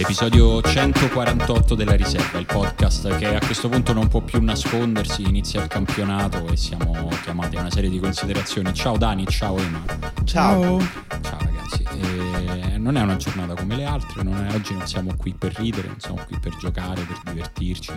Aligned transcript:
Episodio 0.00 0.62
148 0.62 1.74
della 1.74 1.94
riserva, 1.96 2.38
il 2.38 2.46
podcast 2.46 3.16
che 3.16 3.34
a 3.34 3.40
questo 3.44 3.68
punto 3.68 3.92
non 3.92 4.06
può 4.06 4.20
più 4.20 4.40
nascondersi, 4.40 5.22
inizia 5.22 5.60
il 5.62 5.68
campionato 5.68 6.46
e 6.46 6.56
siamo 6.56 7.08
chiamati 7.22 7.56
a 7.56 7.60
una 7.60 7.70
serie 7.70 7.90
di 7.90 7.98
considerazioni. 7.98 8.72
Ciao 8.72 8.96
Dani, 8.96 9.26
ciao 9.26 9.58
Ema. 9.58 9.82
Ciao. 10.24 10.78
Ciao 11.20 11.38
ragazzi, 11.40 11.82
Eh, 12.00 12.78
non 12.78 12.96
è 12.96 13.02
una 13.02 13.16
giornata 13.16 13.54
come 13.54 13.74
le 13.74 13.84
altre, 13.84 14.22
non 14.22 14.36
è- 14.46 14.54
oggi 14.54 14.72
non 14.72 14.86
siamo 14.86 15.14
qui 15.16 15.34
per 15.34 15.52
ridere, 15.56 15.88
non 15.88 15.98
siamo 15.98 16.22
qui 16.26 16.38
per 16.38 16.56
giocare, 16.56 17.02
per 17.02 17.18
divertirci, 17.24 17.92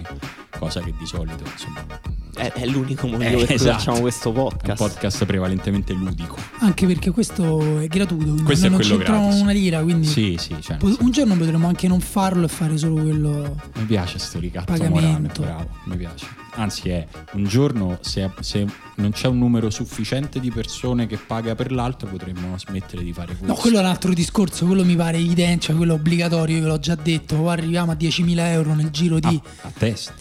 cosa 0.57 0.81
che 0.81 0.93
di 0.97 1.05
solito 1.05 1.43
insomma 1.45 1.85
È, 2.33 2.51
è 2.53 2.65
l'unico 2.65 3.07
motivo 3.07 3.29
Eh, 3.29 3.35
per 3.37 3.45
cui 3.45 3.55
esatto. 3.55 3.77
facciamo 3.77 3.99
questo 3.99 4.29
è 4.29 4.31
un 4.31 4.43
podcast. 4.43 4.77
podcast 4.77 5.25
prevalentemente 5.25 5.93
ludico. 5.93 6.37
Anche 6.59 6.87
perché 6.87 7.11
questo 7.11 7.79
è 7.79 7.87
gratuito, 7.87 8.43
Questo 8.43 8.67
è 8.67 8.69
noi 8.69 8.79
non 8.79 8.87
quello 8.87 8.95
c'entriamo 8.97 9.21
gratis. 9.25 9.41
una 9.41 9.51
lira, 9.51 9.81
quindi 9.81 10.07
Sì, 10.07 10.35
sì, 10.39 10.55
cioè, 10.61 10.77
po- 10.77 10.95
un 10.99 11.11
giorno 11.11 11.35
potremmo 11.35 11.67
anche 11.67 11.87
non 11.87 11.99
farlo 11.99 12.45
e 12.45 12.47
fare 12.47 12.77
solo 12.77 12.95
quello. 13.01 13.55
Mi 13.75 13.85
piace 13.85 14.17
sto 14.19 14.39
ricatto 14.39 14.71
Pagamento. 14.71 15.01
morale, 15.01 15.29
bravo, 15.39 15.69
mi 15.85 15.97
piace. 15.97 16.25
Anzi 16.55 16.89
è 16.89 17.07
un 17.33 17.45
giorno 17.45 17.97
se, 18.01 18.29
se 18.41 18.65
non 18.95 19.11
c'è 19.11 19.27
un 19.27 19.37
numero 19.37 19.69
sufficiente 19.69 20.39
di 20.41 20.51
persone 20.51 21.07
che 21.07 21.17
paga 21.17 21.55
per 21.55 21.71
l'altro 21.71 22.09
potremmo 22.09 22.57
smettere 22.57 23.03
di 23.03 23.13
fare 23.13 23.27
questo. 23.35 23.45
No, 23.45 23.53
quello 23.53 23.77
è 23.77 23.79
un 23.79 23.85
altro 23.85 24.13
discorso, 24.13 24.65
quello 24.65 24.83
mi 24.83 24.95
pare 24.97 25.17
evidente, 25.17 25.65
cioè 25.67 25.75
quello 25.77 25.93
obbligatorio, 25.93 26.55
io 26.57 26.61
ve 26.63 26.67
l'ho 26.67 26.79
già 26.79 26.95
detto, 26.95 27.35
o 27.37 27.49
arriviamo 27.49 27.91
a 27.91 27.95
10.000 27.95 28.37
euro 28.47 28.73
nel 28.73 28.89
giro 28.89 29.19
di... 29.19 29.41
a, 29.61 29.67
a 29.67 29.71
test. 29.77 30.11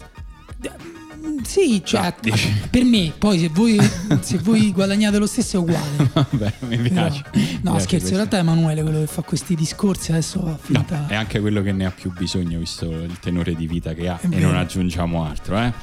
Sì, 1.51 1.81
cioè, 1.83 1.99
Ah, 2.05 2.15
dici. 2.17 2.49
per 2.69 2.83
me, 2.85 3.11
poi 3.17 3.37
se 3.39 3.49
voi, 3.49 3.77
se 4.21 4.37
voi 4.37 4.71
guadagnate 4.73 5.17
lo 5.17 5.25
stesso 5.27 5.57
è 5.57 5.59
uguale. 5.59 6.09
Vabbè, 6.13 6.53
mi 6.59 6.77
piace. 6.77 7.23
Mi 7.33 7.59
no, 7.61 7.71
piace 7.71 7.79
scherzo, 7.79 7.87
questo. 7.89 8.07
in 8.09 8.15
realtà 8.15 8.37
è 8.37 8.39
Emanuele 8.39 8.81
quello 8.83 8.99
che 9.01 9.07
fa 9.07 9.21
questi 9.21 9.55
discorsi, 9.55 10.11
adesso 10.11 10.39
fa 10.39 10.45
No, 10.51 10.57
finta... 10.61 11.07
è 11.07 11.15
anche 11.15 11.41
quello 11.41 11.61
che 11.61 11.73
ne 11.73 11.85
ha 11.85 11.91
più 11.91 12.09
bisogno 12.13 12.57
visto 12.57 12.85
il 12.89 13.19
tenore 13.19 13.53
di 13.53 13.67
vita 13.67 13.93
che 13.93 14.07
ha 14.07 14.17
È 14.17 14.25
e 14.25 14.29
vero. 14.29 14.47
non 14.47 14.55
aggiungiamo 14.55 15.25
altro, 15.25 15.57
eh? 15.57 15.73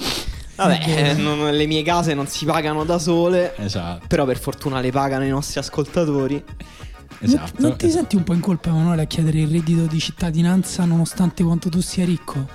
Vabbè, 0.57 0.81
eh, 0.87 1.15
non- 1.15 1.51
le 1.55 1.67
mie 1.67 1.83
case 1.83 2.15
non 2.15 2.27
si 2.29 2.47
pagano 2.47 2.85
da 2.85 2.99
sole. 2.99 3.55
Esatto, 3.59 4.07
Però 4.09 4.25
per 4.25 4.39
fortuna 4.39 4.81
le 4.81 4.91
pagano 4.91 5.25
i 5.25 5.29
nostri 5.29 5.61
ascoltatori. 5.61 6.43
esatto. 7.21 7.53
non, 7.59 7.69
non 7.71 7.77
ti 7.79 7.91
senti 7.91 8.17
un 8.17 8.25
po' 8.25 8.33
in 8.33 8.41
colpa 8.41 8.71
Emanuele 8.71 9.03
a 9.03 9.07
chiedere 9.07 9.41
il 9.41 9.49
reddito 9.49 9.83
di 9.87 9.99
cittadinanza 10.01 10.85
nonostante 10.87 11.43
quanto 11.45 11.69
tu 11.69 11.81
sia 11.81 12.05
ricco? 12.07 12.49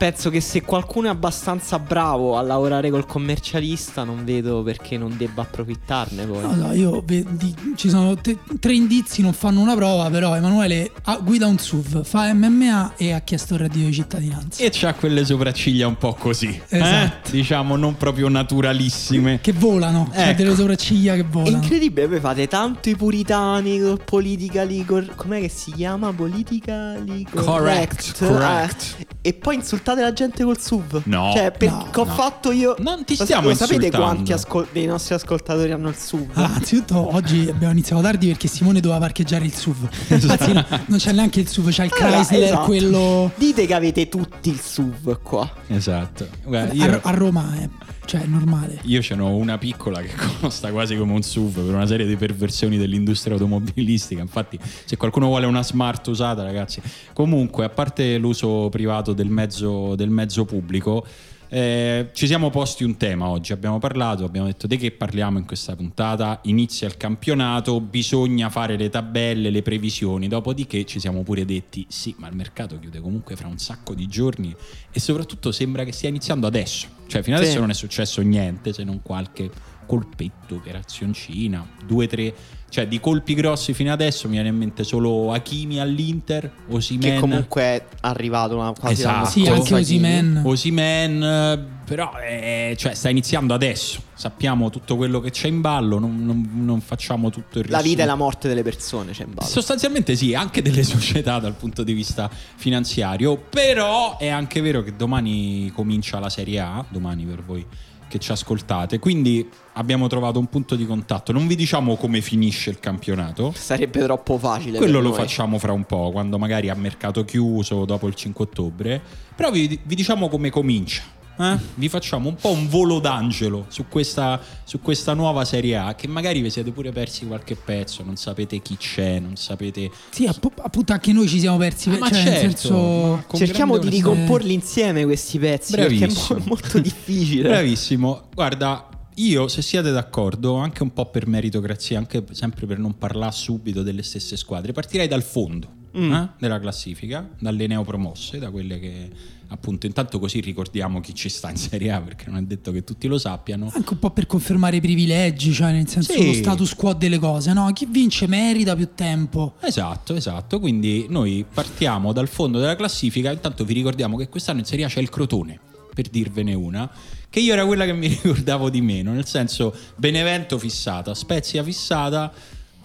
Penso 0.00 0.30
che 0.30 0.40
se 0.40 0.62
qualcuno 0.62 1.08
è 1.08 1.10
abbastanza 1.10 1.78
bravo 1.78 2.38
a 2.38 2.40
lavorare 2.40 2.88
col 2.88 3.04
commercialista, 3.04 4.02
non 4.02 4.24
vedo 4.24 4.62
perché 4.62 4.96
non 4.96 5.14
debba 5.14 5.42
approfittarne 5.42 6.24
poi. 6.24 6.40
No, 6.40 6.54
no, 6.54 6.72
io 6.72 7.02
di- 7.04 7.54
ci 7.76 7.90
sono 7.90 8.14
te- 8.16 8.38
tre 8.58 8.72
indizi, 8.72 9.20
non 9.20 9.34
fanno 9.34 9.60
una 9.60 9.74
prova, 9.74 10.08
però 10.08 10.34
Emanuele 10.34 10.90
ha- 11.02 11.18
guida 11.18 11.46
un 11.46 11.58
SUV, 11.58 12.02
fa 12.02 12.32
MMA 12.32 12.94
e 12.96 13.12
ha 13.12 13.20
chiesto 13.20 13.52
il 13.54 13.60
reddito 13.60 13.84
di 13.88 13.92
cittadinanza. 13.92 14.62
E 14.64 14.70
c'ha 14.72 14.94
quelle 14.94 15.22
sopracciglia 15.22 15.86
un 15.86 15.98
po' 15.98 16.14
così, 16.14 16.48
eh? 16.68 16.78
Esatto. 16.78 17.30
diciamo 17.32 17.76
non 17.76 17.98
proprio 17.98 18.28
naturalissime. 18.28 19.40
Che 19.42 19.52
volano, 19.52 20.08
Ecco. 20.14 20.42
delle 20.42 20.54
sopracciglia 20.54 21.12
che 21.14 21.20
È 21.20 21.26
volano. 21.26 21.56
incredibile, 21.56 22.06
voi 22.06 22.20
fate 22.20 22.48
tanto 22.48 22.88
i 22.88 22.96
puritani, 22.96 23.78
col 23.78 24.00
politically 24.02 24.82
cor- 24.86 25.14
com'è 25.14 25.40
che 25.40 25.50
si 25.50 25.72
chiama? 25.72 26.10
Politically 26.10 27.24
correct. 27.30 27.44
Correct, 27.44 28.26
correct. 28.26 28.96
Eh, 28.98 29.06
e 29.22 29.34
poi 29.34 29.56
insultate 29.56 29.88
la 29.98 30.12
gente 30.12 30.44
col 30.44 30.58
SUV. 30.60 31.02
No. 31.04 31.32
Cioè, 31.34 31.50
per- 31.50 31.68
No, 31.70 31.88
che 31.90 32.00
ho 32.00 32.04
no. 32.04 32.12
fatto 32.12 32.52
io. 32.52 32.74
Non 32.78 33.04
ti 33.04 33.14
stiamo 33.14 33.48
lo 33.48 33.54
sapete 33.54 33.74
insultando. 33.86 34.06
quanti 34.06 34.32
ascol- 34.32 34.68
dei 34.72 34.86
nostri 34.86 35.14
ascoltatori 35.14 35.72
hanno 35.72 35.88
il 35.88 35.94
SUV? 35.96 36.30
Ah, 36.34 36.52
anzitutto 36.54 37.14
oggi 37.14 37.48
abbiamo 37.48 37.72
iniziato 37.72 38.02
tardi 38.02 38.26
perché 38.28 38.48
Simone 38.48 38.80
doveva 38.80 39.00
parcheggiare 39.00 39.44
il 39.44 39.52
SUV. 39.52 39.88
Anzi, 40.10 40.52
no, 40.52 40.64
non 40.86 40.98
c'è 40.98 41.12
neanche 41.12 41.40
il 41.40 41.48
SUV, 41.48 41.70
c'è 41.70 41.84
il 41.84 41.90
Allora, 41.98 42.16
Chrysler, 42.16 42.42
esatto. 42.44 42.64
quello 42.66 43.30
Dite 43.36 43.66
che 43.66 43.74
avete 43.74 44.08
tutti 44.08 44.50
il 44.50 44.58
SUV 44.60 45.20
qua. 45.22 45.50
Esatto. 45.68 46.26
Guarda, 46.44 46.72
a, 46.72 46.74
io, 46.74 47.00
a 47.02 47.10
Roma, 47.12 47.54
è, 47.58 47.68
cioè 48.04 48.22
è 48.22 48.26
normale. 48.26 48.80
io 48.82 49.00
ce 49.02 49.14
n'ho 49.14 49.28
una 49.36 49.56
piccola 49.58 50.00
che 50.00 50.10
costa 50.40 50.70
quasi 50.70 50.96
come 50.96 51.12
un 51.12 51.22
SUV 51.22 51.60
per 51.64 51.74
una 51.74 51.86
serie 51.86 52.06
di 52.06 52.16
perversioni 52.16 52.76
dell'industria 52.76 53.34
automobilistica. 53.34 54.20
Infatti, 54.20 54.58
se 54.84 54.96
qualcuno 54.96 55.26
vuole 55.26 55.46
una 55.46 55.62
smart 55.62 56.06
usata, 56.08 56.42
ragazzi. 56.42 56.80
Comunque, 57.12 57.64
a 57.64 57.68
parte 57.68 58.16
l'uso 58.18 58.68
privato 58.70 59.12
del 59.12 59.28
mezzo, 59.28 59.70
del 59.96 60.10
mezzo 60.10 60.44
pubblico. 60.44 61.04
eh, 61.52 62.10
ci 62.12 62.28
siamo 62.28 62.48
posti 62.48 62.84
un 62.84 62.96
tema 62.96 63.26
oggi, 63.28 63.52
abbiamo 63.52 63.80
parlato, 63.80 64.24
abbiamo 64.24 64.46
detto 64.46 64.68
di 64.68 64.76
che 64.76 64.92
parliamo 64.92 65.36
in 65.36 65.44
questa 65.46 65.74
puntata, 65.74 66.38
inizia 66.44 66.86
il 66.86 66.96
campionato, 66.96 67.80
bisogna 67.80 68.48
fare 68.50 68.76
le 68.76 68.88
tabelle, 68.88 69.50
le 69.50 69.60
previsioni, 69.60 70.28
dopodiché 70.28 70.84
ci 70.84 71.00
siamo 71.00 71.22
pure 71.24 71.44
detti 71.44 71.84
sì, 71.88 72.14
ma 72.18 72.28
il 72.28 72.36
mercato 72.36 72.78
chiude 72.78 73.00
comunque 73.00 73.34
fra 73.34 73.48
un 73.48 73.58
sacco 73.58 73.94
di 73.94 74.06
giorni 74.06 74.54
e 74.92 75.00
soprattutto 75.00 75.50
sembra 75.50 75.82
che 75.82 75.90
stia 75.90 76.08
iniziando 76.08 76.46
adesso, 76.46 76.86
cioè 77.08 77.20
fino 77.22 77.36
Sì. 77.38 77.42
adesso 77.42 77.58
non 77.58 77.70
è 77.70 77.74
successo 77.74 78.22
niente 78.22 78.72
se 78.72 78.84
non 78.84 79.00
qualche 79.02 79.50
colpetto, 79.90 80.54
operazioncina, 80.54 81.66
due, 81.84 82.06
tre, 82.06 82.32
cioè 82.68 82.86
di 82.86 83.00
colpi 83.00 83.34
grossi 83.34 83.74
fino 83.74 83.90
adesso 83.90 84.28
mi 84.28 84.34
viene 84.34 84.50
in 84.50 84.56
mente 84.56 84.84
solo 84.84 85.32
Hakimi 85.32 85.80
all'Inter, 85.80 86.48
Osimen, 86.68 87.14
Che 87.14 87.18
comunque 87.18 87.62
è 87.62 87.84
arrivato 88.02 88.54
una, 88.54 88.70
quasi 88.70 89.00
Esatto. 89.00 89.28
Sì, 89.28 89.46
anche. 89.48 89.74
Osimen. 89.74 90.42
Osimen, 90.44 91.80
però 91.84 92.12
eh, 92.24 92.76
cioè, 92.78 92.94
sta 92.94 93.08
iniziando 93.08 93.52
adesso, 93.52 94.00
sappiamo 94.14 94.70
tutto 94.70 94.94
quello 94.94 95.18
che 95.18 95.32
c'è 95.32 95.48
in 95.48 95.60
ballo, 95.60 95.98
non, 95.98 96.24
non- 96.24 96.48
non 96.52 96.80
facciamo 96.80 97.28
tutto 97.30 97.58
il 97.58 97.68
La 97.68 97.82
vita 97.82 98.04
e 98.04 98.06
la 98.06 98.14
morte 98.14 98.46
delle 98.46 98.62
persone 98.62 99.10
c'è 99.10 99.24
in 99.24 99.34
ballo. 99.34 99.48
Sostanzialmente 99.48 100.14
sì, 100.14 100.36
anche 100.36 100.62
delle 100.62 100.84
società 100.84 101.40
dal 101.40 101.54
punto 101.54 101.82
di 101.82 101.94
vista 101.94 102.30
finanziario, 102.30 103.36
però 103.36 104.18
è 104.18 104.28
anche 104.28 104.60
vero 104.60 104.84
che 104.84 104.94
domani 104.94 105.72
comincia 105.74 106.20
la 106.20 106.30
Serie 106.30 106.60
A, 106.60 106.84
domani 106.88 107.24
per 107.24 107.42
voi 107.42 107.66
che 108.10 108.18
ci 108.18 108.32
ascoltate, 108.32 108.98
quindi 108.98 109.48
abbiamo 109.74 110.08
trovato 110.08 110.40
un 110.40 110.48
punto 110.48 110.74
di 110.74 110.84
contatto, 110.84 111.30
non 111.30 111.46
vi 111.46 111.54
diciamo 111.54 111.94
come 111.96 112.20
finisce 112.20 112.70
il 112.70 112.80
campionato, 112.80 113.52
Sarebbe 113.54 114.02
troppo 114.02 114.36
facile. 114.36 114.78
quello 114.78 115.00
lo 115.00 115.10
noi. 115.10 115.16
facciamo 115.16 115.58
fra 115.58 115.72
un 115.72 115.84
po', 115.84 116.10
quando 116.10 116.36
magari 116.36 116.68
a 116.68 116.74
mercato 116.74 117.24
chiuso, 117.24 117.84
dopo 117.84 118.08
il 118.08 118.14
5 118.14 118.44
ottobre, 118.44 119.00
però 119.36 119.50
vi, 119.50 119.80
vi 119.84 119.94
diciamo 119.94 120.28
come 120.28 120.50
comincia. 120.50 121.18
Eh? 121.40 121.58
Vi 121.74 121.88
facciamo 121.88 122.28
un 122.28 122.34
po' 122.36 122.50
un 122.50 122.68
volo 122.68 122.98
d'angelo 123.00 123.66
su 123.68 123.86
questa, 123.88 124.40
su 124.64 124.80
questa 124.80 125.14
nuova 125.14 125.44
Serie 125.44 125.76
A 125.76 125.94
che 125.94 126.06
magari 126.08 126.40
vi 126.40 126.50
siete 126.50 126.70
pure 126.70 126.92
persi 126.92 127.26
qualche 127.26 127.56
pezzo, 127.56 128.02
non 128.04 128.16
sapete 128.16 128.60
chi 128.60 128.76
c'è, 128.76 129.18
non 129.18 129.36
sapete 129.36 129.90
Sì, 130.10 130.26
app- 130.26 130.58
appunto 130.60 130.92
anche 130.92 131.12
noi 131.12 131.28
ci 131.28 131.38
siamo 131.40 131.56
persi, 131.56 131.90
Ah, 131.90 131.98
ma 131.98 132.08
cioè 132.10 132.22
certo, 132.22 132.40
senso... 132.40 133.24
Cerchiamo 133.36 133.78
di 133.78 133.88
ricomporli 133.88 134.52
insieme 134.52 135.04
questi 135.04 135.38
pezzi 135.38 135.74
perché 135.74 135.94
è 135.94 135.98
Bravissimo. 135.98 136.38
mo- 136.38 136.44
molto 136.48 136.78
difficile. 136.78 137.48
Bravissimo. 137.48 138.22
Guarda, 138.34 138.88
io 139.16 139.48
se 139.48 139.60
siete 139.62 139.90
d'accordo, 139.90 140.56
anche 140.56 140.82
un 140.82 140.92
po' 140.92 141.06
per 141.06 141.26
meritocrazia, 141.26 141.98
anche 141.98 142.24
sempre 142.30 142.66
per 142.66 142.78
non 142.78 142.96
parlare 142.96 143.32
subito 143.32 143.82
delle 143.82 144.02
stesse 144.02 144.36
squadre, 144.36 144.72
partirei 144.72 145.08
dal 145.08 145.22
fondo 145.22 145.78
Mm. 145.98 146.12
eh, 146.12 146.28
della 146.38 146.60
classifica, 146.60 147.28
dalle 147.40 147.66
neopromosse, 147.66 148.38
da 148.38 148.50
quelle 148.50 148.78
che 148.78 149.10
appunto 149.52 149.86
intanto 149.86 150.18
così 150.18 150.40
ricordiamo 150.40 151.00
chi 151.00 151.14
ci 151.14 151.28
sta 151.28 151.50
in 151.50 151.56
Serie 151.56 151.90
A, 151.92 152.00
perché 152.00 152.24
non 152.28 152.38
è 152.38 152.42
detto 152.42 152.72
che 152.72 152.84
tutti 152.84 153.06
lo 153.08 153.18
sappiano. 153.18 153.70
Anche 153.74 153.92
un 153.92 153.98
po' 153.98 154.10
per 154.10 154.26
confermare 154.26 154.76
i 154.76 154.80
privilegi, 154.80 155.52
cioè 155.52 155.72
nel 155.72 155.88
senso 155.88 156.12
Sì. 156.12 156.26
lo 156.26 156.32
status 156.32 156.74
quo 156.74 156.92
delle 156.94 157.18
cose, 157.18 157.52
no? 157.52 157.70
Chi 157.72 157.86
vince 157.90 158.26
merita 158.26 158.74
più 158.76 158.90
tempo. 158.94 159.54
Esatto, 159.60 160.14
esatto. 160.14 160.58
Quindi 160.60 161.06
noi 161.08 161.44
partiamo 161.52 162.12
dal 162.12 162.28
fondo 162.28 162.58
della 162.58 162.76
classifica. 162.76 163.30
Intanto 163.30 163.64
vi 163.64 163.74
ricordiamo 163.74 164.16
che 164.16 164.28
quest'anno 164.28 164.60
in 164.60 164.64
Serie 164.64 164.84
A 164.84 164.88
c'è 164.88 165.00
il 165.00 165.08
Crotone, 165.10 165.58
per 165.92 166.08
dirvene 166.08 166.54
una, 166.54 166.90
che 167.28 167.40
io 167.40 167.52
era 167.52 167.64
quella 167.66 167.84
che 167.84 167.92
mi 167.92 168.06
ricordavo 168.22 168.70
di 168.70 168.80
meno, 168.80 169.12
nel 169.12 169.26
senso 169.26 169.74
Benevento 169.96 170.58
fissata, 170.58 171.14
Spezia 171.14 171.62
fissata. 171.62 172.32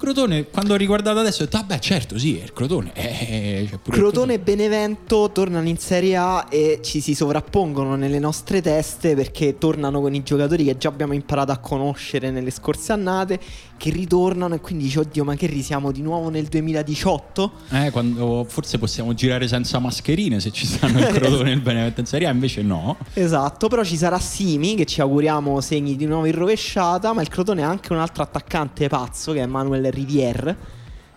Crotone, 0.05 0.45
quando 0.51 0.75
ho 0.75 0.77
riguardato 0.77 1.17
adesso, 1.17 1.41
ho 1.41 1.45
detto, 1.45 1.57
ah 1.57 1.63
beh 1.63 1.79
certo 1.79 2.19
sì, 2.19 2.37
è 2.37 2.43
il 2.43 2.53
Crotone. 2.53 2.91
Eh, 2.93 3.61
il 3.63 3.79
Crotone 3.89 4.35
e 4.35 4.39
Benevento 4.39 5.31
tornano 5.33 5.67
in 5.67 5.79
Serie 5.79 6.15
A 6.15 6.45
e 6.47 6.79
ci 6.83 7.01
si 7.01 7.15
sovrappongono 7.15 7.95
nelle 7.95 8.19
nostre 8.19 8.61
teste 8.61 9.15
perché 9.15 9.57
tornano 9.57 10.01
con 10.01 10.13
i 10.13 10.21
giocatori 10.21 10.65
che 10.65 10.77
già 10.77 10.89
abbiamo 10.89 11.13
imparato 11.13 11.51
a 11.51 11.57
conoscere 11.57 12.29
nelle 12.29 12.51
scorse 12.51 12.91
annate, 12.91 13.39
che 13.77 13.89
ritornano 13.89 14.53
e 14.53 14.61
quindi 14.61 14.83
dici 14.83 14.99
oddio 14.99 15.23
ma 15.23 15.33
che 15.33 15.47
risiamo 15.47 15.91
di 15.91 16.03
nuovo 16.03 16.29
nel 16.29 16.45
2018? 16.45 17.51
Eh, 17.71 17.89
quando 17.89 18.45
forse 18.47 18.77
possiamo 18.77 19.15
girare 19.15 19.47
senza 19.47 19.79
mascherine 19.79 20.39
se 20.39 20.51
ci 20.51 20.67
stanno 20.67 20.99
il 20.99 21.07
Crotone 21.17 21.49
e 21.49 21.53
il 21.55 21.61
Benevento 21.61 22.01
in 22.01 22.05
Serie 22.05 22.27
A, 22.27 22.31
invece 22.31 22.61
no. 22.61 22.97
Esatto, 23.13 23.67
però 23.69 23.83
ci 23.83 23.97
sarà 23.97 24.19
Simi 24.19 24.75
che 24.75 24.85
ci 24.85 25.01
auguriamo 25.01 25.59
segni 25.61 25.95
di 25.95 26.05
nuovo 26.05 26.25
in 26.25 26.35
rovesciata, 26.35 27.11
ma 27.11 27.23
il 27.23 27.27
Crotone 27.27 27.63
ha 27.63 27.69
anche 27.69 27.91
un 27.91 27.97
altro 27.97 28.21
attaccante 28.21 28.87
pazzo 28.87 29.33
che 29.33 29.41
è 29.41 29.47
Manuel 29.47 29.93
Rivière 29.95 30.55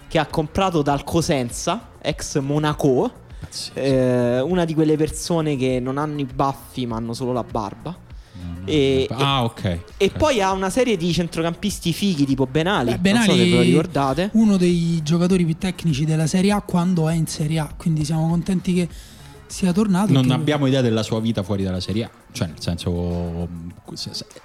che 0.08 0.18
ha 0.18 0.24
comprato 0.26 0.80
dal 0.80 1.04
Cosenza, 1.04 1.90
ex 2.00 2.38
Monaco, 2.40 3.12
eh, 3.74 4.40
una 4.40 4.64
di 4.64 4.72
quelle 4.74 4.96
persone 4.96 5.56
che 5.56 5.80
non 5.80 5.98
hanno 5.98 6.20
i 6.20 6.24
baffi 6.24 6.86
ma 6.86 6.96
hanno 6.96 7.12
solo 7.12 7.32
la 7.32 7.44
barba. 7.44 7.94
No, 8.40 8.60
no, 8.60 8.66
E, 8.66 9.06
ah, 9.10 9.44
ok. 9.44 9.78
E 9.96 10.10
poi 10.10 10.40
ha 10.40 10.52
una 10.52 10.70
serie 10.70 10.96
di 10.96 11.12
centrocampisti 11.12 11.92
fighi 11.92 12.24
tipo 12.24 12.46
Benali. 12.46 12.96
Beh, 12.96 13.12
non 13.12 13.22
so 13.22 13.32
se 13.32 13.36
ve 13.36 13.44
lo 13.44 13.50
Benali 13.50 13.70
ricordate. 13.70 14.30
uno 14.34 14.56
dei 14.56 15.00
giocatori 15.02 15.44
più 15.44 15.58
tecnici 15.58 16.04
della 16.04 16.26
Serie 16.26 16.52
A 16.52 16.60
quando 16.62 17.08
è 17.08 17.14
in 17.14 17.26
Serie 17.26 17.58
A, 17.58 17.72
quindi 17.76 18.04
siamo 18.04 18.28
contenti 18.28 18.72
che 18.74 18.88
sia 19.48 19.72
tornato. 19.72 20.12
Non 20.12 20.30
abbiamo 20.30 20.66
idea 20.66 20.80
della 20.80 21.02
sua 21.02 21.20
vita 21.20 21.42
fuori 21.42 21.62
dalla 21.62 21.80
Serie 21.80 22.04
A. 22.04 22.10
Cioè, 22.30 22.46
nel 22.48 22.60
senso, 22.60 23.48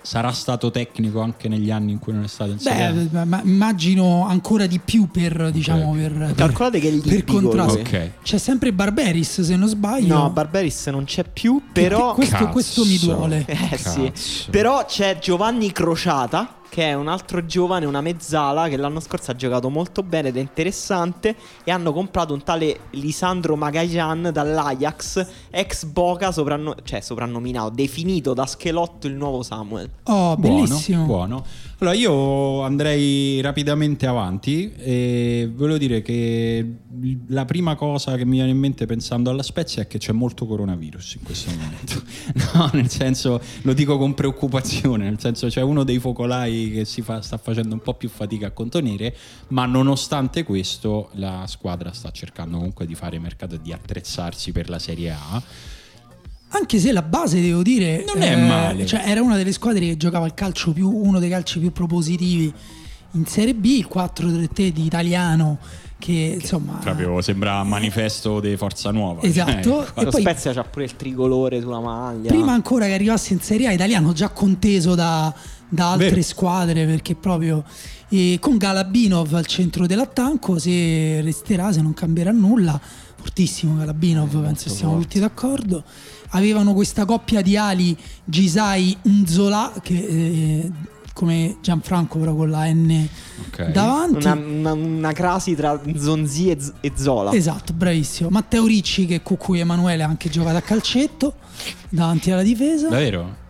sarà 0.01 0.31
stato 0.31 0.71
tecnico 0.71 1.19
anche 1.21 1.47
negli 1.47 1.69
anni 1.69 1.91
in 1.91 1.99
cui 1.99 2.13
non 2.13 2.23
è 2.23 2.27
stato 2.27 2.51
in 2.51 2.59
Serie 2.59 2.85
A. 2.85 2.91
Beh, 2.91 3.25
ma 3.25 3.41
immagino 3.43 4.25
ancora 4.27 4.65
di 4.65 4.79
più 4.79 5.07
per, 5.09 5.51
diciamo, 5.51 5.93
per, 5.93 6.11
per, 6.13 6.33
Calcolate 6.35 6.79
che 6.79 7.01
per 7.05 7.23
contrasto. 7.25 7.73
lui. 7.73 7.81
Ok. 7.81 8.09
C'è 8.23 8.37
sempre 8.37 8.73
Barberis, 8.73 9.41
se 9.41 9.55
non 9.55 9.67
sbaglio. 9.67 10.17
No, 10.17 10.29
Barberis 10.29 10.87
non 10.87 11.03
c'è 11.03 11.23
più, 11.23 11.61
però... 11.71 12.13
questo, 12.13 12.47
questo 12.49 12.85
mi 12.85 12.97
duole. 12.97 13.45
Eh 13.45 13.77
sì. 13.77 14.11
Però 14.49 14.85
c'è 14.85 15.19
Giovanni 15.19 15.71
Crociata, 15.71 16.55
che 16.73 16.89
è 16.89 16.93
un 16.95 17.07
altro 17.07 17.45
giovane, 17.45 17.85
una 17.85 18.01
mezzala, 18.01 18.67
che 18.67 18.77
l'anno 18.77 18.99
scorso 18.99 19.29
ha 19.29 19.35
giocato 19.35 19.69
molto 19.69 20.01
bene 20.01 20.29
ed 20.29 20.37
è 20.37 20.39
interessante. 20.39 21.35
E 21.63 21.69
hanno 21.69 21.93
comprato 21.93 22.33
un 22.33 22.41
tale 22.41 22.87
Lisandro 22.93 23.55
Magajan 23.55 24.31
dall'Ajax, 24.33 25.23
ex 25.51 25.83
Boca, 25.85 26.31
sopranno- 26.31 26.75
cioè 26.81 26.99
soprannominato, 26.99 27.69
definito 27.69 28.33
da 28.33 28.47
Schelotto 28.47 29.05
il 29.05 29.13
nuovo 29.13 29.43
Samuel. 29.43 29.87
Oh, 30.05 30.35
Buono, 30.35 30.63
bellissimo. 30.63 31.05
buono. 31.05 31.45
Allora 31.83 31.97
io 31.97 32.61
andrei 32.61 33.41
rapidamente 33.41 34.07
avanti 34.07 34.71
e 34.71 35.51
volevo 35.53 35.77
dire 35.77 36.01
che 36.01 36.75
la 37.27 37.43
prima 37.43 37.75
cosa 37.75 38.15
che 38.15 38.23
mi 38.23 38.37
viene 38.37 38.51
in 38.51 38.57
mente 38.57 38.85
pensando 38.85 39.29
alla 39.29 39.43
Spezia 39.43 39.81
è 39.81 39.87
che 39.87 39.97
c'è 39.97 40.13
molto 40.13 40.45
coronavirus 40.45 41.15
in 41.15 41.23
questo 41.23 41.51
momento. 41.51 42.01
No, 42.53 42.69
nel 42.71 42.89
senso, 42.89 43.41
lo 43.63 43.73
dico 43.73 43.97
con 43.97 44.13
preoccupazione, 44.13 45.05
nel 45.05 45.19
senso 45.19 45.47
c'è 45.47 45.61
uno 45.61 45.83
dei 45.83 45.99
focolai 45.99 46.71
che 46.71 46.85
si 46.85 47.01
fa- 47.01 47.21
sta 47.21 47.37
facendo 47.37 47.73
un 47.73 47.81
po' 47.81 47.95
più 47.95 48.07
fatica 48.07 48.47
a 48.47 48.51
contenere, 48.51 49.13
ma 49.49 49.65
nonostante 49.65 50.43
questo 50.43 51.09
la 51.15 51.43
squadra 51.47 51.91
sta 51.91 52.11
cercando 52.11 52.57
comunque 52.57 52.85
di 52.85 52.95
fare 52.95 53.19
mercato 53.19 53.55
e 53.55 53.61
di 53.61 53.73
attrezzarsi 53.73 54.53
per 54.53 54.69
la 54.69 54.79
Serie 54.79 55.11
A. 55.11 55.43
Anche 56.55 56.79
se 56.79 56.91
la 56.91 57.01
base, 57.01 57.41
devo 57.41 57.61
dire, 57.63 58.03
Non 58.13 58.21
è 58.21 58.35
male. 58.35 58.85
Cioè, 58.85 59.01
era 59.05 59.21
una 59.21 59.35
delle 59.37 59.51
squadre 59.51 59.81
che 59.87 59.97
giocava 59.97 60.25
il 60.25 60.33
calcio 60.33 60.71
più, 60.71 60.89
uno 60.89 61.19
dei 61.19 61.29
calci 61.29 61.59
più 61.59 61.71
propositivi 61.71 62.53
in 63.11 63.25
Serie 63.25 63.53
B, 63.55 63.65
il 63.65 63.87
4-3 63.91 64.67
di 64.69 64.85
italiano, 64.85 65.57
che 65.97 66.37
insomma. 66.39 66.73
Proprio 66.73 67.21
sembra 67.21 67.63
manifesto 67.63 68.39
di 68.39 68.55
Forza 68.57 68.91
Nuova. 68.91 69.21
Esatto. 69.23 69.85
Cioè, 69.85 69.91
E 69.95 70.03
Lo 70.03 70.11
poi- 70.11 70.21
Spezia 70.21 70.53
c'ha 70.53 70.63
pure 70.63 70.85
il 70.85 70.95
tricolore 70.95 71.59
sulla 71.61 71.79
maglia. 71.79 72.29
Prima 72.29 72.53
ancora 72.53 72.85
che 72.85 72.93
arrivasse 72.93 73.33
in 73.33 73.39
Serie 73.41 73.67
A 73.67 73.71
italiano, 73.71 74.13
già 74.13 74.29
conteso 74.29 74.93
da, 74.95 75.33
da 75.69 75.91
altre 75.91 76.09
Vero. 76.09 76.21
squadre, 76.21 76.85
perché 76.85 77.15
proprio 77.15 77.63
e 78.09 78.37
con 78.39 78.57
Galabinov 78.57 79.33
al 79.33 79.47
centro 79.47 79.87
dell'attacco, 79.87 80.59
se 80.59 81.19
resterà, 81.21 81.71
se 81.71 81.81
non 81.81 81.95
cambierà 81.95 82.29
nulla, 82.31 82.79
fortissimo 83.15 83.75
Galabinov, 83.77 84.29
penso 84.29 84.43
molto 84.45 84.69
siamo 84.69 84.91
forte. 84.93 85.07
tutti 85.07 85.19
d'accordo. 85.19 85.83
Avevano 86.35 86.73
questa 86.73 87.05
coppia 87.05 87.41
di 87.41 87.57
ali 87.57 87.95
Gisai 88.23 88.97
Nzola, 89.03 89.71
che 89.81 89.93
eh, 89.93 90.71
come 91.13 91.57
Gianfranco, 91.61 92.17
però 92.17 92.33
con 92.33 92.49
la 92.49 92.65
N 92.65 93.07
ok. 93.47 93.69
davanti. 93.71 94.25
Una, 94.25 94.33
una, 94.33 94.73
una 94.73 95.11
crasi 95.11 95.55
tra 95.55 95.79
Zonzi 95.95 96.49
e, 96.49 96.59
Z- 96.59 96.73
e 96.81 96.91
Zola. 96.95 97.31
Esatto, 97.33 97.71
bravissimo. 97.73 98.29
Matteo 98.29 98.65
Ricci, 98.65 99.05
che 99.05 99.21
con 99.21 99.37
cui 99.37 99.59
Emanuele 99.59 100.03
ha 100.03 100.07
anche 100.07 100.29
giocato 100.29 100.57
a 100.57 100.61
calcetto 100.61 101.35
davanti 101.89 102.31
alla 102.31 102.43
difesa. 102.43 102.89
Davvero? 102.89 103.41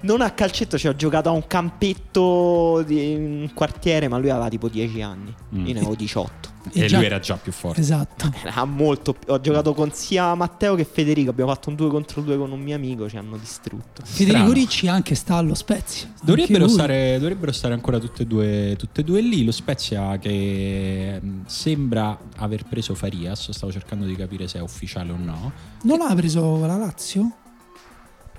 Non 0.00 0.20
a 0.20 0.30
calcetto 0.32 0.76
ci 0.76 0.88
ho 0.88 0.96
giocato 0.96 1.28
a 1.28 1.32
un 1.32 1.46
campetto 1.46 2.82
di 2.86 3.14
un 3.14 3.50
quartiere, 3.54 4.08
ma 4.08 4.18
lui 4.18 4.30
aveva 4.30 4.48
tipo 4.48 4.68
10 4.68 5.02
anni. 5.02 5.34
Mm. 5.54 5.66
Io 5.66 5.72
ne 5.72 5.78
avevo 5.78 5.94
18. 5.94 6.53
E 6.72 6.84
E, 6.84 6.86
già- 6.86 6.96
lui 6.96 7.06
era 7.06 7.18
già 7.18 7.36
più 7.36 7.52
forte. 7.52 7.80
Esatto. 7.80 8.32
Era 8.42 8.64
molto 8.64 9.12
più- 9.12 9.30
Ho 9.32 9.40
giocato 9.40 9.74
con 9.74 9.92
sia 9.92 10.34
Matteo 10.34 10.74
che 10.74 10.84
Federico. 10.84 11.30
Abbiamo 11.30 11.52
fatto 11.52 11.68
un 11.68 11.74
2 11.76 11.88
contro 11.88 12.22
2 12.22 12.36
con 12.38 12.50
un 12.52 12.60
mio 12.60 12.74
amico. 12.74 13.08
Ci 13.08 13.16
hanno 13.16 13.36
distrutto. 13.36 14.02
Federico 14.04 14.36
Strano. 14.44 14.52
Ricci 14.52 14.88
anche 14.88 15.14
sta 15.14 15.36
allo 15.36 15.54
Spezia. 15.54 16.12
Dovrebbero 16.22 16.66
stare, 16.68 17.18
dovrebbero 17.18 17.52
stare 17.52 17.74
ancora 17.74 17.98
tutte 17.98 18.22
e, 18.22 18.26
due, 18.26 18.74
tutte 18.78 19.02
e 19.02 19.04
due 19.04 19.20
lì. 19.20 19.44
Lo 19.44 19.52
Spezia 19.52 20.18
che 20.18 21.18
mh, 21.22 21.40
sembra 21.46 22.18
aver 22.36 22.64
preso 22.64 22.94
Farias. 22.94 23.50
Stavo 23.50 23.70
cercando 23.70 24.04
di 24.06 24.16
capire 24.16 24.48
se 24.48 24.58
è 24.58 24.62
ufficiale 24.62 25.12
o 25.12 25.16
no. 25.16 25.52
Non 25.82 25.98
l'ha 25.98 26.14
preso 26.14 26.64
la 26.66 26.76
Lazio? 26.76 27.30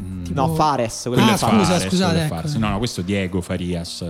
Mm, 0.02 0.24
Tipo- 0.24 0.42
No, 0.48 0.54
Fares. 0.56 1.06
Ah, 1.06 1.38
scusa, 1.38 1.38
Fares, 1.38 1.84
scusate, 1.88 2.24
ecco. 2.26 2.58
No, 2.58 2.70
no, 2.72 2.78
questo 2.80 3.00
è 3.02 3.04
Diego 3.04 3.40
Farias 3.40 4.04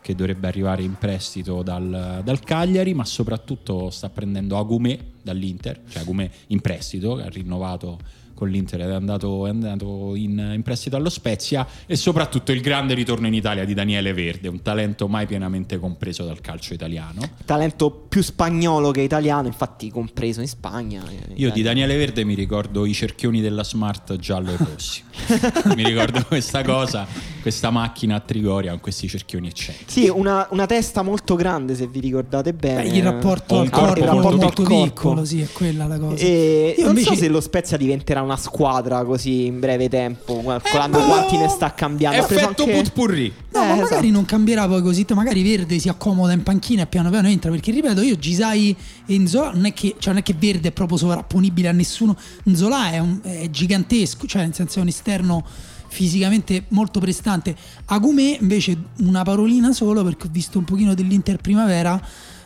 che 0.00 0.14
dovrebbe 0.14 0.46
arrivare 0.46 0.82
in 0.82 0.94
prestito 0.94 1.62
dal, 1.62 2.20
dal 2.24 2.40
Cagliari, 2.40 2.94
ma 2.94 3.04
soprattutto 3.04 3.90
sta 3.90 4.08
prendendo 4.08 4.56
Agumè 4.56 4.98
dall'Inter, 5.22 5.82
cioè 5.88 6.02
Agumè 6.02 6.30
in 6.48 6.60
prestito, 6.60 7.16
ha 7.16 7.28
rinnovato 7.28 7.98
con 8.38 8.48
l'Inter 8.50 8.82
ed 8.82 8.90
è 8.90 8.94
andato, 8.94 9.46
è 9.46 9.50
andato 9.50 10.14
in, 10.14 10.52
in 10.54 10.62
prestito 10.62 10.94
allo 10.94 11.08
Spezia 11.08 11.66
e 11.86 11.96
soprattutto 11.96 12.52
il 12.52 12.60
grande 12.60 12.94
ritorno 12.94 13.26
in 13.26 13.34
Italia 13.34 13.64
di 13.64 13.74
Daniele 13.74 14.12
Verde, 14.12 14.46
un 14.46 14.62
talento 14.62 15.08
mai 15.08 15.26
pienamente 15.26 15.80
compreso 15.80 16.24
dal 16.24 16.40
calcio 16.40 16.72
italiano. 16.72 17.20
Talento 17.44 17.90
più 17.90 18.22
spagnolo 18.22 18.92
che 18.92 19.00
italiano, 19.00 19.48
infatti 19.48 19.90
compreso 19.90 20.40
in 20.40 20.46
Spagna. 20.46 21.02
Io 21.34 21.50
di 21.50 21.62
Daniele 21.62 21.96
Verde 21.96 22.22
mi 22.22 22.34
ricordo 22.34 22.86
i 22.86 22.92
cerchioni 22.92 23.40
della 23.40 23.64
Smart 23.64 24.14
giallo 24.18 24.52
e 24.52 24.56
rossi. 24.56 25.02
mi 25.74 25.82
ricordo 25.82 26.24
questa 26.24 26.62
cosa, 26.62 27.08
questa 27.42 27.70
macchina 27.70 28.14
a 28.14 28.20
Trigoria 28.20 28.70
con 28.70 28.80
questi 28.80 29.08
cerchioni 29.08 29.48
eccentrici. 29.48 30.02
Sì, 30.02 30.08
una, 30.08 30.46
una 30.50 30.66
testa 30.66 31.02
molto 31.02 31.34
grande, 31.34 31.74
se 31.74 31.88
vi 31.88 31.98
ricordate 31.98 32.52
bene. 32.52 32.82
Beh, 32.82 32.96
il 32.96 33.02
rapporto 33.02 33.58
al 33.58 33.68
corpo 33.68 34.04
corpo 34.04 34.36
molto, 34.36 34.62
piccolo, 34.62 35.24
sì, 35.24 35.40
è 35.40 35.48
quella 35.52 35.86
la 35.86 35.98
cosa. 35.98 36.22
E 36.24 36.74
Io 36.78 36.84
non 36.84 36.96
invece- 36.96 37.14
so 37.14 37.20
se 37.22 37.28
lo 37.28 37.40
Spezia 37.40 37.76
diventerà 37.76 38.22
una 38.28 38.36
squadra 38.36 39.02
così 39.04 39.46
in 39.46 39.58
breve 39.58 39.88
tempo, 39.88 40.42
calcolando 40.44 40.98
boh! 40.98 41.06
quanti 41.06 41.36
ne 41.36 41.48
sta 41.48 41.72
cambiando. 41.74 42.18
Effetto 42.22 42.62
anche- 42.64 42.76
putpurri. 42.82 43.32
No, 43.52 43.62
Eh, 43.62 43.66
ma 43.66 43.74
magari 43.74 43.84
esatto. 43.86 44.06
non 44.10 44.24
cambierà 44.24 44.66
poi 44.68 44.82
così, 44.82 45.06
magari 45.14 45.42
Verde 45.42 45.78
si 45.78 45.88
accomoda 45.88 46.32
in 46.32 46.42
panchina 46.42 46.82
e 46.82 46.86
piano 46.86 47.10
piano 47.10 47.28
entra, 47.28 47.50
perché 47.50 47.72
ripeto, 47.72 48.02
io 48.02 48.16
Gisai 48.16 48.76
e 49.06 49.18
Nzola 49.18 49.50
non 49.52 49.64
è 49.64 49.72
che, 49.72 49.96
cioè 49.98 50.12
non 50.12 50.20
è 50.20 50.24
che 50.24 50.34
Verde 50.38 50.68
è 50.68 50.72
proprio 50.72 50.98
sovrapponibile 50.98 51.68
a 51.68 51.72
nessuno, 51.72 52.16
Nzola 52.44 52.90
è, 52.90 52.98
un- 52.98 53.20
è 53.22 53.48
gigantesco, 53.50 54.26
cioè 54.26 54.42
nel 54.42 54.54
senso 54.54 54.78
è 54.78 54.82
un 54.82 54.88
esterno 54.88 55.44
fisicamente 55.88 56.64
molto 56.68 57.00
prestante. 57.00 57.56
Agumè 57.86 58.36
invece 58.40 58.76
una 58.98 59.22
parolina 59.22 59.72
solo 59.72 60.04
perché 60.04 60.26
ho 60.26 60.30
visto 60.30 60.58
un 60.58 60.64
pochino 60.64 60.94
dell'Inter 60.94 61.38
Primavera, 61.38 62.00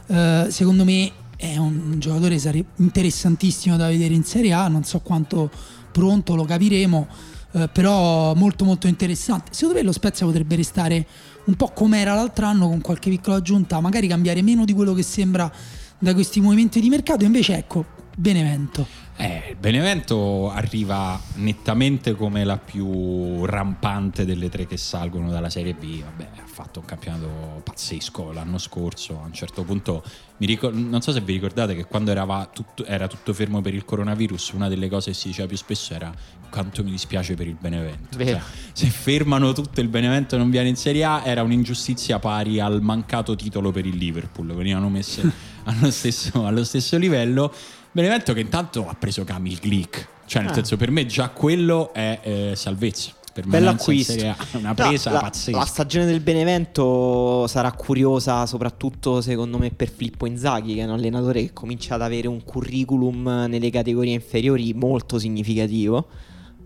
eh, 0.07 0.47
secondo 0.49 0.85
me 0.85 1.11
è 1.43 1.57
un 1.57 1.99
giocatore 1.99 2.39
interessantissimo 2.77 3.77
da 3.77 3.89
vedere 3.89 4.15
in 4.15 4.23
Serie 4.23 4.53
A, 4.53 4.69
non 4.69 4.85
so 4.85 5.01
quanto 5.01 5.51
pronto, 5.91 6.37
lo 6.37 6.45
capiremo, 6.45 7.09
eh, 7.51 7.69
però 7.69 8.33
molto 8.35 8.65
molto 8.65 8.87
interessante. 8.87 9.53
Secondo 9.53 9.81
me 9.81 9.85
lo 9.85 9.91
Spezia 9.91 10.25
potrebbe 10.25 10.55
restare 10.55 11.05
un 11.47 11.55
po' 11.57 11.73
come 11.75 11.99
era 11.99 12.15
l'altro 12.15 12.47
anno 12.47 12.69
con 12.69 12.81
qualche 12.81 13.11
piccola 13.11 13.37
aggiunta, 13.37 13.81
magari 13.81 14.07
cambiare 14.07 14.41
meno 14.41 14.65
di 14.65 14.73
quello 14.73 14.95
che 14.95 15.03
sembra 15.03 15.53
da 15.99 16.15
questi 16.15 16.41
movimenti 16.41 16.81
di 16.81 16.89
mercato, 16.89 17.25
invece 17.25 17.57
ecco, 17.57 17.87
Benevento. 18.17 19.02
Eh, 19.17 19.51
il 19.51 19.57
Benevento 19.57 20.51
arriva 20.51 21.21
nettamente 21.35 22.15
come 22.15 22.45
la 22.45 22.57
più 22.57 23.45
rampante 23.45 24.25
delle 24.25 24.49
tre 24.49 24.67
che 24.67 24.77
salgono 24.77 25.31
dalla 25.31 25.51
Serie 25.51 25.75
B. 25.75 26.03
Vabbè, 26.03 26.29
ha 26.43 26.47
fatto 26.47 26.81
un 26.81 26.87
campionato 26.87 27.61
pazzesco 27.63 28.33
l'anno 28.33 28.59
scorso. 28.59 29.21
A 29.23 29.27
un 29.27 29.33
certo 29.33 29.65
punto, 29.65 30.03
ricor- 30.39 30.75
non 30.75 31.03
so 31.03 31.13
se 31.13 31.21
vi 31.21 31.35
ricordate 31.35 31.75
che 31.75 31.85
quando 31.85 32.13
tutto, 32.53 32.85
era 32.85 33.07
tutto 33.07 33.35
fermo 33.35 33.61
per 33.61 33.75
il 33.75 33.85
coronavirus, 33.85 34.51
una 34.51 34.69
delle 34.69 34.89
cose 34.89 35.11
che 35.11 35.17
si 35.17 35.29
diceva 35.29 35.47
più 35.47 35.57
spesso 35.57 35.95
era 35.95 36.13
quanto 36.51 36.83
mi 36.83 36.91
dispiace 36.91 37.35
per 37.35 37.47
il 37.47 37.57
Benevento. 37.59 38.19
Cioè, 38.19 38.41
se 38.73 38.87
fermano 38.87 39.53
tutto 39.53 39.81
e 39.81 39.83
il 39.83 39.89
Benevento 39.89 40.37
non 40.37 40.51
viene 40.51 40.69
in 40.69 40.77
Serie 40.77 41.05
A, 41.05 41.23
era 41.25 41.43
un'ingiustizia 41.43 42.19
pari 42.19 42.61
al 42.61 42.83
mancato 42.83 43.37
titolo 43.37 43.71
per 43.71 43.87
il 43.87 43.97
Liverpool. 43.97 44.55
Venivano 44.55 44.89
messe 44.89 45.31
allo 45.65 45.91
stesso, 45.91 46.47
allo 46.47 46.65
stesso 46.65 46.97
livello. 46.97 47.53
Benevento 47.93 48.33
che 48.33 48.41
intanto 48.41 48.89
ha 48.89 48.95
preso 48.99 49.23
Camille 49.25 49.59
Glick. 49.61 50.09
Cioè, 50.27 50.43
nel 50.43 50.51
Ah. 50.53 50.55
senso, 50.55 50.77
per 50.79 50.91
me 50.91 51.05
già 51.07 51.29
quello 51.29 51.93
è 51.93 52.21
eh, 52.23 52.53
salvezza. 52.57 53.11
Bello 53.35 53.49
Permanenza 53.51 53.71
in 53.71 53.77
acquisto. 53.79 54.13
Serie 54.13 54.29
A. 54.29 54.37
Una 54.59 54.69
No, 54.69 54.75
presa 54.75 55.11
la, 55.11 55.21
pazzesca. 55.21 55.59
la 55.59 55.65
stagione 55.65 56.05
del 56.07 56.21
Benevento 56.21 57.47
sarà 57.47 57.73
curiosa, 57.73 58.45
soprattutto 58.47 59.21
secondo 59.23 59.57
me 59.59 59.71
per 59.71 59.91
Filippo 59.91 60.27
Inzaghi, 60.27 60.75
che 60.75 60.81
è 60.83 60.85
un 60.85 60.91
allenatore 60.91 61.41
che 61.43 61.53
comincia 61.55 61.95
ad 61.95 62.03
avere 62.03 62.29
un 62.29 62.43
curriculum 62.45 63.47
nelle 63.49 63.71
categorie 63.71 64.13
inferiori 64.15 64.73
molto 64.75 65.19
significativo. 65.19 66.09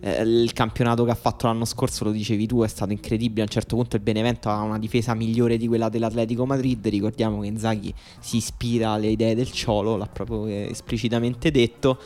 Eh, 0.07 0.23
il 0.23 0.53
campionato 0.53 1.05
che 1.05 1.11
ha 1.11 1.17
fatto 1.17 1.49
l'anno 1.49 1.65
scorso, 1.65 2.05
lo 2.05 2.13
dicevi 2.13 2.47
tu, 2.47 2.63
è 2.63 2.69
stato 2.69 2.93
incredibile. 2.93 3.41
A 3.41 3.45
un 3.45 3.51
certo 3.51 3.75
punto 3.75 3.97
il 3.97 4.03
Benevento 4.03 4.49
ha 4.49 4.61
una 4.61 4.79
difesa 4.79 5.15
migliore 5.15 5.57
di 5.57 5.67
quella 5.67 5.89
dell'Atletico 5.89 6.47
Madrid. 6.47 6.87
Ricordiamo 6.87 7.41
che 7.41 7.49
Inzaghi 7.49 7.93
si 8.21 8.37
ispira 8.37 8.91
alle 8.91 9.09
idee 9.09 9.35
del 9.35 9.51
Ciolo, 9.51 9.97
l'ha 9.97 10.07
proprio 10.07 10.47
eh, 10.47 10.69
esplicitamente 10.71 11.51
detto. 11.51 11.99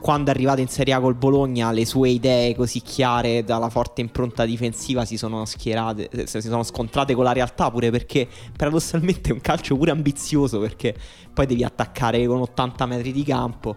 quando 0.00 0.32
è 0.32 0.34
arrivato 0.34 0.60
in 0.60 0.66
Serie 0.66 0.94
A 0.94 1.00
col 1.00 1.14
Bologna 1.14 1.70
le 1.70 1.86
sue 1.86 2.10
idee 2.10 2.56
così 2.56 2.82
chiare 2.82 3.44
dalla 3.44 3.70
forte 3.70 4.00
impronta 4.00 4.44
difensiva 4.44 5.04
si 5.04 5.16
sono 5.16 5.44
schierate, 5.44 6.08
eh, 6.10 6.26
si 6.26 6.40
sono 6.42 6.64
scontrate 6.64 7.14
con 7.14 7.24
la 7.24 7.32
realtà 7.32 7.70
pure 7.70 7.90
perché 7.90 8.28
paradossalmente 8.54 9.30
è 9.30 9.32
un 9.32 9.40
calcio 9.40 9.76
pure 9.76 9.92
ambizioso 9.92 10.58
perché 10.58 10.94
poi 11.32 11.46
devi 11.46 11.62
attaccare 11.62 12.26
con 12.26 12.40
80 12.40 12.86
metri 12.86 13.12
di 13.12 13.22
campo 13.22 13.76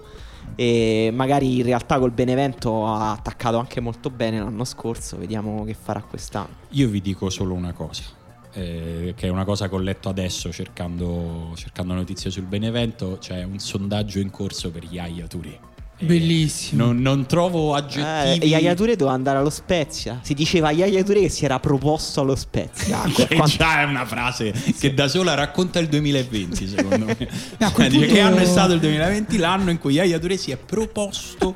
e 0.59 1.11
magari 1.13 1.57
in 1.57 1.63
realtà 1.63 1.99
col 1.99 2.09
Benevento 2.09 2.87
ha 2.87 3.11
attaccato 3.11 3.57
anche 3.57 3.79
molto 3.79 4.09
bene 4.09 4.39
l'anno 4.39 4.63
scorso, 4.63 5.15
vediamo 5.15 5.63
che 5.63 5.75
farà 5.75 6.01
quest'anno. 6.01 6.55
Io 6.69 6.89
vi 6.89 6.99
dico 6.99 7.29
solo 7.29 7.53
una 7.53 7.73
cosa, 7.73 8.01
eh, 8.53 9.13
che 9.15 9.27
è 9.27 9.29
una 9.29 9.45
cosa 9.45 9.69
che 9.69 9.75
ho 9.75 9.79
letto 9.79 10.09
adesso 10.09 10.51
cercando, 10.51 11.51
cercando 11.53 11.93
notizie 11.93 12.31
sul 12.31 12.45
Benevento, 12.45 13.17
c'è 13.19 13.43
un 13.43 13.59
sondaggio 13.59 14.17
in 14.17 14.31
corso 14.31 14.71
per 14.71 14.83
Yaya 14.83 15.27
Touré. 15.27 15.66
Bellissimo. 15.99 16.85
Non, 16.85 16.99
non 17.01 17.25
trovo 17.25 17.73
aggettivi. 17.73 18.45
Eh, 18.45 18.47
Yaya 18.49 18.75
Touré 18.75 18.95
doveva 18.95 19.15
andare 19.15 19.39
allo 19.39 19.49
Spezia. 19.49 20.19
Si 20.21 20.35
diceva 20.35 20.69
Yaya 20.71 21.03
Touré 21.03 21.21
che 21.21 21.29
si 21.29 21.43
era 21.43 21.59
proposto 21.59 22.21
allo 22.21 22.35
Spezia. 22.35 23.01
Che 23.01 23.41
già 23.45 23.81
è 23.81 23.83
una 23.85 24.05
frase 24.05 24.53
che 24.79 24.93
da 24.93 25.07
sola 25.07 25.33
racconta 25.33 25.79
il 25.79 25.87
2020, 25.87 26.67
secondo 26.67 27.05
me. 27.05 27.17
a 27.59 27.71
quel 27.71 27.89
Dice 27.89 27.99
punto- 27.99 28.13
che 28.13 28.19
anno 28.19 28.37
è 28.37 28.45
stato 28.45 28.73
il 28.73 28.79
2020, 28.79 29.37
l'anno 29.37 29.71
in 29.71 29.79
cui 29.79 29.93
Yaya 29.93 30.19
Touré 30.19 30.37
si 30.37 30.51
è 30.51 30.57
proposto 30.57 31.55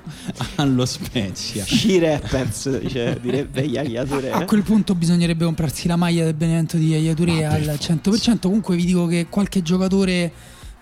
allo 0.55 0.85
Spezia. 0.85 1.63
Sci-Rappers 1.63 2.79
dice, 2.79 3.19
direbbe 3.21 3.61
Yaya 3.61 4.03
Touré. 4.05 4.31
A 4.31 4.45
quel 4.45 4.63
punto 4.63 4.95
bisognerebbe 4.95 5.45
comprarsi 5.45 5.87
la 5.87 5.95
maglia 5.97 6.23
del 6.23 6.33
Benevento 6.33 6.77
di 6.77 6.87
Yaya 6.87 7.13
Touré 7.13 7.45
al 7.45 7.77
100%. 7.79 8.39
Comunque 8.41 8.75
vi 8.75 8.85
dico 8.85 9.05
che 9.05 9.27
qualche 9.29 9.61
giocatore 9.61 10.31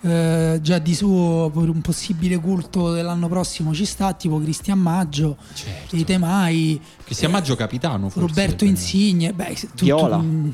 eh, 0.01 0.60
già 0.62 0.77
di 0.79 0.96
suo 0.96 1.50
per 1.53 1.70
un 1.70 1.82
possibile 1.82 2.38
culto 2.39 2.91
dell'anno 2.91 3.27
prossimo 3.27 3.74
ci 3.74 3.86
sta, 3.86 4.13
tipo 4.13 4.39
Cristian 4.39 4.79
Maggio, 4.79 5.38
Certo. 5.53 5.96
i 5.96 6.03
Temai, 6.06 6.79
Cristian 7.03 7.32
Maggio 7.32 7.56
capitano 7.56 8.10
forse. 8.10 8.27
Roberto 8.27 8.65
Insigne. 8.65 9.34
Beh, 9.34 9.53
tutto- 9.56 9.84
Viola. 9.86 10.18
mm, 10.18 10.50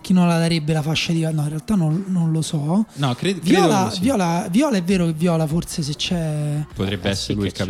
chi 0.00 0.12
non 0.12 0.26
la 0.28 0.38
darebbe 0.38 0.72
la 0.72 0.82
fascia 0.82 1.12
di... 1.12 1.20
No, 1.20 1.42
in 1.42 1.48
realtà 1.48 1.74
non, 1.74 2.04
non 2.08 2.32
lo 2.32 2.40
so. 2.42 2.86
No, 2.94 3.14
cre- 3.14 3.34
Viola, 3.34 3.90
sì. 3.90 4.00
Viola, 4.00 4.46
Viola 4.50 4.76
è 4.78 4.82
vero 4.82 5.04
che 5.06 5.12
Viola 5.12 5.46
forse 5.46 5.82
se 5.82 5.94
c'è... 5.94 6.64
Potrebbe 6.74 7.08
Eh, 7.08 7.10
essere 7.12 7.32
sì 7.32 7.34
lui 7.34 7.46
il 7.46 7.52
c'è. 7.52 7.64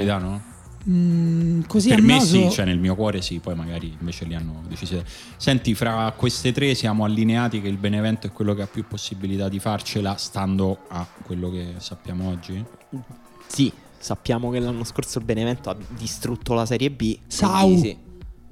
Mm, 0.88 1.62
così 1.66 1.88
per 1.88 1.98
a 1.98 2.02
me 2.02 2.14
naso- 2.14 2.48
sì, 2.48 2.50
cioè 2.50 2.64
nel 2.64 2.78
mio 2.78 2.94
cuore 2.94 3.20
sì, 3.22 3.38
poi 3.38 3.54
magari 3.54 3.94
invece 3.98 4.24
li 4.24 4.34
hanno 4.34 4.62
decisi. 4.68 5.02
Senti, 5.36 5.74
fra 5.74 6.12
queste 6.16 6.52
tre 6.52 6.74
siamo 6.74 7.04
allineati 7.04 7.60
che 7.60 7.68
il 7.68 7.76
Benevento 7.76 8.26
è 8.26 8.32
quello 8.32 8.54
che 8.54 8.62
ha 8.62 8.66
più 8.66 8.86
possibilità 8.86 9.48
di 9.48 9.58
farcela 9.58 10.16
stando 10.16 10.84
a 10.88 11.06
quello 11.22 11.50
che 11.50 11.74
sappiamo 11.78 12.28
oggi? 12.28 12.64
Sì, 13.46 13.72
sappiamo 13.98 14.50
che 14.50 14.60
l'anno 14.60 14.84
scorso 14.84 15.18
il 15.18 15.24
Benevento 15.24 15.70
ha 15.70 15.76
distrutto 15.96 16.54
la 16.54 16.66
Serie 16.66 16.90
B. 16.90 17.18
Sau. 17.26 17.76
sì. 17.78 17.96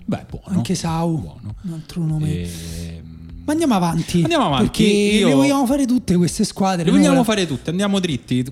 Beh, 0.04 0.24
buono. 0.28 0.56
Anche 0.56 0.74
Sau, 0.74 1.18
Buono. 1.18 1.54
un 1.64 1.72
altro 1.72 2.02
nome. 2.02 2.42
Ehm, 2.42 3.07
Ma 3.48 3.54
andiamo 3.54 3.74
avanti. 3.76 4.20
Andiamo 4.20 4.44
avanti, 4.44 4.66
Perché 4.66 4.82
io- 4.84 5.28
le 5.28 5.34
vogliamo 5.34 5.64
fare 5.64 5.86
tutte 5.86 6.14
queste 6.16 6.44
squadre. 6.44 6.84
Le 6.84 6.90
vogliamo 6.90 7.24
fare 7.24 7.46
tutte, 7.46 7.70
andiamo 7.70 7.98
dritti. 7.98 8.44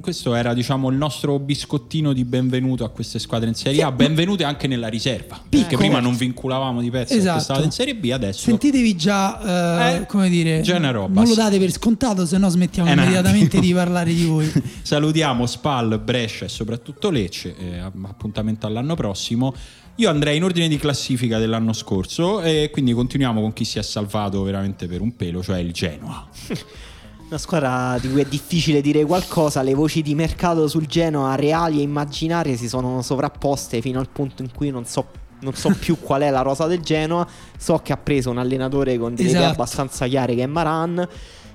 Questo 0.00 0.32
era, 0.36 0.54
diciamo, 0.54 0.90
il 0.90 0.96
nostro 0.96 1.40
biscottino 1.40 2.12
di 2.12 2.24
benvenuto 2.24 2.84
a 2.84 2.90
queste 2.90 3.18
squadre 3.18 3.48
in 3.48 3.54
Serie 3.56 3.82
A. 3.82 3.90
Benvenute 3.90 4.44
anche 4.44 4.68
nella 4.68 4.86
riserva. 4.86 5.40
Perché 5.48 5.66
Piccolo. 5.66 5.78
prima 5.78 5.98
non 5.98 6.14
vinculavamo 6.14 6.80
di 6.80 6.88
pezzi 6.88 7.14
Esatto. 7.14 7.24
perché 7.30 7.42
stavate 7.42 7.64
in 7.64 7.70
Serie 7.72 7.96
B, 7.96 8.10
adesso 8.12 8.42
Sentitevi 8.42 8.94
già, 8.94 9.90
eh, 9.90 9.96
Eh, 10.02 10.06
come 10.06 10.28
dire, 10.28 10.62
non 10.64 11.10
lo 11.26 11.34
date 11.34 11.58
per 11.58 11.72
scontato, 11.72 12.24
se 12.24 12.38
no 12.38 12.48
smettiamo 12.48 12.88
immediatamente 12.92 13.58
di 13.58 13.72
parlare 13.74 14.14
di 14.14 14.24
voi. 14.24 14.48
Salutiamo 14.82 15.46
Spal, 15.46 15.98
Brescia 15.98 16.44
e 16.44 16.48
soprattutto 16.48 17.10
Lecce. 17.10 17.56
eh, 17.58 17.78
appuntamento 17.80 18.68
all'anno 18.68 18.94
prossimo. 18.94 19.52
Io 19.96 20.10
andrei 20.10 20.38
in 20.38 20.42
ordine 20.44 20.66
di 20.66 20.76
classifica 20.76 21.38
dell'anno 21.38 21.72
scorso 21.72 22.40
e 22.40 22.68
quindi 22.72 22.92
continuiamo 22.92 23.40
con 23.40 23.52
chi 23.52 23.64
si 23.64 23.78
è 23.78 23.82
salvato 23.82 24.42
veramente 24.42 24.88
per 24.88 25.00
un 25.00 25.14
pelo, 25.14 25.40
cioè 25.40 25.58
il 25.58 25.72
Genoa. 25.72 26.26
Una 27.28 27.38
squadra 27.38 27.96
di 28.00 28.10
cui 28.10 28.20
è 28.20 28.24
difficile 28.26 28.80
dire 28.80 29.04
qualcosa, 29.04 29.62
le 29.62 29.74
voci 29.74 30.02
di 30.02 30.14
mercato 30.16 30.66
sul 30.66 30.86
Genoa 30.86 31.36
reali 31.36 31.78
e 31.78 31.82
immaginarie 31.82 32.56
si 32.56 32.68
sono 32.68 33.02
sovrapposte 33.02 33.80
fino 33.80 34.00
al 34.00 34.08
punto 34.08 34.42
in 34.42 34.50
cui 34.52 34.70
non 34.70 34.84
so, 34.84 35.06
non 35.40 35.54
so 35.54 35.70
più 35.78 35.98
qual 36.00 36.22
è 36.22 36.30
la 36.30 36.42
rosa 36.42 36.66
del 36.66 36.80
Genoa. 36.80 37.26
So 37.56 37.78
che 37.78 37.92
ha 37.92 37.96
preso 37.96 38.30
un 38.30 38.38
allenatore 38.38 38.98
con 38.98 39.14
delle 39.14 39.28
idee 39.28 39.40
Esatto. 39.42 39.54
abbastanza 39.54 40.06
chiare 40.06 40.34
che 40.34 40.42
è 40.42 40.46
Maran, 40.46 41.08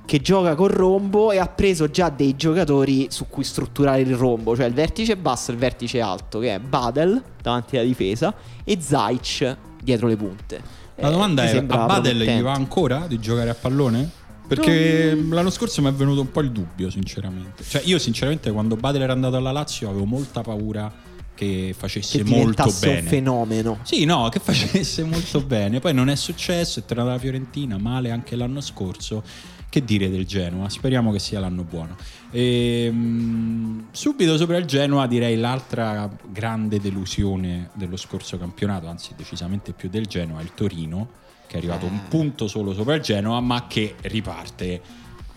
che 0.10 0.22
gioca 0.22 0.56
col 0.56 0.72
rombo 0.72 1.32
e 1.32 1.38
ha 1.38 1.46
preso 1.46 1.88
già 1.92 2.10
dei 2.10 2.36
giocatori 2.36 3.10
su 3.12 3.28
cui 3.30 3.44
strutturare 3.44 4.02
il 4.02 4.16
rombo, 4.16 4.56
cioè 4.56 4.66
il 4.66 4.74
vertice 4.74 5.16
basso 5.16 5.52
e 5.52 5.54
il 5.54 5.60
vertice 5.60 6.02
alto, 6.02 6.40
che 6.40 6.56
è 6.56 6.60
Badel 6.60 7.22
davanti 7.40 7.78
alla 7.78 7.86
difesa 7.86 8.34
e 8.64 8.80
Zaic 8.82 9.56
dietro 9.80 10.08
le 10.08 10.16
punte. 10.16 10.62
La 10.96 11.10
Eh, 11.10 11.12
domanda 11.12 11.44
mi 11.44 11.50
è: 11.50 11.58
a 11.58 11.62
Badel 11.62 12.18
gli 12.24 12.42
va 12.42 12.54
ancora 12.54 13.06
di 13.08 13.20
giocare 13.20 13.52
a 13.52 13.54
pallone? 13.54 14.10
Perché 14.48 15.14
l'anno 15.30 15.52
scorso 15.52 15.80
mi 15.84 15.90
è 15.90 15.94
venuto 15.94 16.22
un 16.22 16.32
po' 16.32 16.42
il 16.42 16.50
dubbio, 16.50 16.90
sinceramente. 16.90 17.64
Cioè, 17.64 17.84
io, 17.86 18.00
sinceramente, 18.00 18.50
quando 18.52 18.76
Badel 18.76 19.04
era 19.04 19.14
andato 19.14 19.36
alla 19.36 19.52
Lazio, 19.52 19.90
avevo 19.90 20.06
molta 20.06 20.42
paura 20.42 20.92
che 21.36 21.76
facesse 21.78 22.18
che 22.18 22.24
molto 22.24 22.40
diventasse 22.50 22.88
un 22.88 22.94
bene. 22.96 23.08
fenomeno. 23.08 23.78
Sì, 23.84 24.06
no, 24.06 24.28
che 24.30 24.40
facesse 24.44 25.04
molto 25.04 25.40
bene. 25.42 25.80
Poi 25.80 25.94
non 25.94 26.10
è 26.10 26.16
successo, 26.16 26.80
è 26.80 26.84
tornato 26.86 27.10
alla 27.10 27.20
Fiorentina, 27.20 27.78
male 27.78 28.10
anche 28.10 28.36
l'anno 28.36 28.60
scorso. 28.60 29.22
Che 29.70 29.86
dire 29.86 30.10
del 30.10 30.26
Genoa? 30.26 30.68
Speriamo 30.68 31.12
che 31.12 31.20
sia 31.20 31.40
l'anno 31.40 31.64
buono. 31.64 31.96
Ehm, 32.32 33.86
subito 33.92 34.36
sopra 34.36 34.58
il 34.58 34.66
Genoa 34.66 35.06
direi 35.06 35.38
l'altra 35.38 36.10
grande 36.32 36.80
delusione 36.80 37.70
dello 37.74 37.96
scorso 37.96 38.40
campionato, 38.40 38.88
anzi 38.88 39.14
decisamente 39.16 39.74
più 39.74 39.88
del 39.88 40.08
Genoa, 40.08 40.42
il 40.42 40.54
Torino, 40.56 41.10
che 41.46 41.56
è 41.56 41.58
arrivato 41.58 41.86
un 41.86 42.08
punto 42.08 42.48
solo 42.48 42.74
sopra 42.74 42.96
il 42.96 43.02
Genoa, 43.02 43.40
ma 43.42 43.68
che 43.68 43.96
riparte 44.02 44.82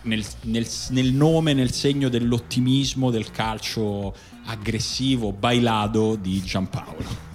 nel, 0.03 0.25
nel- 0.43 0.67
nel 0.91 1.13
nome, 1.13 1.53
nel 1.53 1.71
segno 1.71 2.09
dell'ottimismo 2.09 3.11
del 3.11 3.31
calcio 3.31 4.15
aggressivo, 4.47 5.33
bailado 5.33 6.17
di 6.17 6.43
Giampaolo. 6.43 7.32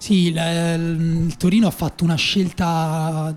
Sì, 0.00 0.32
la- 0.32 0.72
il 0.74 1.34
Torino 1.36 1.66
ha 1.66 1.70
fatto 1.70 2.04
una 2.04 2.14
scelta 2.14 3.36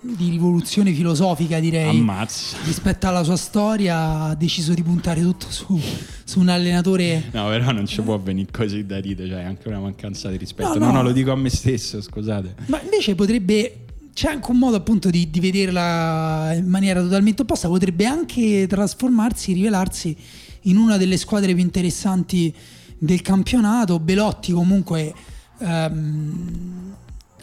di 0.00 0.30
rivoluzione 0.30 0.90
filosofica, 0.94 1.60
direi. 1.60 1.90
Ammazza. 1.98 2.56
Rispetto 2.64 3.06
alla 3.06 3.22
sua 3.22 3.36
storia, 3.36 4.22
ha 4.22 4.34
deciso 4.34 4.72
di 4.72 4.82
puntare 4.82 5.20
tutto 5.20 5.50
su, 5.50 5.78
su 6.24 6.40
un 6.40 6.48
allenatore. 6.48 7.24
No, 7.32 7.48
però 7.48 7.72
non 7.72 7.86
ci 7.86 8.00
può 8.00 8.18
venire 8.18 8.48
così 8.50 8.86
da 8.86 8.98
ridere, 9.00 9.28
cioè 9.28 9.38
è 9.40 9.44
anche 9.44 9.68
una 9.68 9.80
mancanza 9.80 10.30
di 10.30 10.38
rispetto. 10.38 10.78
No, 10.78 10.86
No, 10.86 10.86
no. 10.86 10.92
no, 10.92 11.02
lo 11.02 11.12
dico 11.12 11.30
a 11.30 11.36
me 11.36 11.50
stesso, 11.50 12.00
scusate. 12.00 12.54
Ma 12.66 12.80
invece 12.80 13.14
potrebbe. 13.14 13.80
C'è 14.14 14.30
anche 14.30 14.50
un 14.50 14.56
modo 14.58 14.76
appunto 14.76 15.10
di, 15.10 15.28
di 15.30 15.38
vederla 15.40 16.52
in 16.56 16.66
maniera 16.66 17.02
totalmente 17.02 17.42
opposta. 17.42 17.68
Potrebbe 17.68 18.06
anche 18.06 18.66
trasformarsi, 18.66 19.52
rivelarsi 19.52 20.16
in 20.62 20.78
una 20.78 20.96
delle 20.96 21.18
squadre 21.18 21.52
più 21.54 21.62
interessanti 21.62 22.52
del 22.98 23.20
campionato. 23.20 24.00
Belotti 24.00 24.52
comunque 24.52 25.14
ehm, 25.58 26.94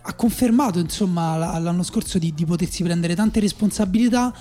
ha 0.07 0.13
confermato 0.13 0.79
insomma 0.79 1.36
la- 1.36 1.57
l'anno 1.57 1.84
scorso 1.84 2.17
di, 2.19 2.34
di 2.34 2.45
potersi 2.45 2.84
prendere 2.84 3.15
tante 3.15 3.39
responsabilità 3.39 4.34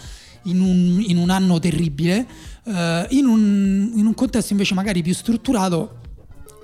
in 0.44 0.60
un, 0.60 1.02
in 1.06 1.16
un 1.16 1.30
anno 1.30 1.58
terribile. 1.58 2.26
Eh, 2.64 3.06
in, 3.10 3.26
un, 3.26 3.92
in 3.94 4.04
un 4.06 4.14
contesto 4.14 4.52
invece 4.52 4.74
magari 4.74 5.02
più 5.02 5.14
strutturato 5.14 6.00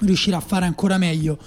riuscirà 0.01 0.37
a 0.37 0.41
fare 0.41 0.67
ancora 0.67 0.99
meglio. 0.99 1.39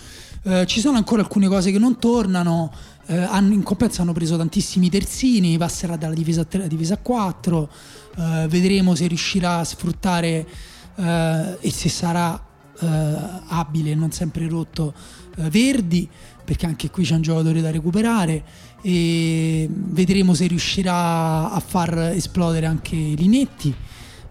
Eh, 0.46 0.65
ci 0.65 0.79
sono 0.79 0.98
ancora 0.98 1.22
alcune 1.22 1.48
cose 1.48 1.72
che 1.72 1.79
non 1.79 1.98
tornano. 2.00 2.72
eh, 3.08 3.17
hanno- 3.17 3.53
in 3.53 3.63
compenso 3.63 4.01
hanno 4.01 4.13
preso 4.13 4.38
tantissimi 4.38 4.89
terzini, 4.89 5.58
passerà 5.58 5.96
dalla 5.98 6.13
difesa 6.13 6.41
a 6.41 6.46
3 6.46 6.60
alla 6.60 6.67
difesa 6.67 6.93
a 6.93 6.98
4. 6.98 7.70
eh, 8.17 8.48
vedremo 8.48 8.96
se 8.96 9.08
riuscirà 9.08 9.58
a 9.58 9.63
sfruttare 9.65 10.48
eh, 10.96 11.58
e 11.60 11.72
se 11.72 11.89
sarà 11.89 12.41
eh, 12.84 13.42
abile 13.48 13.92
e 13.92 13.96
non 13.96 14.12
sempre 14.12 14.48
rotto 14.48 14.94
eh, 15.38 15.50
Verdi, 15.50 16.08
perché 16.44 16.66
anche 16.66 16.90
qui 16.90 17.04
c'è 17.04 17.16
un 17.16 17.22
giocatore 17.22 17.62
da 17.62 17.72
recuperare. 17.72 18.44
E 18.82 19.68
vedremo 19.70 20.34
se 20.34 20.48
riuscirà 20.48 21.52
a 21.52 21.60
far 21.60 21.98
esplodere 22.13 22.66
anche 22.66 22.96
Linetti. 22.96 23.74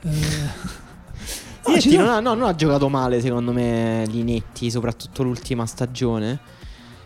Eh, 0.03 0.11
Linetti 1.67 1.97
non, 1.97 2.09
ha, 2.09 2.21
no, 2.21 2.35
non 2.35 2.49
ha 2.49 2.55
giocato 2.55 2.89
male 2.89 3.21
secondo 3.21 3.53
me 3.53 4.05
Linetti, 4.09 4.71
soprattutto 4.71 5.23
l'ultima 5.23 5.67
stagione. 5.67 6.61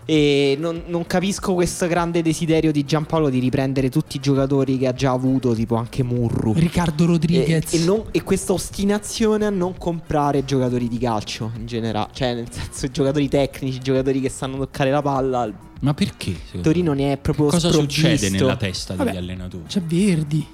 E 0.08 0.56
non, 0.60 0.84
non 0.86 1.04
capisco 1.04 1.52
questo 1.54 1.88
grande 1.88 2.22
desiderio 2.22 2.70
di 2.70 2.84
Giampaolo 2.84 3.28
di 3.28 3.40
riprendere 3.40 3.90
tutti 3.90 4.18
i 4.18 4.20
giocatori 4.20 4.78
che 4.78 4.86
ha 4.86 4.92
già 4.94 5.10
avuto, 5.10 5.52
tipo 5.52 5.74
anche 5.74 6.04
Murru. 6.04 6.52
Riccardo 6.52 7.02
E, 7.02 7.06
Rodriguez. 7.08 7.72
e 7.74 7.78
non- 7.84 8.04
e 8.12 8.22
questa 8.22 8.52
ostinazione 8.52 9.46
a 9.46 9.50
non 9.50 9.74
comprare 9.76 10.44
giocatori 10.44 10.86
di 10.86 10.98
calcio 10.98 11.50
in 11.58 11.66
generale, 11.66 12.10
cioè 12.12 12.34
nel 12.34 12.46
senso 12.50 12.88
giocatori 12.88 13.28
tecnici, 13.28 13.80
giocatori 13.80 14.20
che 14.20 14.28
sanno 14.28 14.58
toccare 14.58 14.90
la 14.92 15.02
palla. 15.02 15.50
Ma 15.80 15.92
perché? 15.92 16.34
Torino 16.62 16.92
ne 16.92 17.12
è 17.12 17.16
proprio 17.18 17.46
Cosa 17.46 17.68
sprovvisto. 17.68 18.00
succede 18.08 18.30
nella 18.30 18.56
testa 18.56 18.94
degli 18.94 19.04
Vabbè, 19.06 19.16
allenatori? 19.18 19.64
C'è 19.66 19.82
Verdi. 19.82 20.46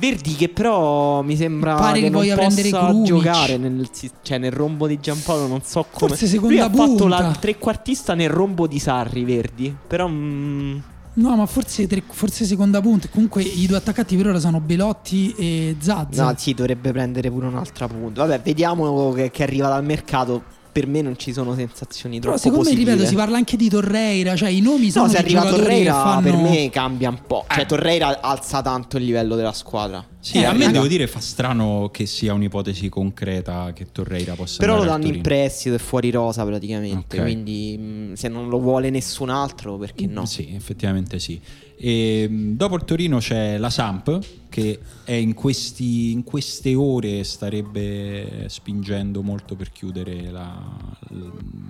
Verdi 0.00 0.34
che 0.34 0.48
però 0.48 1.20
mi 1.22 1.36
sembra 1.36 1.74
Pare 1.74 1.98
che, 1.98 2.04
che 2.04 2.10
non 2.10 2.20
voglia 2.20 2.34
prendere 2.34 2.70
possa 2.70 2.86
Krunic. 2.86 3.06
giocare 3.06 3.56
nel, 3.58 3.88
cioè 4.22 4.38
nel 4.38 4.50
rombo 4.52 4.86
di 4.86 4.98
Giampaolo, 4.98 5.46
non 5.46 5.60
so 5.62 5.84
come. 5.90 6.08
Forse 6.08 6.26
seconda 6.26 6.54
Lui 6.54 6.64
ha 6.64 6.70
fatto 6.70 7.06
la 7.06 7.22
punta. 7.22 7.38
trequartista 7.38 8.14
nel 8.14 8.30
rombo 8.30 8.66
di 8.66 8.78
Sarri, 8.78 9.24
Verdi, 9.24 9.76
però 9.86 10.08
mm, 10.08 10.78
No, 11.12 11.36
ma 11.36 11.44
forse, 11.44 11.86
tre- 11.86 12.02
forse 12.08 12.44
seconda 12.46 12.80
punta. 12.80 13.08
Comunque 13.08 13.42
i 13.42 13.66
due 13.66 13.76
attaccanti 13.76 14.16
per 14.16 14.28
ora 14.28 14.38
sono 14.38 14.60
Belotti 14.60 15.34
e 15.36 15.76
Zazza. 15.78 16.24
no, 16.24 16.34
sì, 16.36 16.54
dovrebbe 16.54 16.92
prendere 16.92 17.30
pure 17.30 17.46
un'altra 17.46 17.86
punta. 17.88 18.24
Vabbè, 18.24 18.40
vediamo 18.42 19.12
che, 19.12 19.30
che 19.30 19.42
arriva 19.42 19.68
dal 19.68 19.84
mercato. 19.84 20.58
Per 20.72 20.86
me 20.86 21.02
non 21.02 21.18
ci 21.18 21.32
sono 21.32 21.54
sensazioni 21.54 22.20
Però 22.20 22.32
troppo 22.34 22.38
secondo 22.42 22.64
me, 22.64 22.70
positive. 22.70 22.90
ripeto, 22.92 23.08
si 23.10 23.16
parla 23.16 23.36
anche 23.36 23.56
di 23.56 23.68
Torreira. 23.68 24.36
Cioè, 24.36 24.48
i 24.50 24.60
nomi 24.60 24.90
sono 24.90 25.06
No, 25.06 25.10
se 25.10 25.18
arriva 25.18 25.44
Torreira 25.44 25.92
fanno... 25.94 26.20
per 26.22 26.36
me 26.36 26.70
cambia 26.70 27.08
un 27.08 27.18
po'. 27.26 27.44
Cioè, 27.48 27.62
Eh. 27.62 27.66
Torreira 27.66 28.20
alza 28.20 28.62
tanto 28.62 28.96
il 28.96 29.04
livello 29.04 29.34
della 29.36 29.52
squadra. 29.52 30.06
Sì, 30.20 30.38
Eh, 30.38 30.44
a 30.44 30.52
me 30.52 30.70
devo 30.70 30.86
dire 30.86 31.06
fa 31.06 31.18
strano 31.20 31.88
che 31.92 32.04
sia 32.06 32.34
un'ipotesi 32.34 32.88
concreta 32.88 33.72
che 33.74 33.86
Torreira 33.90 34.34
possa 34.34 34.58
Però 34.58 34.76
lo 34.76 34.84
danno 34.84 35.06
in 35.06 35.20
prestito 35.22 35.74
e 35.74 35.78
fuori 35.78 36.10
rosa 36.10 36.44
praticamente. 36.44 37.16
Ok. 37.16 37.22
Quindi 37.24 37.76
mh, 37.78 38.12
se 38.14 38.28
non 38.28 38.48
lo 38.48 38.58
vuole 38.60 38.90
nessun 38.90 39.30
altro, 39.30 39.76
perché 39.78 40.06
no? 40.06 40.26
Sì, 40.26 40.52
effettivamente 40.54 41.18
sì. 41.18 41.40
E, 41.82 42.28
mh, 42.28 42.56
dopo 42.56 42.74
il 42.76 42.84
Torino 42.84 43.18
c'è 43.18 43.56
la 43.56 43.70
Samp 43.70 44.18
che 44.50 44.78
è 45.04 45.12
in, 45.14 45.32
questi- 45.32 46.10
in 46.12 46.24
queste 46.24 46.74
ore 46.74 47.24
starebbe 47.24 48.44
spingendo 48.48 49.22
molto 49.22 49.54
per 49.54 49.70
chiudere 49.70 50.30
la- 50.30 50.76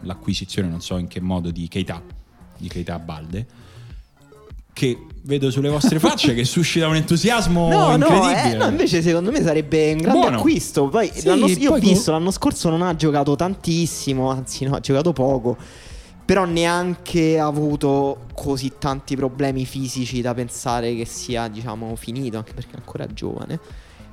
l'acquisizione, 0.02 0.68
non 0.68 0.80
so 0.80 0.96
in 0.96 1.06
che 1.06 1.20
modo, 1.20 1.50
di 1.52 1.68
Keita, 1.68 2.02
di 2.58 2.66
Keita 2.68 2.98
Balde. 2.98 3.46
Che 4.72 4.98
vedo 5.22 5.50
sulle 5.50 5.68
vostre 5.68 5.98
facce 6.00 6.34
che 6.34 6.44
suscita 6.44 6.88
un 6.88 6.96
entusiasmo 6.96 7.68
No, 7.68 7.96
no, 7.96 8.06
incredibile. 8.06 8.54
eh, 8.54 8.56
no, 8.56 8.66
invece 8.68 9.02
secondo 9.02 9.30
me 9.30 9.42
sarebbe 9.42 9.92
un 9.92 9.98
grande 9.98 10.20
Buono. 10.20 10.36
acquisto. 10.38 10.88
Poi, 10.88 11.10
Sì, 11.14 11.26
l'anno- 11.26 11.46
io 11.46 11.68
ho 11.68 11.72
poi 11.72 11.80
visto 11.80 12.10
co- 12.10 12.18
l'anno 12.18 12.30
scorso 12.30 12.68
non 12.70 12.82
ha 12.82 12.96
giocato 12.96 13.36
tantissimo, 13.36 14.30
anzi 14.30 14.64
no, 14.64 14.74
ha 14.74 14.80
giocato 14.80 15.12
poco. 15.12 15.56
Però 16.30 16.44
neanche 16.44 17.40
ha 17.40 17.46
avuto 17.46 18.26
così 18.34 18.74
tanti 18.78 19.16
problemi 19.16 19.64
fisici 19.66 20.20
da 20.20 20.32
pensare 20.32 20.94
che 20.94 21.04
sia, 21.04 21.48
diciamo, 21.48 21.96
finito, 21.96 22.36
anche 22.36 22.52
perché 22.52 22.74
è 22.74 22.76
ancora 22.76 23.04
giovane. 23.08 23.58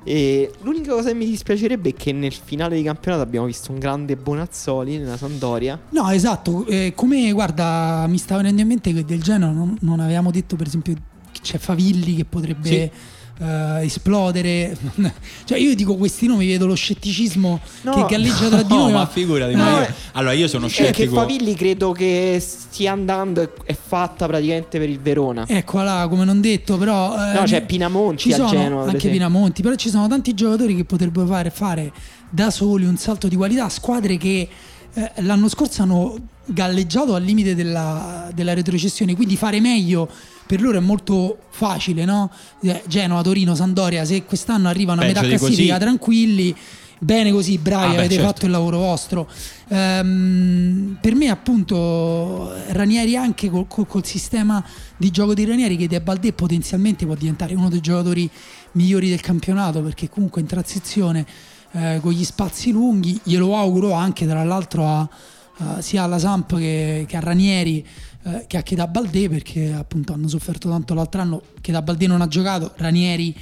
E 0.03 0.51
l'unica 0.61 0.93
cosa 0.93 1.09
che 1.09 1.13
mi 1.13 1.27
dispiacerebbe 1.27 1.89
è 1.89 1.93
che 1.93 2.13
nel 2.13 2.33
finale 2.33 2.75
di 2.75 2.81
campionato 2.81 3.21
abbiamo 3.21 3.45
visto 3.45 3.71
un 3.71 3.77
grande 3.77 4.15
Bonazzoli 4.15 4.97
nella 4.97 5.15
Sandoria. 5.15 5.79
No, 5.89 6.09
esatto. 6.09 6.65
eh, 6.65 6.93
come 6.95 7.31
guarda, 7.33 8.07
mi 8.07 8.17
stava 8.17 8.41
venendo 8.41 8.63
in 8.63 8.67
mente 8.67 8.93
che 8.93 9.05
del 9.05 9.21
Genoa 9.21 9.51
non, 9.51 9.77
non 9.81 9.99
avevamo 9.99 10.31
detto, 10.31 10.55
per 10.55 10.65
esempio, 10.65 10.95
che 11.31 11.41
c'è 11.43 11.59
Favilli 11.59 12.15
che 12.15 12.25
potrebbe 12.25 12.67
Sì. 12.67 12.91
Eh, 13.39 13.83
esplodere. 13.85 14.75
cioè, 15.45 15.57
io 15.57 15.75
dico 15.75 15.95
questi 15.95 16.27
nomi, 16.27 16.47
vedo 16.47 16.65
lo 16.65 16.75
scetticismo 16.75 17.59
No. 17.81 17.93
che 17.93 18.05
galleggia 18.15 18.47
tra 18.49 18.63
di 18.63 18.73
No, 18.73 18.83
noi. 18.83 18.91
ma 18.93 19.05
figurati, 19.05 19.53
No, 19.55 19.63
ma 19.63 19.69
io, 19.71 19.81
eh. 19.87 19.93
allora 20.13 20.33
io 20.33 20.47
sono 20.47 20.65
che 20.67 20.71
scettico. 20.73 21.15
Favilli 21.15 21.53
credo 21.55 21.91
che 21.91 22.37
stia 22.41 22.91
andando, 22.91 23.53
è 23.63 23.75
fatta 23.79 24.25
praticamente 24.27 24.79
per 24.79 24.89
il 24.89 24.99
Verona. 24.99 25.45
Ecco 25.47 25.81
là, 25.81 26.07
come 26.09 26.25
non 26.25 26.41
detto, 26.41 26.77
però. 26.77 27.13
eh, 27.13 27.33
No, 27.33 27.43
c'è 27.43 27.63
Pinamonti 27.65 28.23
ci 28.23 28.33
a 28.33 28.35
sono 28.35 28.49
Genova, 28.49 28.81
Anche 28.83 28.97
esempio. 28.97 29.09
Pinamonti, 29.11 29.61
però 29.61 29.75
ci 29.75 29.89
sono 29.89 30.07
tanti 30.07 30.33
giocatori 30.33 30.75
che 30.75 30.85
potrebbero 30.85 31.25
fare, 31.27 31.49
fare 31.49 31.91
da 32.29 32.49
soli 32.49 32.85
un 32.85 32.97
salto 32.97 33.27
di 33.27 33.35
qualità. 33.35 33.69
Squadre 33.69 34.17
che 34.17 34.47
eh, 34.93 35.11
l'anno 35.17 35.47
scorso 35.47 35.81
hanno 35.83 36.15
galleggiato 36.45 37.13
al 37.13 37.23
limite 37.23 37.55
della, 37.55 38.29
della 38.33 38.53
retrocessione, 38.53 39.15
quindi 39.15 39.35
fare 39.35 39.59
meglio 39.59 40.09
per 40.47 40.61
loro 40.61 40.77
è 40.77 40.81
molto 40.81 41.37
facile, 41.49 42.05
no? 42.05 42.31
Eh, 42.61 42.81
Genova, 42.87 43.21
Torino, 43.21 43.53
Sandoria, 43.53 44.05
se 44.05 44.23
quest'anno 44.23 44.67
arrivano 44.69 45.01
a 45.01 45.05
Peggio 45.05 45.19
metà 45.21 45.27
di 45.33 45.37
classifica 45.37 45.73
così. 45.73 45.83
tranquilli. 45.85 46.55
Bene 46.99 47.31
così, 47.31 47.59
bravi, 47.59 47.85
Ah, 47.85 47.89
beh, 47.89 47.97
avete 47.97 48.13
certo. 48.15 48.27
fatto 48.29 48.45
il 48.45 48.51
lavoro 48.51 48.79
vostro. 48.79 49.29
Ehm, 49.67 50.97
per 50.99 51.13
me, 51.15 51.29
appunto, 51.29 52.51
Ranieri 52.69 53.15
anche 53.15 53.49
col, 53.49 53.67
col- 53.67 53.87
col 53.87 54.05
sistema 54.05 54.63
di 54.97 55.11
gioco 55.11 55.33
di 55.33 55.45
Ranieri, 55.45 55.77
che 55.77 55.87
De 55.87 56.01
Baldé 56.01 56.33
potenzialmente 56.33 57.05
può 57.05 57.15
diventare 57.15 57.53
uno 57.55 57.69
dei 57.69 57.81
giocatori 57.81 58.29
migliori 58.73 59.09
del 59.09 59.21
campionato, 59.21 59.81
perché 59.81 60.09
comunque 60.09 60.41
in 60.41 60.47
transizione 60.47 61.25
eh, 61.73 61.99
con 62.01 62.11
gli 62.13 62.23
spazi 62.23 62.71
lunghi, 62.71 63.19
glielo 63.23 63.55
auguro 63.55 63.91
anche 63.91 64.25
tra 64.25 64.43
l'altro 64.43 64.87
a, 64.87 65.09
a- 65.57 65.81
sia 65.81 66.03
alla 66.03 66.17
Samp 66.19 66.55
che, 66.57 67.05
che 67.07 67.17
a 67.17 67.19
Ranieri. 67.19 67.85
Eh, 68.27 68.45
Che 68.47 68.57
a 68.57 68.61
Cheda 68.61 68.87
Baldé 68.87 69.29
perché 69.29 69.71
appunto 69.73 70.13
hanno 70.13 70.27
sofferto 70.27 70.69
tanto 70.69 70.93
l'altro 70.93 71.21
anno 71.21 71.41
che 71.61 71.71
da 71.71 71.81
Baldé 71.81 72.07
non 72.07 72.21
ha 72.21 72.27
giocato 72.27 72.73
Ranieri 72.77 73.35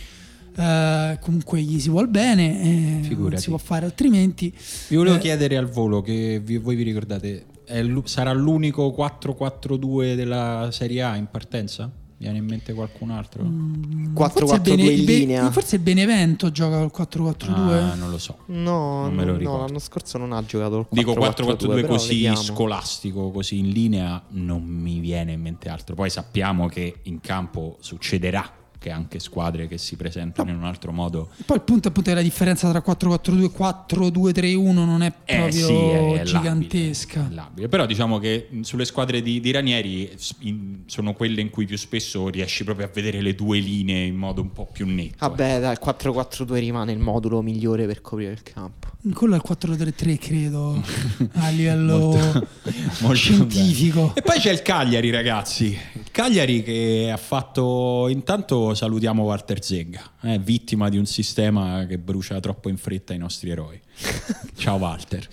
eh, 0.57 1.17
comunque 1.21 1.61
gli 1.61 1.79
si 1.79 1.89
vuol 1.89 2.07
bene 2.07 2.61
eh, 2.61 3.15
non 3.15 3.37
si 3.37 3.49
può 3.49 3.57
fare 3.57 3.85
altrimenti 3.85 4.53
Vi 4.87 4.95
volevo 4.95 5.15
Eh, 5.17 5.19
chiedere 5.19 5.57
al 5.57 5.67
volo 5.67 6.01
che 6.01 6.39
vi- 6.43 6.57
voi 6.57 6.75
vi 6.75 6.83
ricordate, 6.83 7.45
è 7.65 7.83
sarà 8.05 8.31
l'unico 8.31 8.93
4-4-2 8.97 10.15
della 10.15 10.69
Serie 10.71 11.01
A 11.01 11.15
in 11.15 11.27
partenza? 11.29 11.91
Viene 12.17 12.37
in 12.37 12.45
mente 12.45 12.73
qualcun 12.73 13.11
altro? 13.11 13.43
Mm. 13.43 14.15
4-4-2 14.15 14.69
il 14.73 14.79
in 14.79 14.79
il 14.99 15.03
Be- 15.05 15.17
linea. 15.17 15.51
forse 15.51 15.75
il 15.75 15.81
Benevento 15.81 16.49
gioca 16.49 16.77
col 16.87 16.91
4-4-2 17.07 17.49
Ah, 17.51 17.93
non 17.95 18.09
lo 18.09 18.17
so. 18.17 18.37
No, 18.47 19.01
Non 19.03 19.13
me 19.13 19.25
lo 19.25 19.37
no, 19.37 19.57
l'anno 19.57 19.79
scorso 19.79 20.17
non 20.17 20.31
ha 20.31 20.43
giocato 20.45 20.77
il 20.77 20.85
4-4-2. 20.85 20.93
Dico 20.95 21.11
4-4-2 21.13 21.73
però 21.81 21.87
così 21.87 22.35
scolastico, 22.35 23.31
così 23.31 23.59
in 23.59 23.69
linea, 23.69 24.23
non 24.29 24.63
mi 24.63 24.99
viene 24.99 25.33
in 25.33 25.41
mente 25.41 25.67
altro. 25.67 25.93
Poi 25.95 26.09
sappiamo 26.09 26.67
che 26.67 26.99
in 27.03 27.19
campo 27.19 27.75
succederà 27.81 28.49
che 28.85 28.91
anche 28.91 29.17
squadre 29.17 29.67
che 29.67 29.79
si 29.79 29.95
presentano 29.95 30.51
in 30.51 30.57
un 30.57 30.63
altro 30.63 30.91
modo 30.91 31.29
poi 31.43 31.57
il 31.57 31.63
punto 31.63 31.87
è 31.87 31.89
appunto 31.89 32.09
che 32.11 32.15
la 32.15 32.21
differenza 32.21 32.69
tra 32.69 32.83
4-4-2 32.85 33.43
e 33.43 33.51
4-2-3-1 33.51 34.73
non 34.73 35.01
è 35.01 35.11
Eh, 35.25 35.35
proprio 35.37 35.65
sì, 35.65 35.73
è- 35.73 36.19
è 36.19 36.23
gigantesca 36.23 37.19
labile, 37.21 37.31
è 37.33 37.35
labile. 37.35 37.67
Però 37.67 37.85
diciamo 37.87 38.19
che 38.19 38.49
sulle 38.61 38.85
squadre 38.85 39.23
di, 39.23 39.39
di 39.39 39.49
Ranieri 39.51 40.11
in- 40.41 40.81
sono 40.85 41.13
quelle 41.13 41.41
in 41.41 41.49
cui 41.49 41.65
più 41.65 41.77
spesso 41.77 42.29
riesci 42.29 42.63
proprio 42.63 42.85
a 42.85 42.89
vedere 42.93 43.21
le 43.21 43.33
due 43.33 43.57
linee 43.57 44.05
in 44.05 44.15
modo 44.15 44.41
un 44.41 44.51
po' 44.51 44.67
più 44.71 44.85
netto. 44.85 45.15
Vabbè, 45.27 45.59
dai, 45.59 45.71
il 45.71 45.79
4-4-2 45.83 46.53
rimane 46.59 46.91
il 46.91 46.99
modulo 46.99 47.41
migliore 47.41 47.87
per 47.87 48.01
coprire 48.01 48.33
il 48.33 48.43
campo. 48.43 48.89
quello 49.13 49.33
è 49.33 49.37
il 49.37 49.43
4-3-3 49.57 50.17
credo 50.19 50.79
a 51.33 51.49
livello 51.49 51.97
Molto- 51.97 52.47
molto 53.01 53.13
scientifico 53.15 53.99
bene. 54.01 54.13
E 54.13 54.21
poi 54.21 54.39
c'è 54.39 54.51
il 54.51 54.61
Cagliari, 54.61 55.09
ragazzi. 55.09 55.75
Il 55.93 56.11
Cagliari 56.11 56.61
che 56.61 57.09
ha 57.11 57.17
fatto. 57.17 58.07
Intanto 58.09 58.74
salutiamo 58.75 59.23
Walter 59.23 59.63
Zenga, 59.63 60.11
eh, 60.21 60.37
vittima 60.37 60.89
di 60.89 60.97
un 60.97 61.05
sistema 61.05 61.85
che 61.87 61.97
brucia 61.97 62.39
troppo 62.39 62.69
in 62.69 62.77
fretta 62.77 63.13
i 63.13 63.17
nostri 63.17 63.49
eroi. 63.49 63.79
Ciao, 64.55 64.77
Walter. 64.77 65.27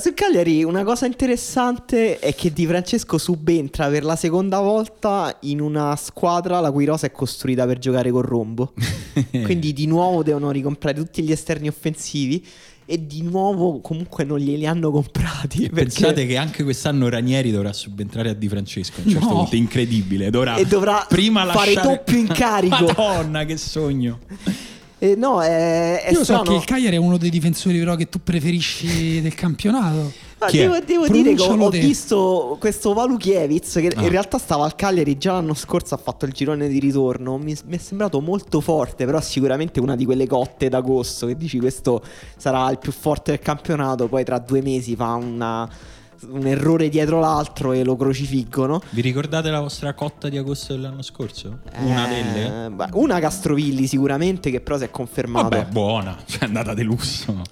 Sul 0.00 0.14
Cagliari 0.14 0.64
una 0.64 0.82
cosa 0.82 1.06
interessante 1.06 2.18
è 2.18 2.34
che 2.34 2.52
Di 2.52 2.66
Francesco 2.66 3.18
subentra 3.18 3.88
per 3.88 4.02
la 4.02 4.16
seconda 4.16 4.58
volta 4.60 5.36
in 5.42 5.60
una 5.60 5.94
squadra 5.94 6.58
la 6.58 6.72
cui 6.72 6.84
rosa 6.84 7.06
è 7.06 7.12
costruita 7.12 7.66
per 7.66 7.78
giocare 7.78 8.10
con 8.10 8.22
rombo. 8.22 8.72
Quindi 9.30 9.72
di 9.72 9.86
nuovo 9.86 10.22
devono 10.22 10.50
ricomprare 10.50 10.96
tutti 10.96 11.22
gli 11.22 11.30
esterni 11.30 11.68
offensivi 11.68 12.44
e 12.88 13.04
di 13.06 13.22
nuovo 13.22 13.80
comunque 13.80 14.22
non 14.24 14.38
glieli 14.38 14.64
hanno 14.66 14.90
comprati. 14.92 15.68
perché- 15.68 15.74
Pensate 15.82 16.26
che 16.26 16.36
anche 16.36 16.62
quest'anno 16.62 17.08
Ranieri 17.08 17.50
dovrà 17.50 17.72
subentrare 17.72 18.30
a 18.30 18.32
Di 18.34 18.48
Francesco. 18.48 19.00
A 19.00 19.02
un 19.04 19.10
certo 19.10 19.26
No. 19.28 19.34
punto, 19.34 19.56
incredibile. 19.56 20.30
Dovrà, 20.30 20.54
E 20.56 20.64
dovrà 20.66 21.04
prima 21.08 21.44
fare 21.46 21.74
lasciare... 21.74 21.96
doppio 21.96 22.16
incarico. 22.18 22.84
Madonna, 22.84 23.44
che 23.44 23.56
sogno. 23.56 24.20
Eh, 24.98 25.14
no, 25.14 25.42
è, 25.42 26.02
è 26.04 26.08
io 26.10 26.16
so 26.18 26.24
strano. 26.24 26.42
che 26.44 26.54
il 26.54 26.64
Cagliari 26.64 26.96
è 26.96 26.98
uno 26.98 27.18
dei 27.18 27.28
difensori 27.28 27.78
però 27.78 27.96
che 27.96 28.08
tu 28.08 28.18
preferisci 28.22 29.20
del 29.20 29.34
campionato 29.34 30.10
Ma 30.38 30.46
Chi 30.48 30.58
devo, 30.58 30.78
devo 30.80 31.08
dire 31.08 31.32
che 31.34 31.40
ho, 31.42 31.56
ho 31.56 31.70
visto 31.70 32.56
questo 32.60 32.92
Valukiewicz 32.92 33.72
che 33.76 33.90
Ah. 33.96 34.02
in 34.02 34.10
realtà 34.10 34.36
stava 34.36 34.64
al 34.64 34.74
Cagliari 34.74 35.16
già 35.16 35.32
l'anno 35.32 35.54
scorso, 35.54 35.94
ha 35.94 35.98
fatto 35.98 36.26
il 36.26 36.32
girone 36.32 36.68
di 36.68 36.78
ritorno. 36.78 37.38
Mi, 37.38 37.56
mi 37.64 37.76
è 37.76 37.78
sembrato 37.78 38.20
molto 38.20 38.60
forte, 38.60 39.06
però 39.06 39.18
sicuramente 39.22 39.80
una 39.80 39.96
di 39.96 40.04
quelle 40.04 40.26
cotte 40.26 40.68
d'agosto 40.68 41.26
che 41.26 41.36
dici 41.38 41.58
questo 41.58 42.02
sarà 42.36 42.70
il 42.70 42.78
più 42.78 42.92
forte 42.92 43.30
del 43.30 43.40
campionato, 43.40 44.08
poi 44.08 44.24
tra 44.24 44.38
due 44.38 44.60
mesi 44.60 44.94
fa 44.94 45.14
una- 45.14 45.68
un 46.30 46.46
errore 46.46 46.88
dietro 46.88 47.20
l'altro 47.20 47.72
e 47.72 47.84
lo 47.84 47.96
crocifiggono. 47.96 48.80
Vi 48.90 49.00
ricordate 49.00 49.50
la 49.50 49.60
vostra 49.60 49.94
cotta 49.94 50.28
di 50.28 50.36
agosto 50.38 50.72
dell'anno 50.74 51.02
scorso? 51.02 51.58
Una 51.78 52.08
Eh, 52.10 52.22
delle? 52.22 52.70
beh, 52.70 52.88
una 52.92 53.20
Castrovilli 53.20 53.86
sicuramente 53.86 54.50
che 54.50 54.60
però 54.60 54.78
si 54.78 54.84
è 54.84 54.90
confermato. 54.90 55.48
Vabbè, 55.48 55.66
buona, 55.70 56.16
cioè 56.26 56.40
è 56.40 56.44
andata 56.44 56.74
di 56.74 56.82
lusso. 56.82 57.42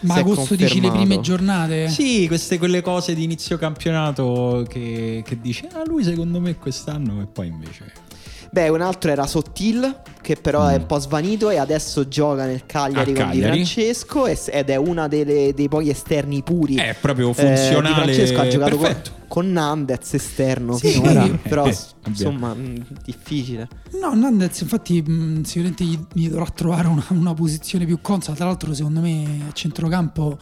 ma 0.00 0.14
Si 0.14 0.20
agosto 0.20 0.54
dici 0.54 0.80
le 0.80 0.90
prime 0.90 1.20
giornate 1.20 1.88
Sì, 1.88 2.26
queste 2.26 2.58
quelle 2.58 2.82
cose 2.82 3.14
di 3.14 3.22
inizio 3.22 3.56
campionato 3.58 4.64
che, 4.68 5.22
che 5.24 5.40
dici, 5.40 5.66
ah 5.72 5.82
lui 5.86 6.04
secondo 6.04 6.40
me 6.40 6.56
quest'anno 6.56 7.20
e 7.22 7.26
poi 7.26 7.46
invece... 7.48 8.08
Beh, 8.52 8.68
un 8.68 8.80
altro 8.80 9.12
era 9.12 9.26
Sottil, 9.28 10.00
che 10.20 10.34
però 10.34 10.66
è 10.66 10.76
Mm. 10.76 10.80
un 10.80 10.86
po' 10.86 10.98
svanito 10.98 11.50
e 11.50 11.56
adesso 11.58 12.08
gioca 12.08 12.46
nel 12.46 12.66
Cagliari 12.66 13.12
A 13.12 13.14
con 13.14 13.30
Di 13.30 13.40
Cagliari. 13.40 13.64
Francesco 13.64 14.26
ed 14.26 14.68
è 14.70 14.76
una 14.76 15.06
delle- 15.06 15.54
dei 15.54 15.68
pochi 15.68 15.88
esterni 15.90 16.42
puri. 16.42 16.74
È 16.74 16.96
proprio 17.00 17.30
Eh, 17.30 17.34
funzionale. 17.34 17.88
Di 17.88 18.12
Francesco 18.14 18.40
ha 18.40 18.48
giocato 18.48 18.76
con, 18.76 18.80
perfetto. 18.86 19.10
con 19.28 19.52
Nandez 19.52 20.14
esterno 20.14 20.76
Sì, 20.76 20.88
finora, 20.88 21.24
eh, 21.26 21.30
però 21.48 21.64
eh, 21.66 21.76
insomma 22.08 22.52
mh, 22.52 22.86
difficile. 23.04 23.68
No, 24.00 24.14
Nandez 24.14 24.60
infatti 24.62 25.00
mh, 25.00 25.42
sicuramente 25.44 25.84
gli, 25.84 25.98
gli 26.12 26.28
dovrà 26.28 26.46
trovare 26.52 26.88
una, 26.88 27.04
una 27.10 27.34
posizione 27.34 27.84
più 27.84 28.00
consola. 28.00 28.34
Tra 28.36 28.46
l'altro 28.46 28.74
secondo 28.74 28.98
me 29.00 29.44
a 29.48 29.52
centrocampo 29.52 30.38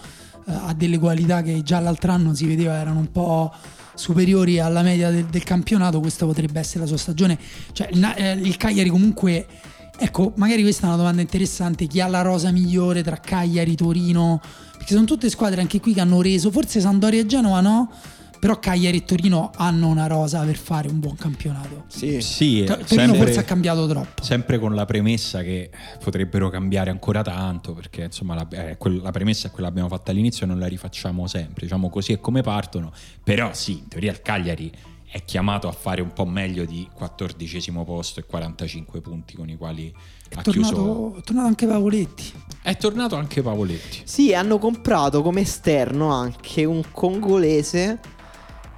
eh, 0.47 0.53
ha 0.53 0.73
delle 0.75 0.99
qualità 0.99 1.43
che 1.43 1.63
già 1.63 1.79
l'altro 1.79 2.11
anno 2.13 2.33
si 2.35 2.47
vedeva 2.47 2.73
erano 2.73 3.01
un 3.01 3.13
po' 3.13 3.53
superiori 3.99 4.59
alla 4.59 4.83
media 4.83 5.11
del, 5.11 5.27
del 5.27 5.43
campionato. 5.45 6.01
Questa 6.01 6.25
potrebbe 6.25 6.59
essere 6.61 6.81
la 6.81 6.87
sua 6.87 6.97
stagione. 6.97 7.39
Cioè 7.73 7.89
il, 7.93 8.15
eh, 8.17 8.33
il 8.33 8.57
Cagliari 8.57 8.89
comunque... 8.89 9.47
Ecco, 10.01 10.33
magari 10.37 10.63
questa 10.63 10.85
è 10.85 10.87
una 10.87 10.97
domanda 10.97 11.21
interessante. 11.21 11.87
Chi 11.87 12.01
ha 12.01 12.07
la 12.07 12.23
rosa 12.23 12.53
migliore 12.53 13.03
tra 13.03 13.17
Cagliari, 13.17 13.75
Torino? 13.75 14.41
Perché 14.77 14.95
sono 14.95 15.05
tutte 15.05 15.29
squadre 15.29 15.61
anche 15.61 15.81
qui 15.81 15.93
che 15.93 16.01
hanno 16.01 16.23
reso, 16.23 16.53
forse 16.53 16.79
Sandoria 16.79 17.21
e 17.21 17.27
Genova 17.27 17.61
no, 17.61 17.91
però 18.39 18.59
Cagliari 18.59 18.99
e 18.99 19.05
Torino 19.05 19.51
hanno 19.57 19.89
una 19.89 20.07
rosa 20.07 20.43
per 20.45 20.57
fare 20.57 20.89
un 20.89 20.99
buon 21.01 21.17
campionato. 21.17 21.85
Sì. 21.89 22.21
Sì, 22.21 22.65
Torino 22.65 22.87
sempre, 22.87 23.19
forse 23.19 23.39
ha 23.41 23.45
cambiato 23.45 23.87
troppo. 23.87 24.23
sempre 24.23 24.59
con 24.59 24.75
la 24.75 24.85
premessa 24.85 25.43
che 25.43 25.71
potrebbero 26.03 26.49
cambiare 26.51 26.91
ancora 26.91 27.23
tanto, 27.23 27.73
perché 27.75 28.05
insomma 28.05 28.35
la, 28.35 28.47
eh, 28.51 28.77
quel- 28.77 29.01
la 29.03 29.11
premessa 29.11 29.49
è 29.49 29.51
quella 29.51 29.67
che 29.69 29.73
abbiamo 29.75 29.89
fatto 29.89 30.11
all'inizio 30.11 30.45
e 30.45 30.49
non 30.49 30.59
la 30.59 30.67
rifacciamo 30.67 31.27
sempre, 31.27 31.65
diciamo 31.67 31.89
così 31.91 32.13
è 32.13 32.21
come 32.21 32.43
partono, 32.43 32.93
però 33.23 33.51
sì, 33.55 33.79
in 33.79 33.89
teoria 33.89 34.13
il 34.13 34.23
Cagliari 34.23 34.71
è 35.11 35.25
chiamato 35.25 35.69
a 35.69 35.73
fare 35.73 36.03
un 36.03 36.13
po' 36.13 36.27
meglio 36.27 36.67
di 36.67 36.87
14 36.93 37.73
posto 37.85 38.21
e 38.21 38.25
45 38.27 39.01
punti 39.01 39.35
con 39.37 39.49
i 39.49 39.57
quali 39.57 39.91
È 40.29 40.35
ha 40.37 40.43
tornato, 40.43 40.75
chiuso. 40.75 41.17
è 41.17 41.23
tornato 41.23 41.47
anche 41.47 41.67
Pavoletti. 41.67 42.33
È 42.63 42.77
tornato 42.77 43.17
anche 43.17 43.41
Pavoletti. 43.41 44.03
Sì, 44.05 44.35
hanno 44.35 44.59
comprato 44.59 45.23
come 45.23 45.41
esterno 45.41 46.11
anche 46.11 46.67
un 46.67 46.83
congolese. 46.93 47.99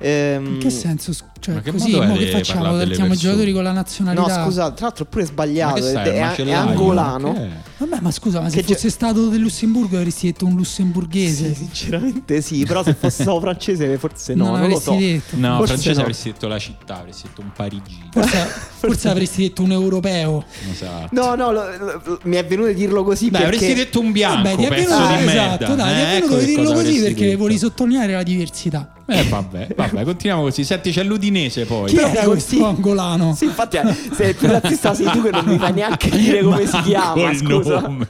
Ehm, 0.01 0.47
In 0.47 0.59
che 0.59 0.71
senso? 0.71 1.13
Cioè, 1.41 1.55
Ma 1.55 1.61
che 1.63 1.71
così, 1.73 1.91
modo 1.93 2.03
è 2.03 2.07
mo 2.07 2.17
che 2.17 2.27
facciamo? 2.27 2.73
Mettiamo 2.75 3.15
i 3.15 3.17
giocatori 3.17 3.53
con 3.53 3.63
la 3.63 3.71
No, 3.71 3.77
nazionalità. 3.77 4.45
scusa, 4.45 4.71
tra 4.73 4.87
l'altro 4.87 5.05
è 5.05 5.09
pure 5.09 5.23
Ma 5.25 5.29
sbagliato. 5.31 5.75
che 5.77 5.83
stai, 5.83 6.09
è, 6.09 6.13
è 6.13 6.21
macellaio? 6.21 6.59
angolano. 6.69 7.33
Che 7.33 7.41
è? 7.41 7.49
Vabbè, 7.79 7.97
ma 8.03 8.11
scusa, 8.11 8.41
ma 8.41 8.49
se 8.51 8.57
Che 8.57 8.63
ge- 8.67 8.75
fosse 8.75 8.91
stato 8.91 9.29
del 9.29 9.41
Lussemburgo 9.41 9.97
avresti 9.97 10.27
detto 10.27 10.45
un 10.45 10.55
lussemburghese. 10.55 11.49
Sì, 11.49 11.55
sinceramente 11.55 12.43
sì, 12.43 12.65
però 12.67 12.83
se 12.85 12.93
fosse 12.95 13.23
stato 13.23 13.41
francese 13.41 13.97
forse 13.97 14.35
no, 14.35 14.45
non, 14.45 14.53
non, 14.53 14.61
lo 14.61 14.67
avresti 14.67 14.85
so. 14.85 14.97
detto. 14.99 15.37
No, 15.37 15.57
Forse 15.57 15.67
francese 15.73 15.95
no. 15.97 16.01
avresti 16.03 16.31
detto 16.33 16.47
la 16.49 16.59
città, 16.59 16.99
avresti 16.99 17.23
detto 17.29 17.41
un 17.41 17.53
Parigi. 17.57 18.09
Forse, 18.13 18.37
forse 18.81 19.09
avresti 19.09 19.43
detto 19.43 19.63
un 19.63 19.73
europeo. 19.73 20.45
Esatto. 20.71 21.09
No, 21.13 21.35
no, 21.37 21.53
lo- 21.53 21.77
lo- 21.79 22.21
mi 22.25 22.37
è 22.37 22.45
venuto 22.45 22.69
di 22.69 22.75
dirlo 22.75 23.03
così 23.03 23.31
Dai, 23.31 23.41
perché 23.43 23.57
avresti 23.57 23.75
detto 23.83 24.01
un 24.01 24.13
bianco, 24.13 24.43
Vabbè, 24.43 24.57
ti 24.57 24.65
è 24.65 24.69
venuto, 24.69 25.07
di 25.07 25.25
merda. 25.25 25.33
esatto, 25.33 25.75
dai, 25.75 25.95
ti 25.95 26.01
Eh, 26.01 26.05
è 26.05 26.13
venuto 26.13 26.27
ecco 26.27 26.35
di 26.35 26.41
che 26.41 26.47
dirlo 26.55 26.73
così 26.73 27.01
perché 27.01 27.37
volevi 27.37 27.59
sottolineare 27.59 28.13
la 28.13 28.23
diversità. 28.23 28.93
Eh 29.07 29.25
vabbè, 29.25 29.69
vabbè, 29.75 30.05
continuiamo 30.05 30.43
così. 30.45 30.63
Senti, 30.65 30.93
c'è 30.93 31.03
l'Udinese 31.31 31.65
poi. 31.65 31.89
Chi 31.89 31.95
Però 31.95 32.09
era 32.09 32.25
questo 32.25 32.67
angolano? 32.67 33.35
Sì, 33.35 33.45
infatti 33.45 33.77
eh, 33.77 33.97
se 34.13 34.25
il 34.25 34.35
più 34.35 34.49
razzista 34.49 34.93
sei 34.95 35.07
tu 35.07 35.23
che 35.23 35.31
non 35.31 35.45
mi 35.45 35.59
fai 35.59 35.73
neanche 35.73 36.11
dire 36.11 36.43
come 36.43 36.67
si 36.67 36.81
chiama, 36.83 37.35
scusa. 37.35 37.81
nome. 37.81 38.09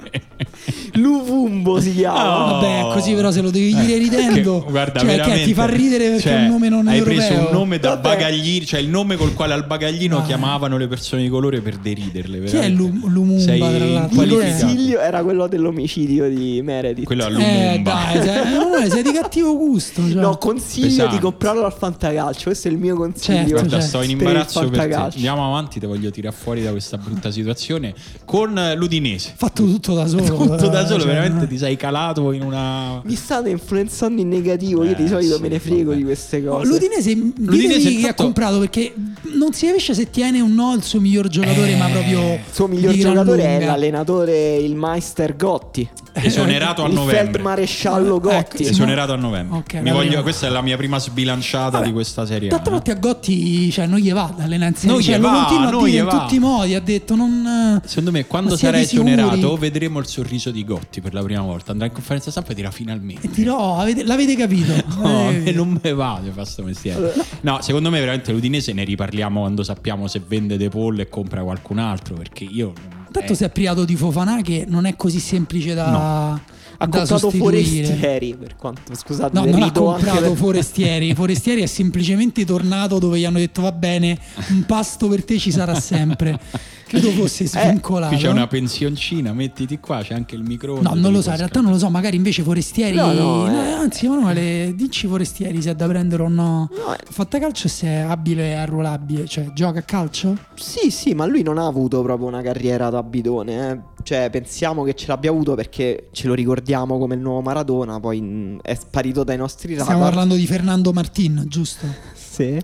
Luvumbo 0.95 1.81
si 1.81 1.95
chiama. 1.95 2.45
Oh. 2.57 2.61
Vabbè, 2.61 2.93
così 2.95 3.13
però 3.15 3.31
se 3.31 3.41
lo 3.41 3.51
devi 3.51 3.75
dire 3.75 3.99
ridendo. 3.99 4.65
Che- 4.65 4.71
guarda, 4.71 5.01
cioè, 5.01 5.09
che 5.09 5.17
veramente, 5.17 5.45
ti 5.45 5.55
fa 5.55 5.67
ridere 5.67 6.05
perché 6.11 6.21
cioè, 6.23 6.33
è 6.33 6.43
un 6.45 6.49
nome 6.49 6.69
non 6.69 6.89
hai 6.89 6.99
europeo. 6.99 7.27
preso 7.27 7.41
un 7.47 7.49
nome 7.53 7.79
da 7.79 7.89
Vabbè. 7.91 8.09
bagaglino, 8.09 8.65
cioè 8.65 8.81
il 8.81 8.89
nome 8.89 9.17
col 9.17 9.35
quale 9.35 9.53
al 9.55 9.67
bagaglino 9.67 10.19
Ah. 10.19 10.23
chiamavano 10.23 10.77
le 10.77 10.89
persone 10.89 11.23
di 11.23 11.29
colore 11.29 11.61
per 11.61 11.77
deriderle. 11.77 12.39
Chi 12.45 12.57
è 12.57 12.61
veramente. 12.61 12.83
Lu- 12.83 13.09
Lumumba, 13.09 13.43
Sei? 13.43 13.61
Il 13.61 14.09
consiglio 14.29 15.01
era 15.01 15.23
quello 15.23 15.47
dell'omicidio 15.47 16.29
di 16.29 16.61
Meredith. 16.63 17.05
Quello 17.05 17.25
a 17.25 17.29
Eh, 17.29 17.31
Lumumba. 17.33 17.93
dai, 18.13 18.23
sei, 18.23 18.37
Emanuele, 18.53 18.91
sei 18.91 19.03
di 19.03 19.13
cattivo 19.13 19.57
gusto. 19.57 20.03
Cioè. 20.03 20.21
No, 20.21 20.37
consiglio 20.37 20.87
Pesante. 20.87 21.15
di 21.15 21.21
comprarlo 21.21 21.65
al 21.65 21.73
fantacalcio. 21.77 22.45
Questo 22.45 22.69
è 22.69 22.71
il 22.71 22.79
mio 22.79 22.97
consiglio. 22.97 23.37
Certo, 23.39 23.51
Guarda, 23.53 23.71
certo. 23.71 23.87
sto 23.87 24.03
in 24.03 24.17
Per 24.19 24.27
imbarazzo 24.27 24.61
per 24.61 24.69
te. 24.71 24.77
fantacalcio. 24.77 25.17
Andiamo 25.17 25.47
avanti, 25.47 25.81
te 25.81 25.87
voglio 25.87 26.11
tirare 26.11 26.35
fuori 26.37 26.63
da 26.63 26.71
questa 26.71 26.97
brutta 26.97 27.31
situazione 27.31 27.95
con 28.25 28.57
eh, 28.59 28.75
l'Udinese. 28.75 29.33
fatto 29.37 29.65
tutto 29.65 29.95
da 29.95 30.07
solo. 30.07 30.23
Tutto 30.25 30.69
da 30.69 30.80
eh, 30.83 30.87
solo, 30.87 31.01
cioè, 31.01 31.09
veramente 31.09 31.41
no. 31.43 31.47
ti 31.47 31.59
sei 31.59 31.77
calato 31.77 32.33
in 32.33 32.43
una. 32.43 33.01
Mi 33.05 33.15
state 33.15 33.51
influenzando 33.51 34.21
in 34.21 34.29
negativo. 34.29 34.85
Io 34.85 34.93
Eh, 34.93 34.95
di 34.95 35.09
solito 35.09 35.37
sì, 35.37 35.43
me 35.43 35.49
ne 35.49 35.59
frego 35.59 35.85
vabbè. 35.91 35.97
di 35.97 36.03
queste 36.05 36.41
No, 36.41 36.51
cose. 36.53 36.71
L'Udinese, 36.71 37.15
L'Udinese, 37.15 37.79
ditemi 37.79 37.97
chi 37.97 38.07
ha 38.07 38.15
comprato 38.15 38.59
perché 38.59 38.93
non 39.35 39.53
si 39.53 39.67
capisce 39.67 39.95
se 39.95 40.11
tiene 40.11 40.41
o 40.41 40.47
no 40.47 40.75
il 40.75 40.83
suo 40.83 41.01
miglior 41.01 41.29
giocatore, 41.29 41.73
Eh, 41.73 41.77
ma 41.77 41.87
proprio 41.89 42.35
Il 42.35 42.41
suo 42.51 42.67
miglior 42.69 42.95
giocatore 42.95 43.43
è 43.45 43.65
l'allenatore, 43.65 44.57
il 44.57 44.75
Meister 44.75 45.37
Gotti. 45.37 45.89
Esonerato 46.27 46.85
a 46.85 46.89
il 46.89 46.95
novembre. 46.95 47.33
feldmaresciallo 47.33 48.17
Ecco, 48.17 48.29
Gotti. 48.29 48.65
sì. 48.65 48.71
Esonerato 48.71 49.13
a 49.13 49.17
novembre. 49.17 49.59
Ok, 49.59 49.75
Mi 49.75 49.85
la 49.85 49.93
voglio- 49.93 50.23
questa 50.23 50.47
è 50.47 50.51
la 50.51 50.61
mia 50.63 50.77
prima 50.77 50.99
sbilanciata 50.99 51.71
Vabbè, 51.79 51.87
di 51.87 51.93
questa 51.93 52.27
serie. 52.27 52.49
D'altra 52.49 52.71
no? 52.73 52.77
parte 52.77 52.91
a 52.93 52.95
Gotti 52.97 53.71
cioè, 53.71 53.87
non 53.87 53.99
gli 53.99 54.13
va 54.13 54.33
in 54.37 54.37
Serie 54.47 54.59
Non 54.93 55.03
cioè, 55.03 55.19
gli 55.19 55.21
lo 55.21 55.29
va, 55.31 55.45
continua 55.45 55.69
a 55.81 55.85
dire 55.85 55.99
in 55.99 56.05
va. 56.05 56.11
tutti 56.21 56.35
i 56.35 56.39
modi. 56.39 56.75
Ha 56.75 56.81
detto 56.81 57.15
non. 57.15 57.81
Secondo 57.85 58.11
me, 58.11 58.27
quando 58.27 58.57
sarà 58.57 58.81
esonerato, 58.81 59.57
vedremo 59.57 59.99
il 59.99 60.07
sorriso 60.07 60.51
di 60.51 60.65
Gotti 60.65 61.01
per 61.01 61.15
la 61.15 61.23
prima 61.23 61.43
volta. 61.43 61.73
Andrà 61.73 61.87
in 61.87 61.93
conferenza 61.93 62.31
stampa 62.31 62.53
e 62.53 62.55
dirà 62.55 62.71
finalmente. 62.71 63.27
E 63.27 63.31
dirò, 63.33 63.79
avete- 63.79 64.05
l'avete 64.05 64.37
capito? 64.37 64.73
No, 65.01 65.29
a 65.29 65.31
Eh, 65.31 65.39
me 65.39 65.53
non 65.53 65.79
me 65.83 65.93
va 65.95 66.21
di 66.23 66.31
fare 66.31 66.47
sto 66.47 66.63
mestiere. 66.63 67.15
No, 67.43 67.59
secondo 67.63 67.91
me 67.91 68.01
veramente 68.01 68.33
l'Udinese 68.33 68.73
ne 68.73 68.85
riparliamo 68.85 69.41
quando 69.41 69.63
sappiamo 69.63 70.07
se 70.09 70.21
vende 70.27 70.57
De 70.57 70.69
Paul 70.69 70.99
e 71.01 71.09
compra 71.09 71.43
qualcun 71.43 71.79
altro. 71.79 72.15
Perché 72.17 72.45
io. 72.45 72.73
Tanto 73.11 73.33
eh, 73.33 73.37
si 73.37 73.45
è 73.45 73.51
privato 73.51 73.85
di 73.85 73.97
Fofana 73.97 74.41
che 74.43 74.65
non 74.69 74.85
è 74.87 74.97
così 74.97 75.19
semplice 75.19 75.75
da, 75.75 76.33
Ha 76.33 76.87
da 76.87 76.99
comprato. 76.99 77.31
Forestieri. 77.31 78.35
Per 78.37 78.57
quanto 78.57 78.95
scusate, 78.95 79.39
No, 79.39 79.45
non 79.45 79.63
ha 79.63 79.73
comprato 79.73 80.21
per- 80.21 80.37
Forestieri. 80.37 81.15
Forestieri 81.17 81.63
è 81.63 81.67
semplicemente 81.67 82.45
tornato 82.45 82.99
dove 82.99 83.19
gli 83.19 83.25
hanno 83.25 83.39
detto 83.39 83.63
va 83.63 83.73
bene, 83.73 84.19
un 84.51 84.65
pasto 84.65 85.09
per 85.09 85.25
te 85.25 85.39
ci 85.39 85.51
sarà 85.51 85.79
sempre. 85.79 86.39
Credo 86.91 87.11
fosse 87.13 87.47
svincolato. 87.47 88.13
Eh, 88.13 88.17
Qui 88.17 88.25
c'è 88.27 88.31
una 88.33 88.49
pensioncina, 88.49 89.33
mettiti 89.33 89.79
qua, 89.79 90.03
c'è 90.03 90.13
anche 90.13 90.35
il 90.35 90.43
microfono. 90.43 90.89
No, 90.93 91.01
non 91.01 91.13
lo 91.13 91.23
so, 91.23 91.31
in 91.31 91.37
realtà 91.37 91.61
non 91.61 91.71
lo 91.71 91.79
so, 91.79 91.89
magari 91.89 92.17
invece 92.17 92.43
Forestieri... 92.43 92.97
No, 92.97 93.13
no, 93.13 93.47
eh. 93.49 93.53
Eh, 93.55 93.73
Anzi, 93.75 94.07
Emanuele, 94.07 94.73
dici 94.75 95.07
Forestieri 95.07 95.63
se 95.63 95.71
è 95.71 95.75
da 95.77 95.87
prendere 95.87 96.25
o 96.25 96.29
no. 96.29 96.69
No, 96.77 96.93
eh, 96.93 96.99
Fatta 97.09 97.39
calcio 97.39 97.69
se 97.69 97.87
è 97.87 97.97
abile 97.99 98.49
e 98.51 98.55
arruolabile, 98.55 99.27
cioè 99.29 99.53
gioca 99.53 99.79
a 99.79 99.83
calcio? 99.83 100.37
Sì, 100.57 100.91
sì, 100.91 101.15
ma 101.15 101.27
lui 101.27 101.43
non 101.43 101.59
ha 101.59 101.67
avuto 101.67 102.03
proprio 102.03 102.27
una 102.27 102.43
carriera 102.43 102.91
da 102.91 103.05
bidone. 103.05 103.71
eh. 103.71 103.81
Cioè, 104.03 104.29
pensiamo 104.31 104.83
che 104.83 104.95
ce 104.95 105.07
l'abbia 105.07 105.31
avuto 105.31 105.55
perché 105.55 106.09
ce 106.11 106.27
lo 106.27 106.35
ricordiamo 106.35 106.99
come 106.99 107.15
il 107.15 107.21
nuovo 107.21 107.41
Maradona, 107.41 108.01
poi 108.01 108.21
mm, 108.21 108.59
è 108.63 108.75
sparito 108.75 109.23
dai 109.23 109.37
nostri 109.37 109.73
radar. 109.75 109.85
Stiamo 109.87 110.03
parlando 110.03 110.35
di 110.35 110.47
Fernando 110.47 110.93
Martin, 110.93 111.45
giusto? 111.47 111.87
Sì. 112.15 112.61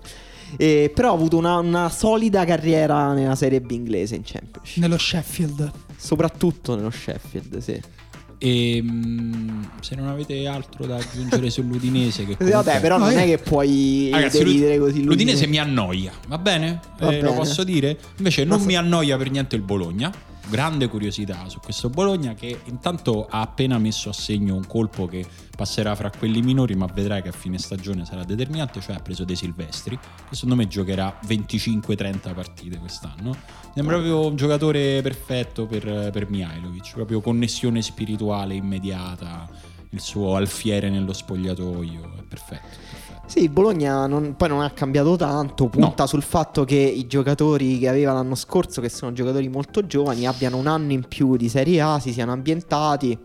Eh, 0.55 0.91
però 0.95 1.11
ha 1.11 1.13
avuto 1.13 1.37
una, 1.37 1.57
una 1.57 1.89
solida 1.89 2.45
carriera 2.45 3.13
nella 3.13 3.35
Serie 3.35 3.59
B 3.61 3.71
inglese 3.71 4.15
in 4.15 4.21
Championship. 4.23 4.77
Nello 4.81 4.97
Sheffield. 4.97 5.71
Soprattutto 5.97 6.75
nello 6.75 6.91
Sheffield, 6.91 7.57
sì. 7.57 7.81
E 8.39 8.79
mm, 8.83 9.63
se 9.81 9.95
non 9.95 10.07
avete 10.07 10.45
altro 10.45 10.85
da 10.85 10.97
aggiungere 10.97 11.49
sull'Udinese, 11.49 12.25
che 12.25 12.37
comunque- 12.37 12.51
Vabbè, 12.63 12.79
però 12.81 12.97
No, 12.99 13.05
non 13.05 13.17
è 13.17 13.25
che 13.25 13.39
puoi 13.39 14.09
Ragazzi, 14.11 14.37
deridere 14.37 14.77
l'Ud- 14.77 14.87
così 14.89 15.03
l'Udinese 15.03 15.47
mi 15.47 15.57
annoia, 15.57 16.11
va 16.27 16.37
bene? 16.37 16.79
Va 16.99 17.09
Eh, 17.11 17.21
Lo 17.21 17.29
bene. 17.31 17.35
posso 17.35 17.63
dire? 17.63 17.97
Invece 18.17 18.43
non 18.43 18.59
se- 18.59 18.65
mi 18.67 18.75
annoia 18.75 19.17
per 19.17 19.31
niente 19.31 19.55
il 19.55 19.63
Bologna. 19.63 20.11
Grande 20.49 20.87
curiosità 20.87 21.49
su 21.49 21.59
questo 21.59 21.89
Bologna 21.89 22.33
che 22.33 22.61
intanto 22.65 23.27
ha 23.29 23.41
appena 23.41 23.77
messo 23.77 24.09
a 24.09 24.13
segno 24.13 24.55
un 24.55 24.65
colpo 24.65 25.05
che 25.05 25.25
passerà 25.55 25.93
fra 25.93 26.09
quelli 26.09 26.41
minori, 26.41 26.73
ma 26.73 26.85
vedrai 26.85 27.21
che 27.21 27.29
a 27.29 27.33
fine 27.33 27.57
stagione 27.57 28.05
sarà 28.05 28.23
determinante, 28.23 28.79
cioè 28.79 28.95
ha 28.95 28.99
preso 28.99 29.25
De 29.25 29.35
Silvestri, 29.35 29.97
che 29.97 30.35
secondo 30.35 30.55
me 30.55 30.67
giocherà 30.67 31.19
25-30 31.25 32.33
partite 32.33 32.77
quest'anno. 32.77 33.35
Sembra 33.73 33.95
proprio 33.95 34.25
un 34.25 34.35
giocatore 34.37 35.01
perfetto 35.01 35.65
per, 35.65 36.11
per 36.11 36.29
Mihailovic, 36.29 36.93
proprio 36.93 37.19
connessione 37.19 37.81
spirituale 37.81 38.53
immediata, 38.53 39.49
il 39.89 39.99
suo 39.99 40.35
alfiere 40.35 40.89
nello 40.89 41.13
spogliatoio, 41.13 42.19
è 42.19 42.23
perfetto. 42.23 42.86
Sì, 43.27 43.43
il 43.43 43.49
Bologna 43.49 44.07
non- 44.07 44.35
poi 44.37 44.47
non 44.47 44.61
ha 44.61 44.69
cambiato 44.71 45.17
tanto, 45.17 45.67
punta 45.67 46.03
No. 46.03 46.07
sul 46.07 46.21
fatto 46.23 46.63
che 46.63 46.75
i 46.77 47.07
giocatori 47.07 47.77
che 47.77 47.89
aveva 47.89 48.13
l'anno 48.13 48.35
scorso, 48.35 48.79
che 48.79 48.87
sono 48.89 49.11
giocatori 49.11 49.49
molto 49.49 49.85
giovani, 49.85 50.25
abbiano 50.25 50.55
un 50.57 50.65
anno 50.67 50.93
in 50.93 51.03
più 51.07 51.35
di 51.35 51.49
Serie 51.49 51.81
A, 51.81 51.99
si 51.99 52.13
siano 52.13 52.31
ambientati, 52.31 53.17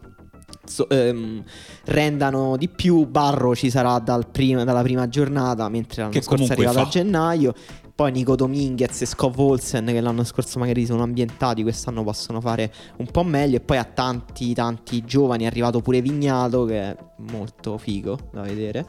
so- 0.64 0.88
ehm, 0.88 1.42
rendano 1.84 2.56
di 2.56 2.68
più. 2.68 3.06
Barro 3.06 3.54
ci 3.54 3.70
sarà 3.70 3.98
dal 4.00 4.26
prima- 4.28 4.64
dalla 4.64 4.82
prima 4.82 5.08
giornata, 5.08 5.68
mentre 5.68 6.02
l'anno 6.02 6.12
Che 6.12 6.20
scorso 6.22 6.48
è 6.48 6.52
arrivato 6.52 6.80
a 6.80 6.84
fa. 6.84 6.90
gennaio. 6.90 7.54
Poi 7.94 8.10
Nico 8.10 8.34
Dominguez 8.34 9.02
e 9.02 9.06
Scott 9.06 9.34
Olsen 9.38 9.84
che 9.84 10.00
l'anno 10.00 10.24
scorso 10.24 10.58
magari 10.58 10.86
sono 10.86 11.02
ambientati, 11.02 11.62
quest'anno 11.62 12.02
possono 12.02 12.40
fare 12.40 12.72
un 12.96 13.06
po' 13.06 13.22
meglio. 13.22 13.56
E 13.56 13.60
poi 13.60 13.76
a 13.76 13.84
tanti, 13.84 14.54
tanti 14.54 15.04
giovani 15.04 15.44
è 15.44 15.46
arrivato 15.46 15.80
pure 15.80 16.00
Vignato 16.00 16.64
che 16.64 16.80
è 16.80 16.96
molto 17.30 17.76
figo 17.76 18.18
da 18.32 18.40
vedere. 18.40 18.86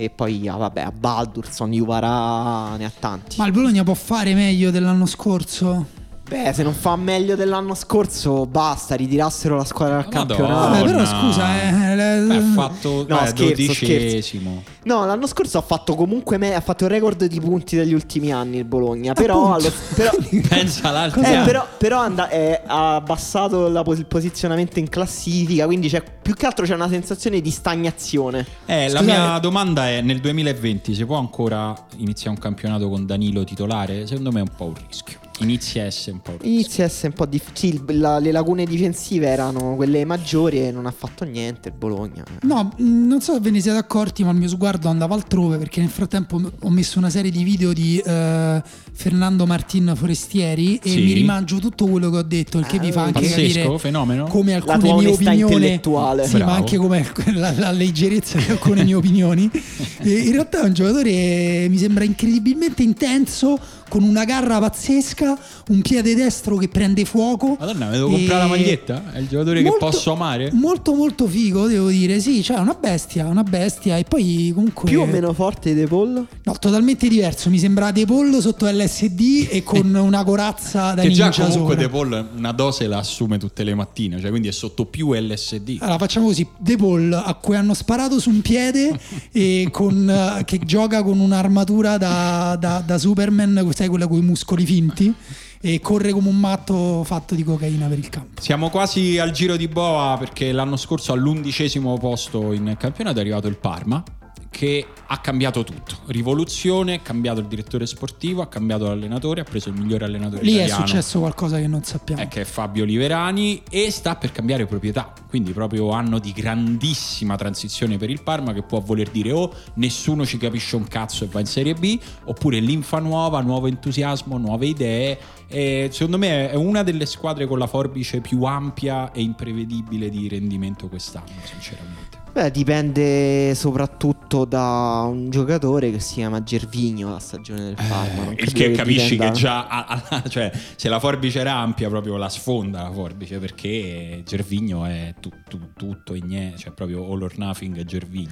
E 0.00 0.08
poi 0.08 0.48
ah, 0.48 0.56
vabbè, 0.56 0.80
a 0.80 0.92
Baldurson, 0.92 1.70
Juvara 1.72 2.74
ne 2.78 2.86
ha 2.86 2.92
tanti. 2.98 3.36
Ma 3.36 3.44
il 3.44 3.52
Bologna 3.52 3.84
può 3.84 3.92
fare 3.92 4.32
meglio 4.32 4.70
dell'anno 4.70 5.04
scorso? 5.04 5.98
Beh, 6.30 6.52
se 6.52 6.62
non 6.62 6.74
fa 6.74 6.94
meglio 6.94 7.34
dell'anno 7.34 7.74
scorso, 7.74 8.46
basta, 8.46 8.94
ritirassero 8.94 9.56
la 9.56 9.64
squadra 9.64 9.96
dal 9.96 10.04
Madonna. 10.12 10.26
campionato. 10.26 10.68
Vabbè, 10.70 10.84
però 10.84 11.04
scusa, 11.04 11.60
eh, 11.90 11.96
le- 11.96 12.24
Beh, 12.26 12.36
ha 12.36 12.52
fatto 12.54 12.88
No, 13.08 13.16
beh, 13.18 13.26
scherzo, 13.26 13.44
dodicesimo. 13.44 14.62
No, 14.84 15.04
l'anno 15.06 15.26
scorso 15.26 15.58
ha 15.58 15.62
fatto 15.62 15.96
comunque 15.96 16.38
me- 16.38 16.54
ha 16.54 16.60
fatto 16.60 16.84
il 16.84 16.90
record 16.90 17.24
di 17.24 17.40
punti 17.40 17.74
degli 17.74 17.92
ultimi 17.92 18.32
anni 18.32 18.58
il 18.58 18.64
Bologna. 18.64 19.12
Però, 19.12 19.54
allo- 19.54 19.72
però, 19.96 20.10
Pensa 20.48 20.90
l'altro. 20.92 21.20
eh, 21.20 21.40
però, 21.44 21.66
però 21.76 22.00
and- 22.02 22.28
eh, 22.30 22.62
ha 22.64 22.94
abbassato 22.94 23.68
la 23.68 23.82
pos- 23.82 23.98
il 23.98 24.06
posizionamento 24.06 24.78
in 24.78 24.88
classifica. 24.88 25.66
Quindi 25.66 25.88
c'è, 25.88 26.00
più 26.22 26.34
che 26.34 26.46
altro 26.46 26.64
c'è 26.64 26.74
una 26.74 26.88
sensazione 26.88 27.40
di 27.40 27.50
stagnazione. 27.50 28.46
Eh, 28.66 28.84
la 28.88 29.00
Scusate. 29.00 29.04
mia 29.04 29.38
domanda 29.40 29.88
è: 29.88 30.00
nel 30.00 30.20
2020 30.20 30.94
si 30.94 31.04
può 31.04 31.18
ancora 31.18 31.74
iniziare 31.96 32.30
un 32.36 32.38
campionato 32.40 32.88
con 32.88 33.04
Danilo 33.04 33.42
titolare? 33.42 34.06
Secondo 34.06 34.30
me 34.30 34.38
è 34.38 34.42
un 34.42 34.50
po' 34.56 34.66
un 34.66 34.74
rischio. 34.88 35.18
Inizia 35.40 35.82
a 35.82 35.86
essere 35.86 36.12
un 36.12 36.20
po'. 36.20 36.36
Inizia 36.42 36.84
a 36.84 36.86
essere 36.86 37.08
un 37.08 37.14
po' 37.14 37.26
difficile. 37.26 37.80
le 38.20 38.30
lacune 38.32 38.64
difensive 38.66 39.26
erano 39.26 39.74
quelle 39.76 40.04
maggiori 40.04 40.66
e 40.66 40.70
non 40.70 40.86
ha 40.86 40.90
fatto 40.96 41.24
niente 41.24 41.68
il 41.68 41.74
Bologna. 41.76 42.24
No, 42.42 42.72
mh, 42.76 43.06
non 43.06 43.20
so 43.20 43.32
se 43.34 43.40
ve 43.40 43.50
ne 43.50 43.60
siete 43.60 43.78
accorti, 43.78 44.22
ma 44.24 44.30
il 44.30 44.36
mio 44.38 44.48
sguardo 44.48 44.88
andava 44.88 45.14
altrove 45.14 45.56
perché 45.58 45.80
nel 45.80 45.88
frattempo 45.90 46.40
ho 46.60 46.70
messo 46.70 46.98
una 46.98 47.10
serie 47.10 47.30
di 47.30 47.42
video 47.44 47.72
di 47.72 47.98
eh, 47.98 48.62
Fernando 48.92 49.46
Martin 49.46 49.92
Forestieri 49.96 50.76
e 50.82 50.88
Sì. 50.90 51.02
mi 51.02 51.12
rimangio 51.12 51.58
tutto 51.58 51.86
quello 51.86 52.10
che 52.10 52.16
ho 52.18 52.22
detto, 52.22 52.58
il 52.58 52.66
che 52.66 52.76
Ah, 52.76 52.80
vi 52.80 52.92
fa 52.92 53.02
anche 53.04 53.20
Pazzesco, 53.20 53.58
capire 53.60 53.78
fenomeno. 53.78 54.24
come 54.26 54.58
La 54.64 54.74
alcune 54.74 54.94
mie 54.94 55.08
opinioni 55.08 55.40
intellettuale. 55.54 56.26
sì, 56.26 56.36
ma 56.38 56.52
anche 56.54 56.76
come 56.76 57.06
la, 57.34 57.52
la 57.52 57.70
leggerezza 57.72 58.38
di 58.38 58.44
alcune 58.50 58.84
mie 58.84 58.94
opinioni. 58.94 59.50
E 60.02 60.10
in 60.10 60.32
realtà 60.32 60.62
è 60.62 60.64
un 60.66 60.72
giocatore 60.72 61.66
mi 61.68 61.76
sembra 61.76 62.04
incredibilmente 62.04 62.82
intenso, 62.82 63.58
con 63.90 64.02
una 64.04 64.24
garra 64.24 64.58
pazzesca, 64.60 65.36
un 65.68 65.82
piede 65.82 66.14
destro 66.14 66.56
che 66.56 66.68
prende 66.68 67.04
fuoco. 67.04 67.56
Madonna, 67.58 67.86
mi 67.86 67.92
devo 67.92 68.08
E- 68.08 68.12
comprare 68.12 68.42
la 68.42 68.46
maglietta? 68.48 69.12
È 69.12 69.18
il 69.18 69.28
giocatore 69.28 69.60
Molto- 69.62 69.84
che 69.86 69.90
posso 69.92 70.12
amare? 70.12 70.50
Molto 70.52 70.94
molto 70.94 71.26
figo, 71.26 71.66
devo 71.66 71.88
dire. 71.90 72.20
Sì, 72.20 72.42
cioè 72.42 72.58
una 72.58 72.76
bestia, 72.80 73.26
una 73.26 73.42
bestia 73.42 73.96
e 73.98 74.04
poi 74.04 74.52
comunque 74.54 74.88
Più 74.88 75.00
o 75.00 75.06
meno 75.06 75.32
forte 75.32 75.74
De 75.74 75.86
Paul? 75.86 76.26
No, 76.44 76.54
totalmente 76.58 77.08
diverso. 77.08 77.50
Mi 77.50 77.58
sembra 77.58 77.90
De 77.90 78.06
Paul 78.06 78.40
sotto 78.40 78.66
LSD 78.70 79.48
e 79.50 79.62
con 79.64 79.92
una 79.94 80.22
corazza 80.24 80.92
da 80.94 81.02
Che 81.02 81.10
già 81.10 81.24
ninja 81.24 81.44
comunque 81.46 81.74
sopra. 81.74 81.86
De 81.86 81.88
Paul 81.88 82.28
una 82.36 82.52
dose 82.52 82.86
la 82.86 82.98
assume 82.98 83.38
tutte 83.38 83.64
le 83.64 83.74
mattine, 83.74 84.20
cioè 84.20 84.30
quindi 84.30 84.46
è 84.48 84.52
sotto 84.52 84.86
più 84.86 85.12
LSD. 85.12 85.78
Allora 85.80 85.98
facciamo 85.98 86.26
così: 86.26 86.46
De 86.58 86.76
Paul 86.76 87.12
a 87.12 87.34
cui 87.34 87.56
hanno 87.56 87.74
sparato 87.74 88.20
su 88.20 88.30
un 88.30 88.40
piede 88.40 88.96
e 89.32 89.68
con, 89.72 90.08
eh, 90.08 90.44
che 90.44 90.60
gioca 90.64 91.02
con 91.02 91.18
un'armatura 91.18 91.96
da, 91.98 92.56
da- 92.58 92.82
da 92.84 92.98
Superman, 92.98 93.62
sai 93.80 93.88
quella 93.88 94.06
con 94.06 94.18
i 94.18 94.22
muscoli 94.22 94.66
finti, 94.66 95.12
e 95.58 95.80
corre 95.80 96.12
come 96.12 96.28
un 96.28 96.38
matto 96.38 97.02
fatto 97.02 97.34
di 97.34 97.42
cocaina 97.42 97.86
per 97.86 97.98
il 97.98 98.10
campo. 98.10 98.42
Siamo 98.42 98.68
quasi 98.68 99.18
al 99.18 99.30
giro 99.30 99.56
di 99.56 99.68
boa 99.68 100.16
perché 100.18 100.52
l'anno 100.52 100.76
scorso 100.76 101.12
all'undicesimo 101.12 101.96
posto 101.96 102.52
in 102.52 102.76
campionato 102.78 103.18
è 103.18 103.20
arrivato 103.20 103.46
il 103.48 103.56
Parma 103.56 104.02
che 104.50 104.84
ha 105.06 105.18
cambiato 105.18 105.64
tutto. 105.64 105.98
Rivoluzione, 106.06 106.94
ha 106.94 106.98
cambiato 107.00 107.40
il 107.40 107.46
direttore 107.46 107.86
sportivo, 107.86 108.42
ha 108.42 108.48
cambiato 108.48 108.86
l'allenatore, 108.86 109.40
ha 109.40 109.44
preso 109.44 109.68
il 109.68 109.76
migliore 109.76 110.04
allenatore 110.04 110.42
Lì 110.42 110.52
è 110.56 110.64
italiano. 110.64 110.86
successo 110.86 111.18
qualcosa 111.20 111.58
che 111.58 111.66
non 111.66 111.82
sappiamo. 111.84 112.20
è 112.20 112.28
che 112.28 112.42
è 112.42 112.44
Fabio 112.44 112.84
Liverani 112.84 113.62
e 113.70 113.90
sta 113.90 114.16
per 114.16 114.32
cambiare 114.32 114.66
proprietà. 114.66 115.12
Quindi 115.28 115.52
proprio 115.52 115.90
anno 115.90 116.18
di 116.18 116.32
grandissima 116.32 117.36
transizione 117.36 117.96
per 117.96 118.10
il 118.10 118.22
Parma 118.22 118.52
che 118.52 118.62
può 118.62 118.80
voler 118.80 119.08
dire 119.10 119.30
o 119.32 119.52
nessuno 119.74 120.26
ci 120.26 120.36
capisce 120.36 120.76
un 120.76 120.86
cazzo 120.86 121.24
e 121.24 121.28
va 121.28 121.40
in 121.40 121.46
Serie 121.46 121.74
B, 121.74 121.98
oppure 122.24 122.58
linfa 122.58 122.98
nuova, 122.98 123.40
nuovo 123.40 123.68
entusiasmo, 123.68 124.36
nuove 124.36 124.66
idee. 124.66 125.18
E 125.46 125.88
secondo 125.92 126.18
me 126.18 126.50
è 126.50 126.54
una 126.54 126.82
delle 126.82 127.06
squadre 127.06 127.46
con 127.46 127.58
la 127.58 127.66
forbice 127.66 128.20
più 128.20 128.42
ampia 128.42 129.12
e 129.12 129.22
imprevedibile 129.22 130.08
di 130.08 130.28
rendimento 130.28 130.88
quest'anno, 130.88 131.30
sinceramente. 131.44 131.99
Beh, 132.32 132.52
dipende 132.52 133.54
soprattutto 133.56 134.44
da 134.44 135.04
un 135.10 135.30
giocatore 135.30 135.90
che 135.90 135.98
si 135.98 136.14
chiama 136.14 136.42
Gervigno 136.44 137.10
la 137.10 137.18
stagione 137.18 137.60
del 137.64 137.74
Parma. 137.74 138.22
non 138.24 138.28
Eh, 138.28 138.42
il 138.42 138.52
credo 138.52 138.52
che 138.52 138.70
capisci 138.70 139.10
dipenda- 139.10 139.32
che 139.32 139.38
già 139.40 139.66
a- 139.66 140.02
a- 140.08 140.22
cioè, 140.28 140.52
se 140.76 140.88
la 140.88 141.00
forbice 141.00 141.40
era 141.40 141.54
ampia 141.56 141.88
proprio 141.88 142.16
la 142.16 142.28
sfonda 142.28 142.82
la 142.82 142.92
forbice 142.92 143.38
perché 143.38 144.22
Gervigno 144.24 144.84
è 144.84 145.14
tu- 145.20 145.32
tu- 145.48 145.72
tutto 145.76 146.14
e 146.14 146.20
niente 146.24 146.58
cioè 146.58 146.72
proprio 146.72 147.04
all 147.10 147.20
or 147.22 147.36
nothing 147.36 147.76
e 147.78 147.84
Gervigno 147.84 148.30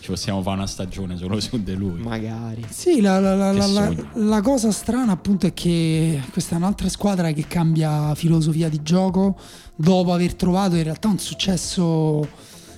ci 0.00 0.08
possiamo 0.10 0.42
fare 0.42 0.56
una 0.56 0.66
stagione 0.66 1.16
solo 1.16 1.38
su 1.38 1.62
di 1.62 1.74
lui 1.74 2.00
Magari. 2.00 2.64
Sì, 2.68 3.00
la, 3.00 3.20
la- 3.20 3.36
la- 3.36 3.52
Che 3.52 3.58
la- 3.58 3.66
la- 3.66 3.84
sogno. 3.86 4.08
la 4.28 4.40
cosa 4.40 4.72
strana 4.72 5.12
appunto 5.12 5.46
è 5.46 5.54
che 5.54 6.20
questa 6.32 6.56
è 6.56 6.58
un'altra 6.58 6.88
squadra 6.88 7.30
che 7.30 7.46
cambia 7.46 8.12
filosofia 8.16 8.68
di 8.68 8.82
gioco 8.82 9.36
dopo 9.76 10.12
aver 10.12 10.34
trovato 10.34 10.74
in 10.74 10.82
realtà 10.82 11.06
un 11.06 11.18
successo 11.20 12.26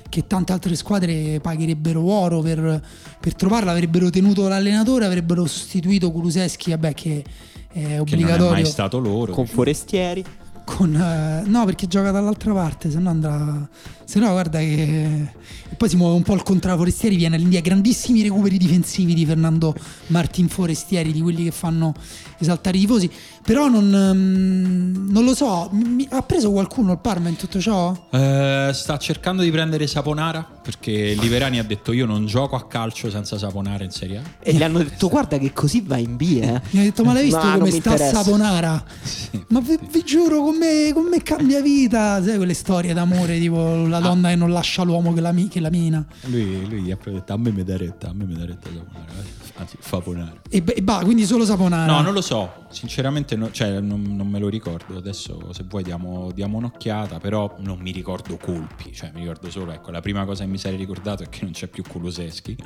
che 0.08 0.26
tante 0.26 0.52
altre 0.52 0.74
squadre 0.76 1.38
pagherebbero 1.40 2.02
oro 2.02 2.40
per, 2.40 2.82
per 3.20 3.34
trovarla, 3.34 3.72
avrebbero 3.72 4.10
tenuto 4.10 4.48
l'allenatore, 4.48 5.04
avrebbero 5.04 5.46
sostituito 5.46 6.10
Kuluseschi, 6.10 6.70
vabbè 6.70 6.94
che 6.94 7.24
è 7.70 7.72
che 7.72 7.80
non 7.80 7.90
è 7.90 8.00
obbligatorio. 8.00 8.50
mai 8.50 8.64
stato 8.64 8.98
loro 8.98 9.32
Con 9.32 9.46
Forestieri. 9.46 10.24
con, 10.64 10.94
eh, 10.94 11.42
no, 11.46 11.64
perché 11.64 11.86
gioca 11.86 12.10
dall'altra 12.10 12.52
parte, 12.52 12.90
se 12.90 12.98
no 12.98 13.10
andrà. 13.10 13.68
Se 14.08 14.18
no, 14.18 14.30
guarda 14.30 14.58
che. 14.58 15.28
E 15.70 15.74
poi 15.76 15.86
si 15.90 15.96
muove 15.96 16.16
un 16.16 16.22
po' 16.22 16.32
al 16.32 16.42
contrario. 16.42 16.78
Forestieri 16.78 17.14
viene 17.14 17.36
all'India. 17.36 17.60
Grandissimi 17.60 18.22
recuperi 18.22 18.56
difensivi 18.56 19.12
di 19.12 19.26
Fernando 19.26 19.74
Martin 20.06 20.48
Forestieri, 20.48 21.12
di 21.12 21.20
quelli 21.20 21.44
che 21.44 21.50
fanno 21.50 21.92
esaltare 22.38 22.78
i 22.78 22.80
tifosi. 22.80 23.10
Però 23.44 23.68
non, 23.68 23.94
ehm, 23.94 25.10
non 25.10 25.24
lo 25.24 25.34
so. 25.34 25.68
Mi- 25.72 26.08
ha 26.10 26.22
preso 26.22 26.50
qualcuno 26.52 26.92
il 26.92 26.98
Parma 27.00 27.28
in 27.28 27.36
tutto 27.36 27.60
ciò? 27.60 27.94
Eh, 28.10 28.70
sta 28.72 28.96
cercando 28.96 29.42
di 29.42 29.50
prendere 29.50 29.86
Saponara 29.86 30.56
perché 30.62 31.14
Liverani 31.18 31.58
ha 31.58 31.62
detto 31.64 31.92
io 31.92 32.04
non 32.06 32.26
gioco 32.26 32.56
a 32.56 32.66
calcio 32.66 33.10
senza 33.10 33.38
Saponara 33.38 33.84
in 33.84 33.90
Serie 33.90 34.18
A 34.18 34.22
E 34.42 34.52
gli 34.52 34.62
hanno 34.62 34.78
detto 34.78 35.08
guarda 35.08 35.38
che 35.38 35.52
così 35.54 35.80
va 35.80 35.96
in 35.96 36.16
B, 36.16 36.38
eh. 36.42 36.60
Mi 36.70 36.80
ha 36.80 36.82
detto, 36.82 37.04
ma 37.04 37.12
l'hai 37.12 37.24
visto 37.28 37.38
Ma 37.38 37.58
come 37.58 37.70
sta 37.70 37.76
interessa." 37.76 38.22
Saponara? 38.22 38.84
Ma 39.48 39.60
vi, 39.60 39.78
vi 39.90 40.02
giuro, 40.04 40.42
con 40.42 40.56
me, 40.56 40.92
con 40.92 41.04
me 41.04 41.22
cambia 41.22 41.60
vita. 41.60 42.22
Sai 42.22 42.36
quelle 42.36 42.54
storie 42.54 42.92
d'amore, 42.92 43.38
tipo 43.38 43.86
la 43.86 43.97
donna 44.00 44.28
che 44.28 44.36
non 44.36 44.50
lascia 44.50 44.82
l'uomo 44.82 45.12
che 45.12 45.20
la, 45.20 45.32
che 45.48 45.60
la 45.60 45.70
mina. 45.70 46.06
lui, 46.26 46.68
lui 46.68 46.82
gli 46.82 46.90
ha 46.90 46.96
proprio 46.96 47.20
detto 47.20 47.32
a 47.32 47.36
me 47.36 47.50
mi 47.50 47.64
dà 47.64 47.76
retta 47.76 48.08
a 48.08 48.12
me 48.12 48.24
mi 48.24 48.34
dà 48.34 48.44
retta 48.44 48.68
Saponara 48.68 49.46
anzi 49.58 49.76
Faponara 49.80 50.40
E, 50.48 50.62
e 50.66 50.82
bah, 50.82 51.00
quindi 51.04 51.24
solo 51.24 51.44
Saponara. 51.44 51.92
No, 51.92 52.00
non 52.00 52.12
lo 52.12 52.20
so, 52.20 52.64
sinceramente 52.70 53.36
no- 53.36 53.50
cioè, 53.50 53.80
non, 53.80 54.02
non 54.02 54.28
me 54.28 54.38
lo 54.38 54.48
ricordo. 54.48 54.96
Adesso 54.96 55.52
se 55.52 55.64
vuoi 55.68 55.82
diamo, 55.82 56.30
diamo 56.32 56.58
un'occhiata, 56.58 57.18
però 57.18 57.56
non 57.58 57.78
mi 57.80 57.90
ricordo 57.90 58.36
colpi, 58.36 58.92
cioè 58.92 59.10
mi 59.12 59.20
ricordo 59.20 59.50
solo, 59.50 59.72
ecco, 59.72 59.90
la 59.90 60.00
prima 60.00 60.24
cosa 60.24 60.44
che 60.44 60.50
mi 60.50 60.58
sarei 60.58 60.78
ricordato 60.78 61.22
è 61.22 61.28
che 61.28 61.40
non 61.42 61.52
c'è 61.52 61.66
più 61.66 61.82
Kuluseschi. 61.86 62.56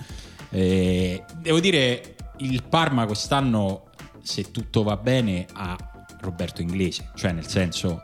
E 0.51 1.25
devo 1.41 1.61
dire, 1.61 2.17
il 2.39 2.63
Parma 2.63 3.07
quest'anno, 3.07 3.85
se 4.23 4.51
tutto 4.51 4.83
va 4.83 4.97
bene, 4.97 5.47
ha 5.53 5.77
Roberto 6.21 6.61
Inglese, 6.63 7.11
cioè 7.15 7.33
nel 7.33 7.47
senso... 7.47 8.01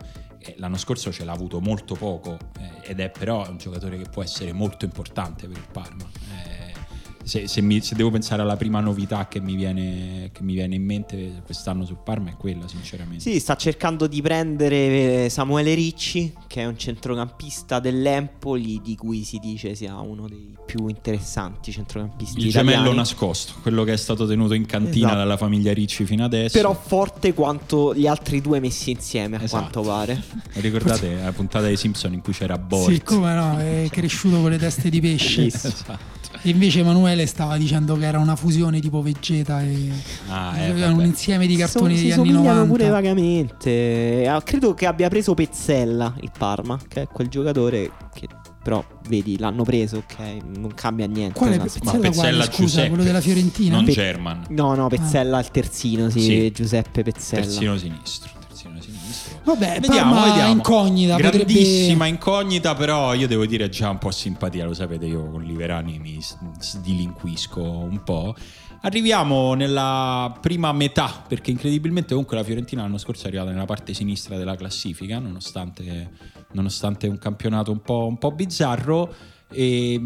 eh, 0.48 0.54
L'anno 0.58 0.76
scorso 0.76 1.12
ce 1.12 1.24
l'ha 1.24 1.32
avuto 1.32 1.60
molto 1.60 1.94
poco 1.94 2.38
eh, 2.58 2.90
ed 2.90 3.00
è 3.00 3.10
però 3.10 3.48
un 3.48 3.58
giocatore 3.58 3.98
che 3.98 4.08
può 4.08 4.22
essere 4.22 4.52
molto 4.52 4.84
importante 4.84 5.46
per 5.46 5.56
il 5.56 5.66
Parma. 5.70 6.04
Eh, 6.04 6.67
se, 7.28 7.46
se 7.46 7.60
mi- 7.60 7.80
se 7.80 7.94
devo 7.94 8.10
pensare 8.10 8.42
alla 8.42 8.56
prima 8.56 8.80
novità 8.80 9.28
che 9.28 9.40
mi, 9.40 9.54
viene, 9.54 10.30
che 10.32 10.42
mi 10.42 10.54
viene 10.54 10.74
in 10.74 10.84
mente 10.84 11.42
quest'anno 11.44 11.84
sul 11.84 11.98
Parma 12.02 12.30
è 12.30 12.36
quella, 12.36 12.66
sinceramente. 12.66 13.20
Sì, 13.30 13.38
sta 13.38 13.54
cercando 13.56 14.06
di 14.06 14.20
prendere 14.22 15.24
eh, 15.24 15.28
Samuele 15.28 15.74
Ricci, 15.74 16.32
che 16.46 16.62
è 16.62 16.64
un 16.66 16.78
centrocampista 16.78 17.78
dell'Empoli, 17.80 18.80
di 18.82 18.96
cui 18.96 19.22
si 19.24 19.38
dice 19.38 19.74
sia 19.74 19.96
uno 20.00 20.26
dei 20.28 20.56
più 20.66 20.86
interessanti 20.88 21.70
centrocampisti 21.72 22.38
Il 22.40 22.46
italiani. 22.48 22.76
gemello 22.76 22.94
nascosto, 22.94 23.54
quello 23.62 23.84
che 23.84 23.92
è 23.92 23.96
stato 23.96 24.26
tenuto 24.26 24.54
in 24.54 24.66
cantina 24.66 25.06
Esatto. 25.08 25.14
dalla 25.16 25.36
famiglia 25.36 25.72
Ricci 25.72 26.04
fino 26.04 26.24
adesso. 26.24 26.56
Però 26.56 26.74
forte 26.74 27.32
quanto 27.34 27.94
gli 27.94 28.06
altri 28.06 28.40
due 28.40 28.60
messi 28.60 28.90
insieme, 28.90 29.36
a 29.36 29.42
Esatto. 29.42 29.82
quanto 29.82 29.90
pare. 29.90 30.22
Ricordate 30.60 31.14
la 31.14 31.32
puntata 31.32 31.66
dei 31.66 31.76
Simpson 31.76 32.12
in 32.14 32.20
cui 32.22 32.32
c'era 32.32 32.56
Bolt? 32.58 32.90
Sì, 32.90 33.02
come 33.02 33.34
no, 33.34 33.58
è 33.58 33.86
cresciuto 33.90 34.40
con 34.40 34.50
le 34.50 34.58
teste 34.58 34.88
di 34.90 35.00
pesce. 35.00 35.46
Esatto. 35.58 36.16
Invece 36.42 36.80
Emanuele 36.80 37.17
stava 37.26 37.56
dicendo 37.56 37.96
che 37.96 38.06
era 38.06 38.18
una 38.18 38.36
fusione 38.36 38.80
tipo 38.80 39.02
Vegeta 39.02 39.62
e 39.62 39.90
Ah, 40.28 40.58
eh, 40.58 40.78
era 40.78 40.92
un 40.92 41.04
insieme 41.04 41.46
di 41.46 41.56
cartoni 41.56 41.94
so- 41.96 42.00
degli 42.02 42.10
si 42.12 42.18
anni 42.18 42.28
somigliano 42.30 42.60
90. 42.64 42.72
pure 42.72 42.88
vagamente. 42.90 44.24
Ah, 44.28 44.42
Credo 44.42 44.74
che 44.74 44.86
abbia 44.86 45.08
preso 45.08 45.34
Pezzella 45.34 46.14
il 46.20 46.30
Parma, 46.36 46.78
che 46.88 47.02
è 47.02 47.06
quel 47.06 47.28
giocatore 47.28 47.90
che 48.14 48.26
però 48.62 48.84
vedi 49.08 49.38
l'hanno 49.38 49.62
preso, 49.62 49.98
ok, 49.98 50.16
non 50.58 50.72
cambia 50.74 51.06
niente. 51.06 51.38
Quale 51.38 51.58
Pezzella? 51.58 51.84
Ma 51.84 51.90
quale, 51.92 52.08
Pezzella 52.10 52.44
scusa, 52.44 52.60
Giuseppe, 52.62 52.88
quello 52.88 53.02
della 53.04 53.20
Fiorentina? 53.20 53.76
Non 53.76 53.84
Pe- 53.86 53.92
German. 53.92 54.44
No, 54.50 54.74
no, 54.74 54.88
Pezzella 54.88 55.38
il 55.38 55.50
terzino, 55.50 56.10
sì, 56.10 56.20
Sì. 56.20 56.50
Giuseppe 56.54 57.02
Pezzella. 57.02 57.42
Terzino 57.42 57.78
sinistro. 57.78 58.30
Vabbè, 59.48 59.80
Vediamo, 59.80 60.12
Parma 60.12 60.26
vediamo. 60.26 60.52
incognita, 60.52 61.14
potrebbe- 61.14 61.36
Grandissima 61.38 62.04
incognita, 62.06 62.74
però 62.74 63.14
io 63.14 63.26
devo 63.26 63.46
dire 63.46 63.70
già 63.70 63.88
un 63.88 63.96
po' 63.96 64.10
simpatia, 64.10 64.66
lo 64.66 64.74
sapete, 64.74 65.06
io 65.06 65.30
con 65.30 65.42
Liverani 65.42 65.98
mi 65.98 66.18
sdilinquisco 66.58 67.62
un 67.62 68.02
po'. 68.04 68.34
Arriviamo 68.82 69.54
nella 69.54 70.36
prima 70.40 70.70
metà, 70.72 71.24
perché 71.26 71.50
incredibilmente 71.50 72.10
comunque 72.10 72.36
la 72.36 72.44
Fiorentina 72.44 72.82
l'anno 72.82 72.98
scorso 72.98 73.24
è 73.24 73.28
arrivata 73.28 73.50
nella 73.50 73.64
parte 73.64 73.94
sinistra 73.94 74.36
della 74.36 74.54
classifica, 74.54 75.18
nonostante, 75.18 76.10
nonostante 76.52 77.06
un 77.08 77.16
campionato 77.18 77.72
un 77.72 77.80
po', 77.80 78.06
un 78.06 78.18
po' 78.18 78.30
bizzarro. 78.32 79.14
E 79.50 79.98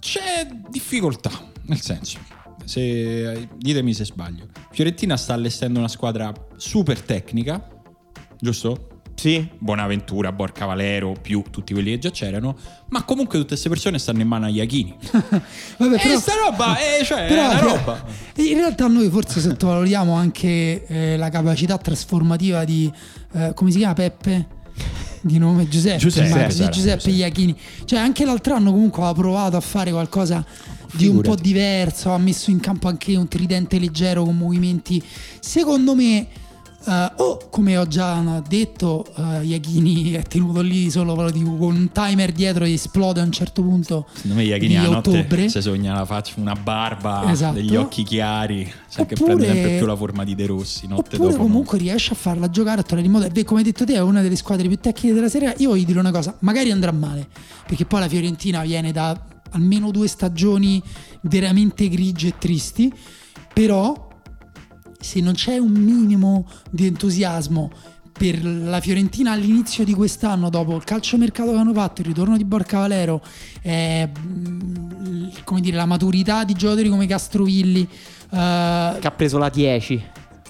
c'è 0.00 0.48
difficoltà, 0.70 1.30
nel 1.66 1.80
senso, 1.80 2.18
se, 2.64 3.50
ditemi 3.54 3.92
se 3.92 4.06
sbaglio. 4.06 4.46
Fiorentina 4.72 5.16
sta 5.18 5.34
allestendo 5.34 5.78
una 5.78 5.88
squadra 5.88 6.32
super 6.56 7.02
tecnica, 7.02 7.76
giusto? 8.38 8.98
Sì. 9.18 9.48
Bonaventura, 9.58 10.30
Borca 10.30 10.64
Valero, 10.64 11.16
più 11.20 11.42
tutti 11.50 11.72
quelli 11.72 11.90
che 11.90 11.98
già 11.98 12.10
c'erano, 12.10 12.56
ma 12.90 13.02
comunque 13.02 13.36
tutte 13.36 13.50
queste 13.50 13.68
persone 13.68 13.98
stanno 13.98 14.20
in 14.20 14.28
mano 14.28 14.46
agli 14.46 14.58
Iachini. 14.58 14.94
Vabbè, 15.76 15.96
e 15.96 15.98
però, 16.00 16.18
sta 16.20 16.32
roba, 16.34 16.78
eh, 16.78 17.04
cioè, 17.04 17.26
però 17.26 17.50
è 17.50 17.58
roba. 17.58 18.04
In 18.36 18.54
realtà 18.54 18.86
noi 18.86 19.10
forse 19.10 19.40
sottovalutiamo 19.40 20.14
anche 20.14 20.86
eh, 20.86 21.16
la 21.16 21.30
capacità 21.30 21.76
trasformativa 21.78 22.64
di 22.64 22.90
eh, 23.32 23.52
come 23.54 23.72
si 23.72 23.78
chiama 23.78 23.94
Peppe? 23.94 24.56
Di 25.20 25.38
nome 25.38 25.66
Giuseppe, 25.66 25.98
Giuseppe, 25.98 26.26
di 26.26 26.32
sarà, 26.32 26.48
Giuseppe 26.48 26.70
Giuseppe. 26.70 27.10
Iachini. 27.10 27.58
Cioè, 27.84 27.98
anche 27.98 28.24
l'altro 28.24 28.54
anno 28.54 28.70
comunque 28.70 29.02
aveva 29.02 29.18
provato 29.18 29.56
a 29.56 29.60
fare 29.60 29.90
qualcosa 29.90 30.46
di 30.92 31.06
un 31.06 31.16
Figurati. 31.16 31.28
po' 31.28 31.34
diverso, 31.34 32.12
ha 32.12 32.18
messo 32.18 32.50
in 32.50 32.60
campo 32.60 32.86
anche 32.86 33.16
un 33.16 33.26
tridente 33.26 33.80
leggero 33.80 34.22
con 34.22 34.36
movimenti. 34.36 35.02
Secondo 35.40 35.96
me, 35.96 36.28
eh, 36.86 37.12
o 37.16 37.48
come 37.50 37.76
ho 37.76 37.86
già 37.86 38.42
detto, 38.46 39.06
uh, 39.16 39.42
Iachini 39.42 40.12
è 40.12 40.22
tenuto 40.22 40.60
lì 40.60 40.90
solo 40.90 41.14
con 41.14 41.32
un 41.34 41.90
timer 41.92 42.32
dietro 42.32 42.64
e 42.64 42.72
esplode 42.74 43.20
a 43.20 43.24
un 43.24 43.32
certo 43.32 43.62
punto. 43.62 44.06
Secondo 44.12 44.36
me 44.36 44.44
Iachini 44.44 44.76
a 44.76 44.88
ottobre. 44.90 45.48
si 45.48 45.60
sogna 45.60 45.94
la 45.94 46.04
faccia, 46.04 46.34
una 46.36 46.54
barba, 46.54 47.30
Esatto. 47.30 47.54
degli 47.54 47.74
occhi 47.76 48.04
chiari, 48.04 48.70
sa 48.86 49.04
che 49.06 49.14
Oppure- 49.14 49.34
prende 49.36 49.52
sempre 49.54 49.76
più 49.78 49.86
la 49.86 49.96
forma 49.96 50.24
di 50.24 50.34
De 50.34 50.46
Rossi, 50.46 50.86
notte 50.86 51.16
Oppure 51.16 51.32
dopo. 51.32 51.42
comunque 51.42 51.78
riesce 51.78 52.12
a 52.12 52.16
farla 52.16 52.48
giocare 52.48 52.80
a 52.80 52.82
tornare 52.84 53.06
in 53.06 53.12
modo. 53.12 53.28
E 53.32 53.44
come 53.44 53.60
hai 53.60 53.66
detto 53.66 53.84
te, 53.84 53.94
è 53.94 54.00
una 54.00 54.22
delle 54.22 54.36
squadre 54.36 54.68
più 54.68 54.78
tecniche 54.78 55.14
della 55.14 55.28
Serie. 55.28 55.54
Io 55.58 55.70
voglio 55.70 55.84
dire 55.84 55.98
una 55.98 56.12
cosa: 56.12 56.36
magari 56.40 56.70
andrà 56.70 56.92
male, 56.92 57.26
perché 57.66 57.84
poi 57.86 58.00
la 58.00 58.08
Fiorentina 58.08 58.62
viene 58.62 58.92
da 58.92 59.18
almeno 59.50 59.90
due 59.90 60.06
stagioni 60.08 60.82
veramente 61.22 61.88
grigie 61.88 62.28
e 62.28 62.34
tristi. 62.38 62.92
Però, 63.52 64.07
se 64.98 65.20
non 65.20 65.34
c'è 65.34 65.58
un 65.58 65.72
minimo 65.72 66.46
di 66.70 66.86
entusiasmo 66.86 67.70
per 68.18 68.44
la 68.44 68.80
Fiorentina 68.80 69.30
all'inizio 69.32 69.84
di 69.84 69.94
quest'anno, 69.94 70.50
dopo 70.50 70.74
il 70.74 70.82
calciomercato 70.82 71.52
che 71.52 71.56
hanno 71.58 71.72
fatto, 71.72 72.00
il 72.00 72.08
ritorno 72.08 72.36
di 72.36 72.44
Borca 72.44 72.78
Valero, 72.80 73.22
eh, 73.62 74.08
come 75.44 75.60
dire, 75.60 75.76
la 75.76 75.86
maturità 75.86 76.44
di 76.44 76.54
giocatori 76.54 76.88
come 76.88 77.06
Castrovilli. 77.06 77.82
eh, 77.82 78.96
Che 79.00 79.06
ha 79.06 79.10
preso 79.14 79.38
la 79.38 79.48
10. 79.48 80.02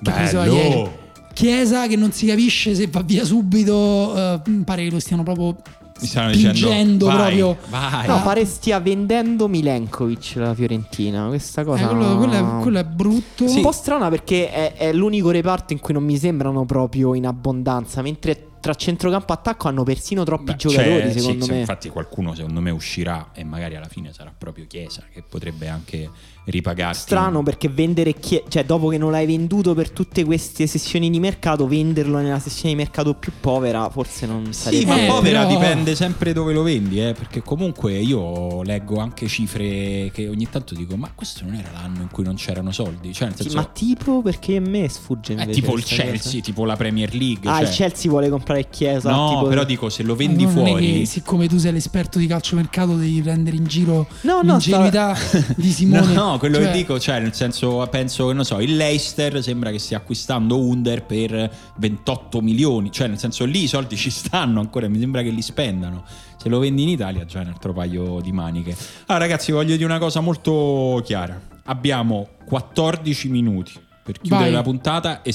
che 0.03 0.11
ha 0.11 0.15
preso 0.15 0.37
la 0.39 0.43
Bello! 0.45 0.55
ieri. 0.57 0.89
Chiesa 1.35 1.87
che 1.87 1.95
non 1.97 2.11
si 2.11 2.27
capisce 2.27 2.75
se 2.75 2.89
va 2.89 3.03
via 3.03 3.25
subito, 3.25 4.17
eh, 4.17 4.41
pare 4.65 4.85
che 4.85 4.91
lo 4.91 4.99
stiano 4.99 5.23
proprio 5.23 5.57
Mi 6.01 6.07
stanno 6.07 6.31
dicendo, 6.33 7.07
vai, 7.07 7.17
proprio. 7.17 7.57
vai. 7.69 8.07
No, 8.07 8.15
Ah. 8.17 8.21
pare 8.21 8.45
stia 8.45 8.81
vendendo 8.81 9.49
Milenkovic 9.49 10.35
la 10.37 10.55
Fiorentina. 10.55 11.27
Questa 11.29 11.65
cosa. 11.65 11.85
Eh, 11.85 11.87
quello, 11.89 12.17
quello 12.17 12.33
è, 12.33 12.63
quello 12.63 12.79
è 12.79 12.85
brutto. 12.85 13.45
Un 13.45 13.61
po' 13.61 13.73
strana 13.73 14.09
perché 14.09 14.51
è, 14.51 14.73
è 14.75 14.93
l'unico 14.93 15.31
reparto 15.31 15.73
in 15.73 15.81
cui 15.81 15.95
non 15.95 16.05
mi 16.05 16.17
sembrano 16.17 16.65
proprio 16.65 17.15
in 17.15 17.27
abbondanza. 17.27 18.03
Mentre 18.03 18.45
tra 18.61 18.75
centrocampo 18.75 19.33
e 19.33 19.35
attacco 19.37 19.69
hanno 19.69 19.85
persino 19.85 20.25
troppi 20.25 20.45
Beh, 20.53 20.57
giocatori, 20.57 21.13
sì, 21.13 21.21
secondo 21.21 21.45
sì, 21.45 21.51
me. 21.53 21.59
Infatti 21.61 21.89
qualcuno 21.91 22.35
secondo 22.35 22.61
me 22.61 22.71
uscirà 22.71 23.29
e 23.33 23.45
magari 23.45 23.77
alla 23.77 23.87
fine 23.87 24.13
sarà 24.13 24.33
proprio 24.37 24.67
Chiesa 24.67 25.05
che 25.13 25.23
potrebbe 25.23 25.69
anche 25.69 26.11
ripagarti. 26.51 26.99
Strano 26.99 27.43
perché 27.43 27.69
vendere 27.69 28.15
Chie- 28.15 28.45
cioè 28.49 28.65
dopo 28.65 28.89
che 28.89 28.99
non 28.99 29.11
l'hai 29.11 29.27
venduto 29.27 29.75
per 29.75 29.91
tutte 29.91 30.25
queste 30.25 30.67
sessioni 30.67 31.11
di 31.11 31.21
mercato, 31.21 31.67
venderlo 31.67 32.19
nella 32.19 32.39
sessione 32.39 32.71
di 32.71 32.77
mercato 32.77 33.15
più 33.15 33.33
povera 33.41 33.89
forse 33.91 34.27
non 34.27 34.47
Sì, 34.53 34.53
sarebbe 34.53 34.85
ma 34.87 35.03
Eh, 35.03 35.07
povera 35.07 35.47
però- 35.47 35.59
dipende 35.59 35.95
sempre 35.95 36.33
dove 36.33 36.53
lo 36.53 36.63
vendi, 36.63 37.01
eh, 37.01 37.13
perché 37.13 37.43
comunque 37.43 37.95
io 37.99 38.63
leggo 38.63 38.99
anche 38.99 39.27
cifre 39.29 40.11
che 40.13 40.29
ogni 40.29 40.49
tanto 40.51 40.75
dico, 40.75 40.97
ma 40.97 41.11
questo 41.15 41.45
non 41.45 41.55
era 41.55 41.71
l'anno 41.73 42.03
in 42.03 42.09
cui 42.11 42.25
non 42.25 42.35
c'erano 42.35 42.73
soldi, 42.73 43.13
cioè 43.13 43.29
nel 43.29 43.37
Sì, 43.37 43.43
senso 43.45 43.57
ma 43.59 43.65
tipo 43.73 44.23
perché 44.23 44.57
a 44.57 44.61
me 44.61 44.89
sfugge 44.89 45.35
è 45.35 45.41
invece 45.41 45.61
tipo 45.61 45.75
il 45.77 45.83
questa 45.83 46.03
cosa. 46.03 46.11
Chelsea, 46.19 46.41
tipo 46.41 46.65
la 46.65 46.77
Premier 46.77 47.15
League, 47.15 47.49
Ah, 47.51 47.59
cioè- 47.59 47.63
il 47.69 47.75
Chelsea 47.75 48.11
vuole 48.11 48.29
comprare 48.29 48.69
Chiesa. 48.69 49.11
No, 49.11 49.29
tipo- 49.31 49.47
però 49.49 49.65
dico 49.65 49.89
se 49.89 50.03
lo 50.03 50.15
Eh, 50.15 50.17
vendi 50.17 50.45
non 50.45 50.53
è 50.53 50.55
fuori 50.69 50.99
che 51.01 51.07
siccome 51.07 51.47
tu 51.49 51.59
sei 51.59 51.73
l'esperto 51.73 52.19
di 52.19 52.27
calciomercato 52.27 52.95
devi 52.97 53.21
prendere 53.23 53.57
in 53.57 53.65
giro 53.65 54.07
No, 54.23 54.41
no, 54.43 54.53
l'ingenuità 54.53 55.17
di 55.57 55.71
Simone. 55.71 56.13
No, 56.13 56.38
no, 56.39 56.39
quello 56.39 56.57
Cioè, 56.57 56.67
che 56.67 56.77
dico, 56.77 56.99
cioè, 56.99 57.21
nel 57.21 57.35
senso, 57.35 57.87
penso 57.91 58.29
che 58.29 58.33
non 58.35 58.45
so, 58.45 58.61
il 58.61 58.77
Leicester 58.77 59.43
sembra 59.43 59.71
che 59.71 59.79
stia 59.79 59.99
acquistando 59.99 60.59
Under 60.59 61.05
per 61.05 61.51
28 61.77 62.41
milioni, 62.41 62.91
cioè, 62.91 63.09
nel 63.09 63.19
senso, 63.19 63.45
lì 63.45 63.65
i 63.65 63.69
soldi 63.69 63.97
ci 63.97 64.11
stanno 64.11 64.61
ancora, 64.61 64.89
mi 64.89 64.99
sembra 64.99 65.23
che 65.23 65.31
li 65.31 65.43
spendano. 65.43 66.05
Se 66.37 66.49
lo 66.49 66.61
vendi 66.61 66.83
in 66.83 66.89
Italia, 66.89 67.25
già 67.25 67.41
è 67.41 67.43
un 67.43 67.49
altro 67.49 67.73
paio 67.73 68.21
di 68.21 68.33
maniche. 68.33 68.77
Allora, 69.07 69.25
ragazzi, 69.25 69.51
voglio 69.51 69.75
dire 69.75 69.85
una 69.85 69.99
cosa 69.99 70.21
molto 70.21 71.03
chiara: 71.05 71.41
abbiamo 71.65 72.29
14 72.47 73.29
minuti 73.29 73.73
per 74.03 74.19
chiudere 74.21 74.45
Vai. 74.45 74.53
la 74.53 74.63
puntata 74.63 75.23
e 75.23 75.35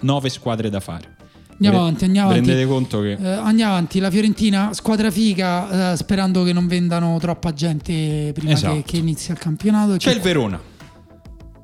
9 0.00 0.28
squadre 0.30 0.70
da 0.70 0.80
fare. 0.80 1.16
Andiamo 1.52 1.78
avanti, 1.78 2.04
andiamo 2.04 2.30
avanti. 2.30 2.48
Rendete 2.48 2.68
conto 2.68 3.00
che. 3.00 3.12
Eh, 3.12 3.26
andiamo 3.28 3.72
avanti, 3.72 3.98
la 4.00 4.10
Fiorentina, 4.10 4.72
squadra 4.72 5.10
figa, 5.10 5.92
eh, 5.92 5.96
sperando 5.96 6.42
che 6.42 6.52
non 6.52 6.66
vendano 6.66 7.18
troppa 7.20 7.52
gente 7.52 8.32
prima 8.34 8.52
Esatto. 8.52 8.74
che, 8.74 8.82
che 8.82 8.96
inizi 8.96 9.30
il 9.30 9.38
campionato. 9.38 9.92
C'è 9.96 10.10
Che- 10.10 10.16
il 10.16 10.22
Verona. 10.22 10.60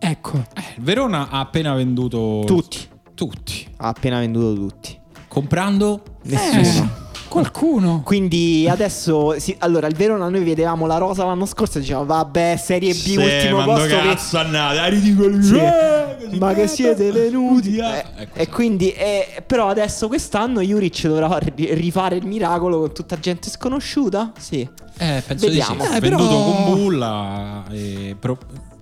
Ecco, 0.01 0.39
Eh, 0.55 0.63
il 0.77 0.83
Verona 0.83 1.29
ha 1.31 1.41
appena 1.41 1.75
venduto 1.75 2.45
Tutti. 2.47 2.79
Tutti. 3.15 3.67
Ha 3.79 3.89
appena 3.89 4.21
venduto 4.21 4.55
tutti. 4.55 4.97
Comprando 5.27 6.03
Nessuno. 6.23 7.07
Eh, 7.29 7.31
qualcuno. 7.31 8.01
Quindi 8.05 8.67
adesso, 8.69 9.39
sì, 9.39 9.55
allora 9.59 9.87
il 9.87 9.95
Verona 9.95 10.29
noi 10.29 10.43
vedevamo 10.43 10.87
la 10.87 10.97
rosa 10.97 11.25
l'anno 11.25 11.47
scorso 11.47 11.79
e 11.79 11.83
dicevamo 11.83 12.07
vabbè 12.07 12.57
Serie 12.57 12.93
B 12.93 12.97
Sì, 12.97 13.17
ultimo 13.17 13.63
posto 13.65 13.87
dove 13.87 13.89
che- 13.89 14.09
cazzo 14.09 14.39
andate? 14.39 14.79
Ah, 14.79 14.87
ridicoli. 14.87 15.43
Sì. 15.43 15.57
Eh, 15.57 16.37
ma 16.39 16.53
che 16.55 16.63
cazzo. 16.63 16.75
siete 16.75 17.11
venuti 17.13 17.77
Eh, 17.77 17.85
Eh, 17.85 18.05
ecco, 18.23 18.39
e 18.39 18.49
quindi 18.49 18.91
eh, 18.93 19.43
però 19.47 19.69
adesso 19.69 20.09
quest'anno 20.09 20.61
Juric 20.61 21.07
dovrà 21.07 21.39
ri- 21.39 21.75
rifare 21.75 22.17
il 22.17 22.27
miracolo 22.27 22.81
con 22.81 22.93
tutta 22.93 23.19
gente 23.19 23.49
sconosciuta 23.51 24.33
sì 24.39 24.69
Eh, 25.01 25.23
penso 25.27 25.47
Vediamo. 25.47 25.83
di 25.85 25.87
sì. 25.91 25.97
Eh, 25.97 26.01
Venduto 26.01 26.27
però- 26.27 26.43
con 26.65 26.75
Bulla. 26.75 27.65
E 27.71 28.17
pro- 28.19 28.37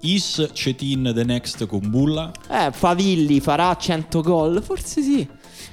Is 0.07 0.49
Cetin 0.53 1.13
the 1.15 1.25
next 1.25 1.67
con 1.67 1.89
Bulla. 1.91 2.31
eh 2.49 2.71
Favilli 2.73 3.41
farà 3.41 3.77
100 3.77 4.21
gol 4.23 4.63
forse 4.63 5.03
sì 5.03 5.27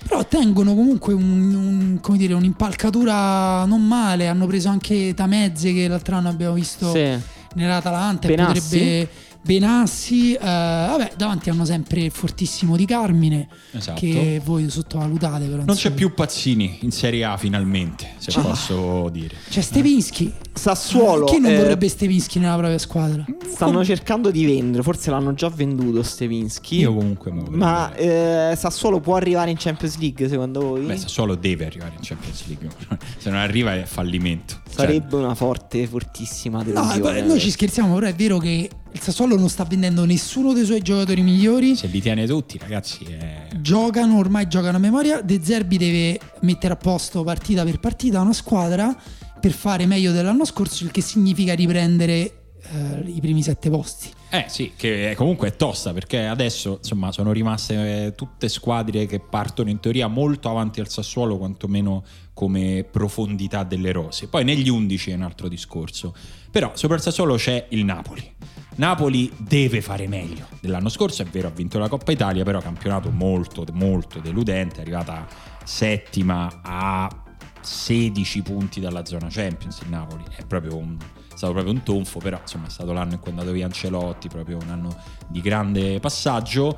Però 0.07 0.25
tengono 0.25 0.73
comunque 0.75 1.13
un- 1.13 1.53
un- 1.53 1.97
come 2.01 2.17
dire, 2.17 2.33
un'impalcatura 2.33 3.63
non 3.65 3.85
male. 3.85 4.27
Hanno 4.27 4.45
preso 4.47 4.67
anche 4.69 5.13
Tamezze 5.13 5.71
che 5.73 5.87
l'altro 5.87 6.15
anno 6.17 6.27
abbiamo 6.29 6.53
visto 6.55 6.91
sì. 6.91 7.17
nell'Atalanta. 7.55 8.27
e 8.27 8.35
Benassi? 8.35 8.59
Potrebbe 8.77 9.09
Benassi. 9.43 10.33
eh, 10.33 10.37
vabbè, 10.39 11.13
davanti 11.17 11.49
hanno 11.49 11.65
sempre 11.65 12.01
il 12.01 12.11
fortissimo 12.11 12.75
di 12.77 12.85
Carmine. 12.85 13.47
Esatto. 13.71 13.99
Che 13.99 14.41
voi 14.43 14.69
sottovalutate. 14.69 15.45
Però, 15.45 15.63
Non 15.65 15.75
c'è 15.75 15.91
più 15.91 16.13
Pazzini 16.13 16.77
in 16.81 16.91
Serie 16.91 17.25
A 17.25 17.35
finalmente, 17.37 18.11
se 18.17 18.31
Ah. 18.39 18.41
posso 18.41 19.09
dire. 19.09 19.35
C'è 19.49 19.61
Stevinsky. 19.61 20.31
Sassuolo 20.53 21.25
Chi 21.25 21.39
non 21.39 21.51
eh, 21.51 21.57
vorrebbe 21.57 21.89
Stevinsky 21.89 22.39
nella 22.39 22.55
propria 22.55 22.77
squadra? 22.77 23.25
stanno 23.51 23.83
cercando 23.83 24.29
di 24.31 24.45
vendere 24.45 24.83
forse 24.83 25.09
l'hanno 25.09 25.33
già 25.33 25.49
venduto 25.49 26.03
Stevinsky 26.03 26.79
Io 26.81 26.93
comunque 26.93 27.31
lo 27.31 27.45
ma 27.49 27.93
eh, 27.95 28.53
Sassuolo 28.55 28.99
può 28.99 29.15
arrivare 29.15 29.49
in 29.49 29.57
Champions 29.57 29.97
League 29.97 30.27
secondo 30.29 30.59
voi? 30.61 30.81
Beh, 30.85 30.97
Sassuolo 30.97 31.35
deve 31.35 31.65
arrivare 31.65 31.93
in 31.95 32.01
Champions 32.01 32.45
League. 32.47 32.69
Se 33.17 33.29
non 33.31 33.39
arriva 33.39 33.73
è 33.75 33.83
fallimento. 33.85 34.61
Cioè, 34.75 34.85
Sarebbe 34.85 35.15
una 35.17 35.35
forte, 35.35 35.85
fortissima 35.87 36.57
No, 36.59 36.63
delusione. 36.63 37.21
noi 37.21 37.39
ci 37.39 37.51
scherziamo, 37.51 37.93
però 37.93 38.07
è 38.07 38.15
vero 38.15 38.37
che 38.39 38.69
il 38.91 38.99
Sassuolo 38.99 39.37
non 39.37 39.47
sta 39.49 39.63
vendendo 39.65 40.03
nessuno 40.05 40.51
dei 40.53 40.65
suoi 40.65 40.81
giocatori 40.81 41.21
migliori. 41.21 41.75
se 41.75 41.87
li 41.87 42.01
tiene 42.01 42.25
tutti, 42.25 42.57
ragazzi, 42.57 43.03
è... 43.05 43.47
Giocano, 43.59 44.17
ormai 44.17 44.47
giocano 44.47 44.77
a 44.77 44.79
memoria. 44.79 45.21
De 45.21 45.39
Zerbi 45.43 45.77
deve 45.77 46.19
mettere 46.41 46.73
a 46.73 46.77
posto 46.77 47.23
partita 47.23 47.63
per 47.63 47.79
partita 47.79 48.19
una 48.21 48.33
squadra 48.33 48.95
per 49.39 49.51
fare 49.51 49.85
meglio 49.85 50.11
dell'anno 50.11 50.45
scorso, 50.45 50.83
il 50.85 50.91
che 50.91 51.01
significa 51.01 51.53
riprendere 51.53 52.42
eh, 52.73 53.09
i 53.09 53.19
primi 53.19 53.43
sette 53.43 53.69
posti. 53.69 54.09
Eh 54.29 54.45
sì, 54.47 54.73
che 54.75 55.13
comunque 55.15 55.49
è 55.49 55.55
tosta 55.55 55.93
perché 55.93 56.25
adesso 56.25 56.77
insomma 56.79 57.11
sono 57.11 57.31
rimaste 57.31 58.05
eh, 58.05 58.15
tutte 58.15 58.49
squadre 58.49 59.05
che 59.05 59.19
partono 59.19 59.69
in 59.69 59.79
teoria 59.79 60.07
molto 60.07 60.49
avanti 60.49 60.79
al 60.79 60.89
Sassuolo, 60.89 61.37
quantomeno 61.37 62.03
come 62.33 62.83
profondità 62.89 63.63
delle 63.63 63.91
rose. 63.91 64.27
Poi 64.27 64.43
negli 64.43 64.69
11 64.69 65.11
è 65.11 65.13
un 65.13 65.21
altro 65.21 65.47
discorso. 65.47 66.15
Però 66.49 66.71
sopra 66.73 66.95
il 66.95 67.01
Sassuolo 67.01 67.35
c'è 67.35 67.67
il 67.69 67.85
Napoli. 67.85 68.31
Napoli 68.75 69.31
deve 69.37 69.81
fare 69.81 70.07
meglio 70.07 70.47
dell'anno 70.59 70.89
scorso, 70.89 71.21
è 71.21 71.25
vero 71.25 71.47
ha 71.47 71.51
vinto 71.51 71.77
la 71.77 71.87
Coppa 71.87 72.11
Italia, 72.11 72.43
però 72.43 72.59
campionato 72.59 73.11
molto 73.11 73.63
molto 73.71 74.19
deludente, 74.19 74.77
è 74.77 74.81
arrivata 74.81 75.27
settima 75.63 76.61
a 76.63 77.23
16 77.61 78.41
punti 78.41 78.79
dalla 78.79 79.05
zona 79.05 79.27
Champions 79.29 79.81
il 79.81 79.89
Napoli, 79.89 80.23
è 80.35 80.43
proprio 80.45 80.75
un 80.75 80.97
stato 81.35 81.53
proprio 81.53 81.73
un 81.73 81.83
tonfo, 81.83 82.19
però 82.19 82.39
insomma 82.39 82.67
è 82.67 82.69
stato 82.69 82.93
l'anno 82.93 83.13
in 83.13 83.19
cui 83.19 83.29
è 83.29 83.33
andato 83.33 83.51
via 83.51 83.65
Ancelotti, 83.65 84.27
proprio 84.27 84.57
un 84.61 84.69
anno 84.69 84.95
di 85.27 85.41
grande 85.41 85.99
passaggio. 85.99 86.77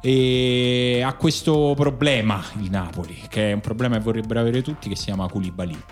E 0.00 1.02
ha 1.04 1.14
questo 1.14 1.72
problema 1.74 2.42
il 2.60 2.70
Napoli, 2.70 3.20
che 3.28 3.50
è 3.50 3.52
un 3.52 3.60
problema 3.60 3.96
che 3.96 4.02
vorrebbero 4.02 4.40
avere 4.40 4.62
tutti, 4.62 4.88
che 4.88 4.96
si 4.96 5.06
chiama 5.06 5.28
Koulibaly. 5.28 5.82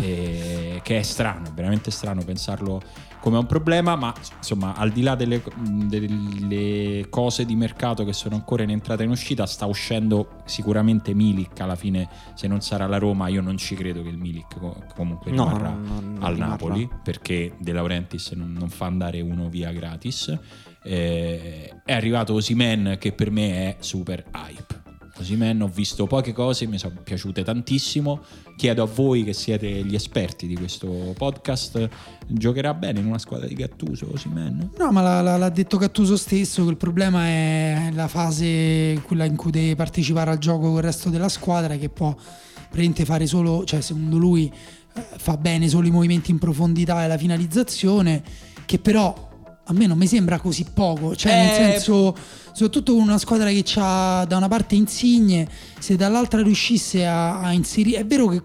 E 0.00 0.80
che 0.82 0.98
è 0.98 1.02
strano, 1.02 1.50
veramente 1.54 1.90
strano 1.90 2.22
pensarlo 2.22 2.80
come 3.20 3.38
un 3.38 3.46
problema, 3.46 3.96
ma 3.96 4.12
insomma 4.36 4.74
al 4.74 4.90
di 4.90 5.02
là 5.02 5.14
delle, 5.14 5.42
delle, 5.56 7.06
cose 7.08 7.44
di 7.44 7.56
mercato 7.56 8.04
che 8.04 8.12
sono 8.12 8.34
ancora 8.34 8.62
in 8.62 8.70
entrata 8.70 9.02
e 9.02 9.04
in 9.04 9.10
uscita, 9.10 9.46
sta 9.46 9.66
uscendo 9.66 10.42
sicuramente 10.44 11.14
Milik 11.14 11.60
alla 11.60 11.76
fine, 11.76 12.08
se 12.34 12.46
non 12.46 12.60
sarà 12.60 12.86
la 12.86 12.98
Roma 12.98 13.28
io 13.28 13.40
non 13.40 13.56
ci 13.56 13.74
credo 13.74 14.02
che 14.02 14.08
il 14.08 14.18
Milik 14.18 14.56
comunque 14.94 15.30
no, 15.30 15.46
rimarrà 15.46 15.70
non, 15.70 16.12
non 16.14 16.22
al 16.22 16.34
rimarrà. 16.34 16.50
Napoli, 16.50 16.88
perché 17.02 17.54
De 17.58 17.72
Laurentiis 17.72 18.30
non, 18.32 18.52
non 18.52 18.68
fa 18.68 18.86
andare 18.86 19.20
uno 19.20 19.48
via 19.48 19.72
gratis. 19.72 20.36
Eh, 20.82 21.80
è 21.84 21.92
arrivato 21.92 22.34
Osimen 22.34 22.96
che 22.98 23.12
per 23.12 23.30
me 23.30 23.50
è 23.52 23.76
super 23.80 24.24
hype. 24.32 24.87
Osimen 25.20 25.62
ho 25.62 25.68
visto 25.68 26.06
poche 26.06 26.32
cose, 26.32 26.66
mi 26.66 26.78
sono 26.78 26.94
piaciute 27.02 27.42
tantissimo. 27.42 28.20
Chiedo 28.56 28.82
a 28.82 28.86
voi 28.86 29.24
che 29.24 29.32
siete 29.32 29.68
gli 29.84 29.94
esperti 29.94 30.46
di 30.46 30.56
questo 30.56 31.14
podcast, 31.16 31.88
giocherà 32.26 32.74
bene 32.74 33.00
in 33.00 33.06
una 33.06 33.18
squadra 33.18 33.46
di 33.46 33.54
Gattuso 33.54 34.08
Osimen? 34.12 34.70
No, 34.78 34.90
ma 34.90 35.20
l'ha, 35.20 35.36
l'ha 35.36 35.48
detto 35.48 35.76
Gattuso 35.76 36.16
stesso 36.16 36.64
che 36.64 36.70
il 36.70 36.76
problema 36.76 37.26
è 37.26 37.90
la 37.92 38.08
fase 38.08 39.00
quella 39.06 39.24
in 39.24 39.36
cui 39.36 39.50
deve 39.50 39.74
partecipare 39.76 40.30
al 40.30 40.38
gioco 40.38 40.68
con 40.68 40.76
il 40.76 40.82
resto 40.82 41.08
della 41.10 41.28
squadra 41.28 41.76
che 41.76 41.88
può 41.88 42.14
praticamente 42.14 43.04
fare 43.04 43.26
solo, 43.26 43.64
cioè 43.64 43.80
secondo 43.80 44.18
lui 44.18 44.52
eh, 44.94 45.02
fa 45.16 45.36
bene 45.36 45.68
solo 45.68 45.86
i 45.86 45.90
movimenti 45.90 46.30
in 46.30 46.38
profondità 46.38 47.04
e 47.04 47.08
la 47.08 47.16
finalizzazione, 47.16 48.22
che 48.66 48.78
però 48.78 49.26
a 49.64 49.72
me 49.72 49.86
non 49.86 49.98
mi 49.98 50.06
sembra 50.06 50.38
così 50.40 50.66
poco, 50.72 51.14
cioè 51.14 51.32
Eh, 51.32 51.36
nel 51.36 51.54
senso, 51.54 52.16
soprattutto 52.58 52.94
con 52.94 53.02
una 53.02 53.18
squadra 53.18 53.50
che 53.50 53.64
ha 53.76 54.24
da 54.26 54.36
una 54.36 54.48
parte 54.48 54.74
Insigne, 54.74 55.48
se 55.78 55.94
dall'altra 55.94 56.42
riuscisse 56.42 57.06
a, 57.06 57.40
a 57.40 57.52
inserire, 57.52 58.00
è 58.00 58.04
vero 58.04 58.26
che 58.26 58.42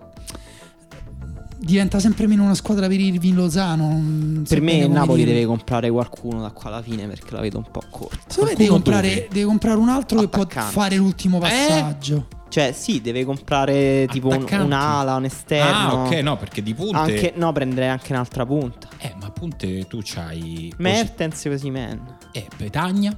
diventa 1.57 1.99
sempre 1.99 2.27
meno 2.27 2.43
una 2.43 2.53
squadra 2.53 2.87
per 2.87 2.99
Irving 2.99 3.35
Lozano. 3.35 4.43
Per 4.47 4.61
me 4.61 4.73
il 4.73 4.89
Napoli 4.91 5.19
dirlo. 5.19 5.33
deve 5.33 5.45
comprare 5.47 5.89
qualcuno 5.89 6.41
da 6.41 6.51
qua 6.51 6.69
alla 6.69 6.83
fine 6.83 7.07
perché 7.07 7.33
la 7.33 7.41
vedo 7.41 7.57
un 7.57 7.65
po' 7.71 7.81
corta. 7.89 8.17
Secondo 8.27 8.51
me 8.51 8.57
deve 8.57 8.69
comprare, 8.69 9.27
deve 9.31 9.45
comprare 9.45 9.79
un 9.79 9.89
altro 9.89 10.19
che 10.19 10.27
può 10.27 10.43
Attaccante. 10.43 10.71
fare 10.73 10.95
l'ultimo 10.97 11.39
passaggio. 11.39 12.27
Cioè, 12.49 12.71
sì, 12.71 13.01
deve 13.01 13.25
comprare 13.25 14.07
tipo 14.11 14.27
un, 14.27 14.45
un'ala, 14.47 15.15
un 15.15 15.23
esterno. 15.23 16.03
Ah, 16.03 16.03
ok, 16.03 16.13
no, 16.17 16.37
perché 16.37 16.61
di 16.61 16.75
punte. 16.75 16.97
Anche, 16.97 17.33
no, 17.35 17.51
prendere 17.51 17.87
anche 17.87 18.11
un'altra 18.11 18.45
punta. 18.45 18.89
Eh, 18.99 19.15
ma 19.19 19.31
punte 19.31 19.87
tu 19.87 20.01
c'hai. 20.03 20.71
Mertens 20.77 21.47
così 21.49 21.71
man. 21.71 22.17
Eh, 22.31 22.47
Petagna. 22.55 23.17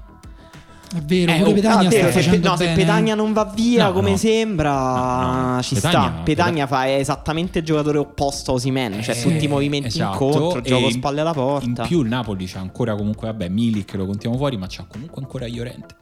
È 0.94 1.00
vero, 1.02 1.32
Eh, 1.32 1.38
pure 1.40 1.50
oh, 1.50 1.54
Petagna 1.54 1.76
Ah, 1.76 1.82
sta 1.82 1.90
vero, 1.90 2.08
se, 2.08 2.14
facendo 2.22 2.50
no, 2.50 2.56
se. 2.58 2.72
Petagna 2.74 3.16
non 3.16 3.34
va 3.34 3.46
via 3.46 3.86
No, 3.86 3.92
come 3.94 4.12
no. 4.12 4.18
sembra, 4.18 4.72
No, 4.74 5.54
no. 5.56 5.62
ci 5.62 5.76
Petagna- 5.76 6.12
sta. 6.14 6.22
Petagna 6.24 6.68
fa 6.68 6.96
esattamente 6.96 7.60
il 7.60 7.66
giocatore 7.66 7.98
opposto 7.98 8.52
a 8.52 8.54
Osimen, 8.54 9.02
cioè 9.02 9.16
Eh, 9.18 9.22
tutti 9.22 9.46
i 9.46 9.48
movimenti 9.48 9.88
esatto, 9.88 10.24
incontro, 10.26 10.60
e 10.60 10.62
gioco 10.62 10.86
in- 10.86 10.92
spalle 10.92 11.22
alla 11.22 11.34
porta. 11.34 11.66
In 11.66 11.88
più 11.88 12.02
il 12.02 12.08
Napoli 12.08 12.46
c'ha 12.46 12.60
ancora 12.60 12.96
comunque, 12.96 13.28
vabbè, 13.28 13.50
Milik 13.50 13.94
lo 13.96 14.06
contiamo 14.06 14.38
fuori, 14.38 14.58
ma 14.58 14.68
c'ha 14.70 14.86
comunque 14.88 15.22
ancora 15.22 15.48
Llorente. 15.48 15.96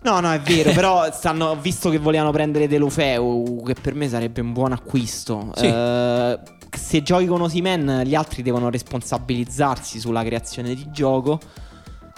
No, 0.00 0.20
no, 0.20 0.32
è 0.32 0.40
vero, 0.40 0.70
però 0.72 1.10
stanno, 1.12 1.56
visto 1.60 1.90
che 1.90 1.98
volevano 1.98 2.30
prendere 2.30 2.68
De 2.68 2.78
Lofeu, 2.78 3.62
che 3.66 3.74
per 3.74 3.94
me 3.94 4.08
sarebbe 4.08 4.40
un 4.40 4.52
buon 4.52 4.72
acquisto. 4.72 5.52
Sì. 5.56 5.66
eh, 5.66 6.38
se 6.70 7.02
giochi 7.02 7.26
con 7.26 7.40
Osimen, 7.42 8.02
gli 8.04 8.14
altri 8.14 8.42
devono 8.42 8.70
responsabilizzarsi 8.70 9.98
sulla 10.00 10.22
creazione 10.22 10.74
di 10.74 10.86
gioco. 10.92 11.38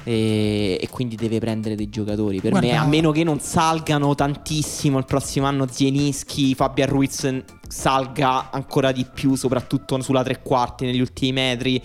E, 0.05 0.79
e 0.81 0.89
quindi 0.89 1.15
deve 1.17 1.39
prendere 1.41 1.75
dei 1.75 1.89
giocatori. 1.91 2.41
Per 2.41 2.51
Guarda- 2.51 2.69
me, 2.69 2.77
a 2.77 2.87
meno 2.87 3.11
che 3.13 3.23
non 3.25 3.39
salgano 3.41 4.15
tantissimo 4.15 4.99
il 4.99 5.05
prossimo 5.05 5.47
anno, 5.47 5.67
Zielinski, 5.71 6.55
Fabian 6.55 6.89
Ruiz 6.89 7.43
salga 7.69 8.51
ancora 8.51 8.93
di 8.93 9.07
più, 9.13 9.35
soprattutto 9.35 10.01
sulla 10.03 10.23
tre 10.23 10.41
quarti 10.43 10.85
negli 10.87 11.01
ultimi 11.01 11.33
metri. 11.33 11.83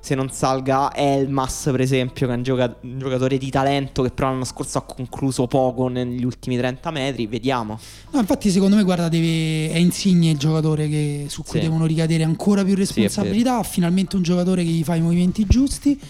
Se 0.00 0.14
non 0.14 0.30
salga 0.30 0.94
Elmas, 0.94 1.68
per 1.70 1.80
esempio, 1.80 2.26
che 2.28 2.32
è 2.32 2.36
un, 2.36 2.42
gioca- 2.42 2.76
un 2.82 2.98
giocatore 2.98 3.36
di 3.36 3.50
talento 3.50 4.02
che 4.02 4.10
però 4.10 4.30
l'anno 4.30 4.44
scorso 4.44 4.78
ha 4.78 4.82
concluso 4.82 5.46
poco 5.48 5.88
negli 5.88 6.24
ultimi 6.24 6.56
30 6.56 6.90
metri, 6.92 7.26
vediamo. 7.26 7.78
No, 8.12 8.20
infatti, 8.20 8.48
secondo 8.50 8.76
me, 8.76 8.84
guarda, 8.84 9.08
deve, 9.08 9.70
è 9.72 9.76
Insigne 9.76 10.30
il 10.30 10.38
giocatore 10.38 10.88
che- 10.88 11.26
su 11.28 11.42
cui 11.42 11.58
Sì. 11.58 11.66
devono 11.66 11.84
ricadere 11.84 12.22
ancora 12.22 12.64
più 12.64 12.74
responsabilità. 12.76 13.58
ha 13.58 13.62
finalmente 13.64 14.16
un 14.16 14.22
giocatore 14.22 14.62
che 14.64 14.70
gli 14.70 14.84
fa 14.84 14.94
i 14.94 15.00
movimenti 15.02 15.44
giusti. 15.46 16.00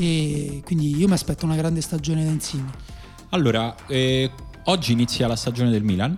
E 0.00 0.62
quindi 0.64 0.96
io 0.96 1.06
mi 1.06 1.12
aspetto 1.12 1.44
una 1.44 1.56
grande 1.56 1.82
stagione 1.82 2.24
da 2.24 2.30
Insigne. 2.30 2.70
Allora, 3.30 3.74
eh, 3.86 4.30
oggi 4.64 4.92
inizia 4.92 5.26
la 5.26 5.36
stagione 5.36 5.68
del 5.68 5.82
Milan, 5.82 6.16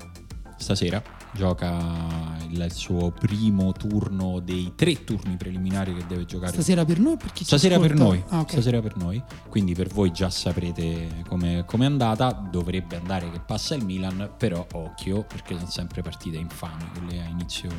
stasera 0.57 1.03
gioca 1.35 2.37
il, 2.49 2.71
suo 2.73 3.11
primo 3.11 3.73
turno 3.73 4.39
dei 4.39 4.75
tre 4.77 5.03
turni 5.03 5.37
preliminari 5.37 5.97
che 5.97 6.05
deve 6.07 6.27
giocare. 6.27 6.53
Stasera 6.53 6.85
per 6.85 7.01
noi? 7.01 7.17
Per 7.17 7.33
Stasera 7.35 7.81
per 7.81 7.95
noi, 7.95 8.23
Ah, 8.29 8.41
ok. 8.41 8.51
stasera 8.53 8.81
per 8.81 8.97
noi, 8.97 9.21
quindi 9.49 9.75
per 9.75 9.89
voi 9.89 10.13
già 10.13 10.31
saprete 10.31 11.25
come 11.27 11.65
è 11.67 11.85
andata, 11.85 12.31
dovrebbe 12.31 12.97
andare 12.97 13.33
che 13.33 13.41
passa 13.41 13.75
il 13.75 13.85
Milan, 13.85 14.35
però 14.39 14.65
occhio 14.75 15.25
perché 15.25 15.57
sono 15.57 15.69
sempre 15.69 16.03
partite 16.03 16.37
infami 16.37 16.85
quelle 16.93 17.21
a 17.21 17.27
inizio, 17.27 17.71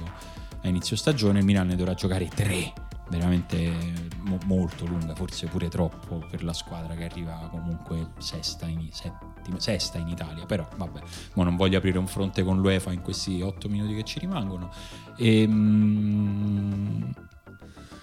a 0.64 0.68
inizio 0.68 0.98
stagione, 0.98 1.40
il 1.40 1.46
Milan 1.46 1.68
ne 1.68 1.78
dovrà 1.78 1.94
giocare 1.94 2.28
tre, 2.28 2.74
veramente 3.18 3.72
mo- 4.22 4.40
molto 4.46 4.86
lunga, 4.86 5.16
forse 5.16 5.48
pure 5.48 5.70
troppo 5.70 6.26
per 6.30 6.44
la 6.44 6.54
squadra 6.54 6.96
che 6.96 7.06
arriva 7.06 7.48
comunque 7.50 8.12
sesta 8.18 8.66
in, 8.68 8.90
settima- 8.92 9.60
sesta 9.60 9.98
in 9.98 10.08
Italia, 10.08 10.46
però 10.46 10.68
vabbè, 10.76 11.02
mo 11.34 11.44
non 11.44 11.56
voglio 11.56 11.78
aprire 11.78 11.98
un 11.98 12.08
fronte 12.08 12.44
con 12.44 12.60
l'UEFA 12.60 12.92
in 12.92 13.02
questi 13.02 13.42
otto 13.42 13.70
minuti 13.70 13.96
che 13.96 14.04
ci 14.04 14.20
rimangono. 14.20 14.72
Ehm, 15.18 17.12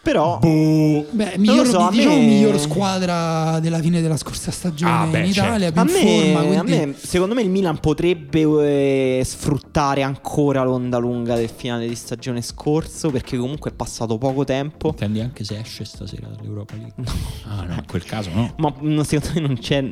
Però, 0.02 0.38
boh. 0.38 1.06
Beh, 1.10 1.34
miglior, 1.36 1.66
so, 1.66 1.78
a 1.78 1.90
diciamo 1.90 2.14
me- 2.16 2.24
miglior 2.26 2.58
squadra 2.58 3.58
della 3.60 3.80
fine 3.80 4.00
della 4.00 4.16
scorsa 4.16 4.50
stagione 4.50 4.92
Ah, 4.92 5.06
beh, 5.06 5.18
in 5.18 5.24
Italia, 5.26 5.70
più 5.72 5.80
a 5.80 5.84
in 5.84 5.92
me, 5.92 6.32
forma. 6.32 6.40
a 6.40 6.62
Quindi... 6.62 6.86
me, 6.86 6.94
secondo 6.96 7.34
me, 7.34 7.42
il 7.42 7.50
Milan 7.50 7.78
potrebbe 7.80 9.18
eh, 9.18 9.22
sfruttare 9.24 10.02
ancora 10.02 10.62
l'onda 10.64 10.96
lunga 10.98 11.34
del 11.36 11.50
finale 11.54 11.86
di 11.86 11.94
stagione 11.94 12.40
scorso, 12.40 13.10
perché 13.10 13.36
comunque 13.36 13.72
è 13.72 13.74
passato 13.74 14.16
poco 14.16 14.44
tempo. 14.44 14.88
Intendi 14.88 15.20
anche 15.20 15.44
se 15.44 15.58
esce 15.58 15.84
stasera 15.84 16.28
dall'Europa 16.28 16.76
League? 16.76 16.94
Ah 17.46 17.64
no, 17.64 17.74
in 17.74 17.84
quel 17.86 18.04
caso 18.04 18.30
no. 18.32 18.54
Ma 18.56 18.72
secondo 19.04 19.34
me 19.34 19.46
non 19.46 19.58
c'è. 19.58 19.90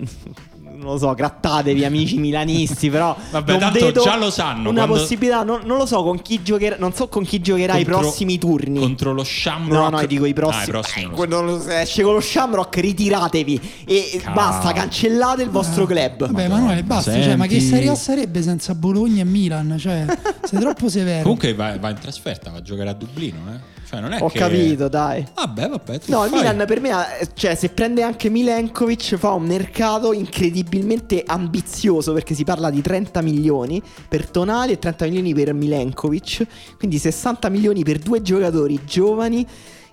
Non 0.78 0.92
lo 0.92 0.98
so, 0.98 1.12
grattatevi 1.12 1.84
amici 1.84 2.18
milanisti, 2.18 2.88
però 2.88 3.16
Vabbè, 3.32 3.50
non 3.50 3.60
tanto 3.60 3.84
vedo 3.86 4.02
già 4.02 4.16
lo 4.16 4.30
sanno, 4.30 4.70
Una 4.70 4.84
quando- 4.84 5.00
possibilità, 5.02 5.42
non, 5.42 5.62
non 5.64 5.76
lo 5.76 5.86
so 5.86 6.04
con 6.04 6.22
chi 6.22 6.40
giocherà, 6.42 6.76
non 6.78 6.92
so 6.92 7.08
con 7.08 7.24
chi 7.24 7.40
giocherà 7.40 7.76
i 7.76 7.84
prossimi 7.84 8.38
turni. 8.38 8.78
Contro 8.78 9.12
lo 9.12 9.24
Shamrock. 9.24 9.90
No, 9.90 9.98
no, 10.00 10.06
dico 10.06 10.24
i 10.24 10.30
Ah, 10.30 10.34
prossimi. 10.34 10.64
i 10.64 10.68
prossimi 10.68 11.04
Eh, 11.04 11.08
so. 11.08 11.14
quando 11.14 11.68
esce 11.68 12.02
con 12.04 12.12
lo 12.14 12.20
Shamrock, 12.20 12.76
ritiratevi 12.76 13.60
e 13.86 14.20
Cavolo. 14.22 14.34
basta, 14.34 14.72
cancellate 14.72 15.42
il 15.42 15.50
vostro 15.50 15.84
club. 15.84 16.16
Vabbè, 16.26 16.32
Madonna, 16.32 16.54
Manuele, 16.58 16.82
basta. 16.84 17.12
Cioè, 17.12 17.34
ma 17.34 17.46
che. 17.46 17.60
Serie 17.60 17.88
A 17.90 17.94
sarebbe 17.96 18.40
senza 18.40 18.74
Bologna 18.76 19.22
e 19.22 19.24
Milan? 19.24 19.76
Cioè, 19.78 20.04
sei 20.44 20.60
troppo 20.60 20.88
severo. 20.88 21.22
Comunque 21.22 21.54
va, 21.54 21.76
va 21.76 21.90
in 21.90 21.98
trasferta, 21.98 22.50
va 22.50 22.58
a 22.58 22.62
giocare 22.62 22.88
a 22.90 22.94
Dublino, 22.94 23.38
eh. 23.52 23.76
Cioè 23.88 24.00
non 24.00 24.12
è 24.12 24.20
Ho 24.20 24.28
che... 24.28 24.38
capito, 24.38 24.86
dai. 24.88 25.26
Vabbè, 25.34 25.66
vabbè. 25.66 26.00
No, 26.08 26.26
il. 26.26 26.30
Milan 26.30 26.62
per 26.66 26.78
me, 26.78 26.90
eh, 27.20 27.28
cioè, 27.32 27.54
se 27.54 27.70
prende 27.70 28.02
anche 28.02 28.28
Milenkovic, 28.28 29.16
fa 29.16 29.32
un 29.32 29.44
mercato 29.44 30.12
incredibilmente 30.12 31.22
ambizioso 31.26 32.12
perché 32.12 32.34
si 32.34 32.44
parla 32.44 32.68
di 32.68 32.82
30 32.82 33.22
milioni 33.22 33.82
per 34.06 34.28
Tonali 34.28 34.72
e 34.72 34.78
30 34.78 35.06
milioni 35.06 35.32
per 35.32 35.54
Milenkovic, 35.54 36.46
quindi 36.76 36.98
60 36.98 37.48
milioni 37.48 37.82
per 37.82 37.98
due 37.98 38.20
giocatori 38.20 38.78
giovani 38.84 39.46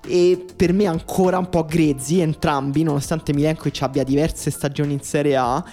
e 0.06 0.46
per 0.54 0.74
me 0.74 0.88
ancora 0.88 1.38
un 1.38 1.48
po' 1.48 1.64
grezzi 1.64 2.20
entrambi, 2.20 2.84
nonostante 2.84 3.34
Milenkovic 3.34 3.82
abbia 3.82 4.04
diverse 4.04 4.52
stagioni 4.52 4.92
in 4.92 5.02
Serie 5.02 5.38
A. 5.38 5.64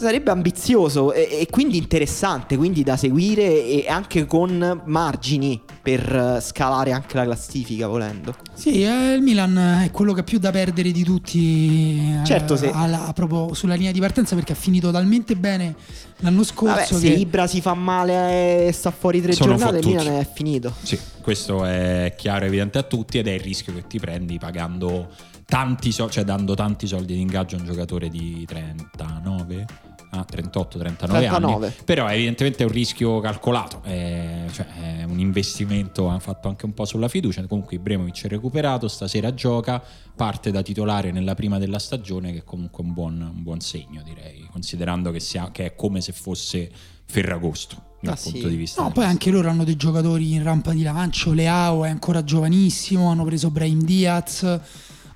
Sarebbe 0.00 0.30
ambizioso 0.30 1.12
e, 1.12 1.28
e 1.42 1.46
quindi 1.50 1.76
interessante, 1.76 2.56
quindi 2.56 2.82
da 2.82 2.96
seguire 2.96 3.66
e 3.66 3.84
anche 3.86 4.24
con 4.24 4.80
margini 4.86 5.60
per 5.82 6.36
eh, 6.36 6.40
scalare 6.40 6.92
anche 6.92 7.16
la 7.18 7.24
classifica 7.24 7.86
volendo. 7.86 8.34
Sì, 8.54 8.82
eh, 8.82 9.12
il 9.12 9.20
Milan 9.20 9.82
è 9.84 9.90
quello 9.90 10.14
che 10.14 10.20
ha 10.20 10.22
più 10.22 10.38
da 10.38 10.50
perdere 10.50 10.90
di 10.90 11.04
tutti. 11.04 12.18
eh, 12.22 12.24
Certo, 12.24 12.56
sì. 12.56 12.70
alla- 12.72 13.12
proprio 13.14 13.52
sulla 13.52 13.74
linea 13.74 13.92
di 13.92 14.00
partenza 14.00 14.34
perché 14.34 14.52
ha 14.52 14.56
finito 14.56 14.90
talmente 14.90 15.36
bene 15.36 15.74
l'anno 16.20 16.44
scorso. 16.44 16.74
Vabbè, 16.74 16.86
se 16.86 17.12
che... 17.12 17.18
Ibra 17.20 17.46
si 17.46 17.60
fa 17.60 17.74
male 17.74 18.68
e 18.68 18.72
sta 18.72 18.90
fuori 18.90 19.20
tre 19.20 19.32
Sono 19.32 19.50
giornate, 19.56 19.76
il 19.78 19.82
fottuti. 19.84 20.02
Milan 20.02 20.20
è 20.20 20.28
finito. 20.32 20.72
Sì, 20.82 20.98
questo 21.20 21.62
è 21.66 22.14
chiaro 22.16 22.44
e 22.44 22.48
evidente 22.48 22.78
a 22.78 22.82
tutti 22.84 23.18
ed 23.18 23.26
è 23.26 23.32
il 23.32 23.40
rischio 23.40 23.74
che 23.74 23.86
ti 23.86 23.98
prendi 23.98 24.38
pagando 24.38 25.08
tanti 25.50 25.92
soldi, 25.92 26.12
cioè 26.12 26.24
dando 26.24 26.54
tanti 26.54 26.86
soldi 26.86 27.14
di 27.14 27.20
ingaggio 27.20 27.56
a 27.56 27.58
un 27.58 27.66
giocatore 27.66 28.08
di 28.08 28.44
39 28.46 29.66
ah, 30.12 30.24
38 30.24 30.78
39 30.78 31.26
39. 31.26 31.66
anni 31.66 31.74
però 31.84 32.08
evidentemente 32.08 32.62
è 32.62 32.66
un 32.66 32.72
rischio 32.72 33.20
calcolato 33.20 33.82
è, 33.82 34.44
cioè, 34.52 34.66
è 35.00 35.02
un 35.04 35.18
investimento 35.18 36.08
ha 36.08 36.18
fatto 36.18 36.48
anche 36.48 36.64
un 36.64 36.72
po' 36.72 36.84
sulla 36.84 37.08
fiducia 37.08 37.44
comunque 37.46 37.76
Ibrahimovic 37.76 38.24
è 38.24 38.28
recuperato 38.28 38.88
stasera 38.88 39.34
gioca 39.34 39.82
parte 40.16 40.50
da 40.50 40.62
titolare 40.62 41.10
nella 41.10 41.34
prima 41.34 41.58
della 41.58 41.78
stagione 41.78 42.32
che 42.32 42.38
è 42.38 42.44
comunque 42.44 42.82
un 42.84 42.92
buon, 42.92 43.20
un 43.34 43.42
buon 43.42 43.60
segno 43.60 44.02
direi 44.02 44.46
considerando 44.50 45.10
che, 45.10 45.20
sia, 45.20 45.50
che 45.50 45.66
è 45.66 45.74
come 45.74 46.00
se 46.00 46.12
fosse 46.12 46.70
Ferragosto 47.04 47.88
dal 48.00 48.14
Ah, 48.14 48.16
sì. 48.16 48.30
punto 48.30 48.48
di 48.48 48.56
vista 48.56 48.82
No, 48.82 48.92
poi 48.92 49.04
anche 49.04 49.30
loro 49.30 49.50
hanno 49.50 49.64
dei 49.64 49.76
giocatori 49.76 50.32
in 50.32 50.42
rampa 50.42 50.72
di 50.72 50.82
lancio. 50.82 51.32
Leao 51.32 51.84
è 51.84 51.90
ancora 51.90 52.24
giovanissimo. 52.24 53.10
Hanno 53.10 53.24
preso 53.24 53.50
Brahim 53.50 53.82
Diaz. 53.82 54.60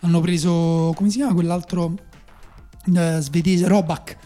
Hanno 0.04 0.20
preso. 0.20 0.92
come 0.94 1.08
si 1.08 1.16
chiama 1.16 1.32
quell'altro 1.32 1.94
eh, 2.94 3.18
svedese? 3.20 3.66
Robak. 3.66 4.18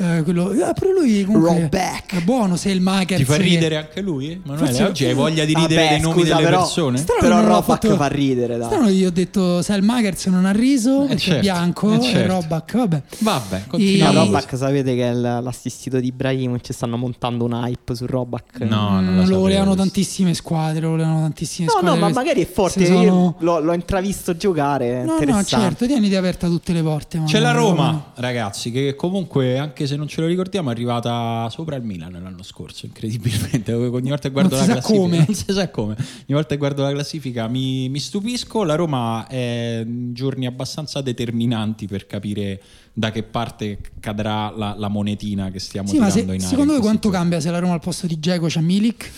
Eh, 0.00 0.22
quello, 0.22 0.52
eh, 0.52 0.72
però 0.78 0.92
lui 0.92 1.24
comunque 1.24 1.62
Roback. 1.62 2.14
è 2.16 2.20
buono. 2.22 2.54
Se 2.56 2.70
il 2.70 2.80
Makers 2.80 3.18
ti 3.18 3.24
fa 3.24 3.36
ridere 3.36 3.76
anche 3.76 4.00
lui? 4.00 4.30
eh? 4.30 4.40
Manuele, 4.44 4.66
Forse- 4.68 4.84
oggi 4.84 5.04
hai 5.06 5.14
voglia 5.14 5.44
di 5.44 5.54
ridere 5.54 5.74
Vabbè, 5.82 5.88
dei 5.94 6.00
nomi 6.00 6.20
scusa, 6.20 6.34
delle 6.36 6.46
però- 6.46 6.58
persone? 6.60 6.98
Strano 6.98 7.20
Però 7.20 7.40
Roback 7.40 7.64
fatto- 7.64 7.96
fa 7.96 8.06
ridere, 8.06 8.56
dai. 8.58 8.66
Strano 8.68 8.88
io 8.88 9.08
ho 9.08 9.10
detto 9.10 9.60
Sel 9.62 9.82
Makers 9.82 10.26
non 10.26 10.44
ha 10.46 10.52
riso 10.52 11.00
perché 11.00 11.16
certo, 11.18 11.38
è 11.38 11.40
bianco 11.40 11.92
eh, 11.92 11.96
e 11.96 12.00
certo. 12.02 12.32
Roback. 12.32 12.76
Vabbè. 12.76 13.02
Vabbè, 13.18 13.56
No, 13.56 13.62
continuiamo. 13.66 14.12
E- 14.12 14.24
Roback 14.24 14.56
sapete 14.56 14.94
che 14.94 15.08
è 15.10 15.12
l'assistito 15.12 15.98
di 15.98 16.06
Ibrahimovic 16.06 16.72
stanno 16.72 16.96
montando 16.96 17.44
un 17.44 17.52
hype 17.54 17.94
su 17.96 18.06
Roback. 18.06 18.60
No, 18.60 18.90
non 19.00 19.02
Mm, 19.02 19.06
lo 19.08 19.14
lo 19.14 19.20
sapevo 19.22 19.40
volevano 19.40 19.64
questo. 19.74 19.82
tantissime 19.82 20.34
squadre. 20.34 20.80
Lo 20.80 20.90
volevano 20.90 21.20
tantissime 21.22 21.66
No, 21.66 21.70
squadre. 21.72 21.90
no, 21.90 21.96
ma 21.96 22.02
Queste- 22.12 22.22
magari 22.24 22.42
è 22.42 22.48
forte. 22.50 22.84
se 22.86 22.92
Io 22.92 22.98
sono- 23.08 23.34
l'ho, 23.40 23.58
l'ho 23.58 23.72
intravisto 23.74 24.36
giocare. 24.36 25.02
No, 25.02 25.18
no, 25.18 25.44
certo, 25.44 25.86
tieniti 25.86 26.14
aperte 26.14 26.46
tutte 26.46 26.72
le 26.72 26.82
porte. 26.82 27.18
ma 27.18 27.24
C'è 27.24 27.40
la 27.40 27.50
Roma, 27.50 28.12
ragazzi, 28.14 28.70
che 28.70 28.94
comunque, 28.94 29.47
anche 29.56 29.86
se 29.86 29.96
non 29.96 30.08
ce 30.08 30.20
lo 30.20 30.26
ricordiamo, 30.26 30.68
è 30.68 30.72
arrivata 30.72 31.48
sopra 31.50 31.76
il 31.76 31.82
Milan 31.84 32.12
l'anno 32.12 32.42
scorso, 32.42 32.84
incredibilmente. 32.86 33.72
Ogni 33.72 34.08
volta 34.10 34.28
che 34.28 34.30
guardo 34.32 34.56
la 34.56 34.64
classifica, 34.64 34.98
come. 34.98 35.16
non 35.26 35.34
si 35.34 35.44
sa 35.48 35.70
come. 35.70 35.94
Ogni 35.98 36.24
volta 36.26 36.48
che 36.48 36.56
guardo 36.56 36.82
la 36.82 36.90
classifica 36.92 37.48
mi, 37.48 37.88
mi 37.88 37.98
stupisco. 38.00 38.64
La 38.64 38.74
Roma 38.74 39.26
è 39.28 39.82
in 39.86 40.12
giorni 40.12 40.44
abbastanza 40.46 41.00
determinanti 41.00 41.86
per 41.86 42.06
capire 42.06 42.60
da 42.92 43.10
che 43.12 43.22
parte 43.22 43.78
cadrà 44.00 44.52
la, 44.56 44.74
la 44.76 44.88
monetina 44.88 45.50
che 45.50 45.60
stiamo 45.60 45.86
Sì, 45.88 45.94
tirando 45.94 46.12
se- 46.14 46.20
in 46.20 46.28
aria. 46.30 46.46
secondo 46.46 46.72
voi 46.72 46.80
quanto 46.82 47.08
cambia 47.10 47.38
se 47.40 47.50
la 47.50 47.60
Roma 47.60 47.74
al 47.74 47.80
posto 47.80 48.06
di 48.08 48.18
Geco 48.18 48.46
c'ha 48.48 48.60
Milik? 48.60 49.10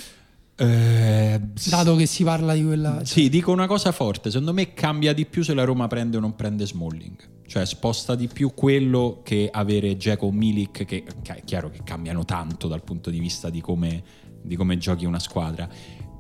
Eh, 0.63 1.41
Dato 1.71 1.97
che 1.97 2.05
si 2.05 2.23
parla 2.23 2.53
di 2.53 2.63
quella. 2.63 3.01
Sì, 3.05 3.31
dico 3.31 3.51
una 3.51 3.67
cosa 3.67 3.93
forte, 3.93 4.31
secondo 4.31 4.53
me 4.53 4.75
cambia 4.75 5.15
di 5.15 5.25
più 5.25 5.43
se 5.43 5.55
la 5.55 5.65
Roma 5.65 5.87
prende 5.87 6.19
o 6.19 6.21
non 6.21 6.37
prende 6.37 6.67
Smalling. 6.67 7.17
Cioè 7.47 7.65
sposta 7.65 8.15
di 8.15 8.29
più 8.29 8.53
quello 8.53 9.23
che 9.25 9.49
avere 9.51 9.97
Dzeko 9.97 10.27
o 10.27 10.33
Milik, 10.33 10.85
che, 10.85 11.05
che 11.23 11.35
è 11.35 11.43
chiaro 11.45 11.71
che 11.71 11.81
cambiano 11.83 12.25
tanto 12.27 12.69
dal 12.69 12.85
punto 12.85 13.09
di 13.11 13.19
vista 13.19 13.49
di 13.49 13.61
come, 13.63 14.03
di 14.43 14.55
come 14.55 14.77
giochi 14.77 15.07
una 15.07 15.19
squadra. 15.19 15.69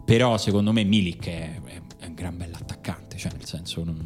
Però 0.05 0.38
secondo 0.38 0.72
me 0.72 0.84
Milik 0.84 1.26
è, 1.26 1.61
è- 1.62 1.82
è 1.99 2.07
un 2.07 2.14
gran 2.14 2.36
bell'attaccante, 2.36 3.18
cioè 3.18 3.32
nel 3.32 3.45
senso 3.45 3.84
non, 3.84 3.97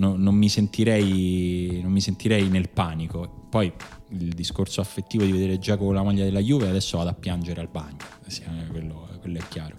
non- 0.00 0.20
non 0.20 0.34
mi 0.34 0.48
sentirei, 0.48 1.80
non 1.82 1.92
mi 1.92 2.00
sentirei 2.00 2.48
nel 2.48 2.68
panico. 2.70 3.46
Poi 3.50 3.72
il 4.10 4.32
discorso 4.32 4.80
affettivo 4.80 5.24
di 5.24 5.30
vedere 5.32 5.58
Dzeko 5.58 5.84
con 5.84 5.94
la 5.94 6.02
maglia 6.02 6.24
della 6.24 6.40
Juve 6.40 6.68
adesso 6.68 6.96
vado 6.98 7.10
a 7.10 7.14
piangere 7.14 7.60
al 7.60 7.68
bagno, 7.70 7.96
Sì, 8.26 8.42
quello, 8.70 9.08
quello 9.20 9.38
è 9.38 9.42
chiaro. 9.48 9.76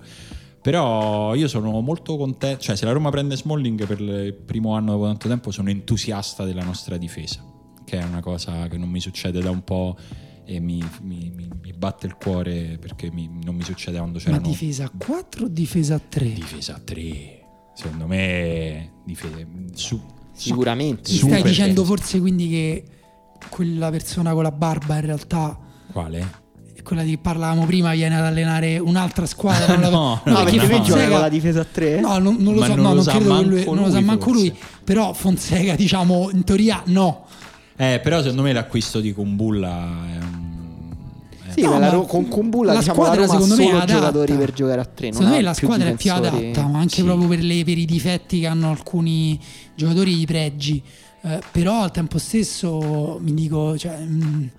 Però 0.62 1.34
io 1.34 1.48
sono 1.48 1.80
molto 1.82 2.18
contento, 2.18 2.62
cioè 2.62 2.76
se 2.76 2.86
la 2.86 2.92
Roma 2.92 3.10
prende 3.10 3.36
Smalling 3.36 3.86
per 3.88 4.00
il 4.00 4.34
primo 4.34 4.76
anno 4.76 4.92
dopo 4.92 5.06
tanto 5.06 5.28
tempo 5.28 5.50
sono 5.50 5.70
entusiasta 5.72 6.46
della 6.46 6.64
nostra 6.64 6.98
difesa, 6.98 7.44
che 7.84 7.98
è 8.00 8.04
una 8.04 8.22
cosa 8.22 8.68
che 8.68 8.78
non 8.78 8.90
mi 8.90 9.00
succede 9.00 9.42
da 9.42 9.50
un 9.50 9.64
po' 9.64 9.98
e 10.46 10.60
mi, 10.60 10.84
mi- 11.02 11.32
mi- 11.36 11.50
mi 11.64 11.74
batte 11.76 12.06
il 12.06 12.16
cuore 12.16 12.78
perché 12.80 13.10
non 13.12 13.56
mi 13.56 13.64
succede 13.64 13.98
quando 13.98 14.20
Ma 14.20 14.24
c'erano 14.24 14.48
difesa 14.48 14.84
a 14.86 14.92
4 14.96 15.46
o 15.46 15.48
difesa 15.48 15.96
a 15.96 16.00
3? 16.00 16.32
difesa 16.34 16.76
a 16.76 16.80
3. 16.80 17.41
Secondo 17.74 18.08
me 18.08 18.92
difesa 19.06 19.36
su, 19.74 20.00
Sicuramente. 20.34 21.12
Su 21.12 21.28
stai 21.28 21.44
dicendo 21.44 21.84
forse 21.84 22.20
quindi 22.20 22.50
che 22.50 22.84
quella 23.50 23.90
persona 23.90 24.34
con 24.34 24.44
la 24.44 24.52
barba 24.52 24.96
in 24.96 25.02
realtà 25.06 25.58
quale? 25.92 26.40
quella 26.84 27.04
di 27.04 27.10
cui 27.14 27.20
parlavamo 27.20 27.66
prima 27.66 27.92
viene 27.94 28.18
ad 28.18 28.24
allenare 28.26 28.80
un'altra 28.80 29.26
squadra? 29.26 29.76
No, 29.78 29.90
No, 29.90 30.22
no, 30.26 30.44
perché 30.44 30.58
no. 30.68 30.82
gioca 30.82 31.08
con 31.10 31.20
la 31.20 31.30
difesa 31.30 31.62
a 31.62 31.66
3? 31.66 32.00
No, 32.00 32.18
non, 32.18 32.38
non 32.40 32.54
lo 32.56 32.60
Ma 32.62 32.66
so, 32.68 32.76
non 32.76 32.84
no, 32.84 32.90
lo 32.90 32.96
non 32.96 33.04
sa 33.04 33.12
credo 33.12 33.26
che 33.38 33.44
lui, 33.46 33.56
manco 33.58 33.74
non 33.76 33.84
lo 33.84 33.90
sa 33.92 33.98
lui, 33.98 34.06
manco 34.06 34.24
forse. 34.26 34.40
lui, 34.42 34.58
però 34.84 35.14
Fonseca 35.14 35.76
diciamo 35.76 36.30
in 36.32 36.44
teoria 36.44 36.82
no. 36.86 37.26
Eh, 37.78 38.00
però 38.02 38.20
secondo 38.22 38.42
me 38.44 38.52
l'acquisto 38.54 39.00
di 39.00 39.12
Kumbulla 39.14 39.70
è 40.12 40.18
un... 40.18 40.31
Sì, 41.54 41.62
No, 41.62 41.72
ma 41.72 41.80
la 41.80 41.98
con 42.08 42.28
Kumbulla 42.28 42.74
la 42.74 42.80
diciamo, 42.80 43.00
la 43.04 43.06
squadra 43.14 43.24
ha 43.26 43.28
secondo 43.40 43.56
me 43.56 43.72
adatta. 43.72 43.86
giocatori 43.94 44.34
per 44.34 44.54
giocare 44.54 44.82
a 44.82 44.86
3. 44.86 45.12
Secondo 45.12 45.32
me 45.36 45.42
la 45.42 45.54
squadra 45.54 45.90
è 45.90 45.96
più 45.96 46.12
adatta, 46.12 46.66
ma 46.68 46.80
anche 46.80 46.96
Sì. 46.96 47.04
proprio 47.04 47.28
per, 47.28 47.40
le- 47.44 47.64
per 47.64 47.78
i 47.78 47.86
difetti 47.86 48.40
che 48.42 48.48
hanno 48.48 48.70
alcuni 48.70 49.40
giocatori 49.76 50.16
di 50.16 50.26
pregi. 50.26 50.82
Eh, 51.24 51.40
però 51.52 51.84
al 51.84 51.92
tempo 51.92 52.18
stesso 52.18 53.20
mi 53.22 53.34
dico, 53.34 53.78
cioè, 53.78 53.98
mh, 54.00 54.50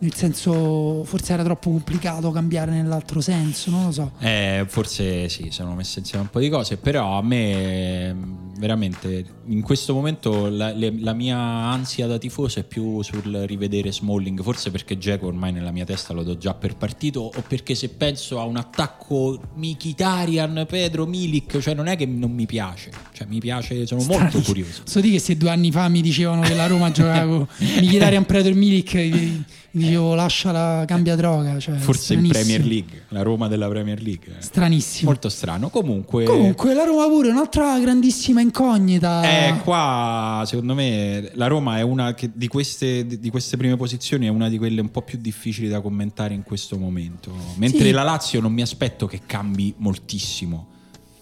nel 0.00 0.14
senso, 0.14 1.04
forse 1.04 1.32
era 1.32 1.44
troppo 1.44 1.70
complicato 1.70 2.30
cambiare 2.32 2.72
nell'altro 2.72 3.20
senso, 3.20 3.70
non 3.70 3.84
lo 3.86 3.92
so. 3.92 4.10
Eh, 4.18 4.64
forse 4.68 5.28
sì, 5.28 5.48
sono 5.50 5.74
messe 5.74 6.00
insieme 6.00 6.24
un 6.24 6.30
po' 6.30 6.40
di 6.40 6.48
cose, 6.48 6.76
però 6.76 7.16
a 7.18 7.22
me 7.22 8.14
veramente 8.62 9.24
in 9.46 9.60
questo 9.60 9.92
momento 9.92 10.48
la, 10.48 10.70
le- 10.70 10.94
la 11.00 11.12
mia 11.14 11.36
ansia 11.36 12.06
da 12.06 12.16
tifoso 12.16 12.60
è 12.60 12.62
più 12.62 13.02
sul 13.02 13.24
rivedere 13.48 13.90
Smalling, 13.90 14.40
forse 14.40 14.70
perché 14.70 14.96
Dzeko 14.96 15.26
ormai 15.26 15.50
nella 15.50 15.72
mia 15.72 15.84
testa 15.84 16.12
lo 16.12 16.22
do 16.22 16.38
già 16.38 16.54
per 16.54 16.76
partito 16.76 17.20
o 17.34 17.42
perché 17.48 17.74
se 17.74 17.88
penso 17.88 18.38
a 18.38 18.44
un 18.44 18.56
attacco 18.56 19.40
Mkhitaryan, 19.56 20.64
Pedro, 20.68 21.06
Milik, 21.06 21.58
cioè 21.58 21.74
non 21.74 21.88
è 21.88 21.96
che 21.96 22.06
non 22.06 22.30
mi 22.30 22.46
piace, 22.46 22.92
cioè 23.12 23.26
mi 23.26 23.40
piace, 23.40 23.84
sono 23.84 24.02
molto 24.04 24.26
Strani- 24.28 24.44
curioso. 24.44 24.82
So 24.84 25.00
di 25.00 25.10
che 25.10 25.18
se 25.18 25.36
due 25.36 25.50
anni 25.50 25.72
fa 25.72 25.88
mi 25.88 26.00
dicevano 26.00 26.42
che 26.42 26.54
la 26.54 26.68
Roma 26.68 26.92
giocava 26.92 27.26
con 27.34 27.46
Mkhitaryan 27.58 28.24
Pretor 28.24 28.54
Milik, 28.54 29.40
dicevo 29.72 30.14
lasciala, 30.14 30.84
cambia 30.86 31.16
droga. 31.16 31.58
Cioè, 31.58 31.76
Forse 31.78 32.14
in. 32.14 32.28
Premier 32.28 32.64
League, 32.64 33.01
la 33.12 33.22
Roma 33.22 33.46
della 33.48 33.68
Premier 33.68 34.00
League. 34.02 34.36
eh. 34.38 34.42
Stranissimo. 34.42 35.10
Molto 35.10 35.28
strano. 35.28 35.68
Comunque, 35.68 36.24
Comunque 36.24 36.74
la 36.74 36.84
Roma 36.84 37.06
pure 37.06 37.28
è 37.28 37.30
un'altra 37.30 37.78
grandissima 37.78 38.40
incognita. 38.40 39.22
Eh, 39.48 39.60
qua 39.62 40.42
secondo 40.46 40.74
me 40.74 41.30
la 41.34 41.46
Roma 41.46 41.78
è 41.78 41.82
una 41.82 42.14
che 42.14 42.30
di 42.32 42.48
queste, 42.48 43.06
di 43.06 43.30
queste 43.30 43.56
prime 43.56 43.76
posizioni 43.76 44.26
è 44.26 44.30
una 44.30 44.48
di 44.48 44.58
quelle 44.58 44.80
un 44.80 44.90
po' 44.90 45.02
più 45.02 45.18
difficili 45.20 45.68
da 45.68 45.80
commentare 45.80 46.34
in 46.34 46.42
questo 46.42 46.76
momento. 46.78 47.30
Mentre 47.56 47.84
Sì. 47.86 47.90
la 47.90 48.02
Lazio 48.02 48.40
non 48.40 48.52
mi 48.52 48.62
aspetto 48.62 49.06
che 49.06 49.20
cambi 49.26 49.74
moltissimo. 49.76 50.66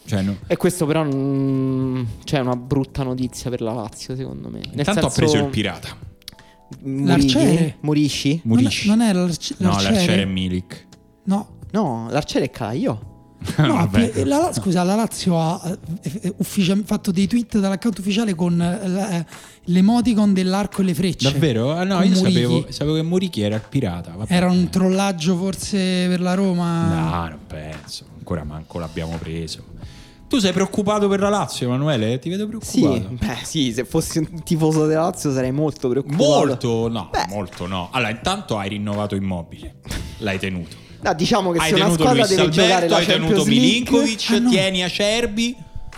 Cioè, 0.06 0.22
no- 0.22 0.38
E 0.46 0.56
questo 0.56 0.86
però 0.86 1.04
mm, 1.04 2.02
c'è 2.24 2.38
una 2.40 2.56
brutta 2.56 3.02
notizia 3.04 3.48
per 3.50 3.60
la 3.60 3.72
Lazio, 3.72 4.16
secondo 4.16 4.48
me. 4.48 4.58
Nel 4.58 4.78
Intanto 4.78 5.06
ha 5.06 5.10
senso, 5.10 5.20
preso 5.32 5.36
il 5.44 5.50
pirata. 5.50 5.88
L'arciere? 6.82 7.76
Murisci? 7.80 8.40
Non. 8.44 8.62
Non 8.86 9.00
è 9.00 9.12
l'arci- 9.12 9.54
No, 9.58 9.70
l'arciere? 9.70 9.94
l'arciere 9.94 10.22
è 10.22 10.24
Milik. 10.24 10.86
No, 11.24 11.48
No, 11.72 12.08
l'arciere 12.10 12.46
è 12.46 12.50
Calaio. 12.50 13.06
No, 13.56 13.88
la- 14.24 14.52
scusa, 14.52 14.82
la 14.82 14.94
Lazio 14.94 15.40
ha 15.40 15.58
eh, 16.02 16.10
eh, 16.24 16.34
ufficia- 16.36 16.76
fatto 16.84 17.10
dei 17.10 17.26
tweet 17.26 17.58
dall'account 17.58 17.98
ufficiale 17.98 18.34
con 18.34 18.60
eh, 18.60 19.16
eh, 19.16 19.26
l'emoticon 19.64 20.34
dell'arco 20.34 20.82
e 20.82 20.84
le 20.84 20.94
frecce. 20.94 21.32
Davvero? 21.32 21.72
Ah, 21.72 21.84
no, 21.84 22.02
io 22.02 22.14
sapevo, 22.14 22.66
sapevo 22.68 22.96
che 22.96 23.02
Murichi 23.02 23.40
era 23.40 23.54
il 23.56 23.62
pirata. 23.66 24.12
Vabbè. 24.14 24.30
Era 24.34 24.50
un 24.50 24.68
trollaggio 24.68 25.36
forse 25.36 26.06
per 26.08 26.20
la 26.20 26.34
Roma. 26.34 26.88
No, 26.94 27.28
non 27.30 27.38
penso. 27.46 28.04
Ancora 28.18 28.44
manco 28.44 28.78
l'abbiamo 28.78 29.16
preso. 29.16 29.64
Tu 30.28 30.38
sei 30.38 30.52
preoccupato 30.52 31.08
per 31.08 31.20
la 31.20 31.30
Lazio, 31.30 31.66
Emanuele? 31.66 32.18
Ti 32.18 32.28
vedo 32.28 32.46
Sì, 32.60 32.80
preoccupato. 32.82 33.14
beh, 33.26 33.38
sì, 33.44 33.72
se 33.72 33.84
fossi 33.86 34.18
un 34.18 34.42
tifoso 34.44 34.86
della 34.86 35.00
Lazio 35.02 35.32
sarei 35.32 35.50
molto 35.50 35.88
preoccupato. 35.88 36.22
Molto, 36.22 36.88
no, 36.88 37.08
Beh. 37.10 37.24
molto 37.30 37.66
no. 37.66 37.88
Allora, 37.90 38.10
intanto 38.10 38.58
hai 38.58 38.68
rinnovato 38.68 39.14
immobile, 39.16 39.76
l'hai 40.18 40.38
tenuto. 40.38 40.76
No, 41.02 41.14
diciamo 41.14 41.50
che 41.52 41.58
Hai 41.58 41.68
se 41.68 41.74
una 41.74 41.84
tenuto 41.84 42.02
squadra 42.02 42.24
Luis 42.24 42.36
deve 42.36 42.48
giocare 42.50 42.72
Alberto, 42.74 42.94
la 42.94 43.00
hai 43.00 43.06
tenuto 43.06 43.34
League, 43.44 43.54
Milinkovic, 43.54 44.26
Ah, 44.30 44.38
no. 44.38 44.50
tieni 44.50 44.82
Acerbi. 44.84 45.56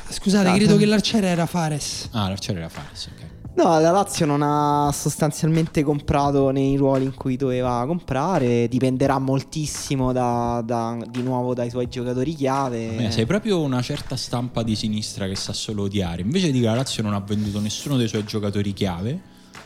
Scusate, 0.08 0.48
Ah, 0.48 0.54
credo 0.54 0.74
ah. 0.74 0.78
che 0.78 0.86
l'arciere 0.86 1.26
era 1.28 1.46
Fares. 1.46 2.08
Ah, 2.12 2.28
l'arciere 2.28 2.58
era 2.60 2.68
Fares, 2.68 3.06
ok. 3.12 3.20
No, 3.54 3.78
la 3.80 3.90
Lazio 3.90 4.24
non 4.24 4.40
ha 4.42 4.90
sostanzialmente 4.92 5.82
comprato 5.82 6.50
nei 6.50 6.74
ruoli 6.76 7.04
in 7.04 7.14
cui 7.14 7.36
doveva 7.36 7.84
comprare. 7.86 8.66
Dipenderà 8.66 9.18
moltissimo 9.18 10.10
da- 10.12 10.62
da- 10.64 10.96
di 11.10 11.20
nuovo 11.22 11.52
dai 11.52 11.68
suoi 11.68 11.86
giocatori 11.88 12.34
chiave. 12.34 12.96
Eh, 12.96 13.10
sei 13.10 13.26
proprio 13.26 13.60
una 13.60 13.82
certa 13.82 14.16
stampa 14.16 14.62
di 14.62 14.74
sinistra 14.74 15.26
che 15.26 15.36
sa 15.36 15.52
solo 15.52 15.82
odiare. 15.82 16.22
Invece 16.22 16.50
di 16.50 16.60
che 16.60 16.66
la 16.66 16.74
Lazio 16.76 17.02
non 17.02 17.12
ha 17.12 17.20
venduto 17.20 17.60
nessuno 17.60 17.98
dei 17.98 18.08
suoi 18.08 18.24
giocatori 18.24 18.72
chiave, 18.72 19.20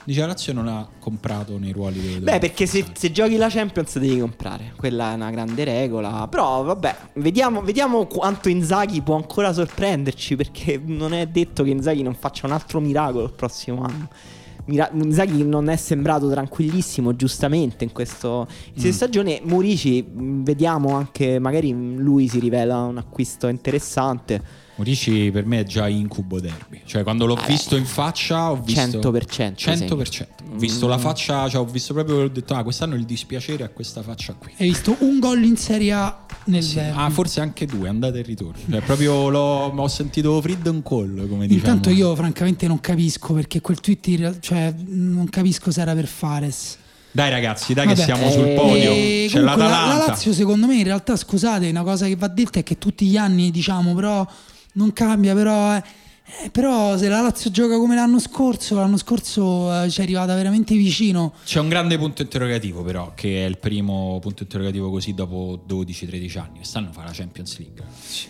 Dice 0.06 0.20
la 0.20 0.26
Lazio 0.28 0.52
non 0.52 0.68
ha 0.68 0.88
comprato 1.00 1.58
nei 1.58 1.72
ruoli 1.72 2.00
delle 2.00 2.20
Beh, 2.20 2.38
perché 2.38 2.64
se, 2.64 2.84
se 2.92 3.10
giochi 3.10 3.36
la 3.36 3.48
Champions 3.48 3.98
devi 3.98 4.20
comprare. 4.20 4.72
Quella 4.76 5.10
è 5.10 5.14
una 5.16 5.30
grande 5.30 5.64
regola. 5.64 6.28
Però, 6.28 6.62
vabbè, 6.62 6.96
vediamo, 7.14 7.60
vediamo 7.60 8.06
quanto 8.06 8.48
Inzaghi 8.48 9.02
può 9.02 9.16
ancora 9.16 9.52
sorprenderci. 9.52 10.36
Perché 10.36 10.80
non 10.84 11.12
è 11.12 11.26
detto 11.26 11.64
che 11.64 11.70
Inzaghi 11.70 12.02
non 12.02 12.14
faccia 12.14 12.46
un 12.46 12.52
altro 12.52 12.78
miracolo 12.78 13.24
il 13.24 13.32
prossimo 13.32 13.82
anno. 13.82 14.08
Mira- 14.66 14.90
Inzaghi 14.92 15.44
non 15.44 15.68
è 15.68 15.74
sembrato 15.76 16.30
tranquillissimo, 16.30 17.16
giustamente, 17.16 17.82
in 17.82 17.90
inizio 18.74 18.90
Mm. 18.90 18.92
stagione. 18.92 19.40
Murici, 19.42 20.04
vediamo 20.08 20.94
anche, 20.94 21.40
magari 21.40 21.72
lui 21.96 22.28
si 22.28 22.38
rivela 22.38 22.78
un 22.82 22.98
acquisto 22.98 23.48
interessante. 23.48 24.40
Murici 24.76 25.30
per 25.32 25.46
me 25.46 25.60
è 25.60 25.64
già 25.64 25.88
incubo 25.88 26.38
derby. 26.38 26.82
Cioè, 26.84 27.02
quando 27.02 27.24
l'ho 27.24 27.36
Eh, 27.38 27.46
visto 27.46 27.76
in 27.76 27.86
faccia, 27.86 28.50
ho 28.50 28.60
visto 28.60 28.80
100%, 29.00 29.54
100%. 29.56 30.26
Ho 30.52 30.56
visto 30.58 30.86
la 30.86 30.98
faccia, 30.98 31.48
cioè, 31.48 31.60
ho 31.60 31.64
visto 31.64 31.94
proprio, 31.94 32.16
ho 32.24 32.28
detto, 32.28 32.54
ah, 32.54 32.62
quest'anno 32.62 32.94
il 32.94 33.04
dispiacere 33.04 33.64
a 33.64 33.68
questa 33.70 34.02
faccia 34.02 34.34
qui. 34.34 34.52
Hai 34.58 34.68
visto 34.68 34.94
un 35.00 35.18
gol 35.18 35.42
in 35.44 35.56
Serie 35.56 35.92
A 35.92 36.24
nel 36.44 36.62
Sì. 36.62 36.74
derby. 36.74 36.98
Ah, 37.00 37.08
forse 37.10 37.40
anche 37.40 37.64
due, 37.64 37.88
andate 37.88 38.18
e 38.18 38.22
ritorno. 38.22 38.60
Cioè, 38.70 38.80
proprio 38.82 39.28
l'ho, 39.30 39.72
ho 39.74 39.88
sentito 39.88 40.40
freedom 40.42 40.82
call, 40.82 41.26
come 41.28 41.46
diciamo. 41.46 41.54
Intanto 41.54 41.88
io 41.90 42.14
francamente 42.14 42.66
non 42.66 42.78
capisco 42.80 43.32
perché 43.32 43.62
quel 43.62 43.80
tweet 43.80 44.38
cioè 44.40 44.74
non 44.88 45.26
capisco 45.30 45.70
se 45.70 45.80
era 45.80 45.94
per 45.94 46.06
Fares. 46.06 46.76
Dai 47.12 47.30
ragazzi, 47.30 47.72
dai 47.72 47.86
Vabbè, 47.86 47.96
che 47.98 48.04
siamo 48.04 48.26
eh, 48.26 48.30
sul 48.30 48.52
podio. 48.52 48.90
E 48.92 49.26
C'è 49.30 49.38
comunque 49.40 49.62
la, 49.64 49.68
l'Atalanta. 49.70 49.98
la 50.04 50.06
Lazio 50.08 50.32
secondo 50.34 50.66
me 50.66 50.74
in 50.76 50.84
realtà 50.84 51.16
scusate 51.16 51.66
una 51.70 51.82
cosa 51.82 52.04
che 52.06 52.14
va 52.14 52.28
detta 52.28 52.58
è 52.58 52.62
che 52.62 52.76
tutti 52.76 53.06
gli 53.06 53.16
anni 53.16 53.50
diciamo 53.50 53.94
però 53.94 54.26
non 54.76 54.92
cambia 54.92 55.34
però 55.34 55.74
eh, 55.76 55.82
eh, 56.42 56.50
però 56.50 56.98
se 56.98 57.06
la 57.08 57.20
Lazio 57.20 57.52
gioca 57.52 57.76
come 57.78 57.94
l'anno 57.94 58.18
scorso 58.18 58.74
l'anno 58.74 58.96
scorso 58.96 59.84
eh, 59.84 59.88
ci 59.88 60.00
è 60.00 60.02
arrivata 60.02 60.34
veramente 60.34 60.74
vicino 60.74 61.32
C'è 61.44 61.60
un 61.60 61.68
grande 61.68 61.96
punto 61.98 62.22
interrogativo, 62.22 62.82
però, 62.82 63.12
che 63.14 63.44
è 63.44 63.48
il 63.48 63.58
primo 63.58 64.18
punto 64.20 64.42
interrogativo 64.42 64.90
così 64.90 65.14
dopo 65.14 65.62
12-13 65.68 66.38
anni. 66.40 66.56
Quest'anno 66.56 66.88
fa 66.90 67.04
la 67.04 67.12
Champions 67.12 67.56
League. 67.58 67.84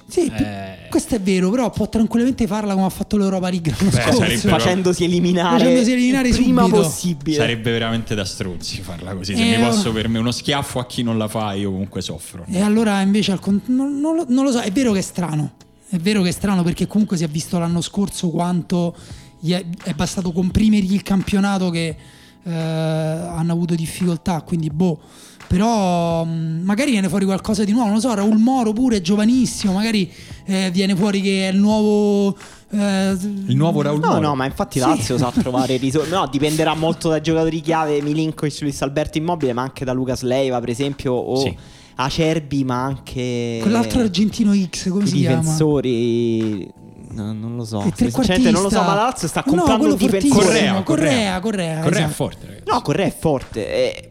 sì 0.06 0.26
Eh. 0.26 0.88
questo 0.90 1.14
è 1.14 1.20
vero 1.22 1.48
però 1.48 1.70
può 1.70 1.88
tranquillamente 1.88 2.46
farla 2.46 2.74
come 2.74 2.84
ha 2.84 2.90
fatto 2.90 3.16
l'Europa 3.16 3.48
League 3.48 3.72
l'anno 3.76 3.90
Beh, 3.90 4.00
scorso 4.02 4.18
sarebbe- 4.18 4.48
Facendosi 4.48 5.04
eliminare, 5.04 5.58
Facendosi 5.58 5.92
eliminare 5.92 6.28
il 6.28 6.34
prima 6.36 6.62
subito. 6.64 6.82
possibile. 6.82 7.36
Sarebbe 7.36 7.70
veramente 7.72 8.14
da 8.14 8.26
stronzi 8.26 8.82
farla 8.82 9.14
così. 9.14 9.34
Se 9.34 9.54
Eh, 9.54 9.56
mi 9.56 9.64
posso 9.64 9.88
oh. 9.88 9.92
per 9.92 10.08
me 10.08 10.18
uno 10.18 10.32
schiaffo 10.32 10.80
a 10.80 10.86
chi 10.86 11.02
non 11.02 11.16
la 11.16 11.28
fa, 11.28 11.54
io 11.54 11.70
comunque 11.70 12.02
soffro. 12.02 12.44
E 12.50 12.60
allora 12.60 13.00
invece 13.00 13.32
al 13.32 13.40
con- 13.40 13.62
non, 13.68 13.98
non 14.00 14.14
lo, 14.16 14.26
non 14.28 14.44
lo 14.44 14.50
so, 14.52 14.60
è 14.60 14.70
vero 14.70 14.92
che 14.92 14.98
è 14.98 15.02
strano. 15.02 15.52
È 15.88 15.96
vero 15.98 16.22
che 16.22 16.28
è 16.30 16.32
strano 16.32 16.62
perché 16.62 16.86
comunque 16.86 17.16
si 17.16 17.24
è 17.24 17.28
visto 17.28 17.58
l'anno 17.58 17.80
scorso 17.80 18.28
quanto 18.30 18.94
gli 19.38 19.52
è, 19.52 19.64
è 19.84 19.92
bastato 19.94 20.32
comprimergli 20.32 20.94
il 20.94 21.02
campionato 21.02 21.70
che 21.70 21.96
eh, 22.42 22.50
hanno 22.52 23.52
avuto 23.52 23.74
difficoltà, 23.74 24.42
quindi 24.42 24.68
boh. 24.70 24.98
Però 25.46 26.24
mh, 26.24 26.62
magari 26.64 26.90
viene 26.90 27.08
fuori 27.08 27.24
qualcosa 27.24 27.62
di 27.62 27.70
nuovo, 27.70 27.86
non 27.86 27.94
lo 27.96 28.00
so, 28.00 28.12
Raul 28.14 28.36
Moro 28.36 28.72
pure 28.72 28.96
è 28.96 29.00
giovanissimo, 29.00 29.74
magari 29.74 30.10
eh, 30.44 30.70
viene 30.72 30.96
fuori 30.96 31.20
che 31.20 31.48
è 31.48 31.52
il 31.52 31.58
nuovo... 31.58 32.36
eh, 32.70 33.10
Il 33.46 33.54
nuovo 33.54 33.80
Raul 33.82 34.00
No, 34.00 34.06
Moro. 34.08 34.20
no, 34.20 34.34
ma 34.34 34.44
infatti 34.44 34.80
Sì. 34.80 34.84
Lazio 34.86 35.16
sa 35.18 35.30
trovare 35.38 35.76
risorse. 35.76 36.10
No, 36.10 36.26
dipenderà 36.28 36.74
molto 36.74 37.10
dai 37.10 37.20
giocatori 37.22 37.60
chiave, 37.60 38.02
Milinkovic, 38.02 38.60
Luis 38.62 38.82
Alberto 38.82 39.18
Immobile, 39.18 39.52
ma 39.52 39.62
anche 39.62 39.84
da 39.84 39.92
Lucas 39.92 40.22
Leiva, 40.22 40.58
per 40.58 40.70
esempio, 40.70 41.12
o 41.12 41.36
Sì. 41.38 41.56
Acerbi, 41.96 42.64
ma 42.64 42.82
anche 42.84 43.58
Quell'altro 43.62 44.00
argentino 44.00 44.52
X, 44.54 44.88
come 44.90 45.04
i 45.04 45.06
si 45.06 45.16
chiama? 45.16 45.40
difensori. 45.40 46.70
No, 47.10 47.32
non 47.32 47.56
lo 47.56 47.64
so. 47.64 47.80
Sinceramente 47.94 48.50
non 48.50 48.62
lo 48.62 48.68
so, 48.68 48.82
ma 48.82 48.94
la 48.94 49.02
Lazio 49.04 49.26
sta 49.26 49.42
comprando 49.42 49.86
no, 49.86 49.92
un 49.92 49.96
difensore. 49.98 50.44
Correa, 50.44 50.82
Correa, 50.82 51.40
Correa, 51.40 51.80
Correa 51.80 51.98
è 51.98 52.02
esatto. 52.02 52.12
forte, 52.14 52.46
ragazzi. 52.46 52.70
No, 52.70 52.82
Correa 52.82 53.06
è 53.06 53.16
forte. 53.18 53.66
eh, 53.68 54.08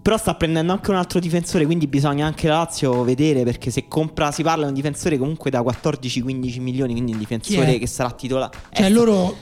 però 0.00 0.16
sta 0.16 0.34
prendendo 0.36 0.72
anche 0.72 0.88
un 0.88 0.96
altro 0.96 1.20
difensore, 1.20 1.66
quindi 1.66 1.86
bisogna 1.86 2.24
anche 2.24 2.48
la 2.48 2.56
Lazio 2.58 3.02
vedere 3.04 3.42
perché 3.44 3.70
se 3.70 3.88
compra, 3.88 4.32
si 4.32 4.42
parla 4.42 4.62
di 4.62 4.68
un 4.70 4.74
difensore 4.74 5.18
comunque 5.18 5.50
da 5.50 5.60
14-15 5.60 6.60
milioni, 6.62 6.92
quindi 6.92 7.12
un 7.12 7.18
difensore 7.18 7.74
è? 7.74 7.78
che 7.78 7.86
sarà 7.86 8.10
titolare. 8.12 8.56
Cioè 8.72 8.86
Eh, 8.86 8.88
loro 8.88 9.36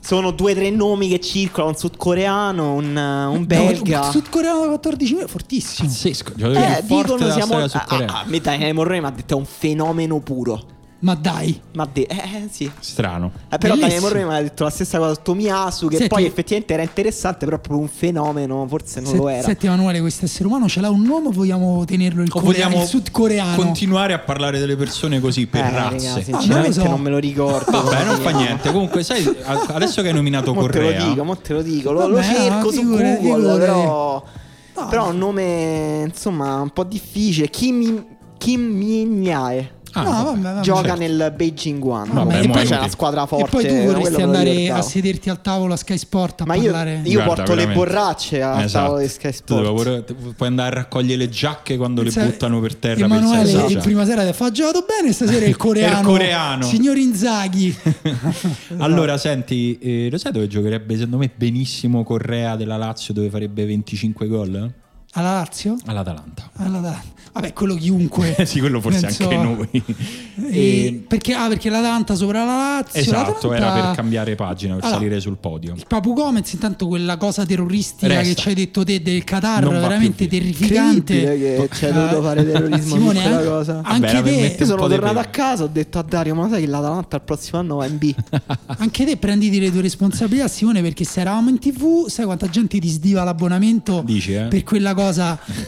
Sono 0.00 0.30
due 0.30 0.52
o 0.52 0.54
tre 0.54 0.70
nomi 0.70 1.08
che 1.08 1.20
circolano, 1.20 1.72
un 1.72 1.78
sudcoreano, 1.78 2.72
un, 2.72 2.96
un 2.96 3.46
belga. 3.46 4.00
No, 4.00 4.10
Sudcoreano 4.10 4.60
da 4.60 4.66
14 4.68 5.12
milioni, 5.12 5.30
fortissimo. 5.30 5.88
Pazzesco. 5.88 6.32
Giocatore 6.34 6.78
Eh, 6.78 6.82
dicono 6.86 7.30
siamo... 7.30 7.56
A, 7.58 7.68
a, 7.70 7.96
a 8.20 8.24
me 8.26 8.40
Daniele 8.40 8.72
Morrone 8.72 9.00
mi 9.00 9.06
ha 9.06 9.10
detto 9.10 9.34
è 9.34 9.36
un 9.36 9.44
fenomeno 9.44 10.18
puro. 10.20 10.78
Ma 11.02 11.14
dai. 11.14 11.58
Ma 11.74 11.88
de- 11.90 12.02
eh, 12.02 12.14
eh, 12.16 12.48
sì. 12.50 12.70
Strano. 12.78 13.30
Eh, 13.48 13.56
però 13.56 13.74
Bellissimo. 13.74 13.80
Daniele 13.80 14.00
Morrone 14.00 14.24
mi 14.26 14.34
ha 14.34 14.42
detto 14.42 14.64
la 14.64 14.70
stessa 14.70 14.98
cosa 14.98 15.14
su 15.14 15.20
Tomiasu, 15.22 15.86
che 15.88 15.96
Senti- 15.96 16.08
poi 16.14 16.26
effettivamente 16.26 16.74
era 16.74 16.82
interessante, 16.82 17.46
però 17.46 17.58
proprio 17.58 17.78
un 17.78 17.88
fenomeno, 17.88 18.66
forse 18.68 19.00
non 19.00 19.10
Se- 19.12 19.16
lo 19.16 19.28
era. 19.28 19.42
Senti 19.42 19.64
Emanuele, 19.66 20.00
questo 20.00 20.26
essere 20.26 20.46
umano 20.46 20.68
ce 20.68 20.80
l'ha 20.82 20.90
un 20.90 21.00
nome 21.02 21.28
o 21.28 21.30
vogliamo 21.30 21.84
tenerlo 21.86 22.22
il, 22.22 22.28
O 22.30 22.40
corea- 22.40 22.64
vogliamo 22.66 22.82
il 22.82 22.88
sudcoreano? 22.88 23.56
continuare 23.56 24.12
a 24.12 24.18
parlare 24.18 24.58
delle 24.58 24.76
persone 24.76 25.20
così 25.20 25.46
per 25.46 25.64
Eh, 25.64 25.70
razze? 25.70 26.06
raga, 26.08 26.12
non 26.14 26.22
sinceramente 26.22 26.76
lo 26.78 26.84
so. 26.84 26.90
non 26.90 27.00
me 27.00 27.10
lo 27.10 27.18
ricordo. 27.18 27.70
Vabbè, 27.70 28.04
non 28.04 28.16
fa 28.20 28.30
niente. 28.30 28.70
Comunque, 28.70 29.02
sai, 29.02 29.24
adesso 29.68 30.02
che 30.02 30.08
hai 30.08 30.14
nominato 30.14 30.52
Mo 30.54 30.66
te 30.66 30.78
lo 30.80 30.84
Correa, 30.84 31.08
dico, 31.08 31.24
mo 31.24 31.36
te 31.38 31.52
lo 31.54 31.62
dico. 31.62 31.92
Lo, 31.92 32.06
lo 32.08 32.14
Vabbè, 32.16 32.26
cerco 32.34 32.64
no, 32.66 32.70
su 32.72 32.82
Google, 32.84 33.16
figurati. 33.20 33.58
però. 33.58 34.24
No. 34.76 34.86
Però 34.88 35.06
è 35.06 35.08
un 35.10 35.18
nome, 35.18 36.02
insomma, 36.06 36.60
un 36.60 36.70
po' 36.70 36.84
difficile. 36.84 37.48
Kim, 37.48 38.04
Kim 38.38 38.60
Min-jae. 38.60 39.78
Ah, 39.92 40.02
no, 40.02 40.10
vabbè. 40.24 40.40
vabbè. 40.40 40.60
Gioca 40.60 40.82
certo. 40.82 40.98
nel 41.00 41.32
Beijing 41.36 41.84
One. 41.84 42.10
Vabbè, 42.12 42.40
e 42.42 42.48
poi 42.48 42.64
c'è 42.64 42.76
una 42.76 42.88
squadra 42.88 43.22
E 43.24 43.26
forte. 43.26 43.48
poi 43.50 43.66
tu 43.66 43.74
vorresti 43.92 44.22
andare 44.22 44.70
a 44.70 44.82
sederti 44.82 45.30
al 45.30 45.40
tavolo 45.40 45.72
a 45.72 45.76
Sky 45.76 45.96
Sport 45.98 46.40
a 46.42 46.44
Ma 46.46 46.54
io, 46.54 46.62
parlare. 46.62 47.00
io 47.04 47.12
Guarda, 47.14 47.24
porto 47.34 47.54
le 47.54 47.64
veramente. 47.66 47.74
borracce 47.74 48.42
al 48.42 48.62
Esatto. 48.62 48.84
tavolo 48.84 49.02
di 49.02 49.08
Sky 49.08 49.32
Sport. 49.32 49.74
pure- 49.74 50.04
puoi 50.36 50.48
andare 50.48 50.68
a 50.70 50.74
raccogliere 50.80 51.16
le 51.16 51.28
giacche 51.28 51.76
quando 51.76 52.02
le 52.02 52.10
Sai, 52.10 52.26
buttano 52.26 52.60
per 52.60 52.76
terra 52.76 53.04
Emanuele, 53.04 53.50
per 53.52 53.60
senza 53.60 53.80
prima 53.80 54.04
sera 54.04 54.24
ti 54.26 54.32
fa 54.32 54.46
"Ha 54.46 54.50
giocato 54.50 54.84
bene 54.86 55.12
stasera 55.12 55.44
il 55.46 55.56
coreano. 55.58 55.98
Il 56.00 56.04
coreano. 56.04 56.62
Signor 56.64 56.96
Inzaghi. 56.96 57.76
Allora, 58.78 59.18
senti, 59.18 59.78
eh, 59.78 60.08
lo 60.10 60.18
sai 60.18 60.32
dove 60.32 60.46
giocherebbe 60.46 60.94
secondo 60.94 61.18
me 61.18 61.30
benissimo 61.34 62.02
Correa 62.04 62.56
della 62.56 62.76
Lazio 62.76 63.12
dove 63.14 63.28
farebbe 63.30 63.64
25 63.64 64.26
gol? 64.26 64.72
Alla 65.14 65.32
Lazio? 65.32 65.76
All'Atalanta. 65.86 66.50
Alla- 66.56 67.02
Vabbè, 67.32 67.52
quello 67.52 67.74
chiunque. 67.76 68.34
sì, 68.46 68.58
quello 68.60 68.80
forse 68.80 69.00
Penso- 69.02 69.22
anche 69.22 69.36
noi. 69.36 69.82
E- 70.50 71.04
perché, 71.06 71.32
ah, 71.34 71.46
perché 71.48 71.68
l'Atalanta 71.70 72.14
sopra 72.16 72.44
la 72.44 72.56
Lazio. 72.80 73.00
esatto, 73.00 73.52
era 73.52 73.66
l'Atalanta- 73.66 73.86
per 73.88 73.96
cambiare 73.96 74.34
pagina, 74.34 74.74
per 74.74 74.84
Allora, 74.84 74.98
salire 74.98 75.20
sul 75.20 75.36
podio. 75.38 75.74
Il 75.76 75.84
Papu 75.86 76.12
Gomez, 76.14 76.52
intanto 76.52 76.86
quella 76.88 77.16
cosa 77.16 77.44
terroristica 77.46 78.06
Resta. 78.08 78.22
che 78.22 78.34
ci 78.34 78.48
hai 78.48 78.54
detto 78.54 78.82
te 78.84 79.00
del 79.02 79.22
Qatar, 79.24 79.68
veramente 79.68 80.26
terrificante. 80.26 81.22
Che 81.38 81.68
c'è 81.70 81.92
dovuto 81.92 82.22
fare 82.22 82.44
terrorismo 82.50 82.94
Simone, 82.96 83.20
quella 83.20 83.36
anche- 83.36 83.48
cosa. 83.48 83.80
Anche 83.84 84.12
Vabbè, 84.12 84.30
era 84.32 84.54
te, 84.56 84.64
sono 84.64 84.86
tornato 84.88 85.18
a 85.18 85.24
casa, 85.24 85.64
ho 85.64 85.68
detto 85.68 85.98
a 85.98 86.02
Dario, 86.02 86.34
ma 86.34 86.48
sai 86.48 86.60
che 86.62 86.66
l'Atalanta 86.68 87.16
il 87.16 87.22
prossimo 87.22 87.58
anno 87.60 87.76
va 87.76 87.86
in 87.86 87.98
B? 87.98 88.14
anche 88.78 89.04
te 89.04 89.16
prenditi 89.16 89.58
le 89.60 89.70
tue 89.70 89.82
responsabilità, 89.82 90.48
Simone, 90.48 90.82
perché 90.82 91.04
se 91.04 91.20
eravamo 91.20 91.48
in 91.50 91.58
tv, 91.58 92.08
sai 92.08 92.24
quanta 92.24 92.48
gente 92.48 92.78
ti 92.78 92.88
sdiva 92.88 93.22
l'abbonamento 93.24 94.02
Dici, 94.04 94.34
eh? 94.34 94.44
per 94.44 94.62
quella 94.64 94.94
cosa 94.94 94.98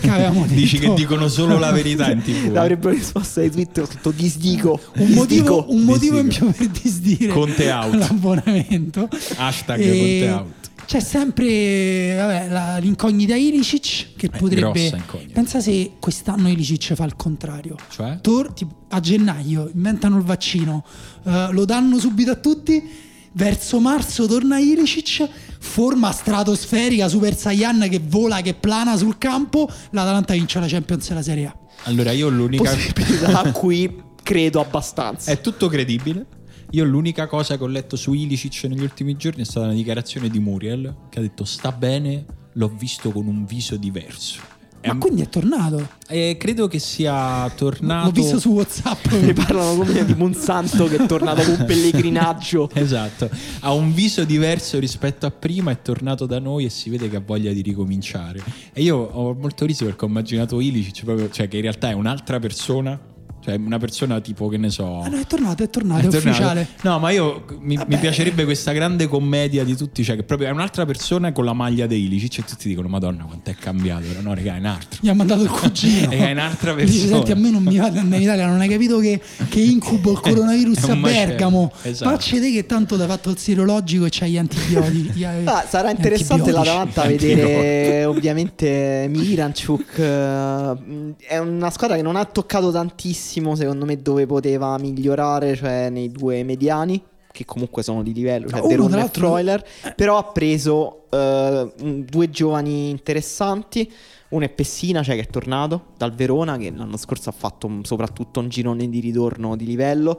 che 0.01 0.09
avevamo 0.11 0.43
detto. 0.47 0.55
Dici 0.55 0.79
che 0.79 0.93
dicono 0.95 1.29
solo 1.29 1.59
la 1.59 1.71
verità 1.73 2.11
in 2.11 2.23
tv. 2.23 2.47
eh? 2.47 2.51
L'avrebbero 2.51 2.95
risposto 2.95 3.41
ai 3.41 3.51
Twitter, 3.51 3.85
ho 3.85 3.89
detto 3.91 4.11
disdico. 4.11 4.81
un 4.97 5.11
motivo, 5.11 5.67
un 5.69 5.83
motivo 5.83 6.19
in 6.19 6.29
Disdico. 6.29 6.51
più 6.53 6.67
per 6.69 6.81
disdire 6.83 7.33
Conte 7.33 7.71
out. 7.73 7.95
l'abbonamento. 7.95 9.09
Hashtag 9.37 9.81
E 9.81 9.87
Conte 9.89 10.31
out. 10.31 10.71
C'è 10.85 11.01
sempre 11.01 12.15
vabbè, 12.17 12.49
la- 12.49 12.77
l'incognita 12.79 13.35
Ilicic 13.37 14.09
che 14.17 14.27
Eh, 14.27 14.37
potrebbe. 14.39 14.93
Pensa 15.33 15.61
se 15.61 15.93
quest'anno 16.01 16.49
Ilicic 16.49 16.95
fa 16.95 17.05
il 17.05 17.15
contrario. 17.17 17.77
Cioè? 17.89 18.19
Tor- 18.21 18.53
tipo, 18.53 18.75
a 18.89 19.01
gennaio 19.01 19.71
inventano 19.73 20.17
il 20.19 20.25
vaccino, 20.25 20.85
eh, 21.25 21.49
lo 21.53 21.65
danno 21.65 21.99
subito 21.99 22.33
a 22.33 22.35
tutti. 22.37 23.11
Verso 23.35 23.81
marzo 23.81 24.27
torna 24.27 24.59
Ilicic, 24.59 25.29
forma 25.59 26.13
stratosferica 26.13 27.09
Super 27.09 27.37
Saiyan 27.37 27.87
che 27.89 28.01
vola, 28.03 28.41
che 28.41 28.55
plana 28.55 28.97
sul 28.97 29.17
campo. 29.19 29.69
L'Atalanta 29.91 30.35
vince 30.35 30.61
la 30.61 30.67
Champions 30.67 31.11
e 31.11 31.15
la 31.15 31.23
Serie 31.23 31.47
A. 31.47 31.57
Allora, 31.85 32.13
io 32.13 32.29
l'unica... 32.29 32.71
Possibilità 32.71 33.41
a 33.43 33.53
cui 33.53 34.03
credo 34.23 34.61
abbastanza. 34.61 35.31
È 35.31 35.41
tutto 35.41 35.69
credibile. 35.69 36.27
Io 36.73 36.85
l'unica 36.85 37.27
cosa 37.27 37.57
che 37.57 37.65
ho 37.65 37.67
letto 37.67 37.97
su 37.97 38.13
Ilicic 38.15 38.65
negli 38.65 38.83
ultimi 38.83 39.17
giorni 39.17 39.43
è 39.43 39.45
stata 39.45 39.67
una 39.67 39.75
dichiarazione 39.75 40.29
di 40.31 40.39
Muriel 40.39 40.95
che 41.11 41.19
ha 41.19 41.23
detto 41.23 41.45
sta 41.45 41.71
bene, 41.71 42.25
l'ho 42.55 42.69
visto 42.69 43.11
con 43.11 43.27
un 43.27 43.45
viso 43.45 43.77
diverso. 43.77 44.41
Ma 44.85 44.95
E- 44.95 44.99
quindi 44.99 45.23
è 45.23 45.29
tornato. 45.29 45.89
e 46.09 46.37
credo 46.39 46.67
che 46.69 46.79
sia 46.79 47.49
tornato... 47.55 48.07
L'ho 48.07 48.13
visto 48.13 48.39
su 48.39 48.51
WhatsApp. 48.51 49.07
Ne 49.23 49.33
parlano 49.33 49.75
come 49.77 50.05
di 50.05 50.15
Monsanto 50.15 50.87
che 50.87 50.97
è 50.97 51.07
tornato 51.07 51.43
con 51.43 51.57
un 51.61 51.65
pellegrinaggio. 51.67 52.69
Esatto, 52.75 53.31
ha 53.61 53.73
un 53.73 53.93
viso 53.95 54.25
diverso 54.25 54.79
rispetto 54.79 55.27
a 55.27 55.31
prima, 55.31 55.71
è 55.71 55.81
tornato 55.83 56.27
da 56.27 56.39
noi 56.39 56.65
e 56.65 56.69
si 56.71 56.91
vede 56.91 57.09
che 57.09 57.17
ha 57.17 57.23
voglia 57.25 57.53
di 57.53 57.63
ricominciare. 57.63 58.43
E 58.73 58.83
io 58.83 58.97
ho 58.97 59.35
molto 59.35 59.65
riso 59.65 59.85
perché 59.85 60.05
ho 60.05 60.09
immaginato 60.09 60.61
Ilicic 60.61 61.05
proprio, 61.05 61.31
cioè 61.31 61.49
che 61.49 61.57
in 61.57 61.63
realtà 61.63 61.91
è 61.91 61.93
un'altra 61.95 62.39
persona 62.39 62.99
Cioè, 63.45 63.57
una 63.57 63.79
persona 63.79 64.21
tipo, 64.21 64.49
che 64.49 64.57
ne 64.57 64.71
so. 64.71 65.01
Ah, 65.01 65.09
no, 65.09 65.19
è 65.19 65.27
tornato, 65.27 65.65
è 65.65 65.69
tornato, 65.71 66.03
è, 66.05 66.07
È 66.07 66.11
tornato. 66.11 66.29
ufficiale. 66.29 66.69
No, 66.83 66.99
ma 67.01 67.11
io 67.11 67.45
mi, 67.61 67.77
mi 67.89 67.97
piacerebbe 67.97 68.45
questa 68.45 68.71
grande 68.73 69.09
commedia 69.09 69.65
di 69.65 69.75
tutti, 69.77 70.05
cioè 70.05 70.15
che 70.15 70.23
proprio 70.23 70.47
è 70.47 70.51
un'altra 70.53 70.87
persona 70.87 71.33
con 71.33 71.45
la 71.45 71.53
maglia 71.53 71.87
dei 71.89 72.05
Ilicic 72.05 72.39
e 72.39 72.45
tutti 72.45 72.69
dicono 72.69 72.87
"Madonna, 72.87 73.25
quanto 73.25 73.51
è 73.51 73.55
cambiato". 73.57 74.05
Però 74.07 74.21
no, 74.21 74.33
raga, 74.35 74.55
è 74.55 74.59
un 74.59 74.67
altro. 74.67 74.99
Gli 75.03 75.09
ha 75.09 75.15
mandato 75.15 75.43
il 75.43 75.51
cugino. 75.51 76.11
È 76.11 76.31
un'altra 76.31 76.73
Dice, 76.75 76.87
persona. 76.87 77.15
senti, 77.17 77.33
a 77.33 77.35
me 77.35 77.51
non 77.51 77.63
mi 77.65 77.77
va 77.79 77.89
di 77.91 77.99
andare 77.99 78.17
in 78.17 78.23
Italia, 78.29 78.47
non 78.47 78.61
hai 78.61 78.69
capito 78.69 78.99
che, 79.01 79.21
che 79.49 79.61
incubo 79.61 80.13
il 80.13 80.21
coronavirus 80.23 80.85
a. 80.85 80.95
Bergamo. 80.97 81.73
Esatto. 81.83 82.11
Facci 82.11 82.39
te 82.39 82.53
che 82.53 82.65
tanto 82.67 82.95
ti 82.97 83.03
ha 83.03 83.07
fatto 83.09 83.31
il 83.31 83.39
sierologico 83.39 84.05
e 84.05 84.09
c'hai 84.11 84.31
gli 84.31 84.39
antibiotici. 84.39 85.11
gli- 85.19 85.25
Ah, 85.45 85.65
sarà 85.69 85.91
gli 85.91 85.97
interessante 85.97 86.51
antibiotici. 86.51 86.69
l'Atalanta 86.77 87.03
vedere 87.07 88.05
ovviamente 88.05 89.07
Miranchuk. 89.11 89.99
eh, 89.99 91.15
È 91.27 91.39
una 91.39 91.71
squadra 91.71 91.97
che 91.97 92.03
non 92.03 92.15
ha 92.17 92.25
toccato 92.25 92.71
tantissimo, 92.71 93.31
secondo 93.57 93.85
me, 93.85 94.01
dove 94.01 94.27
poteva 94.27 94.77
migliorare, 94.79 95.55
cioè 95.55 95.89
nei 95.91 96.11
due 96.11 96.43
mediani, 96.43 97.03
che 97.33 97.45
comunque 97.45 97.83
sono 97.83 98.03
di 98.03 98.13
livello, 98.13 98.49
cioè 98.49 98.61
Uno, 98.61 98.69
De 98.69 98.77
Ron 98.77 98.89
tra 98.89 98.97
e 98.97 99.01
l'altro- 99.01 99.29
Freuler. 99.33 99.65
Però 99.97 100.19
ha 100.19 100.25
preso 100.25 101.05
eh, 101.11 101.73
un- 101.81 102.05
due 102.09 102.31
giovani 102.31 102.91
interessanti. 102.91 103.91
Uno 104.29 104.45
è 104.47 104.49
Pessina, 104.49 105.03
cioè 105.03 105.15
che 105.15 105.23
è 105.23 105.27
tornato 105.27 105.89
dal 105.99 106.15
Verona, 106.15 106.57
che 106.57 106.73
l'anno 106.75 106.97
scorso 106.97 107.29
ha 107.29 107.35
fatto 107.37 107.67
un- 107.67 107.85
soprattutto 107.85 108.41
un 108.41 108.49
girone 108.49 108.89
di 108.89 109.01
ritorno 109.01 109.57
di 109.57 109.67
livello. 109.67 110.19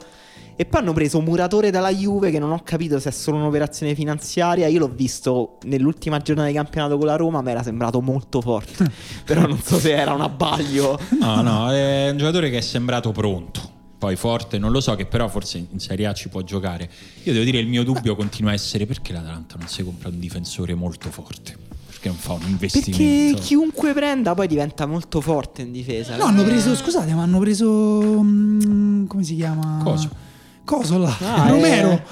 E 0.56 0.66
poi 0.66 0.82
hanno 0.82 0.94
preso 0.94 1.18
un 1.18 1.24
muratore 1.24 1.72
dalla 1.72 1.92
Juve 1.92 2.30
che 2.30 2.38
non 2.38 2.52
ho 2.52 2.62
capito 2.64 3.00
se 3.00 3.10
è 3.10 3.12
solo 3.12 3.38
un'operazione 3.38 3.96
finanziaria. 3.96 4.68
Io 4.68 4.78
l'ho 4.78 4.88
visto 4.94 5.58
nell'ultima 5.64 6.20
giornata 6.20 6.48
di 6.48 6.54
campionato 6.54 6.96
con 7.00 7.08
la 7.08 7.16
Roma, 7.16 7.42
mi 7.42 7.50
era 7.50 7.64
sembrato 7.64 8.02
molto 8.02 8.40
forte. 8.40 8.88
Però 9.26 9.48
non 9.48 9.58
so 9.60 9.80
se 9.80 9.94
era 9.96 10.14
un 10.14 10.22
abbaglio. 10.22 11.00
No, 11.20 11.42
no, 11.42 11.72
è 11.72 12.10
un 12.12 12.18
giocatore 12.18 12.52
che 12.52 12.58
è 12.58 12.62
sembrato 12.62 13.12
pronto. 13.12 13.72
Poi 14.04 14.18
forte, 14.18 14.58
non 14.58 14.72
lo 14.74 14.82
so, 14.82 14.96
che 14.96 15.06
però 15.06 15.30
forse 15.30 15.66
in 15.72 15.80
Serie 15.80 16.08
A 16.08 16.14
ci 16.14 16.28
può 16.28 16.42
giocare. 16.42 16.90
Io 17.24 17.32
devo 17.32 17.46
dire, 17.46 17.60
il 17.60 17.68
mio 17.68 17.84
dubbio 17.84 18.16
continua 18.18 18.52
a 18.52 18.54
essere 18.54 18.86
perché 18.86 19.14
l'Atalanta 19.14 19.56
non 19.58 19.70
si 19.70 19.82
compra 19.82 20.10
un 20.10 20.20
difensore 20.20 20.74
molto 20.76 21.10
forte. 21.10 21.56
Perché 21.88 22.10
non 22.10 22.18
fa 22.18 22.34
un 22.34 22.40
Perché 22.58 22.80
investimento. 22.80 23.42
chiunque 23.42 23.94
prenda 23.94 24.34
poi 24.34 24.48
diventa 24.48 24.86
molto 24.86 25.22
forte 25.22 25.62
in 25.62 25.72
difesa. 25.72 26.18
No, 26.18 26.26
hanno 26.26 26.44
preso, 26.44 26.76
scusate, 26.76 27.14
ma 27.14 27.22
hanno 27.22 27.40
preso. 27.40 28.22
mm, 28.22 29.06
come 29.06 29.24
si 29.24 29.36
chiama? 29.36 29.80
Coso. 29.82 30.10
Cosola. 30.66 31.18
Ah, 31.22 31.48
Romero. 31.52 31.92
eh. 31.92 32.04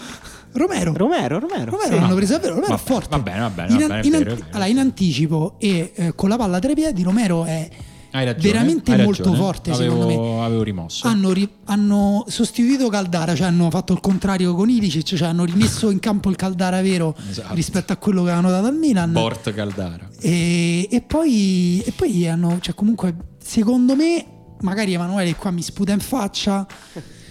Romero. 0.53 0.93
Romero, 0.93 1.39
Romero. 1.39 1.71
Romero 1.71 1.93
sì. 1.93 1.99
l'hanno 1.99 2.15
preso 2.15 2.31
davvero, 2.33 2.53
Romero 2.53 2.75
Vabbè, 2.75 2.81
è 2.81 2.85
forte. 2.85 3.07
va 3.09 3.19
bene, 3.19 3.39
va 3.41 3.49
bene, 3.49 3.73
In, 3.73 3.79
è 3.91 3.99
in 4.05 4.11
vero. 4.11 4.37
allora, 4.51 4.65
in 4.67 4.79
anticipo 4.79 5.55
e 5.57 5.91
eh, 5.93 6.15
con 6.15 6.29
la 6.29 6.37
palla 6.37 6.59
tra 6.59 6.71
i 6.71 6.75
piedi, 6.75 7.03
Romero 7.03 7.43
è 7.43 7.69
ragione, 8.11 8.51
veramente 8.53 8.91
hai 8.93 9.03
molto 9.03 9.23
ragione. 9.23 9.37
forte, 9.37 9.71
avevo, 9.71 10.01
secondo 10.01 10.21
me. 10.37 10.43
Avevo 10.45 10.63
rimosso. 10.63 11.07
Hanno, 11.07 11.31
ri- 11.31 11.49
hanno 11.65 12.25
sostituito 12.27 12.89
Caldara, 12.89 13.33
cioè 13.35 13.47
hanno 13.47 13.69
fatto 13.69 13.93
il 13.93 13.99
contrario 13.99 14.53
con 14.53 14.69
Ilicic, 14.69 15.15
cioè 15.15 15.27
hanno 15.29 15.45
rimesso 15.45 15.89
in 15.89 15.99
campo 15.99 16.29
il 16.29 16.35
Caldara 16.35 16.81
vero 16.81 17.15
Esatto. 17.29 17.53
rispetto 17.53 17.93
a 17.93 17.95
quello 17.97 18.23
che 18.23 18.31
avevano 18.31 18.51
dato 18.53 18.67
al 18.67 18.75
Milan. 18.75 19.11
Bort 19.13 19.53
Caldara. 19.53 20.09
E, 20.19 20.87
e 20.91 21.01
poi, 21.01 21.81
e 21.85 21.91
poi 21.91 22.27
hanno, 22.27 22.57
cioè 22.61 22.73
comunque, 22.75 23.15
secondo 23.41 23.95
me, 23.95 24.25
magari 24.61 24.93
Emanuele 24.93 25.35
qua 25.35 25.51
mi 25.51 25.61
sputa 25.61 25.91
in 25.93 25.99
faccia. 25.99 26.65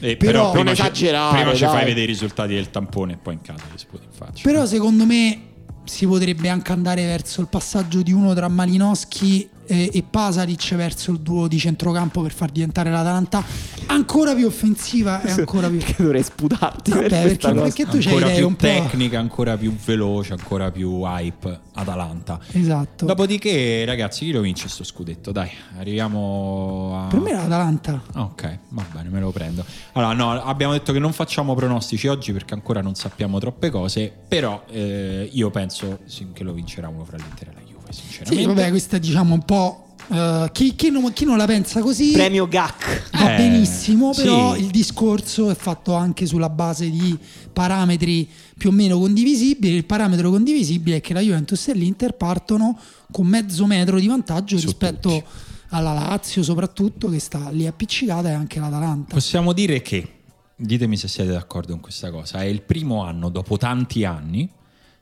Eh, 0.02 0.16
Però- 0.16 0.50
però, 0.50 0.50
prima, 0.52 0.72
Non 0.72 0.74
ci, 0.94 1.04
prima 1.04 1.54
ci 1.54 1.64
fai 1.64 1.84
vedere 1.84 2.02
i 2.02 2.06
risultati 2.06 2.54
del 2.54 2.70
tampone 2.70 3.12
e 3.12 3.16
poi 3.18 3.34
in 3.34 3.42
casa 3.42 3.64
li 3.70 3.76
sputi 3.76 4.04
in 4.04 4.10
faccia. 4.12 4.40
Però 4.42 4.64
secondo 4.64 5.04
me 5.04 5.42
si 5.84 6.06
potrebbe 6.06 6.48
anche 6.48 6.72
andare 6.72 7.04
verso 7.04 7.40
il 7.42 7.48
passaggio 7.48 8.00
di 8.00 8.10
uno 8.12 8.32
tra 8.32 8.48
Malinowski 8.48 9.48
e, 9.70 9.90
e 9.92 10.02
Pasalic 10.02 10.74
verso 10.74 11.12
il 11.12 11.20
duo 11.20 11.46
di 11.46 11.58
centrocampo 11.58 12.22
per 12.22 12.32
far 12.32 12.50
diventare 12.50 12.90
l'Atalanta 12.90 13.44
ancora 13.86 14.34
più 14.34 14.46
offensiva 14.46 15.22
e 15.22 15.30
ancora 15.30 15.68
più... 15.68 15.78
Perché 15.90 16.02
dovrei 16.02 16.22
sputarti 16.22 16.90
per 16.90 17.02
Vabbè, 17.02 17.20
questa 17.22 17.48
perché, 17.52 17.60
cosa. 17.60 17.62
perché 17.62 17.84
tu 17.84 17.98
c'hai 17.98 18.12
ancora 18.12 18.26
idee 18.26 18.36
più 18.38 18.46
un 18.46 18.56
po'... 18.56 18.66
tecnica, 18.66 19.18
ancora 19.18 19.56
più 19.56 19.74
veloce, 19.76 20.32
ancora 20.32 20.70
più 20.70 20.90
hype 21.04 21.60
Atalanta. 21.74 22.38
Esatto. 22.52 23.06
Dopodiché, 23.06 23.84
ragazzi, 23.84 24.24
chi 24.24 24.32
lo 24.32 24.40
vince 24.40 24.68
sto 24.68 24.84
scudetto? 24.84 25.32
Dai, 25.32 25.50
arriviamo 25.78 27.04
a. 27.04 27.08
Per 27.08 27.20
me 27.20 27.32
l'Atalanta. 27.32 28.02
Ah, 28.12 28.22
Ok, 28.22 28.58
va 28.68 28.84
bene, 28.92 29.08
me 29.08 29.20
lo 29.20 29.30
prendo. 29.30 29.64
Allora, 29.92 30.12
no, 30.12 30.42
abbiamo 30.42 30.72
detto 30.72 30.92
che 30.92 30.98
non 30.98 31.12
facciamo 31.12 31.54
pronostici 31.54 32.06
oggi 32.06 32.32
perché 32.32 32.54
ancora 32.54 32.80
non 32.80 32.94
sappiamo 32.94 33.38
troppe 33.38 33.70
cose. 33.70 34.12
Però 34.28 34.64
eh, 34.70 35.28
io 35.32 35.50
penso 35.50 36.00
che 36.32 36.44
lo 36.44 36.52
vincerà 36.52 36.88
uno 36.88 37.04
fra 37.04 37.16
l'Inter 37.16 37.48
e 37.48 37.59
sinceramente. 37.92 38.42
Sì, 38.42 38.46
vabbè, 38.46 38.70
questa 38.70 38.96
è 38.96 39.00
diciamo 39.00 39.34
un 39.34 39.44
po'... 39.44 39.94
eh, 40.10 40.48
chi, 40.52 40.74
chi 40.74 40.90
non, 40.90 41.12
chi 41.12 41.24
non 41.24 41.36
la 41.36 41.46
pensa 41.46 41.80
così 41.80 42.10
Premio 42.10 42.48
GAC. 42.48 43.10
va 43.12 43.34
Eh, 43.34 43.36
benissimo, 43.36 44.12
però 44.12 44.54
sì. 44.54 44.60
il 44.60 44.70
discorso 44.70 45.50
è 45.50 45.54
fatto 45.54 45.94
anche 45.94 46.26
sulla 46.26 46.48
base 46.48 46.90
di 46.90 47.16
parametri 47.52 48.28
più 48.56 48.70
o 48.70 48.72
meno 48.72 48.98
condivisibili. 48.98 49.76
Il 49.76 49.84
parametro 49.84 50.30
condivisibile 50.30 50.96
è 50.96 51.00
che 51.00 51.14
la 51.14 51.20
Juventus 51.20 51.68
e 51.68 51.74
l'Inter 51.74 52.14
partono 52.14 52.78
con 53.10 53.26
mezzo 53.26 53.66
metro 53.66 53.98
di 53.98 54.06
vantaggio 54.06 54.58
Su 54.58 54.66
rispetto 54.66 55.08
tutti. 55.10 55.24
alla 55.70 55.92
Lazio, 55.92 56.42
soprattutto 56.42 57.08
che 57.08 57.18
sta 57.18 57.48
lì 57.50 57.66
appiccicata, 57.66 58.28
e 58.28 58.32
anche 58.32 58.60
l'Atalanta. 58.60 59.14
Possiamo 59.14 59.52
dire 59.52 59.80
che, 59.82 60.08
ditemi 60.56 60.96
se 60.96 61.08
siete 61.08 61.30
d'accordo 61.30 61.72
con 61.72 61.80
questa 61.80 62.10
cosa, 62.10 62.40
è 62.40 62.44
il 62.44 62.62
primo 62.62 63.02
anno 63.02 63.28
dopo 63.28 63.56
tanti 63.56 64.04
anni 64.04 64.48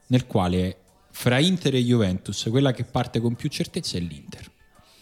nel 0.09 0.26
quale 0.26 0.76
fra 1.19 1.41
Inter 1.41 1.75
e 1.75 1.83
Juventus 1.83 2.47
quella 2.49 2.71
che 2.71 2.85
parte 2.85 3.19
con 3.19 3.35
più 3.35 3.49
certezza 3.49 3.99
è 3.99 4.01
l'Inter, 4.01 4.49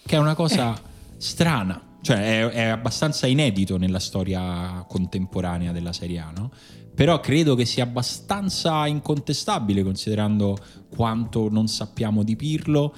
che 0.07 0.17
è 0.17 0.19
una 0.19 0.35
cosa 0.35 0.75
strana, 1.19 1.99
cioè 2.01 2.41
è, 2.41 2.47
è 2.47 2.63
abbastanza 2.69 3.27
inedito 3.27 3.77
nella 3.77 3.99
storia 3.99 4.83
contemporanea 4.89 5.73
della 5.73 5.93
Serie 5.93 6.19
A, 6.21 6.33
no? 6.35 6.51
Però 6.95 7.21
credo 7.21 7.55
che 7.55 7.67
sia 7.67 7.85
abbastanza 7.85 8.87
incontestabile 8.87 9.83
considerando 9.83 10.57
quanto 10.89 11.51
non 11.51 11.69
sappiamo 11.69 12.23
di 12.23 12.35
Pirlo 12.35 12.95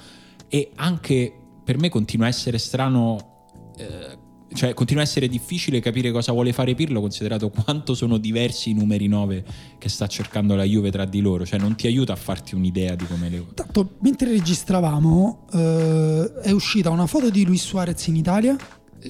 e 0.47 0.71
anche 0.75 1.33
per 1.65 1.77
me 1.77 1.89
continua 1.89 2.25
a 2.25 2.29
essere 2.29 2.57
strano 2.57 3.47
eh, 3.75 4.17
cioè 4.53 4.73
continua 4.73 5.03
a 5.03 5.05
essere 5.05 5.27
difficile 5.27 5.79
capire 5.79 6.11
cosa 6.11 6.31
vuole 6.31 6.53
fare 6.53 6.73
Pirlo 6.73 7.01
considerato 7.01 7.49
quanto 7.49 7.93
sono 7.93 8.17
diversi 8.17 8.71
i 8.71 8.73
numeri 8.73 9.07
9 9.07 9.43
che 9.77 9.89
sta 9.89 10.07
cercando 10.07 10.55
la 10.55 10.63
Juve 10.63 10.91
tra 10.91 11.05
di 11.05 11.21
loro 11.21 11.45
cioè 11.45 11.59
non 11.59 11.75
ti 11.75 11.87
aiuta 11.87 12.13
a 12.13 12.15
farti 12.15 12.55
un'idea 12.55 12.95
di 12.95 13.05
come 13.05 13.29
le 13.29 13.45
Tanto, 13.53 13.95
mentre 13.99 14.31
registravamo, 14.31 15.45
eh, 15.53 16.31
è 16.41 16.51
uscita 16.51 16.89
una 16.89 17.07
foto 17.07 17.29
di 17.29 17.45
Luis 17.45 17.63
Suarez 17.63 18.07
in 18.07 18.15
Italia. 18.15 18.57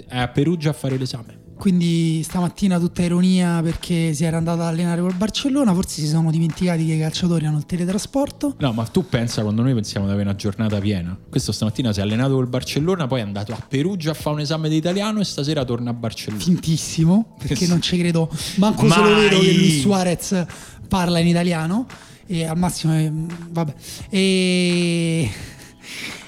è 0.08 0.18
a 0.18 0.28
Perugia 0.28 0.70
a 0.70 0.74
fare 0.74 0.98
l'esame 0.98 1.39
Quindi 1.60 2.24
stamattina 2.24 2.80
tutta 2.80 3.02
ironia 3.02 3.60
perché 3.62 4.14
si 4.14 4.24
era 4.24 4.38
andato 4.38 4.62
ad 4.62 4.68
allenare 4.68 5.02
col 5.02 5.14
Barcellona, 5.14 5.74
forse 5.74 6.00
si 6.00 6.08
sono 6.08 6.32
dimenticati 6.32 6.86
che 6.86 6.94
i 6.94 7.00
calciatori 7.00 7.46
hanno 7.46 7.58
il 7.58 7.66
teletrasporto. 7.66 8.56
no 8.60 8.72
ma 8.72 8.86
tu 8.86 9.06
pensa 9.10 9.42
quando 9.42 9.62
noi 9.62 9.74
pensiamo 9.74 10.06
di 10.06 10.14
avere 10.14 10.30
una 10.30 10.38
giornata 10.38 10.80
piena 10.80 11.18
questo 11.30 11.52
stamattina 11.52 11.92
si 11.92 12.00
è 12.00 12.04
allenato 12.04 12.36
col 12.36 12.48
Barcellona 12.48 13.08
poi 13.08 13.20
è 13.20 13.24
andato 13.24 13.52
a 13.52 13.62
Perugia 13.68 14.12
a 14.12 14.14
fare 14.14 14.36
un 14.38 14.42
esame 14.42 14.70
di 14.70 14.78
italiano 14.78 15.20
e 15.20 15.26
stasera 15.26 15.66
torna 15.66 15.90
a 15.90 15.94
Barcellona 15.94 16.42
Fintissimo, 16.42 17.36
perché 17.38 17.68
non 17.68 17.82
ci 17.82 17.98
credo, 17.98 18.32
manco 18.56 18.86
Mai. 18.86 19.14
vedo 19.30 19.40
che 19.42 19.52
Luis 19.54 19.82
Suarez 19.82 20.46
parla 20.88 21.20
in 21.20 21.28
italiano 21.28 21.88
e 22.26 22.46
al 22.46 22.58
massimo 22.58 22.94
è- 22.94 23.12
vabbè. 23.12 23.74
E, 24.10 25.30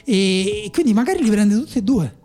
e 0.03 0.69
quindi 0.73 0.93
magari 0.93 1.23
li 1.23 1.29
prende 1.29 1.55
tutti 1.55 1.77
e 1.77 1.81
due. 1.83 2.19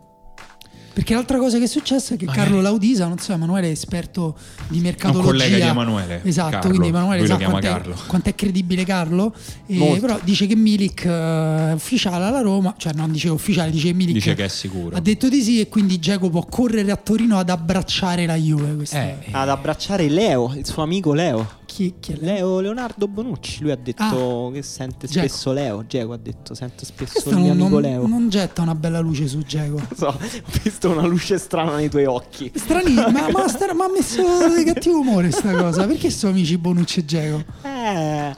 Perché 0.97 1.13
l'altra 1.13 1.37
cosa 1.37 1.59
che 1.59 1.65
è 1.65 1.67
successa 1.67 2.15
è 2.15 2.17
che 2.17 2.25
Magari. 2.25 2.47
Carlo 2.47 2.59
Laudisa, 2.61 3.05
non 3.07 3.19
so, 3.19 3.31
Emanuele 3.31 3.67
è 3.67 3.69
esperto 3.69 4.35
di 4.67 4.79
mercatologia. 4.79 5.27
collega 5.29 5.55
di 5.57 5.61
Emanuele, 5.61 6.21
Esatto, 6.23 6.49
Carlo. 6.49 6.69
quindi 6.69 6.87
Emanuele 6.87 7.17
Lui 7.19 7.27
sa 7.27 7.35
chiama 7.37 7.51
quanto 7.51 7.67
è, 7.67 7.71
Carlo. 7.71 7.95
quanto 8.07 8.29
è 8.29 8.33
credibile 8.35 8.83
Carlo. 8.83 9.35
E 9.67 9.75
Molto. 9.77 9.99
però 10.01 10.19
dice 10.23 10.47
che 10.47 10.55
Milik 10.55 11.05
eh, 11.05 11.69
è 11.69 11.73
ufficiale 11.73 12.25
alla 12.25 12.41
Roma, 12.41 12.73
cioè 12.79 12.93
non 12.95 13.11
dice 13.11 13.29
ufficiale, 13.29 13.69
dice 13.69 13.89
che 13.89 13.93
Milik 13.93 14.13
dice 14.15 14.33
che 14.33 14.45
è 14.45 14.47
sicuro 14.47 14.95
ha 14.95 14.99
detto 14.99 15.29
di 15.29 15.43
sì 15.43 15.59
e 15.59 15.69
quindi 15.69 15.99
Geco 15.99 16.31
può 16.31 16.43
correre 16.49 16.89
a 16.89 16.95
Torino 16.95 17.37
ad 17.37 17.51
abbracciare 17.51 18.25
la 18.25 18.33
Juve. 18.35 18.83
Eh, 18.89 18.97
è- 18.97 19.17
Ad 19.33 19.49
abbracciare 19.49 20.09
Leo, 20.09 20.51
il 20.57 20.65
suo 20.65 20.81
amico 20.81 21.13
Leo. 21.13 21.47
Chi, 21.77 21.93
chi 21.99 22.13
è? 22.13 22.15
Leo 22.19 22.59
Leonardo 22.59 23.07
Bonucci. 23.07 23.61
Lui 23.61 23.69
ha 23.71 23.75
detto 23.75 24.49
che 24.51 24.63
sente 24.63 25.05
Dzeko. 25.05 25.27
spesso 25.27 25.51
Leo. 25.53 25.85
Geco 25.85 26.13
ha 26.13 26.17
detto 26.17 26.55
sento 26.55 26.85
spesso 26.85 27.11
Questo 27.11 27.29
il 27.29 27.35
mio 27.37 27.53
non, 27.53 27.61
amico 27.61 27.79
Leo. 27.79 28.07
non 28.07 28.29
getta 28.29 28.63
una 28.63 28.73
bella 28.73 28.99
luce 28.99 29.27
su 29.27 29.39
Geco. 29.43 29.79
So, 29.95 30.07
ho 30.07 30.17
visto 30.63 30.89
una 30.89 31.05
luce 31.05 31.37
strana 31.37 31.75
nei 31.75 31.87
tuoi 31.89 32.05
occhi. 32.05 32.51
Strani, 32.55 32.93
ma, 32.95 33.09
ma, 33.11 33.29
ma 33.31 33.85
ha 33.85 33.89
messo 33.93 34.23
di 34.55 34.63
cattivo 34.63 34.99
umore 35.01 35.29
sta 35.29 35.53
cosa. 35.55 35.85
Perché 35.85 36.09
sono 36.09 36.31
amici 36.33 36.57
Bonucci 36.57 36.99
e 37.01 37.05
Geco? 37.05 37.43
Eh, 37.61 38.35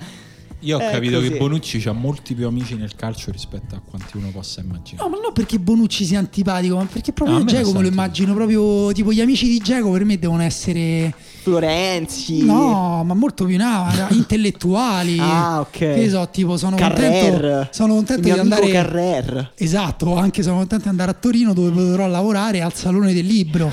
io 0.59 0.77
ho 0.77 0.81
Eh, 0.81 0.91
capito 0.91 1.17
così. 1.19 1.31
che 1.31 1.37
Bonucci 1.37 1.87
ha 1.87 1.93
molti 1.93 2.35
più 2.35 2.45
amici 2.45 2.75
nel 2.75 2.93
calcio 2.95 3.31
rispetto 3.31 3.75
a 3.75 3.79
quanti 3.79 4.17
uno 4.17 4.29
possa 4.31 4.59
immaginare 4.59 5.07
No, 5.09 5.15
ma 5.15 5.21
non 5.21 5.31
perché 5.31 5.57
Bonucci 5.59 6.03
sia 6.03 6.19
antipatico, 6.19 6.75
ma 6.75 6.83
perché 6.85 7.11
No, 7.11 7.13
proprio 7.13 7.37
me 7.37 7.45
Geco 7.45 7.69
sta 7.69 7.77
me 7.77 7.83
lo 7.83 7.89
immagino 7.89 8.33
proprio 8.33 8.91
tipo 8.91 9.13
gli 9.13 9.21
amici 9.21 9.47
di 9.47 9.59
Geco 9.59 9.89
per 9.91 10.03
me 10.03 10.19
devono 10.19 10.41
essere 10.41 11.13
Florenzi. 11.41 12.43
No, 12.43 13.03
ma 13.03 13.13
molto 13.13 13.45
più 13.45 13.53
in 13.55 13.61
là, 13.61 14.07
intellettuali. 14.11 15.17
Ah, 15.19 15.59
ok. 15.61 15.69
Che 15.77 16.09
so, 16.09 16.27
tipo, 16.31 16.57
sono 16.57 16.75
Carrer. 16.75 17.31
contento, 17.31 17.67
sono 17.71 17.93
contento 17.95 18.21
di 18.21 18.31
andare. 18.31 18.69
Carrer. 18.69 19.51
Esatto, 19.55 20.15
anche 20.15 20.43
sono 20.43 20.57
contento 20.57 20.83
di 20.83 20.89
andare 20.89 21.11
a 21.11 21.13
Torino 21.13 21.53
dove 21.53 21.71
potrò 21.71 22.07
lavorare 22.07 22.61
al 22.61 22.73
Salone 22.73 23.13
del 23.13 23.25
Libro. 23.25 23.71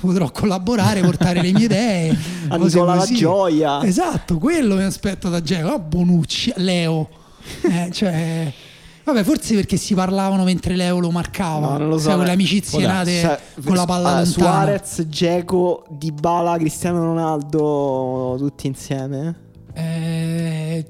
potrò 0.00 0.30
collaborare, 0.30 1.00
portare 1.00 1.40
le 1.42 1.52
mie 1.52 1.64
idee. 1.64 2.16
A 2.48 2.56
Nicola 2.56 2.94
La. 2.94 3.04
Gioia. 3.04 3.82
Esatto, 3.84 4.38
quello 4.38 4.76
mi 4.76 4.84
aspetto 4.84 5.28
da 5.28 5.40
Geco. 5.42 5.68
Ah, 5.74 5.78
Bonucci, 5.78 6.52
Leo. 6.56 7.08
Eh, 7.62 7.90
cioè, 7.92 8.52
vabbè, 9.06 9.22
forse 9.22 9.54
perché 9.54 9.76
si 9.76 9.94
parlavano 9.94 10.42
mentre 10.44 10.74
Leo 10.74 10.98
lo 10.98 11.10
marcava. 11.10 11.70
No, 11.70 11.78
non 11.78 11.88
lo 11.88 11.98
so, 11.98 12.08
Sai, 12.08 12.16
quelle 12.16 12.32
amicizie 12.32 12.86
nate 12.86 13.20
Cioè, 13.20 13.40
con 13.64 13.76
la 13.76 13.84
palla 13.86 14.20
eh, 14.20 14.24
lontana. 14.24 14.50
Suarez, 14.50 15.06
Geco, 15.08 15.86
Dybala, 15.88 16.58
Cristiano 16.58 17.04
Ronaldo, 17.04 18.34
tutti 18.38 18.66
insieme. 18.66 19.44
Eh, 19.72 20.86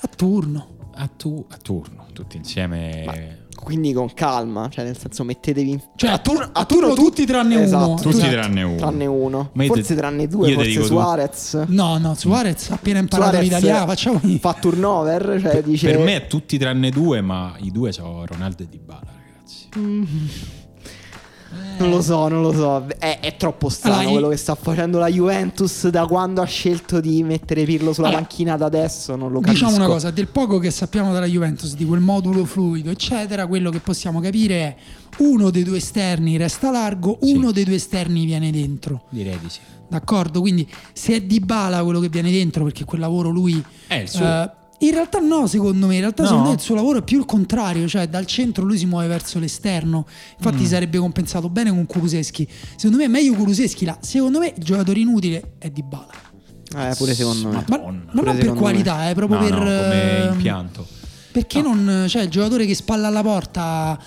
a 0.00 0.08
turno. 0.14 0.66
A, 0.94 1.08
tu- 1.16 1.46
a 1.48 1.56
turno, 1.56 2.06
tutti 2.12 2.36
insieme. 2.36 3.39
Quindi 3.62 3.92
con 3.92 4.12
calma, 4.14 4.68
cioè 4.70 4.84
nel 4.84 4.96
senso 4.98 5.22
mettetevi 5.22 5.70
in... 5.70 5.80
Cioè, 5.94 6.10
a, 6.10 6.18
tur- 6.18 6.50
a 6.52 6.64
turno 6.64 6.94
tutti 6.94 7.24
tranne 7.26 7.62
Esatto. 7.62 7.86
uno. 7.86 8.00
Tutti 8.00 8.16
Esatto. 8.16 8.32
tranne 8.32 8.62
uno. 8.62 8.76
Tranne 8.76 9.06
uno. 9.06 9.50
Ma 9.52 9.64
Forse 9.66 9.82
te- 9.82 9.94
tranne 9.94 10.26
due, 10.26 10.48
io 10.48 10.54
forse 10.54 10.68
dico 10.70 10.80
tu. 10.82 10.86
Suarez. 10.88 11.64
No, 11.68 11.98
no, 11.98 12.14
Suarez 12.14 12.70
ha 12.70 12.74
appena 12.74 12.98
imparato 12.98 13.30
Suarez 13.32 13.48
l'italiano, 13.48 13.86
facciamo 13.86 14.20
Fa 14.40 14.54
turnover, 14.54 15.40
cioè 15.40 15.62
dice... 15.62 15.90
Per 15.90 15.98
me 16.00 16.16
è 16.16 16.26
tutti 16.26 16.58
tranne 16.58 16.90
due, 16.90 17.20
ma 17.20 17.54
i 17.58 17.70
due 17.70 17.92
sono 17.92 18.24
Ronaldo 18.26 18.62
e 18.62 18.66
Dybala, 18.68 19.00
ragazzi. 19.34 19.68
Non 21.78 21.90
lo 21.90 22.00
so, 22.02 22.28
non 22.28 22.42
lo 22.42 22.52
so. 22.52 22.86
È, 22.98 23.18
è 23.20 23.36
troppo 23.36 23.68
strano 23.68 23.94
Allora, 23.96 24.10
quello 24.12 24.26
io- 24.26 24.32
che 24.32 24.38
sta 24.38 24.54
facendo 24.54 24.98
la 24.98 25.08
Juventus 25.08 25.88
da 25.88 26.06
quando 26.06 26.40
ha 26.42 26.44
scelto 26.44 27.00
di 27.00 27.22
mettere 27.24 27.64
Pirlo 27.64 27.92
sulla 27.92 28.08
Allora, 28.08 28.22
panchina 28.22 28.52
ad 28.54 28.62
adesso. 28.62 29.16
Non 29.16 29.32
lo 29.32 29.40
capisco. 29.40 29.64
Diciamo 29.66 29.84
una 29.84 29.92
cosa, 29.92 30.10
del 30.10 30.28
poco 30.28 30.58
che 30.58 30.70
sappiamo 30.70 31.12
della 31.12 31.26
Juventus, 31.26 31.74
di 31.74 31.84
quel 31.84 32.00
modulo 32.00 32.44
fluido, 32.44 32.90
eccetera, 32.90 33.46
quello 33.46 33.70
che 33.70 33.80
possiamo 33.80 34.20
capire 34.20 34.54
è 34.54 34.76
uno 35.18 35.50
dei 35.50 35.64
due 35.64 35.78
esterni 35.78 36.36
resta 36.36 36.70
largo, 36.70 37.18
Sì. 37.20 37.32
uno 37.34 37.50
dei 37.50 37.64
due 37.64 37.74
esterni 37.74 38.24
viene 38.26 38.50
dentro. 38.52 39.02
Direi 39.08 39.38
di 39.40 39.48
sì. 39.48 39.58
D'accordo? 39.88 40.40
Quindi 40.40 40.68
se 40.92 41.14
è 41.16 41.20
Di 41.22 41.40
Bala 41.40 41.82
quello 41.82 41.98
che 41.98 42.08
viene 42.08 42.30
dentro, 42.30 42.62
perché 42.62 42.84
quel 42.84 43.00
lavoro 43.00 43.30
lui... 43.30 43.60
È 43.88 43.94
il 43.94 44.08
suo. 44.08 44.24
eh, 44.24 44.50
in 44.80 44.90
realtà 44.92 45.18
no, 45.18 45.46
secondo 45.46 45.86
me, 45.86 45.94
in 45.94 46.00
realtà 46.00 46.22
No? 46.22 46.28
secondo 46.28 46.48
me 46.50 46.54
il 46.56 46.60
suo 46.60 46.74
lavoro 46.74 46.98
è 46.98 47.02
più 47.02 47.18
il 47.18 47.24
contrario, 47.26 47.86
cioè 47.88 48.08
dal 48.08 48.26
centro 48.26 48.64
lui 48.64 48.78
si 48.78 48.86
muove 48.86 49.06
verso 49.06 49.38
l'esterno, 49.38 50.06
infatti 50.36 50.66
sarebbe 50.66 50.98
compensato 50.98 51.48
bene 51.48 51.70
con 51.70 51.84
Kuluseschi. 51.86 52.48
Secondo 52.76 52.96
me 52.96 53.04
è 53.04 53.08
meglio 53.08 53.34
Kuluseschi 53.34 53.84
là, 53.84 53.96
secondo 54.00 54.38
me 54.38 54.52
il 54.56 54.62
giocatore 54.62 55.00
inutile 55.00 55.54
è 55.58 55.70
Di 55.70 55.82
Bala. 55.82 56.08
Eh, 56.76 56.94
pure 56.96 57.14
secondo 57.14 57.48
me. 57.48 57.54
Ma, 57.54 57.64
ma 57.68 57.78
Pure 57.78 58.22
non 58.32 58.36
per 58.38 58.52
qualità, 58.54 59.08
è 59.08 59.14
proprio 59.14 59.38
No, 59.40 59.44
per... 59.44 59.52
no, 59.54 59.64
come 59.64 60.18
ehm, 60.22 60.32
impianto. 60.34 60.86
perché 61.32 61.60
non, 61.62 62.04
cioè, 62.08 62.22
il 62.22 62.28
giocatore 62.30 62.64
che 62.64 62.74
spalla 62.76 63.08
alla 63.08 63.22
porta 63.22 63.98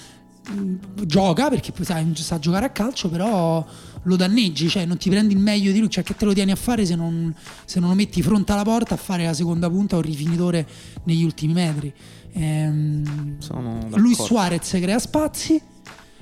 mh, 0.50 1.06
gioca 1.06 1.50
perché 1.50 1.74
sai, 1.84 2.10
sa 2.16 2.40
giocare 2.40 2.66
a 2.66 2.70
calcio, 2.70 3.10
però 3.10 3.66
lo 4.04 4.16
danneggi, 4.16 4.68
cioè 4.70 4.86
non 4.86 4.98
ti 4.98 5.10
prendi 5.10 5.34
il 5.34 5.40
meglio 5.40 5.72
di 5.72 5.80
lui, 5.80 5.90
cioè 5.90 6.04
che 6.04 6.16
te 6.16 6.26
lo 6.26 6.34
tieni 6.34 6.52
a 6.52 6.56
fare 6.56 6.86
se 6.86 6.96
non, 6.96 7.34
se 7.66 7.80
non 7.80 7.90
lo 7.90 7.96
metti 7.96 8.22
fronte 8.22 8.52
alla 8.52 8.64
porta 8.64 8.94
a 8.96 8.98
fare 8.98 9.24
la 9.26 9.34
seconda 9.34 9.70
punta 9.70 9.96
o 9.96 10.00
il 10.00 10.06
rifinitore 10.06 10.68
negli 11.06 11.24
ultimi 11.24 11.54
metri. 11.54 11.94
Ehm, 12.34 13.36
Sono 13.40 13.80
lui. 13.96 14.14
Suarez 14.16 14.70
crea 14.70 15.00
spazi 15.00 15.62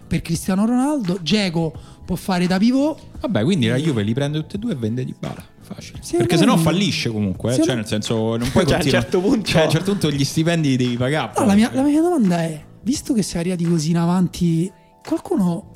per 0.07 0.21
Cristiano 0.21 0.65
Ronaldo, 0.65 1.19
Geco 1.21 1.73
può 2.05 2.15
fare 2.15 2.45
da 2.47 2.57
pivot. 2.57 2.99
Vabbè, 3.21 3.43
quindi 3.43 3.67
la 3.67 3.77
Juve 3.77 4.03
li 4.03 4.13
prende 4.13 4.39
tutti 4.39 4.55
e 4.57 4.59
due 4.59 4.73
e 4.73 4.75
vende 4.75 5.05
Dybala. 5.05 5.43
Facile. 5.61 5.99
Sì, 6.01 6.17
Perché 6.17 6.35
sennò 6.37 6.55
no. 6.55 6.61
fallisce 6.61 7.09
comunque. 7.09 7.53
eh. 7.53 7.57
Cioè, 7.57 7.67
no. 7.67 7.73
nel 7.75 7.87
senso, 7.87 8.35
non 8.35 8.49
puoi 8.51 8.65
Cioè, 8.67 8.73
a 8.73 8.77
un 8.77 8.81
continuare. 8.81 8.89
certo 8.89 9.21
punto- 9.21 9.47
Cioè, 9.49 9.61
a 9.61 9.65
un 9.65 9.71
certo 9.71 9.91
punto 9.91 10.11
gli 10.11 10.23
stipendi 10.25 10.69
li 10.69 10.75
devi 10.77 10.97
pagare. 10.97 11.31
No, 11.39 11.45
la, 11.45 11.53
mia, 11.55 11.69
la 11.73 11.81
mia 11.83 12.01
domanda 12.01 12.41
è, 12.43 12.61
visto 12.83 13.13
che 13.13 13.21
siamo 13.23 13.41
arrivati 13.41 13.63
così 13.63 13.91
in 13.91 13.97
avanti, 13.97 14.69
qualcuno 15.05 15.70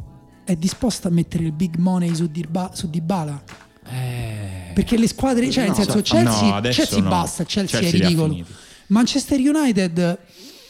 è 0.46 0.56
disposto 0.56 1.08
a 1.08 1.12
mettere 1.12 1.43
il 1.43 1.52
big 1.52 1.76
money 1.78 2.14
su, 2.16 2.28
Dirba, 2.28 2.72
su 2.74 2.89
Dybala? 2.89 3.43
Eh, 3.88 4.72
Perché 4.74 4.98
le 4.98 5.08
squadre, 5.08 5.50
cioè 5.52 5.64
nel 5.64 5.72
No, 5.72 5.76
senso 5.84 5.96
no, 5.96 6.02
Chelsea, 6.02 6.56
adesso 6.56 6.82
Chelsea 6.82 7.02
no. 7.02 7.10
basta, 7.10 7.43
Chelsea, 7.43 7.80
Chelsea 7.80 8.00
è 8.00 8.04
ridicolo. 8.04 8.46
Manchester 8.88 9.39
United, 9.39 10.18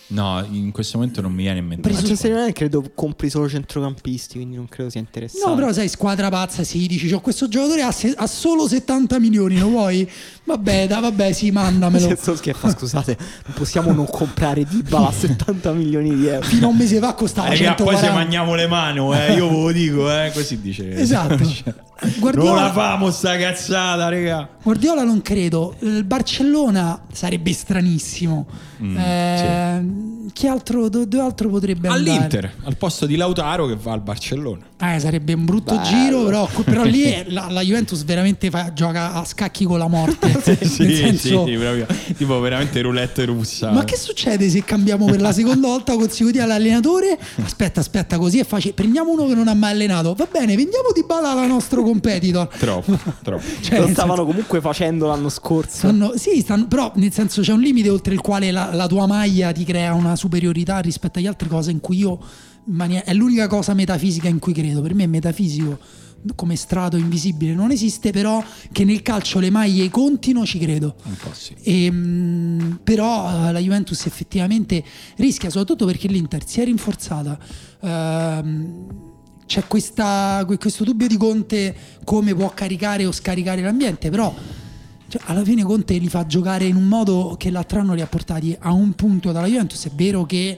No, 0.08 0.46
in 0.52 0.72
questo 0.72 0.98
momento 1.00 1.20
non 1.22 1.32
mi 1.34 1.42
viene 1.44 1.60
in 1.60 1.66
mente. 1.66 1.90
Manchester 1.92 2.32
United 2.32 2.54
credo 2.54 2.92
compri 2.94 3.28
solo 3.30 3.50
centrocampisti, 3.50 4.36
quindi 4.36 4.56
non 4.56 4.68
credo 4.70 4.90
sia 4.92 5.00
interessante. 5.00 5.48
no 5.50 5.56
però 5.56 5.72
sai, 5.74 5.88
squadra 5.90 6.30
pazza, 6.30 6.64
sì, 6.64 6.86
dici, 6.86 7.10
c'ho 7.10 7.22
questo 7.22 7.48
giocatore 7.48 7.82
ha, 7.82 7.92
se- 7.92 8.14
ha 8.16 8.28
solo 8.28 8.68
70 8.68 9.20
milioni, 9.20 9.58
lo 9.58 9.70
vuoi? 9.70 10.08
Vabbè, 10.46 10.86
da, 10.86 11.00
vabbè, 11.00 11.32
sì, 11.32 11.50
mandamelo. 11.50 12.08
Scherzando, 12.16 12.78
scusate, 12.78 13.18
non 13.46 13.56
possiamo 13.56 13.92
non 13.92 14.06
comprare 14.06 14.64
Dybala 14.64 15.08
a 15.08 15.12
70 15.12 15.72
milioni 15.72 16.16
di 16.16 16.28
euro. 16.28 16.46
Fino 16.46 16.68
a 16.68 16.70
un 16.70 16.78
mese 16.78 17.00
fa 17.00 17.16
costava 17.16 17.48
Eh, 17.48 17.58
che 17.58 17.64
poi 17.74 17.96
se 17.98 18.04
140. 18.06 18.14
mangiamo 18.14 18.54
le 18.54 18.68
mani, 18.68 18.98
eh, 19.00 19.34
io 19.34 19.50
ve 19.50 19.56
lo 19.64 19.72
dico, 19.72 20.12
eh, 20.12 20.30
così 20.36 20.62
dice. 20.62 20.92
Esatto. 20.92 21.38
non 21.44 22.14
Guardiola- 22.20 22.62
la 22.66 22.72
famo 22.74 23.10
sta 23.10 23.36
cazzata, 23.38 24.08
raga. 24.08 24.48
Guardiola 24.62 25.02
non 25.04 25.24
credo, 25.24 25.74
il 25.80 26.04
Barcellona 26.04 27.02
sarebbe 27.12 27.52
stranissimo. 27.52 28.46
Mm, 28.84 28.98
Eh, 28.98 29.84
Chi 30.34 30.48
altro, 30.48 30.90
do- 30.90 31.06
dove 31.06 31.24
altro 31.24 31.50
potrebbe 31.50 31.88
andare? 31.88 32.18
All'Inter, 32.18 32.54
al 32.64 32.76
posto 32.76 33.06
di 33.06 33.16
Lautaro 33.16 33.68
che 33.68 33.76
va 33.82 33.94
al 33.94 34.02
Barcellona. 34.02 34.66
Eh, 34.78 35.00
sarebbe 35.00 35.34
un 35.34 35.46
brutto 35.46 35.74
Bello. 35.76 35.88
giro, 35.88 36.24
però, 36.26 36.50
però 36.66 36.84
lì 36.84 37.04
è- 37.04 37.26
la, 37.30 37.48
la 37.50 37.62
Juventus 37.62 38.04
veramente 38.04 38.50
fa- 38.50 38.74
gioca 38.74 39.14
a 39.14 39.24
scacchi 39.24 39.64
con 39.66 39.78
la 39.78 39.88
morte. 39.88 40.28
Nel 40.46 40.68
senso- 40.70 41.46
sì, 41.46 41.54
proprio, 41.56 41.86
tipo 42.18 42.40
veramente 42.40 42.82
roulette 42.82 43.24
russa. 43.26 43.72
Ma 43.72 43.84
che 43.86 43.96
succede 43.98 44.50
se 44.50 44.64
cambiamo 44.64 45.06
per 45.06 45.22
la 45.22 45.32
seconda 45.32 45.68
volta 45.68 45.94
consecutiva 45.96 46.46
l'allenatore? 46.46 47.18
Aspetta, 47.44 47.80
aspetta, 47.80 48.18
così 48.18 48.40
è 48.40 48.44
facile. 48.46 48.74
Prendiamo 48.74 49.12
uno 49.12 49.28
che 49.28 49.34
non 49.36 49.48
ha 49.48 49.54
mai 49.54 49.72
allenato. 49.72 50.14
Va 50.14 50.28
bene, 50.30 50.56
vendiamo 50.56 50.90
di 50.94 51.04
bala 51.06 51.32
al 51.32 51.48
nostro 51.48 51.84
competitor. 51.84 52.48
Troppo, 52.48 52.98
troppo. 53.24 53.44
Cioè, 53.62 53.80
Lo 53.80 53.88
stavano 53.88 54.16
senso, 54.16 54.26
comunque 54.26 54.60
facendo 54.62 55.08
l'anno 55.08 55.30
scorso. 55.30 55.78
stanno- 55.78 56.14
sì, 56.18 56.42
stanno- 56.42 56.68
però 56.68 56.92
nel 56.96 57.14
senso 57.14 57.42
c'è 57.42 57.54
un 57.54 57.62
limite 57.62 57.90
oltre 57.90 58.14
il 58.14 58.20
quale 58.22 58.52
la, 58.52 58.74
la 58.74 58.88
tua 58.88 59.06
maglia 59.08 59.52
ti 59.54 59.64
crea 59.64 59.85
una 59.94 60.16
superiorità 60.16 60.80
rispetto 60.80 61.20
agli 61.20 61.28
altri 61.28 61.48
cose 61.48 61.72
in 61.72 61.80
cui 61.80 61.98
io 61.98 62.20
è 63.04 63.14
l'unica 63.14 63.48
cosa 63.48 63.74
metafisica 63.74 64.28
in 64.28 64.40
cui 64.40 64.54
credo. 64.54 64.82
Per 64.82 64.94
me 64.94 65.04
è 65.04 65.08
metafisico 65.08 65.80
come 66.34 66.56
strato 66.56 66.98
invisibile 66.98 67.54
non 67.54 67.70
esiste, 67.70 68.10
però 68.12 68.44
che 68.72 68.84
nel 68.84 69.04
calcio 69.04 69.40
le 69.40 69.52
maglie 69.52 69.90
contino 69.90 70.44
ci 70.46 70.58
credo. 70.58 70.96
Sì. 71.34 71.56
Ehm, 71.62 72.80
però 72.84 73.48
eh, 73.48 73.52
la 73.52 73.60
Juventus 73.60 74.06
effettivamente 74.08 74.84
rischia, 75.18 75.50
soprattutto 75.50 75.86
perché 75.86 76.08
l'Inter 76.08 76.48
si 76.48 76.62
è 76.62 76.66
rinforzata. 76.66 77.38
Ehm, 77.82 78.86
c'è 79.46 79.68
questa- 79.68 80.44
que- 80.48 80.58
questo 80.58 80.84
dubbio 80.84 81.08
di 81.08 81.18
Conte 81.18 81.76
come 82.04 82.34
può 82.34 82.52
caricare 82.56 83.06
o 83.06 83.12
scaricare 83.12 83.62
l'ambiente, 83.62 84.10
però 84.10 84.34
cioè, 85.08 85.22
alla 85.26 85.44
fine 85.44 85.64
Conte 85.64 85.98
li 85.98 86.10
fa 86.10 86.26
giocare 86.26 86.66
in 86.66 86.76
un 86.76 86.88
modo 86.88 87.36
che 87.38 87.50
l'altro 87.52 87.80
anno 87.80 87.94
li 87.94 88.02
ha 88.02 88.08
portati 88.08 88.56
a 88.60 88.72
un 88.72 88.94
punto 88.94 89.32
dalla 89.32 89.48
Juventus. 89.48 89.86
È 89.86 89.92
vero 89.94 90.26
che 90.26 90.58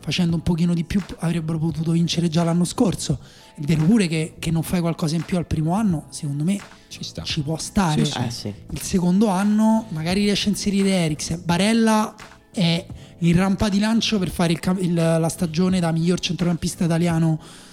facendo 0.00 0.36
un 0.36 0.42
pochino 0.42 0.74
di 0.74 0.84
più 0.84 1.00
avrebbero 1.18 1.58
potuto 1.58 1.92
vincere 1.92 2.28
già 2.28 2.44
l'anno 2.44 2.64
scorso. 2.64 3.18
È 3.54 3.60
vero 3.62 3.84
pure 3.84 4.06
che, 4.06 4.34
che 4.38 4.50
non 4.50 4.62
fai 4.62 4.80
qualcosa 4.80 5.14
in 5.16 5.22
più 5.22 5.36
al 5.36 5.46
primo 5.46 5.72
anno, 5.74 6.06
secondo 6.10 6.44
me 6.44 6.58
Ci 6.88 7.04
sta. 7.04 7.22
ci 7.22 7.40
può 7.42 7.56
stare. 7.56 8.04
Sì, 8.04 8.10
sì. 8.12 8.18
Eh 8.18 8.30
sì. 8.30 8.54
Il 8.70 8.80
secondo 8.80 9.28
anno 9.28 9.86
magari 9.90 10.22
riesce 10.24 10.48
a 10.48 10.50
inserire 10.52 10.90
Eriksen. 10.90 11.42
Barella 11.44 12.14
è 12.52 12.84
in 13.18 13.36
rampa 13.36 13.68
di 13.68 13.78
lancio 13.78 14.18
per 14.18 14.28
fare 14.30 14.52
il 14.52 14.60
il- 14.80 14.92
la 14.94 15.28
stagione 15.28 15.80
da 15.80 15.90
miglior 15.92 16.20
centrocampista 16.20 16.84
italiano 16.84 17.40
eh, 17.40 17.63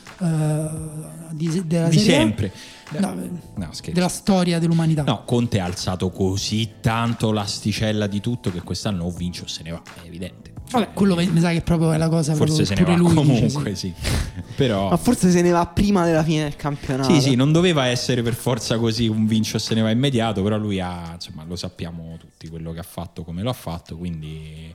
di, 1.32 1.63
della 1.65 1.88
Di 1.89 1.99
sempre. 1.99 2.51
No, 2.99 3.15
No, 3.55 3.67
scherzo. 3.72 3.91
della 3.91 4.09
storia 4.09 4.59
dell'umanità. 4.59 5.03
No, 5.03 5.24
Conte 5.24 5.59
ha 5.59 5.65
alzato 5.65 6.09
così 6.09 6.74
tanto 6.82 7.32
l'asticella 7.32 8.05
di 8.07 8.19
tutto 8.19 8.51
che 8.51 8.61
quest'anno 8.61 9.05
o 9.05 9.11
vince 9.11 9.43
o 9.43 9.47
se 9.47 9.63
ne 9.63 9.72
va, 9.72 9.82
è 10.03 10.05
evidente. 10.05 10.51
Vabbè, 10.72 10.93
quello 10.93 11.15
mi 11.15 11.39
sa 11.39 11.51
che 11.51 11.61
proprio 11.61 11.91
è 11.91 11.97
la 11.97 12.07
cosa 12.07 12.34
Forse 12.34 12.63
se 12.63 12.76
ne 12.76 12.84
va 12.84 12.95
lui 12.95 13.13
comunque, 13.13 13.76
sì. 13.76 13.93
Però 14.55 14.89
Ma 14.89 14.95
forse 14.97 15.30
se 15.30 15.41
ne 15.41 15.51
va 15.51 15.65
prima 15.67 16.05
della 16.05 16.24
fine 16.24 16.43
del 16.43 16.55
campionato. 16.55 17.11
Sì, 17.13 17.19
sì, 17.19 17.36
non 17.36 17.51
doveva 17.51 17.88
essere 17.88 18.22
per 18.22 18.36
forza 18.36 18.78
così 18.78 19.07
un 19.07 19.26
vince 19.26 19.57
o 19.57 19.59
se 19.59 19.74
ne 19.74 19.82
va 19.82 19.89
immediato, 19.89 20.41
però 20.43 20.57
lui 20.57 20.80
ha, 20.80 21.11
insomma, 21.13 21.43
lo 21.43 21.57
sappiamo 21.57 22.15
tutti 22.17 22.47
quello 22.47 22.72
che 22.72 22.80
ha 22.80 22.84
fatto, 22.84 23.24
come 23.24 23.41
lo 23.41 23.49
ha 23.49 23.53
fatto, 23.53 23.97
quindi 23.97 24.74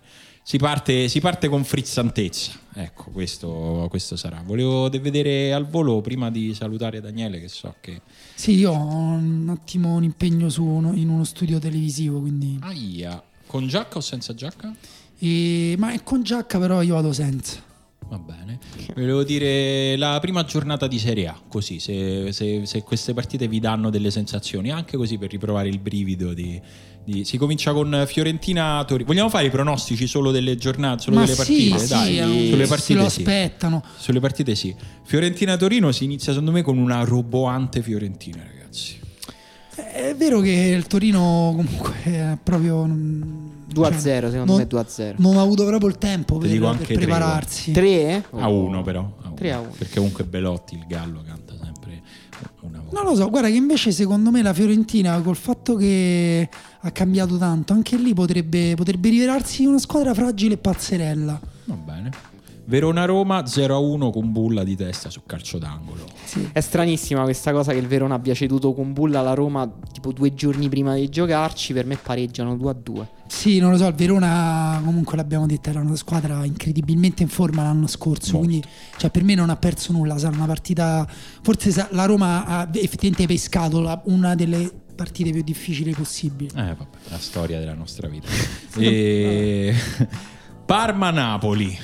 si 0.49 0.59
parte, 0.59 1.09
si 1.09 1.19
parte 1.19 1.49
con 1.49 1.65
frizzantezza. 1.65 2.53
Ecco, 2.73 3.11
questo, 3.11 3.87
questo 3.91 4.15
sarà. 4.15 4.45
Volevo 4.47 4.89
de- 4.89 5.01
vedere 5.01 5.53
al 5.53 5.67
volo 5.67 6.01
prima 6.01 6.31
di 6.31 6.55
salutare 6.55 7.01
Daniele, 7.01 7.41
che 7.41 7.49
so 7.49 7.75
che... 7.81 8.01
Sì, 8.37 8.53
io 8.53 8.71
ho 8.71 8.77
un 8.77 9.49
attimo 9.49 9.97
un 9.97 10.05
impegno 10.05 10.49
su 10.49 10.63
uno- 10.63 10.95
in 10.95 11.09
uno 11.09 11.25
studio 11.25 11.59
televisivo, 11.59 12.21
quindi... 12.21 12.59
Aia, 12.61 13.21
con 13.45 13.67
giacca 13.67 13.99
o 13.99 14.01
senza 14.01 14.35
giacca? 14.37 14.73
E- 15.19 15.75
ma 15.79 15.91
è 15.93 16.05
con 16.05 16.23
giacca 16.23 16.61
però 16.61 16.81
io 16.81 16.95
vado 16.95 17.13
senza. 17.13 17.61
Va 18.09 18.19
bene. 18.19 18.61
Volevo 18.95 19.25
dire 19.25 19.97
la 19.97 20.17
prima 20.21 20.45
giornata 20.45 20.87
di 20.87 21.01
Serie 21.01 21.27
A, 21.27 21.43
così, 21.49 21.81
se, 21.81 22.31
se- 22.31 22.65
se 22.67 22.83
queste 22.83 23.13
partite 23.15 23.49
vi 23.49 23.59
danno 23.59 23.91
delle 23.91 24.13
sensazioni, 24.13 24.71
anche 24.71 24.97
così 24.97 25.19
per 25.19 25.29
riprovare 25.33 25.67
il 25.69 25.81
brivido 25.81 26.33
di... 26.33 26.61
di- 27.07 27.25
Si 27.25 27.37
comincia 27.39 27.73
con 27.73 28.05
Fiorentina 28.07 28.83
Torino. 28.85 29.07
Vogliamo 29.07 29.29
fare 29.31 29.47
i 29.47 29.51
pronostici 29.51 30.07
solo 30.07 30.31
delle 30.33 30.57
giornate, 30.57 31.03
solo 31.03 31.17
Ma 31.17 31.23
delle 31.23 31.35
sì, 31.35 31.69
partite? 31.71 31.79
sì, 31.79 31.89
Dai, 31.89 32.19
un- 32.21 32.51
sulle 32.51 32.67
partite 32.67 32.99
lo 33.01 33.09
sì. 33.09 33.21
aspettano. 33.21 33.83
Sulle 33.97 34.21
partite 34.21 34.55
sì. 34.55 34.75
Fiorentina-Torino 35.05 35.93
si 35.93 36.05
inizia 36.05 36.33
secondo 36.33 36.51
me 36.53 36.63
con 36.63 36.79
una 36.79 37.05
roboante 37.05 37.81
Fiorentina, 37.81 38.43
ragazzi. 38.45 38.99
È 39.77 40.15
vero 40.17 40.41
che 40.41 40.51
il 40.51 40.87
Torino 40.87 41.53
comunque 41.55 41.95
è 42.03 42.39
proprio... 42.43 42.85
non- 42.87 43.55
2-0, 43.73 43.93
cioè, 44.01 44.31
secondo 44.31 44.45
non- 44.53 44.57
me 44.57 44.67
2-0. 44.67 45.15
Non 45.19 45.37
ha 45.37 45.43
avuto 45.43 45.65
proprio 45.67 45.89
il 45.91 45.99
tempo 45.99 46.39
Ti 46.39 46.59
per, 46.59 46.77
per 46.79 46.97
prepararsi. 46.97 47.73
3? 47.73 48.25
A 48.31 48.49
uno 48.49 48.83
però. 48.83 49.01
a 49.23 49.27
uno. 49.27 49.35
3 49.35 49.53
a 49.53 49.61
1. 49.61 49.71
Perché 49.77 49.97
comunque 49.97 50.25
Belotti, 50.25 50.75
il 50.77 50.85
gallo, 50.89 51.23
canta 51.27 51.55
sempre 51.63 52.01
una 52.63 52.81
volta. 52.81 53.01
Non 53.03 53.11
lo 53.11 53.17
so, 53.17 53.29
guarda 53.29 53.49
che 53.49 53.55
invece 53.57 53.93
secondo 53.93 54.31
me 54.31 54.41
la 54.41 54.55
Fiorentina 54.55 55.21
col 55.21 55.37
fatto 55.37 55.75
che 55.77 56.49
ha 56.81 56.91
cambiato 56.91 57.37
tanto, 57.37 57.73
anche 57.73 57.97
lì 57.97 58.15
potrebbe, 58.15 58.75
potrebbe 58.75 59.09
rivelarsi 59.09 59.65
una 59.65 59.79
squadra 59.79 60.15
fragile 60.15 60.55
e 60.55 60.59
pazzerella. 60.59 61.41
Va 61.65 61.75
bene. 61.75 62.35
Verona-Roma 62.69 63.43
0-1 63.43 64.11
con 64.11 64.33
bulla 64.33 64.65
di 64.65 64.75
testa 64.75 65.09
su 65.09 65.23
calcio 65.25 65.59
d'angolo. 65.59 66.05
È 66.51 66.59
stranissima 66.59 67.23
questa 67.23 67.53
cosa 67.53 67.71
che 67.71 67.79
il 67.79 67.87
Verona 67.87 68.17
abbia 68.17 68.35
ceduto 68.35 68.75
con 68.75 68.93
Bulla 68.93 69.21
alla 69.21 69.35
Roma 69.35 69.71
tipo 69.93 70.11
due 70.13 70.35
giorni 70.35 70.69
prima 70.69 70.97
di 70.97 71.09
giocarci. 71.09 71.73
Per 71.73 71.87
me 71.87 71.97
pareggiano 71.97 72.57
2-2. 72.57 73.07
Sì, 73.29 73.61
non 73.61 73.71
lo 73.71 73.77
so, 73.77 73.87
il 73.87 73.95
Verona 73.95 74.83
comunque 74.85 75.17
l'abbiamo 75.17 75.47
detto 75.47 75.71
era 75.71 75.79
una 75.81 75.95
squadra 75.95 76.45
incredibilmente 76.45 77.23
in 77.23 77.29
forma 77.29 77.63
l'anno 77.63 77.87
scorso, 77.87 78.33
Molto. 78.33 78.49
quindi 78.49 78.67
cioè, 78.97 79.11
per 79.11 79.23
me 79.23 79.37
non 79.37 79.49
ha 79.51 79.57
perso 79.57 79.93
nulla, 79.93 80.19
sarà 80.19 80.35
una 80.35 80.47
partita 80.47 81.07
forse 81.43 81.87
la 81.91 82.05
Roma 82.05 82.47
ha 82.47 82.69
effettivamente 82.73 83.27
pescato 83.27 84.01
una 84.07 84.35
delle 84.35 84.86
partite 84.97 85.31
più 85.31 85.43
difficili 85.43 85.93
possibili. 85.93 86.51
Eh, 86.57 86.75
vabbè, 86.75 86.97
la 87.11 87.19
storia 87.19 87.61
della 87.61 87.75
nostra 87.75 88.09
vita. 88.09 88.27
e... 88.81 89.75
Parma-Napoli. 90.67 91.79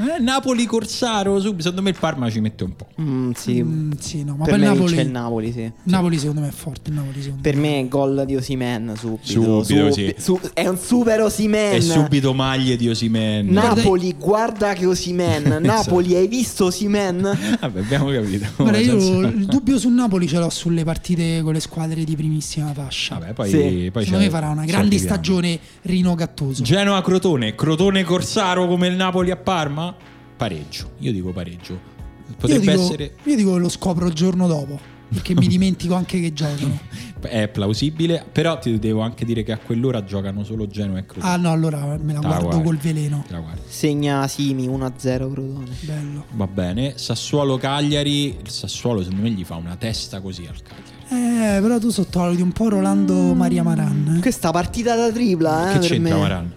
Eh, 0.00 0.20
Napoli-Corsaro, 0.20 1.40
subito. 1.40 1.62
secondo 1.62 1.82
me 1.82 1.90
il 1.90 1.96
Parma 1.98 2.30
ci 2.30 2.40
mette 2.40 2.64
un 2.64 2.76
po'. 2.76 2.86
Mm, 3.00 3.30
sì. 3.32 3.62
Mm, 3.62 3.92
sì, 3.98 4.22
no, 4.24 4.36
ma 4.36 4.44
per 4.44 4.54
poi 4.58 4.60
me 4.64 4.72
il 4.72 4.78
vince 4.78 4.94
Napoli, 4.94 5.06
il 5.06 5.10
Napoli, 5.10 5.52
sì. 5.52 5.72
Napoli 5.84 6.18
secondo 6.18 6.40
me 6.42 6.48
è 6.48 6.52
forte, 6.52 6.90
il 6.90 6.96
Napoli 6.96 7.20
secondo 7.22 7.42
Per 7.42 7.56
me 7.56 7.86
gol 7.88 8.24
di 8.26 8.36
Osimen 8.36 8.94
subito. 8.96 9.20
Subito, 9.62 9.64
Subi- 9.64 9.92
sì. 9.92 10.14
su- 10.18 10.40
è 10.52 10.66
un 10.68 10.78
super 10.78 11.20
Osimen. 11.22 11.74
E 11.74 11.80
subito 11.80 12.32
maglie 12.32 12.76
di 12.76 12.88
Osimen. 12.88 13.46
Napoli, 13.48 14.14
guarda 14.18 14.72
che 14.74 14.86
Osimen. 14.86 15.58
Napoli, 15.62 16.14
hai 16.14 16.28
visto 16.28 16.66
Osimen? 16.66 17.20
Vabbè, 17.60 17.80
abbiamo 17.80 18.10
capito. 18.10 18.46
Guarda, 18.56 18.78
io 18.78 19.00
Senza- 19.00 19.28
il 19.28 19.44
dubbio 19.46 19.78
sul 19.78 19.92
Napoli 19.92 20.28
ce 20.28 20.38
l'ho 20.38 20.50
sulle 20.50 20.84
partite 20.84 21.42
con 21.42 21.52
le 21.52 21.60
squadre 21.60 22.04
di 22.04 22.14
primissima 22.16 22.72
fascia. 22.72 23.18
Vabbè, 23.18 23.32
poi, 23.32 23.48
Sì. 23.50 23.90
poi 23.92 24.04
Secondo 24.04 24.18
c'è- 24.18 24.24
me 24.24 24.30
farà 24.30 24.48
una 24.50 24.64
grande 24.64 24.96
stagione 24.98 25.58
Rino 25.82 26.14
Gattuso. 26.14 26.62
Genoa-Crotone, 26.62 27.54
Crotone-Corsaro 27.54 28.66
come 28.66 28.86
il 28.88 28.94
Napoli 28.96 29.30
a 29.30 29.36
Parma? 29.36 29.87
Pareggio, 30.38 30.92
io 31.00 31.12
dico 31.12 31.32
pareggio. 31.32 31.72
io, 31.72 32.34
Potrebbe 32.38 32.60
dico, 32.70 32.80
essere... 32.80 33.14
io 33.24 33.36
dico 33.36 33.52
che 33.54 33.58
lo 33.58 33.68
scopro 33.68 34.06
il 34.06 34.14
giorno 34.14 34.46
dopo, 34.46 34.78
perché 35.12 35.34
mi 35.34 35.46
dimentico 35.48 35.94
anche 35.94 36.20
che 36.20 36.32
giocano. 36.32 36.78
È 37.20 37.48
plausibile, 37.48 38.24
però 38.30 38.60
ti 38.60 38.78
devo 38.78 39.00
anche 39.00 39.24
dire 39.24 39.42
che 39.42 39.50
a 39.50 39.58
quell'ora 39.58 40.04
giocano 40.04 40.44
solo 40.44 40.68
Genoa 40.68 40.98
e 40.98 41.06
Crotone. 41.06 41.32
Ah 41.32 41.36
no, 41.36 41.50
allora 41.50 41.98
me 42.00 42.12
la 42.12 42.20
Ah, 42.20 42.22
guardo 42.22 42.44
guarda. 42.46 42.62
col 42.62 42.76
veleno. 42.76 43.24
La. 43.30 43.42
Segna 43.66 44.28
Simi 44.28 44.68
1-0 44.68 44.92
Crotone. 45.32 45.66
Bello. 45.80 46.24
Va 46.34 46.46
bene, 46.46 46.92
Sassuolo-Cagliari, 46.96 48.36
il 48.40 48.48
Sassuolo 48.50 49.02
secondo 49.02 49.22
me 49.24 49.30
gli 49.30 49.42
fa 49.44 49.56
una 49.56 49.74
testa 49.74 50.20
così 50.20 50.46
al 50.48 50.62
Cagliari. 50.62 51.56
Eh, 51.56 51.60
però 51.60 51.78
tu 51.80 51.90
sottovaluti 51.90 52.42
un 52.42 52.52
po' 52.52 52.68
Rolando 52.68 53.34
Maria 53.34 53.64
Maran. 53.64 54.14
eh. 54.18 54.20
Questa 54.20 54.52
partita 54.52 54.94
da 54.94 55.10
tripla, 55.10 55.70
eh, 55.70 55.78
che 55.80 55.86
c'entra 55.88 56.14
me. 56.14 56.20
Maran? 56.20 56.52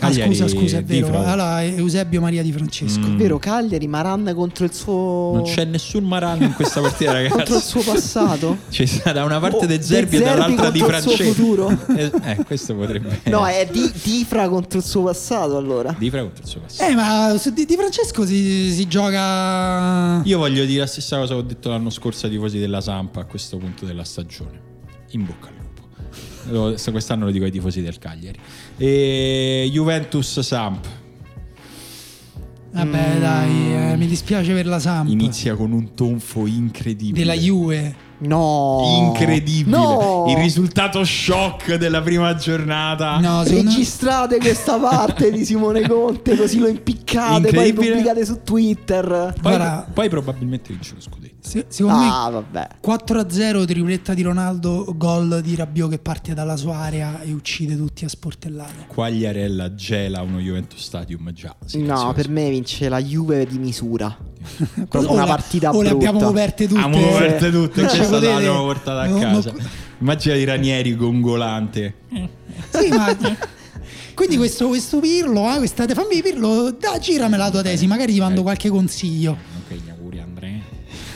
Ah, 0.00 0.12
scusa, 0.12 0.48
scusa, 0.48 0.78
è 0.78 0.84
vero. 0.84 1.06
Allora, 1.24 1.62
Eusebio 1.64 2.20
Maria 2.20 2.42
di 2.42 2.52
Francesco. 2.52 3.06
Mm. 3.06 3.16
Vero, 3.16 3.38
Cagliari, 3.38 3.86
Maran 3.86 4.32
contro 4.34 4.64
il 4.64 4.72
suo... 4.74 5.32
Non 5.34 5.42
c'è 5.44 5.64
nessun 5.64 6.04
Maran 6.04 6.42
in 6.42 6.52
questa 6.52 6.80
partita, 6.80 7.12
ragazzi. 7.14 7.34
contro 7.34 7.56
il 7.56 7.62
suo 7.62 7.80
passato? 7.82 8.58
C'è 8.70 8.86
sta 8.86 9.12
da 9.12 9.24
una 9.24 9.38
parte 9.38 9.64
Oh, 9.64 9.66
De 9.66 9.80
Zerbi 9.80 10.16
e 10.16 10.20
dall'altra 10.20 10.70
di 10.70 10.80
contro 10.80 10.96
il 10.96 11.02
suo 11.02 11.12
Francesco. 11.12 11.32
futuro. 11.32 11.82
Eh, 11.96 12.10
eh, 12.24 12.44
questo 12.44 12.74
potrebbe 12.74 13.20
No, 13.30 13.46
è 13.46 13.68
di, 13.70 13.90
Difra 14.02 14.48
contro 14.48 14.78
il 14.78 14.84
suo 14.84 15.04
passato 15.04 15.56
allora. 15.56 15.94
Difra 15.96 16.20
contro 16.22 16.42
il 16.42 16.48
suo 16.48 16.60
passato. 16.60 16.90
Eh, 16.90 16.94
ma 16.94 17.36
su 17.38 17.50
di, 17.50 17.64
di 17.64 17.74
Francesco 17.76 18.26
si, 18.26 18.72
si 18.72 18.86
gioca. 18.88 20.20
Io 20.24 20.38
voglio 20.38 20.64
dire 20.64 20.80
la 20.80 20.86
stessa 20.86 21.18
cosa 21.18 21.34
che 21.34 21.40
ho 21.40 21.42
detto 21.42 21.68
l'anno 21.68 21.90
scorso 21.90 22.26
ai 22.26 22.32
tifosi 22.32 22.58
della 22.58 22.80
Sampa 22.80 23.20
a 23.20 23.24
questo 23.24 23.56
punto 23.58 23.84
della 23.86 24.04
stagione. 24.04 24.60
In 25.10 25.24
bocca 25.24 25.48
al 25.48 25.52
lupo. 25.54 25.63
Quest'anno 26.46 27.24
lo 27.26 27.30
dico 27.30 27.44
ai 27.44 27.50
tifosi 27.50 27.82
del 27.82 27.98
Cagliari. 27.98 28.38
E 28.76 29.68
Juventus 29.72 30.40
Samp 30.40 30.86
Vabbè, 32.74 33.20
dai, 33.20 33.92
eh, 33.92 33.96
mi 33.96 34.08
dispiace 34.08 34.52
per 34.52 34.66
la 34.66 34.80
Samp. 34.80 35.08
inizia 35.08 35.54
con 35.54 35.70
un 35.70 35.94
tonfo 35.94 36.44
incredibile. 36.46 37.18
Della 37.18 37.34
Juve. 37.40 37.94
No. 38.18 39.08
Incredibile. 39.08 39.76
No. 39.76 40.26
Il 40.28 40.36
risultato 40.36 41.04
shock 41.04 41.74
della 41.74 42.00
prima 42.00 42.34
giornata. 42.34 43.18
No, 43.18 43.42
me- 43.42 43.48
Registrate 43.50 44.38
questa 44.38 44.78
parte 44.78 45.30
di 45.30 45.44
Simone 45.44 45.86
Conte 45.88 46.36
così 46.36 46.58
lo 46.58 46.66
impiccate, 46.68 47.50
poi 47.52 47.72
pubblicate 47.72 48.24
su 48.24 48.40
Twitter. 48.42 49.06
Poi, 49.06 49.40
Guarda- 49.40 49.86
poi 49.92 50.08
probabilmente 50.08 50.72
vince 50.72 50.94
lo 50.94 51.00
scudetto. 51.00 51.48
se- 51.48 51.66
secondo 51.68 51.98
me 51.98 52.08
Ah, 52.10 52.30
vabbè. 52.30 52.68
4-0 52.80 53.64
tripletta 53.66 54.14
di 54.14 54.22
Ronaldo, 54.22 54.94
gol 54.96 55.40
di 55.42 55.54
Rabiot 55.56 55.90
che 55.90 55.98
parte 55.98 56.32
dalla 56.34 56.56
sua 56.56 56.76
area 56.78 57.20
e 57.22 57.32
uccide 57.32 57.76
tutti 57.76 58.04
a 58.04 58.08
sportellate. 58.08 58.86
Quagliarella 58.86 59.74
gela 59.74 60.22
uno 60.22 60.38
Juventus 60.38 60.80
Stadium 60.82 61.30
già. 61.32 61.54
No, 61.74 62.12
per 62.14 62.28
me 62.28 62.48
vince 62.50 62.88
la 62.88 63.02
Juve 63.02 63.46
di 63.46 63.58
misura. 63.58 64.16
Proprio 64.88 65.12
una 65.12 65.22
le- 65.22 65.28
partita 65.28 65.70
o 65.70 65.82
le 65.82 65.88
brutta. 65.90 66.08
abbiamo 66.08 66.26
coperte 66.26 66.68
tutte. 66.68 66.80
Abbiamo 66.80 67.06
coperte 67.08 67.50
tutte, 67.50 67.80
Non 67.80 67.90
questa 67.90 68.08
potete- 68.08 68.32
l'abbiamo 68.32 68.62
portata 68.64 69.00
a 69.00 69.06
No, 69.06 69.18
casa. 69.18 69.52
no. 69.52 69.58
Immagina 70.00 70.34
i 70.34 70.44
Ranieri 70.44 70.94
gongolante. 70.96 71.94
Sì, 72.70 72.88
ma 72.88 73.16
quindi 74.14 74.36
questo, 74.36 74.68
questo 74.68 75.00
Pirlo, 75.00 75.52
eh, 75.52 75.56
questa, 75.58 75.86
fammi 75.88 76.22
Pirlo, 76.22 76.70
da, 76.78 76.98
girame 76.98 77.36
la 77.36 77.50
tua 77.50 77.62
tesi, 77.62 77.86
magari 77.86 78.12
ti 78.12 78.20
mando 78.20 78.40
Eh. 78.40 78.42
qualche 78.44 78.68
consiglio. 78.68 79.36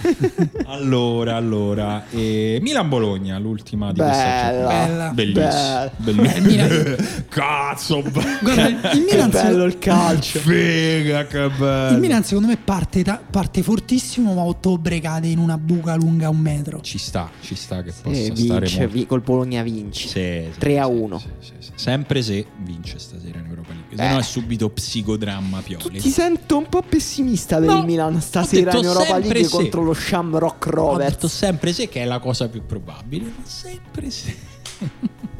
allora, 0.67 1.37
allora, 1.37 2.05
eh, 2.11 2.59
Milan-Bologna, 2.61 3.39
l'ultima 3.39 3.93
di 3.93 4.01
questa 4.01 4.23
Bella. 4.23 4.51
giornata. 4.51 5.11
Bella. 5.13 5.91
Bellissimo. 5.97 6.37
Bella. 6.37 6.95
Eh, 6.95 7.25
Cazzo, 7.29 8.03
Guarda, 8.41 8.69
il 8.69 8.81
Che 8.81 8.99
Milan, 9.01 9.31
bello 9.31 9.65
il 9.65 9.79
calcio. 9.79 10.39
Figa, 10.41 11.27
che 11.27 11.49
bello. 11.51 11.95
il 11.95 11.99
Milan 12.01 12.25
secondo 12.25 12.49
me 12.49 12.57
parte, 12.57 13.03
ta- 13.03 13.21
parte 13.31 13.63
fortissimo, 13.63 14.35
ma 14.35 14.43
a 14.43 14.45
ottobre 14.45 15.01
cade 15.01 15.29
in 15.29 15.39
una 15.39 15.59
buca 15.59 15.95
lunga 15.95 16.29
un 16.29 16.39
metro. 16.39 16.81
Ci 16.81 16.99
sta, 16.99 17.31
ci 17.41 17.55
sta 17.55 17.83
che 17.83 17.93
possa 18.03 18.17
Eh, 18.17 18.33
stare 18.35 18.67
vince, 18.67 18.89
vi- 18.89 19.07
col 19.07 19.21
Bologna 19.21 19.63
vince. 19.63 20.09
Sì, 20.09 20.51
sì, 20.53 20.59
3 20.59 20.79
a 20.79 20.85
sì, 20.87 20.91
1. 20.93 21.19
sì, 21.19 21.27
sì, 21.41 21.53
sì. 21.59 21.71
Sempre 21.75 22.23
se 22.23 22.47
vince 22.59 22.99
stasera 22.99 23.39
in 23.39 23.47
Europa 23.49 23.73
League. 23.73 23.97
Se 23.97 24.03
Eh. 24.05 24.13
no 24.13 24.19
è 24.19 24.23
subito 24.23 24.69
psicodramma 24.71 25.61
Pioli. 25.61 26.01
Ti 26.01 26.09
sento 26.11 26.57
un 26.59 26.67
po' 26.69 26.83
pessimista 26.83 27.59
per 27.59 27.67
No, 27.69 27.79
il 27.79 27.85
Milan 27.85 28.21
stasera 28.21 28.77
in 28.77 28.85
Europa 28.85 29.19
League 29.19 29.49
contro 29.49 29.83
lo 29.83 29.88
Shamrock 29.95 30.67
Ho 30.67 30.71
Rovers. 30.71 31.11
detto 31.11 31.29
sempre 31.29 31.73
se 31.73 31.89
che 31.89 32.03
è 32.03 32.05
la 32.05 32.19
cosa 32.19 32.49
più 32.49 32.65
probabile, 32.67 33.25
ma 33.25 33.45
sempre 33.45 34.11
se. 34.11 34.37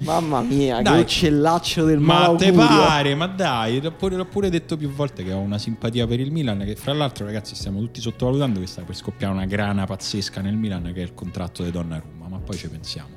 Mamma 0.00 0.42
mia, 0.42 0.82
Dai. 0.82 0.96
che 0.96 1.00
uccellaccio 1.02 1.84
del 1.84 1.98
Ma 1.98 2.34
te 2.36 2.52
pare, 2.52 3.14
ma 3.14 3.26
dai, 3.26 3.80
l'ho 3.80 3.92
pure, 3.92 4.16
l'ho 4.16 4.26
pure 4.26 4.50
detto 4.50 4.76
più 4.76 4.90
volte 4.90 5.24
che 5.24 5.32
ho 5.32 5.38
una 5.38 5.56
simpatia 5.56 6.06
per 6.06 6.20
il 6.20 6.30
Milan. 6.30 6.58
Che 6.58 6.76
fra 6.76 6.92
l'altro, 6.92 7.24
ragazzi, 7.24 7.54
stiamo 7.54 7.78
tutti 7.80 8.02
sottovalutando 8.02 8.60
che 8.60 8.66
sta 8.66 8.82
per 8.82 8.96
scoppiare 8.96 9.32
una 9.32 9.46
grana 9.46 9.86
pazzesca 9.86 10.42
nel 10.42 10.56
Milan, 10.56 10.90
che 10.92 11.00
è 11.00 11.04
il 11.04 11.14
contratto 11.14 11.62
di 11.62 11.70
Donnarumma. 11.70 12.28
Ma 12.28 12.38
poi 12.38 12.56
ci 12.56 12.68
pensiamo. 12.68 13.14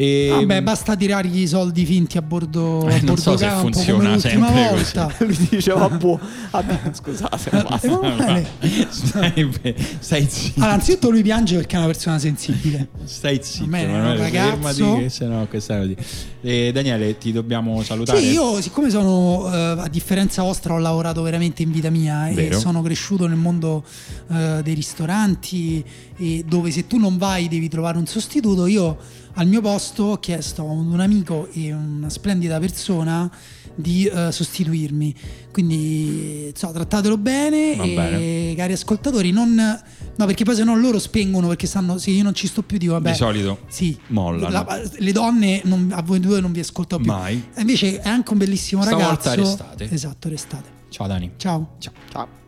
E, 0.00 0.28
Vabbè, 0.30 0.62
basta 0.62 0.94
tirare 0.94 1.26
i 1.26 1.48
soldi 1.48 1.84
finti 1.84 2.18
a 2.18 2.22
bordo, 2.22 2.86
a 2.86 2.92
Eh, 2.92 2.96
non 2.98 3.16
bordo 3.16 3.20
so 3.20 3.36
se 3.36 3.46
campo 3.46 3.62
funziona 3.62 3.98
come 3.98 4.10
l'ultima 4.12 4.46
sempre 4.46 4.68
volta. 4.70 5.14
Lui 5.26 5.48
diceva, 5.50 5.88
boh, 5.88 6.20
vabbè, 6.52 6.80
scusate, 6.92 7.50
basta. 7.50 7.80
Eh, 7.80 7.88
va 7.88 8.10
bene. 8.10 8.46
stai, 8.90 9.74
stai 9.98 10.26
zitto. 10.30 10.60
Allora, 10.60 10.74
anzitutto 10.74 11.10
lui 11.10 11.22
piange 11.22 11.56
perché 11.56 11.74
è 11.74 11.78
una 11.78 11.88
persona 11.88 12.20
sensibile. 12.20 12.90
Stai 13.02 13.40
zitto, 13.42 13.66
bene, 13.66 13.92
Emanuele, 13.92 14.20
ragazzo. 14.20 14.98
che 14.98 15.08
sennò 15.08 15.44
questa 15.46 15.78
è 15.78 15.80
così. 15.80 15.96
Eh, 16.42 16.70
Daniele, 16.72 17.18
ti 17.18 17.32
dobbiamo 17.32 17.82
salutare. 17.82 18.20
Sì, 18.20 18.30
io 18.30 18.60
siccome 18.60 18.90
sono, 18.90 19.52
eh, 19.52 19.80
a 19.80 19.88
differenza 19.88 20.42
vostra, 20.42 20.74
ho 20.74 20.78
lavorato 20.78 21.22
veramente 21.22 21.64
in 21.64 21.72
vita 21.72 21.90
mia 21.90 22.30
Vero. 22.32 22.56
e 22.56 22.60
sono 22.60 22.82
cresciuto 22.82 23.26
nel 23.26 23.36
mondo 23.36 23.82
eh, 24.30 24.60
dei 24.62 24.74
ristoranti 24.74 25.84
e 26.16 26.44
dove 26.46 26.70
se 26.70 26.86
tu 26.86 26.98
non 26.98 27.18
vai 27.18 27.48
devi 27.48 27.68
trovare 27.68 27.98
un 27.98 28.06
sostituto, 28.06 28.66
io 28.66 28.96
al 29.38 29.46
mio 29.46 29.60
posto 29.60 30.02
ho 30.04 30.18
chiesto 30.18 30.62
a 30.62 30.70
un 30.70 30.98
amico 31.00 31.48
e 31.52 31.72
una 31.72 32.08
splendida 32.10 32.58
persona 32.58 33.30
di 33.74 34.04
eh, 34.06 34.32
sostituirmi. 34.32 35.14
Quindi 35.52 36.52
so, 36.56 36.70
trattatelo 36.72 37.16
bene 37.16 37.76
Va 37.76 37.84
e 37.84 37.94
bene. 37.94 38.54
cari 38.56 38.72
ascoltatori, 38.72 39.30
non 39.30 39.54
no, 39.54 40.26
perché 40.26 40.44
poi 40.44 40.54
se 40.56 40.64
no 40.64 40.76
loro 40.76 40.98
spengono 40.98 41.46
perché 41.48 41.66
sanno 41.68 41.98
sì, 41.98 42.12
io 42.12 42.22
non 42.24 42.34
ci 42.34 42.46
sto 42.48 42.62
più, 42.62 42.78
dico 42.78 42.92
vabbè. 42.92 43.10
Di 43.10 43.16
solito 43.16 43.60
sì, 43.68 43.96
mollano. 44.08 44.50
la- 44.50 44.82
le 44.98 45.12
donne 45.12 45.60
non- 45.64 45.90
a 45.94 46.02
voi 46.02 46.18
due 46.20 46.40
non 46.40 46.50
vi 46.52 46.60
ascolto 46.60 46.98
più. 46.98 47.10
Mai. 47.12 47.42
E 47.54 47.60
Invece 47.60 48.00
è 48.00 48.08
anche 48.08 48.32
un 48.32 48.38
bellissimo 48.38 48.82
Stavolta 48.82 49.30
ragazzo. 49.34 49.34
restate. 49.40 49.88
Esatto, 49.90 50.28
restate. 50.28 50.68
Ciao 50.88 51.06
Dani. 51.06 51.30
Ciao. 51.36 51.74
Ciao. 51.78 51.92
Ciao. 52.10 52.46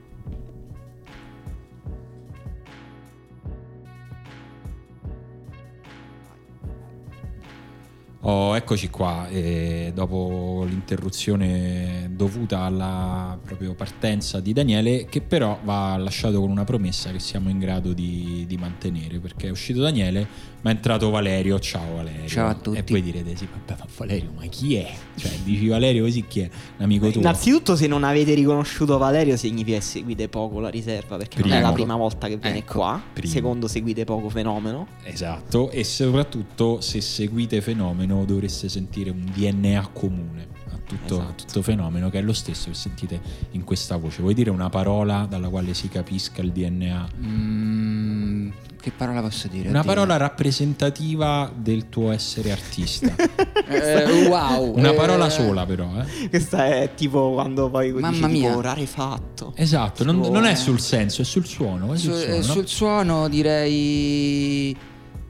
Oh, 8.22 8.54
eccoci 8.54 8.90
qua, 8.90 9.28
eh, 9.30 9.92
dopo 9.94 10.64
l'interruzione 10.68 12.10
dovuta 12.14 12.60
alla 12.60 13.38
proprio 13.42 13.72
partenza 13.72 14.40
di 14.40 14.52
Daniele, 14.52 15.06
che 15.06 15.22
però 15.22 15.58
va 15.64 15.96
lasciato 15.96 16.38
con 16.38 16.50
una 16.50 16.64
promessa 16.64 17.10
che 17.12 17.18
siamo 17.18 17.48
in 17.48 17.58
grado 17.58 17.94
di, 17.94 18.44
di 18.46 18.58
mantenere, 18.58 19.20
perché 19.20 19.46
è 19.46 19.50
uscito 19.50 19.80
Daniele, 19.80 20.26
ma 20.60 20.68
è 20.70 20.74
entrato 20.74 21.08
Valerio. 21.08 21.58
Ciao 21.60 21.94
Valerio. 21.94 22.28
Ciao 22.28 22.48
a 22.50 22.54
tutti. 22.54 22.76
E 22.76 22.82
poi 22.82 23.00
direte, 23.02 23.34
sì, 23.34 23.48
vabbè, 23.50 23.80
ma 23.80 23.86
Valerio, 23.96 24.32
ma 24.36 24.44
chi 24.48 24.74
è? 24.74 24.92
Cioè, 25.16 25.30
dici 25.42 25.66
Valerio 25.68 26.04
così 26.04 26.26
chi 26.28 26.40
è? 26.40 26.50
L'amico 26.76 27.08
tuo? 27.10 27.22
Innanzitutto, 27.22 27.74
se 27.74 27.86
non 27.86 28.04
avete 28.04 28.34
riconosciuto 28.34 28.98
Valerio, 28.98 29.38
significa 29.38 29.78
che 29.78 29.82
seguite 29.82 30.28
poco 30.28 30.60
la 30.60 30.68
riserva. 30.68 31.16
Perché 31.16 31.38
non 31.40 31.52
è 31.52 31.54
Primo. 31.54 31.66
la 31.68 31.72
prima 31.72 31.96
volta 31.96 32.28
che 32.28 32.36
viene 32.36 32.58
Ecco, 32.58 32.74
qua. 32.80 33.02
primo. 33.14 33.32
Secondo, 33.32 33.66
seguite 33.66 34.04
poco 34.04 34.28
fenomeno. 34.28 34.88
Esatto, 35.04 35.70
e 35.70 35.84
soprattutto 35.84 36.82
se 36.82 37.00
seguite 37.00 37.62
fenomeno 37.62 38.08
dovreste 38.24 38.68
sentire 38.68 39.10
un 39.10 39.24
DNA 39.34 39.88
comune 39.92 40.48
a 40.72 40.78
tutto, 40.84 41.14
a 41.18 41.22
Esatto. 41.22 41.44
tutto 41.46 41.62
fenomeno, 41.62 42.10
che 42.10 42.18
è 42.18 42.22
lo 42.22 42.32
stesso 42.32 42.68
che 42.68 42.74
sentite 42.74 43.20
in 43.52 43.64
questa 43.64 43.96
voce. 43.96 44.20
Vuoi 44.22 44.34
dire 44.34 44.50
una 44.50 44.68
parola 44.68 45.26
dalla 45.28 45.48
quale 45.48 45.74
si 45.74 45.88
capisca 45.88 46.42
il 46.42 46.52
DNA? 46.52 47.08
Mm, 47.24 48.48
che 48.80 48.90
parola 48.92 49.20
posso 49.20 49.48
dire? 49.48 49.68
Una 49.68 49.80
Oddio. 49.80 49.92
parola 49.92 50.16
rappresentativa 50.16 51.50
del 51.54 51.88
tuo 51.88 52.10
essere 52.12 52.52
artista. 52.52 53.14
Eh, 53.70 54.26
wow. 54.26 54.76
Una 54.76 54.90
eh, 54.90 54.94
parola 54.94 55.30
sola 55.30 55.64
però, 55.64 55.88
eh? 56.00 56.28
Questa 56.28 56.66
è 56.66 56.90
tipo 56.96 57.30
quando 57.34 57.70
poi 57.70 57.92
Mamma 57.92 58.26
dici, 58.26 58.40
tipo, 58.40 58.48
mia. 58.54 58.60
rarefatto. 58.60 59.52
Esatto, 59.54 60.02
non, 60.02 60.20
Tipo, 60.22 60.32
non 60.34 60.44
è 60.44 60.52
eh. 60.52 60.56
sul 60.56 60.80
senso, 60.80 61.22
è 61.22 61.24
sul 61.24 61.46
suono. 61.46 61.92
È 61.92 61.96
Su- 61.96 62.10
sul 62.10 62.14
eh, 62.18 62.18
suono, 62.18 62.36
no? 62.38 62.42
sul 62.42 62.66
suono 62.66 63.28
direi... 63.28 64.76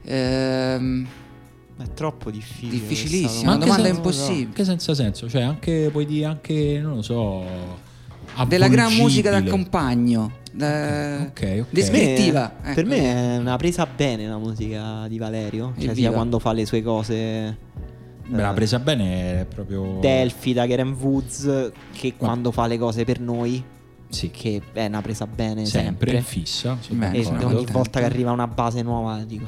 ehm, 0.03 1.07
È 1.83 1.93
troppo 1.93 2.29
difficile. 2.31 2.71
Difficilissimo, 2.71 3.27
questa 3.27 3.41
una 3.43 3.51
anche 3.53 3.65
domanda 3.65 3.83
senza- 3.85 3.97
impossibile. 3.97 4.45
Anche 4.47 4.63
senza 4.65 4.93
senso, 4.95 5.29
cioè 5.29 5.41
anche 5.41 5.89
puoi 5.91 6.05
dire 6.05 6.25
anche, 6.25 6.79
non 6.81 6.95
lo 6.95 7.01
so, 7.01 7.43
della 8.47 8.67
gran 8.67 8.93
musica 8.93 9.29
d'accompagno. 9.31 10.39
da- 10.51 11.27
Ok, 11.29 11.57
ok. 11.61 11.65
Descrittiva. 11.69 12.49
Per 12.49 12.61
me, 12.61 12.69
ecco. 12.69 12.73
per 12.75 12.85
me 12.85 13.35
è 13.35 13.37
una 13.37 13.55
presa 13.57 13.85
bene 13.85 14.27
la 14.27 14.37
musica 14.37 15.07
di 15.07 15.17
Valerio. 15.17 15.73
Cioè, 15.77 15.93
sia 15.93 16.11
quando 16.11 16.39
fa 16.39 16.51
le 16.53 16.65
sue 16.65 16.81
cose. 16.81 17.57
Me 18.23 18.41
l'ha 18.41 18.51
eh, 18.51 18.53
presa 18.53 18.79
bene 18.79 19.41
è 19.41 19.45
proprio... 19.45 19.97
Delphi 19.99 20.53
da 20.53 20.65
Karen 20.67 20.95
Woods. 20.99 21.71
Che 21.91 22.13
quando 22.15 22.51
fa 22.51 22.67
le 22.67 22.77
cose 22.77 23.03
per 23.03 23.19
noi. 23.19 23.61
Sì, 24.07 24.29
Che 24.29 24.61
è 24.73 24.85
una 24.85 25.01
presa 25.01 25.25
bene 25.25 25.65
sempre, 25.65 26.11
sempre. 26.11 26.21
fissa. 26.21 26.77
Beh, 26.89 27.11
E 27.11 27.25
ogni 27.25 27.65
volta 27.71 27.99
che 27.99 28.05
arriva 28.05 28.31
una 28.31 28.47
base 28.47 28.81
nuova 28.81 29.23
dico 29.25 29.45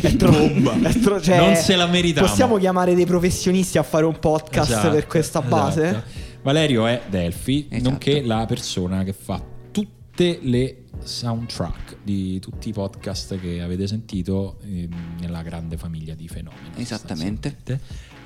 è 0.00 0.16
troppo, 0.16 0.70
è 0.82 0.98
tro- 1.00 1.20
cioè, 1.20 1.38
Non 1.38 1.54
se 1.56 1.76
la 1.76 1.86
meritava. 1.86 2.26
Possiamo 2.26 2.56
chiamare 2.58 2.94
dei 2.94 3.06
professionisti 3.06 3.78
a 3.78 3.82
fare 3.82 4.04
un 4.04 4.18
podcast 4.18 4.70
Esatto, 4.70 4.90
per 4.90 5.06
questa 5.06 5.40
base? 5.42 5.86
esatto. 5.88 6.28
Valerio 6.42 6.86
è 6.86 7.02
Delphi, 7.08 7.66
Esatto. 7.68 7.90
nonché 7.90 8.22
la 8.22 8.46
persona 8.46 9.04
che 9.04 9.12
fa 9.12 9.42
tutte 9.70 10.38
le 10.42 10.76
soundtrack 11.02 11.96
di 12.02 12.38
tutti 12.40 12.70
i 12.70 12.72
podcast 12.72 13.38
che 13.38 13.60
avete 13.60 13.86
sentito 13.86 14.58
ehm, 14.64 15.16
nella 15.20 15.42
grande 15.42 15.76
famiglia 15.76 16.14
di 16.14 16.28
fenomeni. 16.28 16.70
Esattamente. 16.76 17.56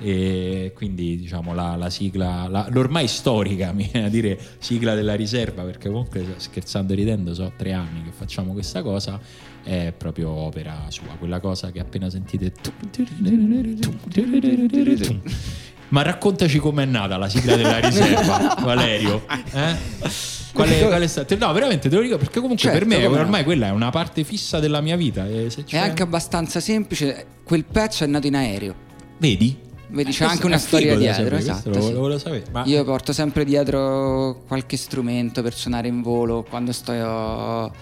E 0.00 0.72
quindi 0.74 1.16
diciamo 1.16 1.54
la, 1.54 1.76
la 1.76 1.88
sigla, 1.90 2.46
la- 2.48 2.66
l'ormai 2.70 3.06
storica, 3.08 3.70
mi 3.74 3.88
viene 3.90 4.06
a 4.06 4.10
dire 4.10 4.38
sigla 4.58 4.94
della 4.94 5.14
riserva, 5.14 5.62
perché 5.62 5.88
comunque 5.88 6.24
scherzando 6.36 6.92
e 6.92 6.96
ridendo 6.96 7.32
so 7.34 7.52
tre 7.56 7.72
anni 7.72 8.02
che 8.02 8.10
facciamo 8.10 8.52
questa 8.52 8.82
cosa, 8.82 9.20
è 9.64 9.92
proprio 9.96 10.28
opera 10.30 10.84
sua, 10.88 11.16
quella 11.18 11.40
cosa 11.40 11.72
che 11.72 11.80
appena 11.80 12.08
sentite... 12.10 12.52
Ma 15.88 16.02
raccontaci 16.02 16.58
com'è 16.58 16.84
nata 16.84 17.16
la 17.16 17.28
sigla 17.28 17.56
della 17.56 17.78
riserva, 17.78 18.56
Valerio. 18.60 19.24
Eh? 19.52 19.76
Quale, 20.52 20.78
quale 20.80 21.04
è 21.04 21.08
stata? 21.08 21.36
No, 21.36 21.52
veramente 21.52 21.88
te 21.88 21.96
lo 21.96 22.02
dico 22.02 22.16
perché 22.16 22.40
comunque 22.40 22.68
Certo, 22.68 22.78
per 22.78 22.86
me 22.86 23.06
no. 23.06 23.18
ormai 23.18 23.44
quella 23.44 23.66
è 23.66 23.70
una 23.70 23.90
parte 23.90 24.24
fissa 24.24 24.60
della 24.60 24.80
mia 24.80 24.96
vita. 24.96 25.26
E 25.26 25.52
È 25.68 25.76
anche 25.76 26.02
abbastanza 26.02 26.60
semplice. 26.60 27.26
Quel 27.44 27.64
pezzo 27.64 28.04
è 28.04 28.06
nato 28.06 28.26
in 28.26 28.36
aereo. 28.36 28.74
Vedi? 29.18 29.56
Vedi, 29.88 30.10
Eh, 30.10 30.12
c'è 30.12 30.24
anche 30.24 30.46
una 30.46 30.58
storia 30.58 30.96
dietro. 30.96 31.36
esatto, 31.36 31.70
lo, 31.70 31.80
sì. 31.80 31.92
lo 31.92 32.00
volevo 32.00 32.18
sapere. 32.18 32.44
Ma 32.50 32.64
Io 32.66 32.82
porto 32.84 33.12
sempre 33.12 33.44
dietro 33.44 34.42
qualche 34.48 34.76
strumento 34.76 35.42
per 35.42 35.54
suonare 35.54 35.86
in 35.88 36.02
volo 36.02 36.44
quando 36.48 36.72
sto 36.72 37.72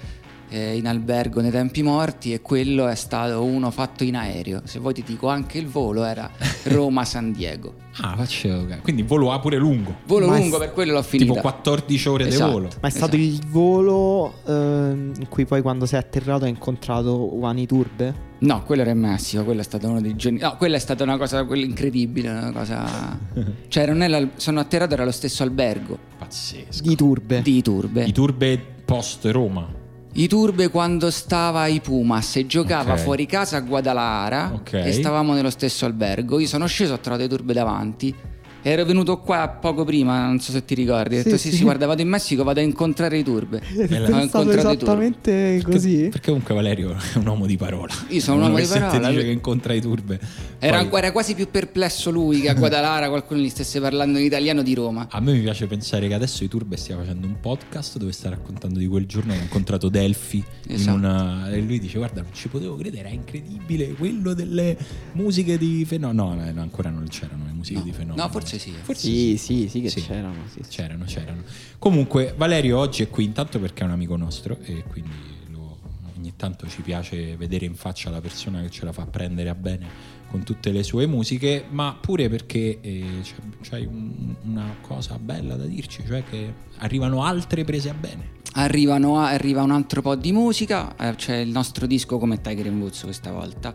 eh, 0.52 0.76
in 0.76 0.86
albergo 0.86 1.40
nei 1.40 1.50
tempi 1.50 1.82
morti 1.82 2.32
e 2.32 2.40
quello 2.42 2.86
è 2.86 2.94
stato 2.94 3.42
uno 3.42 3.70
fatto 3.70 4.04
in 4.04 4.16
aereo. 4.16 4.60
Se 4.64 4.78
vuoi 4.78 4.92
ti 4.94 5.02
dico 5.02 5.28
anche 5.28 5.58
il 5.58 5.66
volo 5.66 6.04
era 6.04 6.30
Roma-San 6.64 7.32
Diego. 7.32 7.74
Ah, 8.00 8.14
faccio. 8.16 8.66
Quindi 8.82 9.02
volo 9.02 9.32
A 9.32 9.38
pure 9.40 9.58
lungo. 9.58 9.96
Volo 10.06 10.26
Ma 10.28 10.38
lungo 10.38 10.56
è- 10.56 10.60
per 10.60 10.72
quello 10.72 10.92
l'ho 10.92 11.02
finito. 11.02 11.30
Tipo 11.34 11.42
14 11.42 12.08
ore 12.08 12.26
Esatto. 12.28 12.44
di 12.46 12.52
volo. 12.52 12.68
Ma 12.80 12.88
è 12.88 12.90
stato 12.90 13.16
Esatto. 13.16 13.44
il 13.44 13.50
volo 13.50 14.34
ehm, 14.46 15.12
in 15.18 15.28
cui 15.28 15.44
poi 15.44 15.60
quando 15.62 15.84
sei 15.86 15.98
atterrato 15.98 16.44
hai 16.44 16.50
incontrato 16.50 17.12
Wani 17.34 17.66
Turbe? 17.66 18.30
No, 18.38 18.62
quello 18.64 18.82
era 18.82 18.90
in 18.90 18.98
Messico, 18.98 19.44
quello 19.44 19.60
è 19.60 19.64
stato 19.64 19.88
uno 19.88 20.00
dei 20.00 20.16
giorni. 20.16 20.38
No, 20.40 20.56
quella 20.56 20.76
è 20.76 20.80
stata 20.80 21.02
una 21.04 21.16
cosa 21.18 21.44
quella 21.44 21.64
incredibile, 21.64 22.28
una 22.30 22.50
cosa. 22.50 23.18
cioè, 23.68 23.86
non 23.86 24.00
è 24.02 24.08
l'al- 24.08 24.30
sono 24.36 24.58
atterrato, 24.60 24.94
era 24.94 25.04
lo 25.04 25.12
stesso 25.12 25.42
albergo 25.42 25.96
Pazzesco. 26.18 26.82
Di 26.82 26.96
Turbe. 26.96 27.42
di 27.42 27.62
Turbe. 27.62 28.04
I 28.04 28.12
turbe 28.12 28.58
post 28.84 29.26
Roma. 29.26 29.80
I 30.14 30.28
Turbe 30.28 30.68
quando 30.68 31.10
stava 31.10 31.60
ai 31.60 31.80
Pumas 31.80 32.36
e 32.36 32.46
giocava 32.46 32.92
Ok. 32.92 33.02
fuori 33.02 33.24
casa 33.26 33.56
a 33.56 33.60
Guadalajara 33.60 34.50
Ok. 34.54 34.74
e 34.84 34.92
stavamo 34.92 35.32
nello 35.32 35.48
stesso 35.48 35.86
albergo. 35.86 36.38
Io 36.38 36.46
sono 36.46 36.66
sceso, 36.66 36.92
ho 36.94 36.98
trovato 36.98 37.24
i 37.24 37.28
Turbe 37.28 37.54
davanti. 37.54 38.14
Ero 38.64 38.84
venuto 38.84 39.18
qua 39.18 39.48
poco 39.60 39.84
prima, 39.84 40.24
non 40.26 40.38
so 40.38 40.52
se 40.52 40.64
ti 40.64 40.74
ricordi. 40.74 41.16
Ho 41.18 41.22
detto 41.22 41.36
sì, 41.36 41.50
sì, 41.50 41.56
sì. 41.56 41.62
guarda, 41.64 41.86
vado 41.86 42.00
in 42.00 42.08
Messico, 42.08 42.44
vado 42.44 42.60
a 42.60 42.62
incontrare 42.62 43.18
i 43.18 43.24
Turbe. 43.24 43.60
È 43.74 44.00
Ho 44.00 44.20
incontrato 44.20 44.20
i 44.20 44.28
Turbe. 44.30 44.54
esattamente 44.54 45.62
così? 45.64 46.08
Perché 46.10 46.28
comunque 46.30 46.54
Valerio 46.54 46.92
è 46.94 47.18
un 47.18 47.26
uomo 47.26 47.46
di 47.46 47.56
parola. 47.56 47.92
Io 48.08 48.20
sono 48.20 48.36
un 48.36 48.42
uomo 48.44 48.58
di 48.58 48.66
parola, 48.66 48.98
dice 48.98 49.12
lui- 49.12 49.22
che 49.24 49.30
incontra 49.30 49.72
i 49.74 49.80
turbe. 49.80 50.20
Era, 50.60 50.84
Poi- 50.84 50.98
era 51.00 51.10
quasi 51.10 51.34
più 51.34 51.48
perplesso 51.50 52.10
lui 52.12 52.40
che 52.40 52.50
a 52.50 52.54
Guadalajara 52.54 53.08
qualcuno 53.08 53.40
gli 53.40 53.48
stesse 53.48 53.80
parlando 53.80 54.18
in 54.18 54.24
italiano 54.26 54.62
di 54.62 54.74
Roma. 54.74 55.08
A 55.10 55.18
me 55.20 55.32
mi 55.32 55.40
piace 55.40 55.66
pensare 55.66 56.06
che 56.06 56.14
adesso 56.14 56.44
i 56.44 56.48
Turbe 56.48 56.76
stia 56.76 56.96
facendo 56.96 57.26
un 57.26 57.40
podcast 57.40 57.98
dove 57.98 58.12
sta 58.12 58.28
raccontando 58.28 58.78
di 58.78 58.86
quel 58.86 59.06
giorno 59.06 59.32
che 59.32 59.40
ha 59.40 59.42
incontrato 59.42 59.88
Delphi 59.88 60.36
in 60.68 60.74
Esatto. 60.76 60.96
una- 60.96 61.50
e 61.50 61.60
lui 61.60 61.80
dice 61.80 61.98
guarda 61.98 62.22
non 62.22 62.30
ci 62.32 62.46
potevo 62.48 62.76
credere, 62.76 63.00
era 63.08 63.08
incredibile 63.08 63.92
quello 63.94 64.34
delle 64.34 64.76
musiche 65.14 65.58
di 65.58 65.84
Fenomeno. 65.84 66.34
No, 66.34 66.50
no, 66.52 66.60
ancora 66.60 66.90
non 66.90 67.06
c'erano 67.08 67.44
le 67.46 67.52
musiche 67.52 67.78
No. 67.78 67.84
di 67.84 67.90
Fenomeno. 67.92 68.22
No, 68.22 68.28
forse 68.30 68.51
sì. 68.58 68.72
Forse 68.82 69.06
Sì, 69.08 69.36
sì, 69.36 69.68
sì 69.68 69.80
che 69.80 69.88
Sì. 69.90 70.02
c'erano. 70.02 70.46
sì, 70.48 70.60
sì. 70.62 70.68
C'erano, 70.70 71.04
c'erano. 71.04 71.42
Comunque, 71.78 72.34
Valerio 72.36 72.78
oggi 72.78 73.02
è 73.02 73.08
qui 73.10 73.24
intanto 73.24 73.58
perché 73.58 73.82
è 73.82 73.86
un 73.86 73.92
amico 73.92 74.16
nostro 74.16 74.58
e 74.62 74.84
quindi 74.84 75.10
lo- 75.50 75.78
ogni 76.16 76.32
tanto 76.36 76.68
ci 76.68 76.82
piace 76.82 77.36
vedere 77.36 77.64
in 77.66 77.74
faccia 77.74 78.10
la 78.10 78.20
persona 78.20 78.60
che 78.62 78.70
ce 78.70 78.84
la 78.84 78.92
fa 78.92 79.06
prendere 79.06 79.48
a 79.48 79.54
bene 79.54 80.20
con 80.30 80.44
tutte 80.44 80.70
le 80.72 80.82
sue 80.82 81.06
musiche, 81.06 81.64
ma 81.68 81.96
pure 82.00 82.28
perché 82.30 82.78
eh, 82.80 83.20
c'è- 83.22 83.34
c'hai 83.68 83.84
un- 83.84 84.34
una 84.44 84.76
cosa 84.80 85.18
bella 85.18 85.56
da 85.56 85.64
dirci, 85.66 86.02
cioè 86.06 86.24
che 86.24 86.52
arrivano 86.78 87.22
altre 87.24 87.64
prese 87.64 87.90
a 87.90 87.94
bene. 87.94 88.40
Arrivano, 88.54 89.18
arriva 89.18 89.62
un 89.62 89.70
altro 89.70 90.02
po' 90.02 90.14
di 90.14 90.30
musica, 90.32 90.94
eh, 90.96 91.14
c'è 91.16 91.36
il 91.36 91.48
nostro 91.50 91.86
disco 91.86 92.18
come 92.18 92.40
Tiger 92.40 92.66
in 92.66 92.78
Woods 92.80 93.02
questa 93.02 93.30
volta, 93.32 93.74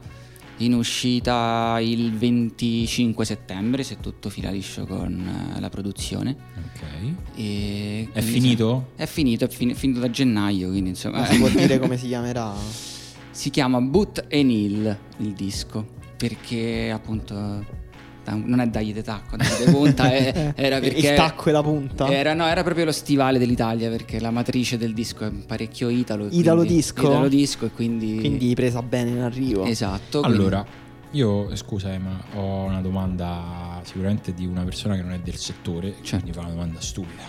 in 0.58 0.74
uscita 0.74 1.78
il 1.82 2.14
25 2.14 3.26
settembre, 3.26 3.84
se 3.84 3.98
tutto 4.00 4.30
fila 4.30 4.50
liscio 4.50 4.86
con 4.86 5.54
eh, 5.56 5.60
la 5.60 5.70
produzione. 5.70 6.36
Ok. 6.56 7.14
E 7.36 8.10
È 8.12 8.22
finito? 8.22 8.90
È 8.96 9.06
finito, 9.06 9.46
è 9.46 9.48
fini- 9.50 9.76
finito 9.76 10.00
da 10.00 10.10
gennaio, 10.10 10.70
quindi 10.70 10.90
insomma... 10.90 11.20
Ma 11.20 11.26
si 11.26 11.38
può 11.38 11.50
dire 11.50 11.80
come 11.80 11.96
si 11.98 12.08
chiamerà? 12.08 12.54
Si 13.30 13.50
chiama 13.50 13.80
Boot 13.82 14.26
and 14.32 14.50
Hill 14.50 14.98
il 15.18 15.34
disco, 15.34 15.86
perché 16.18 16.90
appunto 16.92 17.64
non 18.36 18.60
è 18.60 18.68
dagli 18.68 18.94
de 18.94 19.04
tacco, 19.04 19.36
dagli 19.38 19.66
de 19.66 19.72
punta, 19.72 20.12
è- 20.12 20.54
era 20.58 20.80
perché... 20.80 21.10
Il 21.10 21.16
tacco 21.16 21.50
e 21.50 21.52
la 21.52 21.62
punta? 21.64 22.08
Era, 22.10 22.34
no, 22.34 22.46
era 22.48 22.64
proprio 22.64 22.86
lo 22.86 22.92
stivale 22.92 23.40
dell'Italia 23.40 23.90
perché 23.90 24.20
la 24.20 24.32
matrice 24.32 24.78
del 24.78 24.94
disco 24.94 25.26
è 25.26 25.32
parecchio 25.32 25.90
italo. 25.90 26.28
Italo 26.32 26.58
quindi- 26.62 26.76
disco? 26.76 27.02
Italo 27.02 27.28
disco 27.28 27.66
e 27.66 27.72
quindi... 27.72 28.18
Quindi 28.20 28.54
presa 28.56 28.82
bene 28.82 29.12
in 29.12 29.20
arrivo. 29.22 29.64
Esatto. 29.66 30.22
quindi- 30.22 30.38
Allora, 30.40 30.66
io 31.12 31.56
scusa, 31.56 31.94
eh, 31.94 31.98
ma 32.00 32.22
ho 32.36 32.64
una 32.66 32.82
domanda 32.82 33.80
sicuramente 33.84 34.34
di 34.34 34.46
una 34.46 34.64
persona 34.64 34.96
che 34.96 35.02
non 35.02 35.14
è 35.14 35.20
del 35.20 35.38
settore, 35.38 35.94
Certo. 36.02 36.10
quindi 36.18 36.34
fa 36.34 36.42
una 36.42 36.50
domanda 36.50 36.82
stupida. 36.82 37.24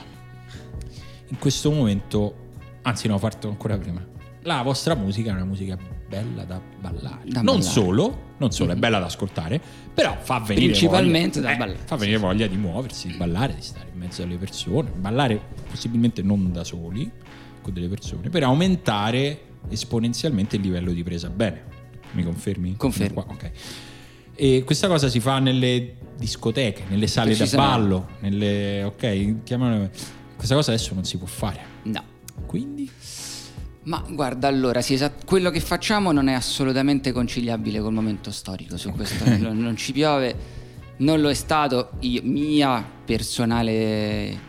In 1.29 1.39
questo 1.39 1.71
momento, 1.71 2.35
anzi, 2.83 3.07
no, 3.07 3.19
parto 3.19 3.49
ancora 3.49 3.77
prima. 3.77 4.05
La 4.43 4.63
vostra 4.63 4.95
musica 4.95 5.31
è 5.31 5.35
una 5.35 5.45
musica 5.45 5.77
bella 6.09 6.45
da 6.45 6.61
ballare. 6.81 7.21
Da 7.25 7.43
non 7.43 7.59
ballare. 7.59 7.63
solo, 7.63 8.19
non 8.39 8.51
solo, 8.51 8.73
è 8.73 8.77
bella 8.77 8.99
da 8.99 9.07
ascoltare, 9.07 9.61
però 9.93 10.17
fa 10.21 10.41
venire 10.41 10.67
Principalmente 10.67 11.41
voglia, 11.41 11.51
da 11.51 11.55
eh, 11.55 11.59
ballare. 11.59 11.79
Fa 11.85 11.97
venire 11.97 12.19
voglia 12.19 12.47
di 12.47 12.57
muoversi, 12.57 13.09
di 13.09 13.17
ballare, 13.17 13.55
di 13.55 13.63
stare 13.63 13.89
in 13.93 13.99
mezzo 13.99 14.23
alle 14.23 14.37
persone, 14.37 14.91
ballare 14.91 15.41
possibilmente 15.69 16.23
non 16.23 16.51
da 16.51 16.65
soli, 16.65 17.11
con 17.61 17.73
delle 17.73 17.89
persone, 17.89 18.31
per 18.31 18.43
aumentare 18.43 19.41
esponenzialmente 19.69 20.57
il 20.57 20.63
livello 20.63 20.93
di 20.93 21.03
presa 21.03 21.29
bene. 21.29 21.77
Mi 22.13 22.25
confermi? 22.25 22.77
Confermo. 22.77 23.27
Ok. 23.29 23.51
E 24.35 24.63
questa 24.65 24.89
cosa 24.89 25.09
si 25.09 25.21
fa 25.21 25.41
nelle 25.41 25.97
discoteche, 26.17 26.85
nelle 26.89 27.07
sale 27.07 27.37
da 27.37 27.47
ballo, 27.55 28.09
nelle... 28.21 28.85
ok, 28.85 29.43
chiamano... 29.43 29.91
Questa 30.37 30.55
cosa 30.55 30.71
adesso 30.71 30.95
non 30.95 31.05
si 31.05 31.19
può 31.19 31.27
fare. 31.27 31.61
No. 31.83 32.03
Quindi? 32.47 32.89
Ma 33.89 34.05
guarda, 34.07 34.49
allora, 34.49 34.83
sì, 34.83 34.93
esat- 34.93 35.25
quello 35.25 35.49
che 35.49 35.61
facciamo 35.61 36.13
non 36.13 36.29
è 36.29 36.35
assolutamente 36.35 37.11
conciliabile 37.11 37.81
col 37.81 37.95
momento 37.95 38.31
storico, 38.31 38.77
su 38.77 38.91
questo 38.91 39.25
non, 39.39 39.59
non 39.59 39.77
ci 39.79 39.93
piove, 39.93 40.37
non 40.99 41.23
lo 41.23 41.31
è 41.31 41.35
stato. 41.35 41.93
Io- 42.01 42.21
mia 42.23 42.85
personale 43.05 44.47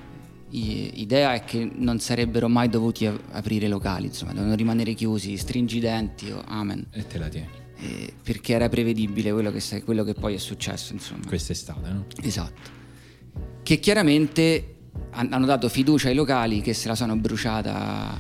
idea 0.51 1.35
è 1.35 1.43
che 1.45 1.69
non 1.73 1.99
sarebbero 1.99 2.49
mai 2.49 2.67
dovuti 2.67 3.05
aprire 3.05 3.69
locali, 3.69 4.07
insomma, 4.07 4.31
dovevano 4.31 4.55
rimanere 4.55 4.93
chiusi, 4.93 5.37
stringi 5.37 5.77
i 5.77 5.79
denti, 5.79 6.29
o 6.31 6.43
amen, 6.45 6.87
E 6.91 7.07
te 7.07 7.17
la 7.17 7.29
tieni. 7.29 7.47
Eh, 7.77 8.13
perché 8.21 8.53
era 8.53 8.67
prevedibile 8.67 9.31
quello 9.31 9.51
che, 9.51 9.83
quello 9.83 10.03
che 10.03 10.15
poi 10.15 10.33
è 10.33 10.37
successo, 10.37 10.91
insomma. 10.91 11.21
Quest'estate, 11.25 11.89
no? 11.89 12.05
Esatto. 12.21 12.69
Che 13.63 13.79
chiaramente 13.79 14.75
han- 15.11 15.31
hanno 15.31 15.45
dato 15.45 15.69
fiducia 15.69 16.09
ai 16.09 16.15
locali 16.15 16.59
che 16.59 16.73
se 16.73 16.89
la 16.89 16.95
sono 16.95 17.15
bruciata 17.15 18.19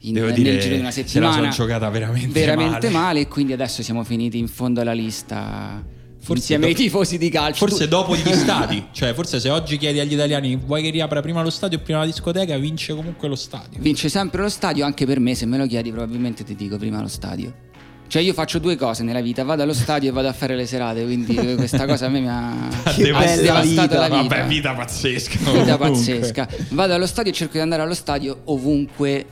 in, 0.00 0.14
Devo 0.14 0.26
nel 0.26 0.34
dire, 0.34 0.58
giro 0.58 0.74
di 0.74 0.80
una 0.80 0.90
se 0.90 1.02
la 1.02 1.06
settimana. 1.08 1.32
sono 1.32 1.48
giocata 1.48 1.88
veramente 1.90 2.28
veramente 2.40 2.88
male. 2.88 2.90
male. 2.90 3.20
e 3.20 3.28
quindi 3.28 3.52
adesso 3.52 3.82
siamo 3.82 4.04
finiti 4.04 4.38
in 4.38 4.46
fondo 4.48 4.80
alla 4.80 4.92
lista 4.92 5.84
Forse 6.20 6.40
insieme 6.42 6.66
ai 6.66 6.72
dopo- 6.72 6.82
tifosi 6.84 7.18
di 7.18 7.28
calcio. 7.30 7.66
Forse 7.66 7.84
Tu- 7.84 7.90
dopo 7.90 8.14
gli 8.16 8.30
stadi, 8.34 8.86
cioè 8.92 9.14
forse 9.14 9.40
se 9.40 9.48
oggi 9.50 9.76
chiedi 9.76 9.98
agli 10.00 10.12
italiani 10.12 10.56
vuoi 10.56 10.82
che 10.82 10.90
riapra 10.90 11.20
prima 11.20 11.42
lo 11.42 11.50
stadio 11.50 11.78
o 11.78 11.80
prima 11.80 12.00
la 12.00 12.06
discoteca, 12.06 12.56
vince 12.58 12.94
comunque 12.94 13.28
lo 13.28 13.34
stadio. 13.36 13.78
Vince 13.80 14.08
sempre 14.08 14.42
lo 14.42 14.48
stadio, 14.48 14.84
anche 14.84 15.04
per 15.06 15.20
me, 15.20 15.34
se 15.34 15.46
me 15.46 15.56
lo 15.58 15.66
chiedi 15.66 15.90
probabilmente 15.90 16.44
ti 16.44 16.54
dico 16.54 16.76
prima 16.76 17.00
lo 17.00 17.08
stadio. 17.08 17.66
Cioè 18.08 18.22
io 18.22 18.32
faccio 18.32 18.58
due 18.58 18.74
cose 18.76 19.02
nella 19.02 19.20
vita, 19.20 19.42
vado 19.44 19.62
allo 19.62 19.74
stadio 19.74 20.08
e 20.08 20.12
vado 20.12 20.28
a 20.28 20.32
fare 20.32 20.56
le 20.56 20.64
serate, 20.66 21.02
quindi 21.04 21.34
questa 21.56 21.84
cosa 21.86 22.06
a 22.06 22.08
me 22.08 22.20
mi 22.20 22.28
ha, 22.28 22.68
devastato 22.96 23.96
la 23.96 24.08
vita. 24.08 24.36
Vabbè, 24.36 24.46
vita 24.46 24.72
pazzesca. 24.74 25.36
Vita 25.38 25.76
comunque. 25.76 25.76
pazzesca. 25.76 26.48
Vado 26.70 26.94
allo 26.94 27.06
stadio 27.06 27.30
e 27.32 27.34
cerco 27.34 27.52
di 27.54 27.58
andare 27.60 27.82
allo 27.82 27.94
stadio 27.94 28.40
ovunque 28.44 29.26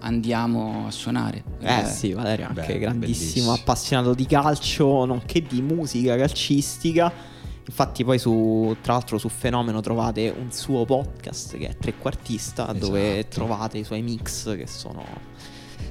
andiamo 0.00 0.86
a 0.86 0.90
suonare. 0.90 1.42
Eh 1.60 1.84
sì, 1.86 2.12
Valerio 2.12 2.46
è 2.46 2.48
anche 2.48 2.72
Beh, 2.72 2.78
grandissimo 2.78 3.24
bellissimo. 3.26 3.52
appassionato 3.52 4.14
di 4.14 4.26
calcio, 4.26 5.04
nonché 5.04 5.42
di 5.42 5.60
musica 5.62 6.16
calcistica. 6.16 7.12
Infatti 7.66 8.02
poi 8.02 8.18
su, 8.18 8.74
tra 8.80 8.94
l'altro 8.94 9.18
su 9.18 9.28
Fenomeno 9.28 9.80
trovate 9.80 10.34
un 10.36 10.50
suo 10.50 10.84
podcast 10.86 11.56
che 11.58 11.68
è 11.68 11.76
trequartista, 11.76 12.72
dove 12.72 13.18
Esatto. 13.18 13.34
trovate 13.34 13.78
i 13.78 13.84
suoi 13.84 14.00
mix 14.00 14.56
che 14.56 14.66
sono 14.66 15.04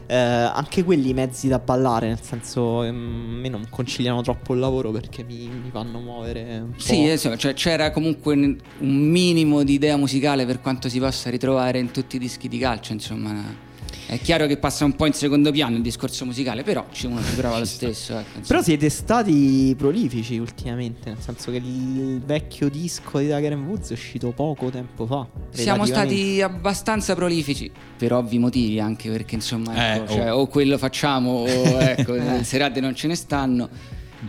eh, 0.07 0.15
anche 0.15 0.83
quelli 0.83 1.13
mezzi 1.13 1.47
da 1.47 1.59
ballare, 1.59 2.07
nel 2.07 2.21
senso 2.21 2.83
ehm, 2.83 2.95
a 3.35 3.39
me 3.41 3.49
non 3.49 3.67
conciliano 3.69 4.21
troppo 4.21 4.53
il 4.53 4.59
lavoro 4.59 4.91
perché 4.91 5.23
mi, 5.23 5.47
mi 5.47 5.69
fanno 5.69 5.99
muovere 5.99 6.59
un 6.59 6.71
po'. 6.71 6.79
Sì, 6.79 7.09
insomma, 7.09 7.35
cioè, 7.35 7.53
c'era 7.53 7.91
comunque 7.91 8.33
un 8.33 8.57
un 8.79 8.95
minimo 8.95 9.63
di 9.63 9.73
idea 9.73 9.97
musicale 9.97 10.45
per 10.45 10.61
quanto 10.61 10.87
si 10.89 10.99
possa 10.99 11.29
ritrovare 11.29 11.79
in 11.79 11.91
tutti 11.91 12.15
i 12.15 12.19
dischi 12.19 12.47
di 12.47 12.57
calcio, 12.57 12.93
insomma. 12.93 13.65
È 14.05 14.19
chiaro 14.19 14.45
che 14.47 14.57
passa 14.57 14.85
un 14.85 14.95
po' 14.95 15.05
in 15.05 15.13
secondo 15.13 15.51
piano 15.51 15.75
il 15.75 15.81
discorso 15.81 16.23
musicale, 16.25 16.63
però 16.63 16.85
ci- 16.91 17.07
uno 17.07 17.21
ci 17.23 17.35
prova 17.35 17.59
lo 17.59 17.65
stesso. 17.65 18.17
ecco. 18.17 18.39
Però 18.47 18.61
siete 18.61 18.89
stati 18.89 19.73
prolifici 19.77 20.37
ultimamente, 20.37 21.09
nel 21.09 21.19
senso 21.19 21.51
che 21.51 21.57
il 21.57 22.21
vecchio 22.25 22.69
disco 22.69 23.19
di 23.19 23.25
Tiger 23.25 23.55
Woods 23.55 23.89
è 23.89 23.93
uscito 23.93 24.31
poco 24.31 24.69
tempo 24.69 25.05
fa. 25.05 25.27
Siamo 25.49 25.85
stati 25.85 26.41
abbastanza 26.41 27.15
prolifici 27.15 27.69
per 27.97 28.13
ovvi 28.13 28.37
motivi, 28.39 28.79
anche 28.79 29.09
perché 29.09 29.35
insomma 29.35 29.95
ecco, 29.95 30.11
Eh, 30.11 30.15
cioè, 30.15 30.33
oh. 30.33 30.39
o 30.41 30.47
quello 30.47 30.77
facciamo 30.77 31.31
o 31.31 31.45
ecco, 31.79 32.13
le 32.13 32.43
serate 32.43 32.79
non 32.79 32.95
ce 32.95 33.07
ne 33.07 33.15
stanno. 33.15 33.69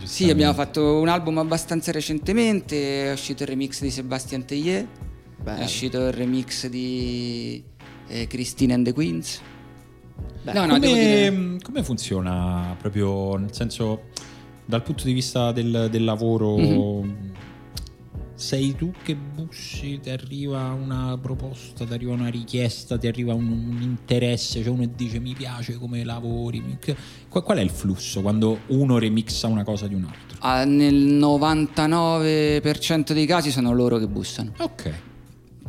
Sì, 0.03 0.29
abbiamo 0.29 0.53
fatto 0.53 0.99
un 0.99 1.07
album 1.07 1.39
abbastanza 1.39 1.91
recentemente, 1.91 3.05
è 3.09 3.11
uscito 3.11 3.43
il 3.43 3.49
remix 3.49 3.81
di 3.81 3.89
Sebastian 3.89 4.45
Tellier, 4.45 4.85
Bello. 5.41 5.59
è 5.61 5.63
uscito 5.63 6.05
il 6.07 6.13
remix 6.13 6.67
di 6.67 7.63
eh, 8.07 8.27
Christine 8.27 8.73
and 8.73 8.85
the 8.85 8.93
Queens. 8.93 9.41
Beh, 10.43 10.53
no, 10.53 10.65
no, 10.65 10.79
come, 10.79 11.57
come 11.61 11.83
funziona 11.83 12.75
proprio 12.79 13.35
nel 13.37 13.53
senso 13.53 14.03
dal 14.65 14.81
punto 14.83 15.03
di 15.05 15.13
vista 15.13 15.51
del, 15.51 15.87
del 15.89 16.03
lavoro? 16.03 16.57
Mhm. 16.57 17.31
Sei 18.35 18.73
tu 18.73 18.93
che 19.03 19.17
bussi, 19.17 19.99
ti 20.01 20.09
arriva 20.09 20.71
una 20.71 21.17
proposta, 21.21 21.83
ti 21.83 21.91
arriva 21.91 22.13
una 22.13 22.29
richiesta, 22.29 22.97
ti 22.97 23.05
arriva 23.07 23.33
un, 23.33 23.49
un 23.49 23.81
interesse, 23.81 24.63
cioè 24.63 24.71
uno 24.71 24.89
dice 24.95 25.19
mi 25.19 25.33
piace 25.33 25.77
come 25.77 26.05
lavori. 26.05 26.77
Qual, 27.27 27.43
qual 27.43 27.57
è 27.57 27.61
il 27.61 27.69
flusso 27.69 28.21
quando 28.21 28.59
uno 28.67 28.97
remixa 28.97 29.47
una 29.47 29.65
cosa 29.65 29.87
di 29.87 29.95
un 29.95 30.05
altro? 30.05 30.37
Ah, 30.39 30.63
nel 30.63 30.95
99% 30.95 33.11
dei 33.11 33.25
casi 33.25 33.51
sono 33.51 33.73
loro 33.73 33.97
che 33.97 34.07
bussano. 34.07 34.53
Ok. 34.59 34.89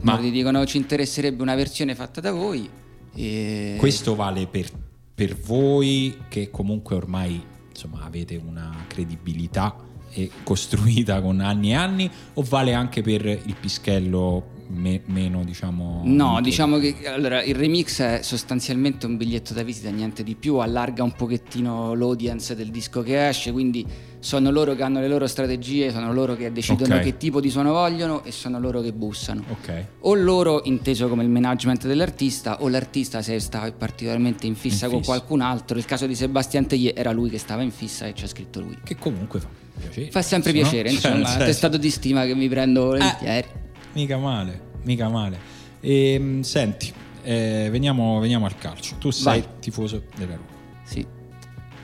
Ma 0.02 0.14
Ma 0.14 0.20
ti 0.20 0.30
dicono 0.30 0.64
ci 0.64 0.76
interesserebbe 0.76 1.42
una 1.42 1.56
versione 1.56 1.96
fatta 1.96 2.20
da 2.20 2.30
voi. 2.30 2.70
E... 3.14 3.76
questo 3.78 4.14
vale 4.14 4.46
per, 4.46 4.68
per 5.14 5.36
voi 5.36 6.16
che 6.28 6.50
comunque 6.50 6.96
ormai 6.96 7.42
insomma, 7.68 8.04
avete 8.04 8.40
una 8.44 8.84
credibilità 8.86 9.76
costruita 10.42 11.20
con 11.20 11.40
anni 11.40 11.70
e 11.70 11.74
anni 11.74 12.10
o 12.34 12.42
vale 12.42 12.74
anche 12.74 13.02
per 13.02 13.24
il 13.26 13.54
pischello 13.58 14.58
me- 14.70 15.02
meno 15.06 15.44
diciamo 15.44 16.02
No, 16.04 16.40
diciamo 16.40 16.78
che 16.78 17.06
allora, 17.06 17.42
il 17.42 17.54
remix 17.54 18.00
è 18.00 18.20
sostanzialmente 18.22 19.06
un 19.06 19.16
biglietto 19.16 19.52
da 19.52 19.62
visita, 19.62 19.90
niente 19.90 20.22
di 20.22 20.34
più, 20.34 20.56
allarga 20.56 21.02
un 21.02 21.12
pochettino 21.12 21.94
l'audience 21.94 22.54
del 22.54 22.70
disco 22.70 23.02
che 23.02 23.28
esce, 23.28 23.52
quindi 23.52 23.86
sono 24.20 24.50
loro 24.50 24.74
che 24.74 24.82
hanno 24.82 25.00
le 25.00 25.08
loro 25.08 25.26
strategie, 25.26 25.90
sono 25.90 26.12
loro 26.12 26.36
che 26.36 26.52
decidono 26.52 26.96
Ok. 26.96 27.00
che 27.02 27.16
tipo 27.16 27.40
di 27.40 27.48
suono 27.50 27.72
vogliono 27.72 28.22
e 28.22 28.30
sono 28.32 28.60
loro 28.60 28.80
che 28.82 28.92
bussano. 28.92 29.42
ok 29.48 29.84
O 30.00 30.14
loro, 30.14 30.60
inteso 30.64 31.08
come 31.08 31.22
il 31.24 31.30
management 31.30 31.86
dell'artista, 31.86 32.62
o 32.62 32.68
l'artista 32.68 33.22
se 33.22 33.38
sta 33.40 33.72
particolarmente 33.72 34.46
in 34.46 34.54
fissa 34.54 34.84
In 34.84 34.92
con 34.92 35.00
fissa. 35.00 35.12
qualcun 35.12 35.40
altro. 35.40 35.78
Il 35.78 35.84
caso 35.86 36.06
di 36.06 36.14
Sebastian 36.14 36.66
Tellier 36.66 36.92
era 36.96 37.12
lui 37.12 37.30
che 37.30 37.38
stava 37.38 37.62
in 37.62 37.70
fissa 37.70 38.06
e 38.06 38.14
ci 38.14 38.24
ha 38.24 38.28
scritto 38.28 38.60
lui. 38.60 38.76
che 38.84 38.96
comunque 38.96 39.40
fa 39.40 39.48
piacere 39.78 40.10
Fa 40.10 40.22
sempre 40.22 40.52
no? 40.52 40.58
piacere, 40.60 40.88
Cioè, 40.90 40.94
insomma, 40.96 41.14
nel 41.14 41.22
è 41.22 41.26
un 41.26 41.30
senso- 41.32 41.46
testato 41.46 41.76
di 41.78 41.90
stima 41.90 42.24
che 42.26 42.34
mi 42.34 42.48
prendo 42.48 42.84
volentieri. 42.86 43.46
mica 43.94 44.18
male 44.18 44.60
mica 44.84 45.08
male 45.08 45.38
Ehm, 45.80 46.42
senti 46.42 46.92
eh, 47.22 47.68
veniamo, 47.70 48.18
veniamo 48.20 48.44
al 48.46 48.56
calcio 48.58 48.96
tu 48.98 49.10
sei 49.10 49.40
Vai. 49.40 49.44
tifoso 49.60 50.02
della 50.16 50.34
Roma 50.36 50.48
Sì. 50.84 51.06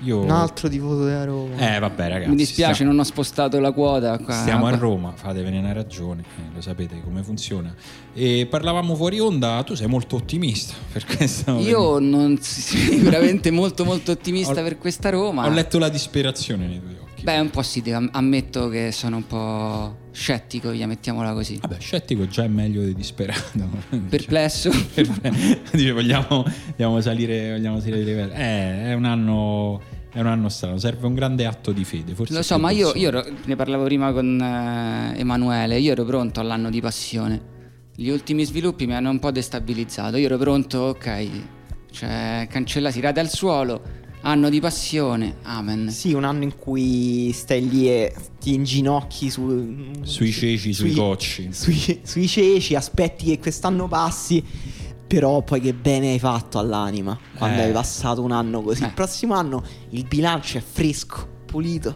Io 0.03 0.21
Un 0.21 0.31
altro 0.31 0.69
tifoso 0.69 1.05
della 1.05 1.25
Roma. 1.25 1.57
eh 1.75 1.79
vabbè 1.79 2.09
ragazzi 2.09 2.29
Mi 2.31 2.37
dispiace, 2.37 2.75
stiamo- 2.75 2.93
non 2.93 3.01
ho 3.01 3.05
spostato 3.05 3.59
la 3.61 3.73
quota. 3.73 4.19
Qua, 4.19 4.35
Stiamo 4.35 4.67
a. 4.67 4.77
Roma, 4.77 5.13
fatevene 5.15 5.59
una 5.59 5.73
ragione, 5.73 6.23
eh, 6.23 6.55
lo 6.55 6.61
sapete 6.61 7.01
come 7.03 7.23
funziona. 7.23 7.75
E 8.15 8.47
parlavamo 8.49 8.95
fuori 8.95 9.19
onda, 9.21 9.63
tu 9.65 9.75
sei 9.75 9.87
molto 9.87 10.17
ottimista 10.17 10.75
per 10.93 11.05
questo. 11.07 11.59
Io 11.59 11.99
non 11.99 12.37
sicuramente 12.41 13.51
molto 13.53 13.85
molto 13.85 14.13
ottimista 14.13 14.61
Ho- 14.61 14.65
per 14.65 14.79
questa 14.79 15.11
Roma. 15.11 15.47
Ho 15.47 15.51
letto 15.51 15.79
la 15.79 15.89
disperazione 15.89 16.67
nei 16.67 16.81
tuoi 16.81 16.97
occhi. 17.01 17.23
Beh, 17.23 17.39
un 17.39 17.51
po' 17.51 17.63
sì, 17.63 17.83
ammetto 17.91 18.69
che 18.69 18.93
sono 18.93 19.17
un 19.17 19.27
po' 19.27 19.97
scettico, 20.17 20.71
via, 20.71 20.87
mettiamola 20.87 21.35
così. 21.35 21.59
Vabbè, 21.61 21.77
scettico 21.79 22.27
già 22.27 22.45
è 22.45 22.49
meglio 22.49 22.83
di 22.83 22.95
disperato. 22.95 23.69
Perplesso. 24.09 24.71
Dice, 25.73 25.93
vogliamo, 25.93 26.45
vogliamo 26.71 27.01
salire, 27.01 27.53
vogliamo 27.53 27.79
salire 27.81 27.99
di 27.99 28.05
livello. 28.05 28.33
Eh, 28.33 28.85
è 28.85 28.93
un 28.95 29.05
anno. 29.05 29.83
È 30.11 30.21
un 30.21 30.29
anno 30.29 30.49
strano, 30.49 30.79
serve 30.79 31.07
un 31.07 31.13
grande 31.13 31.45
atto 31.45 31.73
di 31.73 31.85
fede. 31.85 32.15
Forse 32.15 32.33
Lo 32.33 32.41
so, 32.41 32.59
ma 32.59 32.71
io, 32.71 32.95
io 32.95 33.09
ero- 33.09 33.27
ne 33.45 33.55
parlavo 33.55 33.85
prima 33.85 34.13
con 34.13 34.41
eh, 34.41 35.13
Emanuele, 35.19 35.79
io 35.79 35.93
ero 35.93 36.05
pronto 36.05 36.41
all'anno 36.41 36.71
di 36.71 36.81
passione. 36.81 37.55
Gli 37.95 38.09
ultimi 38.09 38.43
sviluppi 38.47 38.87
mi 38.87 38.95
hanno 38.95 39.11
un 39.11 39.19
po' 39.19 39.31
destabilizzato. 39.31 40.17
Io 40.17 40.25
ero 40.25 40.39
pronto, 40.39 40.79
ok, 40.79 41.29
cioè 41.91 42.47
cancella, 42.49 42.91
si 42.91 43.01
rade 43.01 43.21
al 43.21 43.29
suolo, 43.29 43.83
anno 44.27 44.49
di 44.49 44.61
passione, 44.61 45.37
amen. 45.43 45.89
Sì, 45.91 46.13
un 46.13 46.25
anno 46.25 46.43
in 46.43 46.57
cui 46.57 47.31
stai 47.33 47.69
lì 47.69 47.89
e 47.89 48.13
ti 48.41 48.55
inginocchi 48.55 49.31
su, 49.31 49.93
Sui 50.03 50.33
ceci, 50.33 50.73
sui 50.73 50.93
cocci. 50.93 51.49
Sui, 51.53 52.01
sui 52.03 52.27
ceci, 52.27 52.75
aspetti 52.75 53.27
che 53.27 53.39
quest'anno 53.39 53.87
passi. 53.89 54.43
Però 55.07 55.43
poi 55.43 55.61
che 55.61 55.73
bene 55.73 56.11
hai 56.11 56.19
fatto 56.19 56.59
all'anima 56.59 57.17
quando 57.39 57.61
Eh. 57.61 57.67
hai 57.67 57.73
passato 57.73 58.23
un 58.23 58.33
anno 58.33 58.61
così. 58.63 58.83
Eh. 58.83 58.87
Il 58.87 58.93
prossimo 58.93 59.35
anno 59.35 59.63
il 59.91 60.05
bilancio 60.05 60.59
è 60.59 60.61
fresco, 60.61 61.25
pulito. 61.47 61.95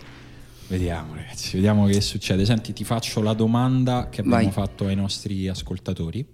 Vediamo 0.68 1.16
ragazzi, 1.16 1.56
vediamo 1.56 1.86
che 1.86 2.00
succede. 2.00 2.44
Senti, 2.44 2.72
ti 2.72 2.84
faccio 2.84 3.20
la 3.20 3.32
domanda 3.32 4.08
che 4.08 4.20
abbiamo 4.20 4.42
Vai. 4.44 4.52
fatto 4.52 4.86
ai 4.86 4.94
nostri 4.94 5.48
ascoltatori, 5.48 6.24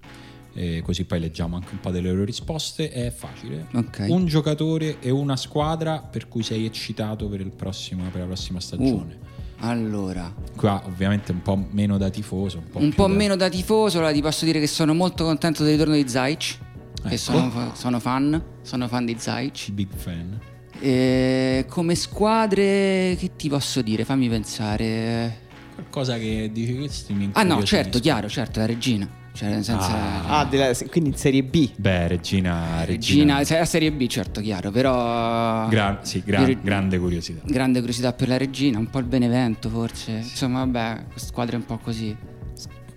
eh, 0.56 0.82
così 0.82 1.04
poi 1.04 1.20
leggiamo 1.20 1.54
anche 1.56 1.68
un 1.72 1.80
po' 1.80 1.90
delle 1.90 2.10
loro 2.10 2.24
risposte. 2.24 2.90
È 2.90 3.10
facile. 3.10 3.66
Ok. 3.74 4.06
Un 4.08 4.26
giocatore 4.26 4.98
e 5.00 5.10
una 5.10 5.36
squadra 5.36 5.98
per 6.00 6.26
cui 6.28 6.42
sei 6.42 6.64
eccitato 6.64 7.28
per, 7.28 7.40
il 7.40 7.50
prossimo- 7.50 8.08
per 8.10 8.20
la 8.22 8.26
prossima 8.26 8.58
stagione. 8.58 9.18
Allora, 9.58 10.32
Qua 10.54 10.82
ovviamente 10.84 11.32
un 11.32 11.40
po' 11.40 11.56
meno 11.70 11.96
da 11.96 12.10
tifoso, 12.10 12.58
un 12.58 12.68
po', 12.68 12.78
un 12.78 12.92
po' 12.92 13.06
da- 13.06 13.14
meno 13.14 13.36
da 13.36 13.48
tifoso, 13.48 13.98
allora 13.98 14.12
ti 14.12 14.20
posso 14.20 14.44
dire 14.44 14.60
che 14.60 14.66
sono 14.66 14.92
molto 14.92 15.24
contento 15.24 15.62
del 15.62 15.72
ritorno 15.72 15.94
di 15.94 16.06
Zaic, 16.08 16.58
Ecco. 16.98 17.08
che 17.08 17.16
sono, 17.16 17.70
sono 17.74 17.98
fan, 17.98 18.42
sono 18.62 18.86
fan 18.88 19.06
di 19.06 19.16
Zaic. 19.18 19.70
Big 19.70 19.88
fan. 19.94 20.38
E 20.78 21.64
come 21.68 21.94
squadre, 21.94 23.16
che 23.18 23.30
ti 23.36 23.48
posso 23.48 23.80
dire? 23.80 24.04
Fammi 24.04 24.28
pensare. 24.28 25.44
Qualcosa 25.74 26.18
che 26.18 26.50
dici 26.52 26.74
questi 26.76 27.14
mi 27.14 27.30
Ah 27.32 27.42
no, 27.42 27.62
certo, 27.62 27.98
chiaro, 27.98 28.28
certo, 28.28 28.60
la 28.60 28.66
regina. 28.66 29.08
Cioè, 29.36 29.48
nel 29.50 29.62
senso... 29.64 29.86
Ah. 29.90 30.38
Ah, 30.38 30.44
della- 30.46 30.72
quindi 30.90 31.10
in 31.10 31.16
Serie 31.16 31.42
B. 31.42 31.70
Beh, 31.76 32.08
Regina, 32.08 32.84
Regina, 32.84 33.36
Regina, 33.38 33.58
la 33.58 33.64
Serie 33.66 33.92
B, 33.92 34.06
certo, 34.06 34.40
chiaro, 34.40 34.70
però... 34.70 35.68
Gran- 35.68 35.98
sì, 36.02 36.22
gran- 36.24 36.48
Io- 36.48 36.58
grande 36.62 36.98
curiosità. 36.98 37.42
Grande 37.44 37.78
curiosità 37.80 38.12
per 38.14 38.28
la 38.28 38.38
regina, 38.38 38.78
un 38.78 38.88
po' 38.88 38.98
il 38.98 39.04
Benevento 39.04 39.68
forse. 39.68 40.12
Insomma, 40.12 40.60
vabbè, 40.64 41.04
squadre 41.16 41.56
un 41.56 41.64
po' 41.66 41.78
così. 41.82 42.16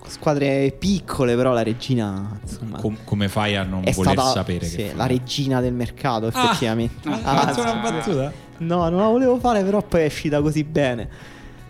Squadre 0.07 0.73
piccole, 0.79 1.35
però 1.35 1.51
la 1.51 1.61
regina, 1.61 2.39
insomma, 2.41 2.79
Com- 2.79 2.97
come 3.03 3.27
fai 3.27 3.55
a 3.55 3.63
non 3.63 3.81
è 3.85 3.91
voler 3.91 4.13
stata 4.13 4.31
sapere 4.31 4.65
sì, 4.65 4.77
che 4.77 4.93
la 4.95 5.05
regina 5.05 5.59
del 5.61 5.73
mercato, 5.73 6.27
Ah! 6.27 6.43
effettivamente. 6.45 7.07
Ah, 7.09 7.19
Ah, 7.21 7.35
fatto 7.47 7.61
una 7.61 7.73
sì. 7.73 7.79
battuta? 7.91 8.31
No, 8.59 8.89
non 8.89 8.99
la 9.01 9.07
volevo 9.07 9.37
fare, 9.39 9.61
però 9.63 9.83
poi 9.83 10.01
è 10.03 10.05
uscita 10.05 10.41
così 10.41 10.63
bene. 10.63 11.07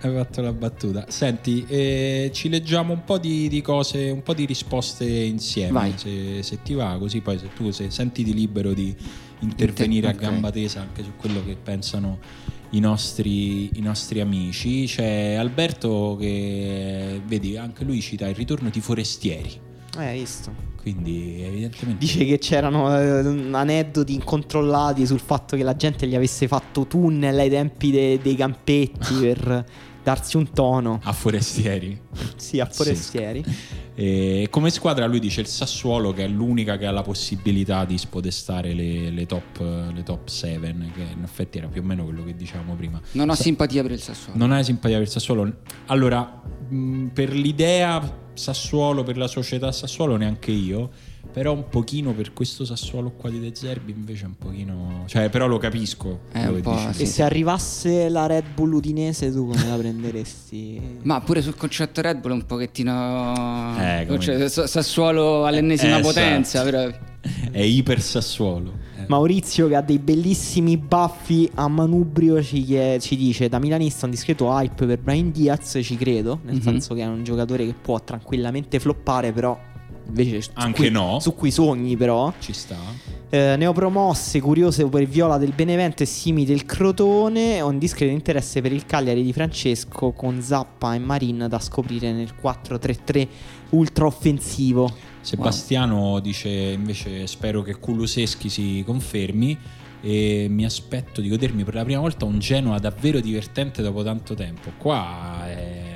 Hai 0.02 0.14
fatto 0.14 0.42
la 0.42 0.54
battuta. 0.54 1.06
Senti, 1.10 1.66
eh, 1.68 2.32
ci 2.34 2.48
leggiamo 2.48 2.94
un 2.94 3.04
po' 3.04 3.18
di, 3.18 3.50
di 3.50 3.62
cose, 3.62 4.10
un 4.10 4.24
po' 4.24 4.34
di 4.34 4.46
risposte 4.46 5.06
insieme. 5.06 5.94
Se, 5.98 6.42
se 6.42 6.62
ti 6.64 6.74
va, 6.74 6.96
così 6.98 7.20
poi 7.20 7.38
se 7.38 7.50
tu 7.54 7.70
se 7.72 7.90
sentiti 7.90 8.34
libero 8.34 8.74
di 8.74 8.96
intervenire 9.40 10.08
Inter- 10.08 10.26
a 10.26 10.30
gamba 10.30 10.52
tesa 10.52 10.80
anche 10.80 11.04
su 11.04 11.12
quello 11.18 11.44
che 11.44 11.58
pensano 11.62 12.20
i 12.70 12.80
nostri, 12.80 13.78
i 13.78 13.82
nostri 13.82 14.22
amici. 14.22 14.86
C'è 14.86 15.34
Alberto 15.34 16.16
che, 16.18 17.22
vedi, 17.26 17.58
anche 17.58 17.84
lui 17.84 18.00
cita 18.00 18.26
il 18.28 18.36
ritorno 18.36 18.70
di 18.70 18.80
Forestieri. 18.80 19.60
Eh, 19.98 20.06
hai 20.06 20.20
visto. 20.20 20.68
Quindi 20.82 21.44
evidentemente... 21.44 22.00
Dice 22.00 22.24
che 22.24 22.38
c'erano 22.38 22.98
eh, 22.98 23.50
aneddoti 23.52 24.14
incontrollati 24.14 25.06
sul 25.06 25.20
fatto 25.20 25.58
che 25.58 25.64
la 25.64 25.76
gente 25.76 26.08
gli 26.08 26.16
avesse 26.16 26.48
fatto 26.48 26.88
tunnel 26.88 27.38
ai 27.38 27.50
tempi 27.50 27.92
de- 27.92 28.20
dei 28.22 28.36
campetti 28.36 29.14
per 29.16 29.66
darsi 30.10 30.38
un 30.38 30.52
tono. 30.52 31.00
A 31.04 31.14
Forestieri. 31.14 32.00
Sì, 32.36 32.60
a 32.60 32.66
forestieri. 32.66 33.44
E 33.94 34.48
come 34.50 34.72
squadra 34.72 35.06
lui 35.06 35.20
dice 35.20 35.42
il 35.42 35.48
Sassuolo 35.48 36.14
che 36.14 36.24
è 36.24 36.28
l'unica 36.28 36.78
che 36.78 36.86
ha 36.88 36.92
la 36.92 37.02
possibilità 37.04 37.86
di 37.86 37.98
spodestare 37.98 38.74
le, 38.74 39.12
le 39.12 39.26
top, 39.28 39.60
le 39.94 40.02
top 40.04 40.28
7 40.28 40.60
che 40.96 41.02
in 41.16 41.22
effetti 41.24 41.58
era 41.60 41.68
più 41.68 41.82
o 41.82 41.84
meno 41.84 42.06
quello 42.06 42.24
che 42.24 42.36
dicevamo 42.36 42.74
prima. 42.76 43.00
Non 43.12 43.30
ho 43.30 43.36
Sa- 43.36 43.44
simpatia 43.44 43.82
per 43.84 43.92
il 43.92 44.02
Sassuolo. 44.02 44.38
non 44.40 44.52
hai 44.52 44.64
simpatia 44.64 44.98
per 44.98 45.06
il 45.06 45.12
Sassuolo? 45.12 45.54
Allora, 45.88 46.42
mh, 46.70 47.08
per 47.08 47.32
l'idea 47.34 48.02
Sassuolo, 48.34 49.04
per 49.04 49.18
la 49.18 49.28
società 49.28 49.72
Sassuolo 49.72 50.16
neanche 50.16 50.52
io, 50.52 50.90
però 51.32 51.54
un 51.54 51.70
pochino 51.70 52.14
per 52.14 52.34
questo 52.34 52.66
Sassuolo 52.66 53.12
qua 53.12 53.30
di 53.30 53.40
De 53.40 53.52
Zerbi 53.54 53.92
invece 53.92 54.26
un 54.26 54.36
pochino... 54.38 55.04
Cioè, 55.06 55.30
però 55.30 55.48
lo 55.48 55.58
capisco. 55.58 56.20
Eh, 56.34 56.62
sì. 56.94 57.02
E 57.04 57.06
se 57.06 57.24
arrivasse 57.24 58.10
la 58.10 58.26
Red 58.26 58.46
Bull 58.56 58.74
udinese, 58.74 59.32
tu 59.32 59.48
come 59.48 59.68
la 59.68 59.76
prenderesti? 59.76 60.98
Ma 61.04 61.22
pure 61.22 61.42
sul 61.42 61.56
concetto 61.56 62.02
Red 62.02 62.20
Bull 62.20 62.32
è 62.32 62.34
un 62.36 62.46
pochettino... 62.46 63.76
Eh, 63.80 64.06
come- 64.08 64.20
cioè, 64.20 64.50
Sa- 64.50 64.68
Sassuolo 64.68 65.46
all'ennesima 65.46 65.98
Eh, 65.98 66.02
potenza, 66.02 66.62
esatto. 66.68 66.70
però... 66.70 67.08
È 67.52 67.60
iper 67.62 68.02
Sassuolo. 68.02 68.72
Eh. 68.98 69.04
Maurizio 69.08 69.68
che 69.68 69.76
ha 69.76 69.82
dei 69.82 70.00
bellissimi 70.00 70.78
baffi 70.78 71.50
a 71.56 71.68
manubrio 71.68 72.42
ci, 72.42 72.64
chie- 72.64 72.98
ci 73.00 73.18
dice 73.18 73.50
da 73.50 73.60
milanista 73.60 74.06
un 74.06 74.12
discreto 74.12 74.46
hype 74.50 74.86
per 74.86 75.00
Brian 75.00 75.32
Diaz 75.32 75.80
ci 75.84 75.98
credo 75.98 76.40
nel 76.44 76.56
Mhm. 76.56 76.62
senso 76.62 76.94
che 76.94 77.02
è 77.02 77.06
un 77.08 77.24
giocatore 77.24 77.66
che 77.66 77.74
può 77.80 78.00
tranquillamente 78.02 78.80
floppare 78.80 79.32
però 79.34 79.58
invece 80.10 80.42
su 80.42 80.50
Anche 80.56 80.82
cui- 80.82 80.90
no. 80.92 81.20
su 81.20 81.34
cui 81.34 81.52
sogni 81.52 81.96
però 81.96 82.34
Ci 82.40 82.52
sta. 82.54 82.76
eh, 83.30 83.56
neopromosse 83.58 84.42
curioso 84.42 84.88
per 84.90 85.06
Viola 85.06 85.38
del 85.38 85.54
Benevento 85.56 86.04
e 86.04 86.06
Simi 86.06 86.46
del 86.46 86.66
Crotone 86.66 87.62
ho 87.62 87.68
un 87.70 87.78
discreto 87.78 88.12
interesse 88.12 88.62
per 88.62 88.74
il 88.74 88.86
Cagliari 88.86 89.24
di 89.24 89.32
Francesco 89.32 90.12
con 90.12 90.42
Zappa 90.42 90.94
e 90.96 91.00
Marin 91.00 91.46
da 91.50 91.60
scoprire 91.60 92.12
nel 92.12 92.34
4-3-3 92.42 93.28
ultra 93.70 94.06
offensivo 94.08 94.92
Sebastiano 95.22 96.20
dice 96.20 96.50
invece 96.50 97.28
spero 97.28 97.62
che 97.62 97.76
Kuluseschi 97.78 98.50
si 98.50 98.84
confermi 98.86 99.58
e 100.02 100.48
mi 100.50 100.64
aspetto 100.64 101.20
di 101.20 101.28
godermi 101.28 101.64
per 101.66 101.74
la 101.76 101.84
prima 101.84 102.00
volta 102.00 102.24
un 102.24 102.40
Genoa 102.40 102.80
davvero 102.80 103.20
divertente 103.20 103.82
dopo 103.82 104.02
tanto 104.02 104.34
tempo. 104.34 104.72
Qua 104.78 105.42
è... 105.46 105.89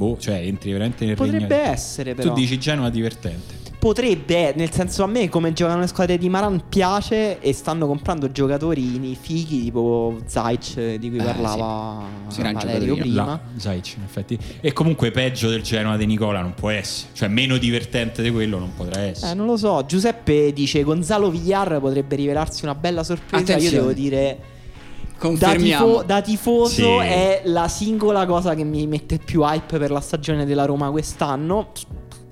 Boh, 0.00 0.16
cioè 0.18 0.36
entri 0.36 0.72
veramente 0.72 1.04
nel 1.04 1.14
potrebbe 1.14 1.46
regno... 1.58 1.72
essere 1.72 2.14
però 2.14 2.32
Tu 2.32 2.40
dici 2.40 2.58
Genoa 2.58 2.88
divertente. 2.88 3.58
Potrebbe, 3.78 4.54
nel 4.56 4.70
senso 4.70 5.02
a 5.02 5.06
me 5.06 5.28
come 5.28 5.52
giocano 5.52 5.80
le 5.80 5.86
squadre 5.88 6.16
di 6.16 6.30
Maran 6.30 6.62
piace 6.70 7.38
e 7.38 7.52
stanno 7.52 7.86
comprando 7.86 8.32
giocatori 8.32 8.98
nei 8.98 9.14
fighi 9.14 9.64
tipo 9.64 10.18
Zaic 10.24 10.94
di 10.96 11.10
cui 11.10 11.18
Eh, 11.18 11.22
parlava 11.22 12.02
sì. 12.28 12.40
Valerio 12.40 12.96
prima. 12.96 13.24
La, 13.24 13.40
Zaic, 13.56 13.96
in 13.98 14.02
effetti. 14.04 14.38
E 14.62 14.72
comunque 14.72 15.10
peggio 15.10 15.50
del 15.50 15.60
Genoa 15.60 15.98
di 15.98 16.06
Nicola 16.06 16.40
non 16.40 16.54
può 16.54 16.70
essere. 16.70 17.10
Cioè 17.12 17.28
meno 17.28 17.58
divertente 17.58 18.22
di 18.22 18.30
quello 18.30 18.58
non 18.58 18.72
potrà 18.74 19.00
essere. 19.02 19.32
Eh, 19.32 19.34
non 19.34 19.44
lo 19.44 19.58
so, 19.58 19.84
Giuseppe 19.86 20.54
dice 20.54 20.82
Gonzalo 20.82 21.30
Villar 21.30 21.78
potrebbe 21.78 22.16
rivelarsi 22.16 22.64
una 22.64 22.74
bella 22.74 23.02
sorpresa. 23.02 23.52
Attenzione. 23.52 23.74
Io 23.74 23.80
devo 23.82 23.92
dire 23.92 24.38
da, 25.20 25.26
Confermiamo. 25.28 25.86
tifo- 25.86 26.02
da 26.02 26.20
tifoso 26.22 26.70
Sì. 27.00 27.06
è 27.06 27.42
la 27.44 27.68
singola 27.68 28.24
cosa 28.26 28.54
che 28.54 28.64
mi 28.64 28.86
mette 28.86 29.18
più 29.18 29.42
hype 29.42 29.78
per 29.78 29.90
la 29.90 30.00
stagione 30.00 30.46
della 30.46 30.64
Roma 30.64 30.90
quest'anno. 30.90 31.72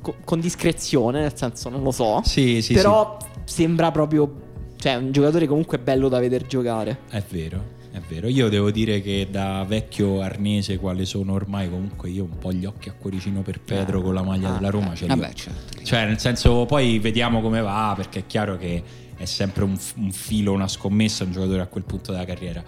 Co- 0.01 0.15
con 0.24 0.40
discrezione, 0.40 1.20
nel 1.20 1.36
senso 1.36 1.69
non 1.69 1.82
lo 1.82 1.90
so. 1.90 2.20
Sì, 2.24 2.62
sì, 2.62 2.73
Però 2.74 3.16
sembra 3.44 3.90
proprio. 3.90 4.47
Cioè, 4.77 4.94
un 4.94 5.10
giocatore 5.10 5.47
comunque 5.48 5.78
bello 5.81 6.09
da 6.09 6.20
veder 6.20 6.47
giocare. 6.47 7.01
È 7.10 7.20
vero, 7.28 7.60
è 7.90 7.98
vero. 8.09 8.28
Io 8.28 8.48
devo 8.48 8.70
dire 8.70 9.02
che 9.02 9.27
da 9.28 9.65
vecchio 9.66 10.20
arnese, 10.20 10.78
quale 10.78 11.05
sono 11.05 11.32
ormai, 11.32 11.69
comunque 11.69 12.09
io 12.10 12.23
un 12.23 12.39
po' 12.39 12.52
gli 12.52 12.65
occhi 12.65 12.89
a 12.89 12.94
cuoricino 12.97 13.43
per 13.43 13.60
Pedro 13.60 14.01
con 14.01 14.15
la 14.15 14.23
maglia 14.23 14.51
ah, 14.51 14.52
della 14.52 14.70
Roma 14.70 14.94
ce 14.94 15.06
li 15.06 15.10
ho. 15.12 15.16
Vabbè, 15.16 15.32
certo. 15.35 15.82
Cioè, 15.82 16.05
nel 16.06 16.20
senso, 16.20 16.65
poi 16.65 17.01
vediamo 17.01 17.40
come 17.40 17.60
va, 17.60 17.93
perché 17.97 18.20
è 18.20 18.27
chiaro 18.27 18.56
che 18.56 18.82
è 19.19 19.24
sempre 19.24 19.65
un, 19.65 19.77
un 19.97 20.12
filo, 20.12 20.53
una 20.53 20.69
scommessa 20.69 21.24
un 21.24 21.32
giocatore 21.32 21.61
a 21.61 21.66
quel 21.66 21.85
punto 21.85 22.12
della 22.12 22.24
carriera. 22.24 22.65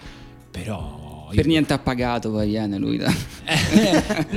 Però... 0.51 1.29
Per 1.33 1.45
niente 1.45 1.71
ha 1.71 1.79
pagato 1.79 2.29
poi 2.29 2.49
viene 2.49 2.77
lui. 2.77 2.97
da- 2.97 3.11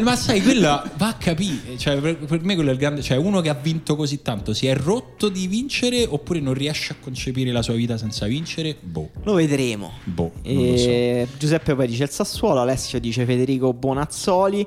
ma 0.03 0.17
sai, 0.17 0.41
quello 0.43 0.83
va 0.97 1.09
a 1.09 1.15
capire. 1.15 1.77
Cioè, 1.79 1.97
per, 2.01 2.17
per 2.19 2.43
me 2.43 2.55
quello 2.55 2.71
è 2.71 2.73
il 2.73 2.79
grande. 2.79 3.03
Cioè, 3.03 3.17
uno 3.17 3.41
che 3.41 3.49
ha 3.49 3.55
vinto 3.55 3.97
così 3.97 4.23
tanto 4.23 4.55
si 4.55 4.67
è 4.67 4.75
rotto 4.77 5.29
di 5.29 5.47
vincere 5.47 6.05
oppure 6.09 6.41
non 6.41 6.55
riesce 6.55 6.93
a 6.93 6.97
concepire 7.01 7.53
la 7.53 7.63
sua 7.63 7.75
vita 7.75 7.97
senza 7.97 8.27
vincere? 8.27 8.77
Boh, 8.81 9.11
Lo 9.25 9.35
vedremo. 9.35 9.93
boh, 10.05 10.33
non 10.43 10.71
lo 10.71 10.77
so. 10.77 10.89
E 10.89 11.27
Giuseppe 11.39 11.75
poi 11.75 11.87
dice 11.87 12.05
il 12.05 12.11
Sassuolo, 12.11 12.61
Alessio 12.61 12.99
dice 12.99 13.25
Federico 13.25 13.73
Bonazzoli, 13.73 14.67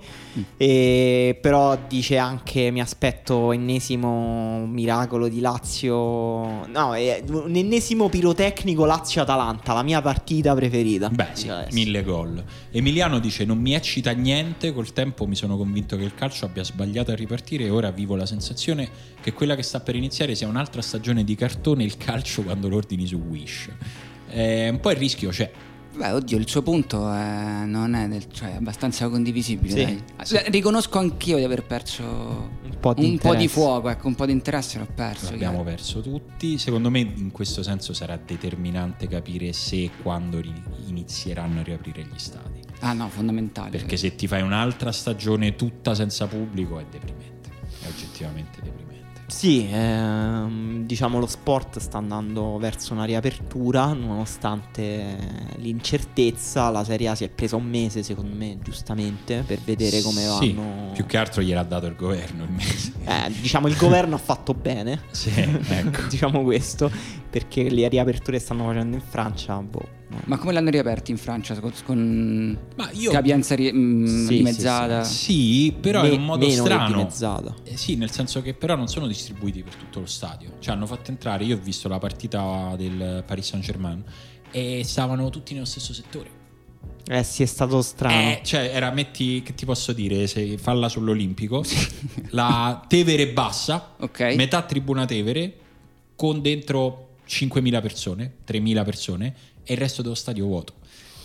e 0.56 1.38
però 1.42 1.78
dice 1.88 2.18
anche 2.18 2.72
mi 2.72 2.82
aspetto 2.82 3.52
ennesimo 3.52 4.66
miracolo 4.68 5.28
di 5.28 5.40
Lazio, 5.40 6.66
no, 6.68 6.94
è 6.96 7.24
un 7.30 7.56
ennesimo 7.56 8.10
pirotecnico 8.10 8.86
Lazio-Atalanta, 8.86 9.74
la 9.74 9.84
mia 9.84 10.02
partita 10.02 10.54
preferita. 10.54 11.10
Beh, 11.10 11.28
sì, 11.34 11.50
mille 11.72 12.04
gol. 12.04 12.44
Emiliano 12.72 13.20
dice: 13.20 13.46
Non 13.46 13.58
mi 13.58 13.74
eccita 13.74 14.12
niente. 14.12 14.26
Col 14.74 14.92
tempo 14.92 15.26
mi 15.26 15.36
sono 15.36 15.56
convinto 15.56 15.96
che 15.96 16.04
il 16.04 16.14
calcio 16.14 16.46
abbia 16.46 16.64
sbagliato 16.64 17.12
a 17.12 17.16
ripartire 17.16 17.64
e 17.64 17.70
ora 17.70 17.92
vivo 17.92 18.16
la 18.18 18.26
sensazione 18.26 18.90
che 19.22 19.32
quella 19.32 19.56
che 19.56 19.64
sta 19.64 19.80
per 19.80 19.96
iniziare 19.96 20.36
sia 20.36 20.48
un'altra 20.50 20.82
stagione 20.82 21.24
di 21.24 21.34
cartone. 21.36 21.86
Il 21.86 21.96
calcio 21.96 22.44
quando 22.44 22.68
lo 22.68 22.76
ordini 22.76 23.08
su 23.08 23.16
Wish. 23.16 23.70
Eh, 24.30 24.68
un 24.68 24.80
po' 24.82 24.92
il 24.92 24.98
rischio 24.98 25.30
c'è. 25.30 25.50
Beh, 25.96 26.12
oddio, 26.12 26.38
il 26.38 26.48
suo 26.48 26.62
punto 26.62 27.10
è, 27.12 27.64
non 27.66 27.96
è, 27.96 28.08
del- 28.08 28.28
cioè, 28.32 28.52
è 28.52 28.56
abbastanza 28.58 29.08
condivisibile. 29.10 29.74
Sì. 29.74 30.36
Eh, 30.36 30.50
Riconosco 30.52 31.00
anch'io 31.00 31.38
di 31.38 31.44
aver 31.44 31.64
perso 31.64 32.04
Un 32.04 32.78
po' 32.80 32.94
di 32.94 33.06
un 33.06 33.18
po' 33.18 33.34
di 33.34 33.48
fuoco, 33.48 33.90
ecco, 33.90 34.08
un 34.08 34.14
po' 34.16 34.26
di 34.26 34.34
interesse 34.34 34.78
l'ho 34.78 34.88
perso. 34.94 35.32
L'abbiamo 35.32 35.64
chiaro. 35.64 35.70
perso 35.70 36.02
tutti. 36.02 36.58
Secondo 36.60 36.92
me, 36.92 37.00
in 37.00 37.32
questo 37.32 37.64
senso, 37.64 37.94
sarà 37.94 38.20
determinante 38.24 39.08
capire 39.08 39.54
se 39.54 39.84
e 39.84 39.92
quando 40.04 40.40
ri- 40.40 40.54
inizieranno 40.88 41.62
a 41.62 41.64
riaprire 41.64 42.04
gli 42.04 42.18
stadi. 42.20 42.57
Ah 42.80 42.94
no, 42.94 43.10
fondamentale. 43.10 43.70
Perché 43.72 43.98
se 43.98 44.16
ti 44.16 44.28
fai 44.28 44.42
un'altra 44.42 44.92
stagione 44.92 45.56
tutta 45.56 45.96
senza 45.96 46.28
pubblico 46.28 46.80
è 46.80 46.86
deprimente. 46.90 47.50
È 47.82 47.88
oggettivamente 47.88 48.60
deprimente. 48.62 48.86
Sì, 49.28 49.68
ehm, 49.70 50.86
diciamo 50.86 51.20
lo 51.20 51.26
sport 51.28 51.80
sta 51.80 51.98
andando 51.98 52.58
verso 52.58 52.94
una 52.94 53.04
riapertura 53.04 53.92
nonostante 53.92 55.18
l'incertezza. 55.58 56.70
La 56.70 56.84
Serie 56.86 57.10
A 57.10 57.16
si 57.16 57.26
è 57.26 57.30
presa 57.30 57.58
un 57.58 57.66
mese, 57.68 58.04
secondo 58.04 58.34
me, 58.36 58.58
giustamente, 58.64 59.44
per 59.46 59.60
vedere 59.60 60.02
come 60.02 60.22
Sì, 60.22 60.54
vanno. 60.54 60.92
più 60.94 61.06
che 61.06 61.18
altro 61.18 61.42
gliel'ha 61.42 61.64
dato 61.64 61.88
il 61.88 61.96
governo 61.96 62.44
il 62.46 62.52
mese. 62.52 62.94
Eh, 63.04 63.32
diciamo 63.42 63.68
il 63.68 63.76
governo 63.76 64.16
ha 64.16 64.20
fatto 64.20 64.54
bene. 64.54 65.02
Sì, 65.12 65.30
ecco. 65.32 66.04
diciamo 66.08 66.44
questo, 66.44 66.90
perché 67.30 67.70
le 67.70 67.88
riaperture 67.90 68.40
stanno 68.40 68.66
facendo 68.66 68.96
in 68.96 69.02
Francia, 69.02 69.58
boh. 69.58 69.97
Ma 70.26 70.38
come 70.38 70.54
l'hanno 70.54 70.70
riaperti 70.70 71.12
in 71.12 71.18
Francia? 71.18 71.60
Con, 71.60 71.74
con 71.84 72.58
Ma 72.76 72.90
io 72.94 73.12
capienza 73.12 73.56
ri- 73.56 73.74
mm, 73.74 74.06
Sì, 74.06 74.26
sì, 74.26 74.38
dimezzata? 74.38 75.04
Sì, 75.04 75.76
però 75.80 76.02
Me- 76.02 76.10
in 76.10 76.20
un 76.20 76.26
modo 76.26 76.50
strano. 76.50 76.96
dimezzata. 76.96 77.54
Eh, 77.64 77.76
sì, 77.76 77.96
nel 77.96 78.10
senso 78.12 78.42
che 78.42 78.54
però 78.54 78.76
non 78.76 78.88
sono 78.88 79.06
distribuiti 79.08 79.64
per 79.64 79.76
tutto 79.76 80.00
lo 80.00 80.06
stadio. 80.06 80.54
Cioè 80.60 80.74
hanno 80.76 80.86
fatto 80.86 81.12
entrare, 81.12 81.44
io 81.44 81.58
ho 81.58 81.60
visto 81.60 81.88
la 81.90 81.98
partita 82.00 82.74
del 82.78 83.24
Paris 83.28 83.48
Saint-Germain 83.48 84.04
e 84.52 84.82
stavano 84.86 85.30
tutti 85.30 85.54
nello 85.54 85.66
stesso 85.66 85.94
settore. 85.94 86.30
Eh 87.10 87.24
sì, 87.24 87.44
è 87.44 87.46
stato 87.46 87.82
strano. 87.82 88.16
Eh, 88.32 88.42
cioè 88.44 88.70
era 88.74 88.92
metti 88.92 89.42
che 89.42 89.54
ti 89.56 89.66
posso 89.66 89.92
dire, 89.92 90.26
se 90.28 90.58
falla 90.58 90.88
sull'Olimpico, 90.88 91.64
la 92.30 92.82
Tevere 92.88 93.28
bassa, 93.28 93.96
Ok. 94.00 94.36
metà 94.36 94.62
tribuna 94.62 95.06
Tevere 95.06 95.54
con 96.16 96.42
dentro 96.42 97.16
5.000 97.28 97.82
persone, 97.82 98.34
3.000 98.48 98.84
persone 98.86 99.36
e 99.68 99.74
il 99.74 99.80
resto 99.80 100.02
dello 100.02 100.16
stadio 100.16 100.46
vuoto. 100.46 100.74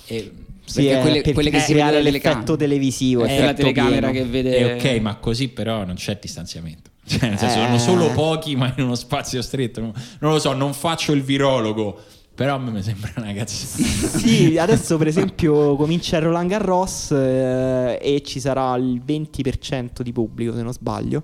E 0.07 0.31
Sì, 0.65 0.83
perché 0.85 1.01
quelle- 1.01 1.21
per 1.23 1.33
quelle 1.35 1.51
che 1.51 1.61
si 1.61 1.75
dalle 1.75 2.03
l'effetto 2.03 2.57
televisivo, 2.57 3.25
È 3.25 3.43
la 3.43 3.53
telecamera 3.55 4.11
pieno. 4.11 4.25
che 4.25 4.31
vede. 4.31 4.57
È 4.57 4.75
ok, 4.95 5.01
ma 5.01 5.17
così 5.17 5.49
però 5.49 5.85
non 5.85 5.95
c'è 5.95 6.19
distanziamento. 6.21 6.91
Cioè, 7.05 7.29
nel 7.31 7.39
senso, 7.39 7.59
Eh. 7.59 7.65
sono 7.65 7.79
solo 7.79 8.11
pochi, 8.13 8.55
ma 8.57 8.73
in 8.77 8.85
uno 8.85 8.95
spazio 8.95 9.43
stretto. 9.43 9.81
Non, 9.81 9.93
non 10.21 10.33
lo 10.33 10.39
so, 10.39 10.53
non 10.53 10.73
faccio 10.75 11.13
il 11.13 11.23
virologo. 11.23 11.99
Però 12.35 12.55
a 12.55 12.59
me 12.59 12.71
mi 12.71 12.83
sembra 12.83 13.13
una 13.17 13.33
cazzata. 13.35 14.19
Sì, 14.19 14.57
adesso 14.57 14.97
per 14.97 15.07
esempio 15.09 15.77
comincia 15.77 16.17
il 16.17 16.23
Roland 16.23 16.49
Garros 16.49 17.11
eh, 17.11 17.99
e 18.01 18.23
ci 18.25 18.41
sarà 18.41 18.75
il 18.77 19.03
20% 19.05 20.01
di 20.03 20.13
pubblico 20.13 20.55
se 20.55 20.63
non 20.63 20.73
sbaglio. 20.73 21.23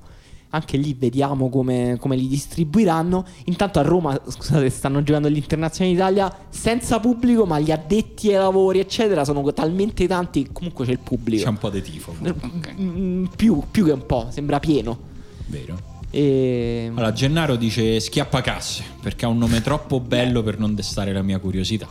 Anche 0.51 0.77
lì 0.77 0.95
vediamo 0.99 1.49
come, 1.51 1.97
come 2.01 2.17
li 2.17 2.27
distribuiranno. 2.27 3.25
Intanto 3.45 3.79
a 3.79 3.83
Roma, 3.83 4.19
scusate, 4.27 4.71
stanno 4.71 5.03
giocando 5.03 5.29
gli 5.29 5.37
internazionali 5.37 5.95
d'Italia 5.95 6.35
senza 6.49 7.01
pubblico, 7.01 7.45
ma 7.45 7.59
gli 7.59 7.71
addetti 7.71 8.29
ai 8.29 8.39
lavori, 8.39 8.79
eccetera, 8.79 9.25
sono 9.25 9.53
talmente 9.53 10.07
tanti 10.07 10.49
comunque 10.53 10.85
c'è 10.87 10.93
il 10.93 11.01
pubblico. 11.01 11.43
C'è 11.43 11.49
un 11.49 11.59
po' 11.59 11.71
di 11.71 11.83
tifo, 11.83 12.15
Ok. 12.21 12.75
Mm, 12.81 13.25
più, 13.37 13.63
più 13.71 13.85
che 13.85 13.93
un 13.93 14.07
po', 14.07 14.29
sembra 14.31 14.59
pieno. 14.59 14.99
vero? 15.47 15.97
E... 16.11 16.87
Allora, 16.95 17.13
Gennaro 17.13 17.57
dice 17.57 18.01
schiappacasse 18.01 18.83
perché 19.03 19.27
ha 19.27 19.29
un 19.29 19.37
nome 19.39 19.61
troppo 19.61 20.01
bello 20.01 20.43
per 20.43 20.59
non 20.59 20.75
destare 20.75 21.13
la 21.13 21.23
mia 21.23 21.39
curiosità. 21.39 21.87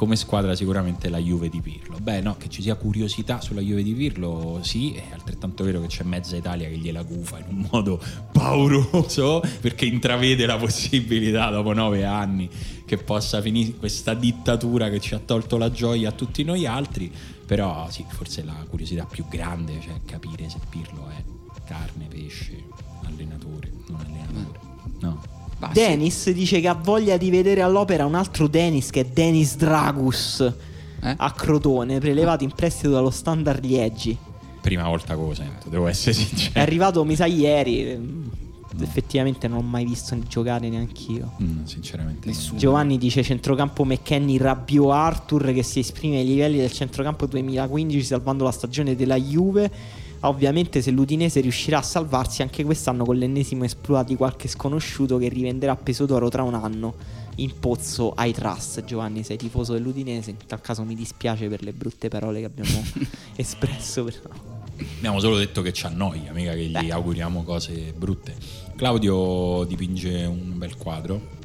Come 0.00 0.16
squadra 0.16 0.54
sicuramente 0.54 1.10
la 1.10 1.18
Juve 1.18 1.50
di 1.50 1.60
Pirlo. 1.60 1.98
Beh, 2.00 2.22
no, 2.22 2.34
che 2.38 2.48
ci 2.48 2.62
sia 2.62 2.74
curiosità 2.74 3.42
sulla 3.42 3.60
Juve 3.60 3.82
di 3.82 3.92
Pirlo, 3.92 4.60
sì, 4.62 4.94
è 4.94 5.12
altrettanto 5.12 5.62
vero 5.62 5.78
che 5.82 5.88
c'è 5.88 6.04
mezza 6.04 6.36
Italia 6.36 6.70
che 6.70 6.78
gliela 6.78 7.02
gufa 7.02 7.36
in 7.36 7.44
un 7.48 7.68
modo 7.70 8.02
pauroso 8.32 9.42
perché 9.60 9.84
intravede 9.84 10.46
la 10.46 10.56
possibilità 10.56 11.50
dopo 11.50 11.74
nove 11.74 12.06
anni 12.06 12.48
che 12.86 12.96
possa 12.96 13.42
finire 13.42 13.74
questa 13.74 14.14
dittatura 14.14 14.88
che 14.88 15.00
ci 15.00 15.14
ha 15.14 15.18
tolto 15.18 15.58
la 15.58 15.70
gioia 15.70 16.08
a 16.08 16.12
tutti 16.12 16.44
noi 16.44 16.64
altri. 16.64 17.12
Però 17.44 17.86
sì, 17.90 18.02
forse 18.08 18.42
la 18.42 18.56
curiosità 18.70 19.04
più 19.04 19.26
grande, 19.28 19.80
cioè 19.82 20.00
capire 20.06 20.48
se 20.48 20.60
Pirlo 20.70 21.10
è 21.10 21.22
carne, 21.66 22.06
pesce, 22.06 22.56
allenatore, 23.04 23.70
non 23.88 24.00
allenatore. 24.00 24.60
No. 25.00 25.39
Basta. 25.60 25.78
Dennis 25.78 26.30
dice 26.32 26.58
che 26.60 26.68
ha 26.68 26.74
voglia 26.74 27.16
di 27.18 27.30
vedere 27.30 27.60
all'opera 27.60 28.06
un 28.06 28.14
altro 28.14 28.48
Dennis 28.48 28.90
che 28.90 29.00
è 29.00 29.04
Dennis 29.04 29.56
Dragus 29.56 30.40
Eh? 31.02 31.14
a 31.16 31.32
Crotone, 31.32 31.98
prelevato 31.98 32.44
in 32.44 32.50
prestito 32.52 32.90
dallo 32.90 33.10
Standard 33.10 33.62
Liegi. 33.64 34.16
Prima 34.60 34.86
volta 34.88 35.14
che 35.14 35.20
lo 35.20 35.34
sento, 35.34 35.68
devo 35.70 35.86
essere 35.86 36.10
È 36.10 36.14
sincero. 36.14 36.60
arrivato, 36.60 37.04
mi 37.04 37.14
sa, 37.14 37.26
ieri. 37.26 37.90
ehm, 37.90 38.30
Effettivamente 38.82 39.48
non 39.48 39.58
l'ho 39.58 39.64
mai 39.64 39.84
visto 39.84 40.16
giocare 40.28 40.68
neanch'io. 40.68 41.32
Mm, 41.42 41.64
sinceramente. 41.64 42.28
Nessuno. 42.28 42.58
Giovanni 42.58 42.98
dice 42.98 43.22
centrocampo 43.22 43.84
McKenny 43.84 44.36
Rabbio 44.38 44.92
Arthur 44.92 45.52
che 45.52 45.62
si 45.64 45.80
esprime 45.80 46.18
ai 46.18 46.24
livelli 46.26 46.58
del 46.58 46.70
centrocampo 46.72 47.26
2015 47.26 48.02
salvando 48.04 48.44
la 48.44 48.52
stagione 48.52 48.94
della 48.94 49.16
Juve. 49.16 49.70
Ovviamente 50.22 50.82
se 50.82 50.90
l'Udinese 50.90 51.40
riuscirà 51.40 51.78
a 51.78 51.82
salvarsi 51.82 52.42
anche 52.42 52.62
quest'anno 52.62 53.04
con 53.04 53.16
l'ennesimo 53.16 53.64
esploit 53.64 54.06
di 54.06 54.16
qualche 54.16 54.48
sconosciuto 54.48 55.16
che 55.16 55.28
rivenderà 55.28 55.76
peso 55.76 56.04
d'oro 56.04 56.28
tra 56.28 56.42
un 56.42 56.54
anno 56.54 56.94
in 57.36 57.58
pozzo 57.58 58.12
ai 58.12 58.32
trust. 58.32 58.84
Giovanni 58.84 59.22
sei 59.24 59.38
tifoso 59.38 59.72
dell'Udinese, 59.72 60.30
in 60.30 60.36
tal 60.46 60.60
caso 60.60 60.84
mi 60.84 60.94
dispiace 60.94 61.48
per 61.48 61.62
le 61.62 61.72
brutte 61.72 62.08
parole 62.08 62.40
che 62.40 62.46
abbiamo 62.46 62.82
espresso. 63.36 64.04
però- 64.04 64.18
Abbiamo 64.96 65.20
solo 65.20 65.36
detto 65.38 65.62
che 65.62 65.72
ci 65.72 65.86
annoia, 65.86 66.32
mica 66.32 66.52
che 66.52 66.66
gli 66.66 66.90
auguriamo 66.90 67.42
cose 67.42 67.92
brutte. 67.96 68.34
Claudio 68.76 69.64
dipinge 69.64 70.24
un 70.24 70.52
bel 70.58 70.76
quadro. 70.76 71.38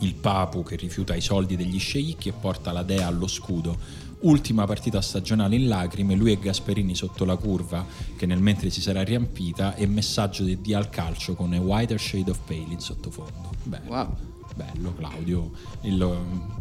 Il 0.00 0.14
Papu 0.14 0.62
che 0.62 0.76
rifiuta 0.76 1.14
i 1.14 1.20
soldi 1.22 1.56
degli 1.56 1.78
sceicchi 1.78 2.28
e 2.28 2.32
porta 2.32 2.72
la 2.72 2.82
dea 2.82 3.06
allo 3.06 3.26
scudo. 3.26 3.76
Ultima 4.24 4.64
partita 4.64 5.02
stagionale 5.02 5.54
in 5.54 5.68
lacrime, 5.68 6.14
lui 6.14 6.32
e 6.32 6.38
Gasperini 6.38 6.94
sotto 6.94 7.26
la 7.26 7.36
curva 7.36 7.84
che 8.16 8.24
nel 8.24 8.40
mentre 8.40 8.70
si 8.70 8.80
sarà 8.80 9.02
riempita 9.02 9.74
e 9.74 9.86
messaggio 9.86 10.44
di 10.44 10.58
Dio 10.62 10.78
al 10.78 10.88
calcio 10.88 11.34
con 11.34 11.52
a 11.52 11.60
whiter 11.60 12.00
shade 12.00 12.30
of 12.30 12.38
pale 12.46 12.64
in 12.70 12.80
sottofondo. 12.80 13.50
Bello, 13.64 13.90
Wow. 13.90 14.16
bello 14.56 14.94
Claudio, 14.94 15.50
Il- 15.82 16.20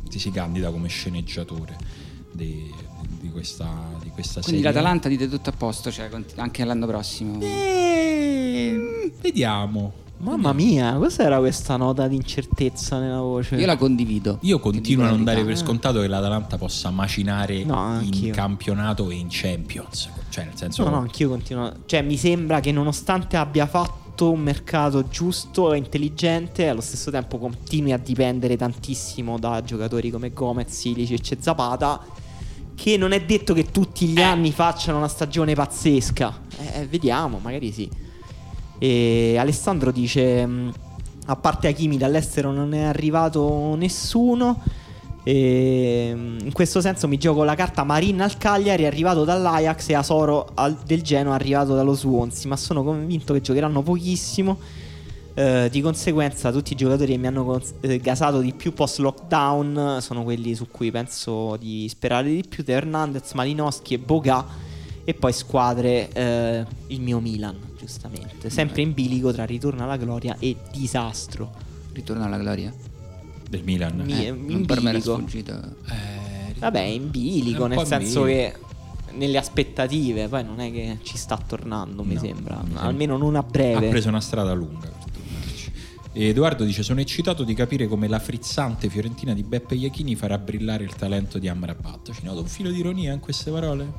ti 0.10 0.20
si 0.20 0.30
candida 0.30 0.72
come 0.72 0.90
sceneggiatore 0.90 1.78
di, 2.34 2.70
di 3.22 3.30
questa, 3.32 3.66
di 4.02 4.10
questa 4.10 4.42
Quindi 4.42 4.62
serie. 4.62 4.76
l'Atalanta 4.76 5.08
dite 5.08 5.30
tutto 5.30 5.50
a 5.50 5.54
posto, 5.54 5.90
cioè 5.90 6.10
anche 6.36 6.66
l'anno 6.66 6.86
prossimo. 6.86 7.40
Eh, 7.42 9.14
Vediamo. 9.22 10.02
Mamma 10.18 10.54
mia, 10.54 10.94
cos'era 10.94 11.38
questa 11.40 11.76
nota 11.76 12.08
di 12.08 12.16
incertezza 12.16 12.98
nella 12.98 13.20
voce? 13.20 13.56
Io 13.58 13.66
la 13.66 13.76
condivido. 13.76 14.38
Io 14.42 14.56
Ti 14.58 14.62
continuo 14.62 15.06
a 15.06 15.10
non 15.10 15.26
dare 15.26 15.44
per 15.44 15.58
scontato 15.58 16.00
che 16.00 16.08
l'Atalanta 16.08 16.58
possa 16.58 16.92
macinare 16.92 17.66
No, 17.66 17.74
in 17.74 17.80
anch'io. 17.80 18.34
campionato 18.34 19.10
e 19.10 19.16
in 19.16 19.28
Champions. 19.30 20.10
Cioè, 20.30 20.46
nel 20.46 20.56
senso, 20.56 20.84
No, 20.86 20.92
no, 20.92 20.98
anch'io 21.00 21.28
continuo. 21.28 21.74
Cioè, 21.86 22.02
mi 22.04 22.16
sembra 22.16 22.62
che 22.62 22.72
nonostante 22.72 23.36
abbia 23.36 23.66
fatto 23.66 24.32
un 24.32 24.40
mercato 24.40 25.10
giusto 25.10 25.74
e 25.74 25.78
intelligente, 25.78 26.70
allo 26.70 26.80
stesso 26.82 27.12
tempo 27.12 27.38
continui 27.38 27.92
a 27.92 27.98
dipendere 27.98 28.56
tantissimo 28.56 29.38
da 29.38 29.62
giocatori 29.62 30.10
come 30.10 30.32
Gomez, 30.32 30.70
Silicic 30.72 31.32
e 31.32 31.38
Zapata. 31.42 32.00
Che 32.76 32.98
non 32.98 33.12
è 33.12 33.24
detto 33.26 33.54
che 33.54 33.70
tutti 33.72 34.08
gli 34.08 34.22
anni 34.22 34.52
facciano 34.54 35.00
una 35.00 35.08
stagione 35.10 35.54
pazzesca. 35.54 36.40
Eh, 36.76 36.88
vediamo, 36.88 37.40
magari 37.44 37.72
sì. 37.74 37.90
E 38.84 39.38
Alessandro 39.38 39.92
dice: 39.92 40.46
mh, 40.46 40.74
A 41.28 41.38
parte 41.38 41.70
Hakimi 41.70 41.96
dall'estero 41.98 42.52
non 42.52 42.74
è 42.74 42.82
arrivato 42.82 43.76
nessuno. 43.76 44.60
E, 45.24 46.12
mh, 46.14 46.40
in 46.44 46.52
questo 46.52 46.82
senso 46.82 47.08
mi 47.08 47.18
gioco 47.18 47.46
la 47.46 47.56
carta 47.56 47.86
Marin 47.86 48.20
al 48.20 48.36
Cagliari 48.38 48.86
arrivato 48.86 49.24
dall'Ajax 49.24 49.88
e 49.88 49.94
Asoro 49.96 50.50
al- 50.56 50.78
del 50.86 51.02
Genoa 51.02 51.34
arrivato 51.34 51.76
dallo 51.76 51.94
Swansea 51.94 52.50
ma 52.50 52.58
sono 52.58 52.84
convinto 52.84 53.32
che 53.32 53.40
giocheranno 53.40 53.82
pochissimo 53.82 54.58
Eh, 55.36 55.68
di 55.72 55.82
conseguenza 55.82 56.52
tutti 56.52 56.74
i 56.74 56.76
giocatori 56.76 57.14
che 57.14 57.18
mi 57.18 57.26
hanno 57.26 57.60
eh, 57.80 57.98
gasato 58.00 58.40
di 58.40 58.52
più 58.54 58.72
post 58.74 59.00
lockdown 59.00 59.98
sono 60.00 60.24
quelli 60.24 60.54
su 60.54 60.68
cui 60.70 60.92
penso 60.92 61.56
di 61.58 61.88
sperare 61.90 62.30
di 62.30 62.44
più 62.48 62.64
Hernandez, 62.68 63.32
Malinowski 63.32 63.96
e 63.96 63.98
Boga 63.98 64.46
e 65.06 65.14
poi 65.14 65.34
squadre 65.34 66.10
eh, 66.12 66.66
il 66.88 67.02
mio 67.02 67.20
Milan 67.20 67.58
giustamente 67.78 68.50
sempre 68.50 68.82
in 68.82 68.94
bilico 68.94 69.34
tra 69.34 69.44
ritorno 69.46 69.84
alla 69.84 69.98
gloria 69.98 70.38
e 70.40 70.56
disastro 70.72 71.52
Ritorno 71.92 72.24
alla 72.24 72.38
gloria. 72.38 72.74
del 73.50 73.64
Milan. 73.64 73.98
Mi- 73.98 74.26
Eh, 74.26 74.28
in 74.30 74.46
non 74.48 74.66
per 74.66 74.82
me 74.82 75.00
sfuggito. 75.00 75.54
Eh, 75.54 76.54
Vabbè, 76.58 76.80
in 76.82 77.12
bilico, 77.12 77.68
nel 77.68 77.86
senso 77.86 78.24
bilico. 78.24 78.26
che 78.60 78.72
nelle 79.16 79.38
aspettative, 79.38 80.28
poi 80.28 80.44
non 80.44 80.60
è 80.60 80.72
che 80.72 80.98
ci 81.04 81.18
sta 81.18 81.38
tornando, 81.38 82.04
mi 82.04 82.16
No, 82.16 82.20
sembra, 82.22 82.56
mi 82.62 82.64
sembra. 82.68 82.82
almeno 82.84 83.18
non 83.18 83.36
a 83.36 83.40
ha 83.40 83.44
breve. 83.44 83.90
preso 83.90 84.08
una 84.10 84.22
strada 84.22 84.54
lunga 84.54 84.88
per 84.88 85.12
tornarci. 85.12 85.72
Edoardo 86.14 86.64
dice: 86.64 86.82
Sono 86.82 87.00
eccitato 87.02 87.44
di 87.44 87.54
capire 87.54 87.86
come 87.88 88.08
la 88.08 88.18
frizzante 88.20 88.90
fiorentina 88.90 89.34
di 89.36 89.44
Beppe 89.44 89.76
Iachini 89.76 90.16
farà 90.16 90.38
brillare 90.40 90.84
il 90.84 90.96
talento 90.96 91.38
di 91.38 91.48
Amrabat. 91.48 92.12
Ci 92.14 92.24
noto 92.24 92.40
un 92.42 92.48
filo 92.48 92.72
di 92.72 92.80
ironia 92.80 93.14
in 93.14 93.20
queste 93.20 93.52
parole? 93.52 93.92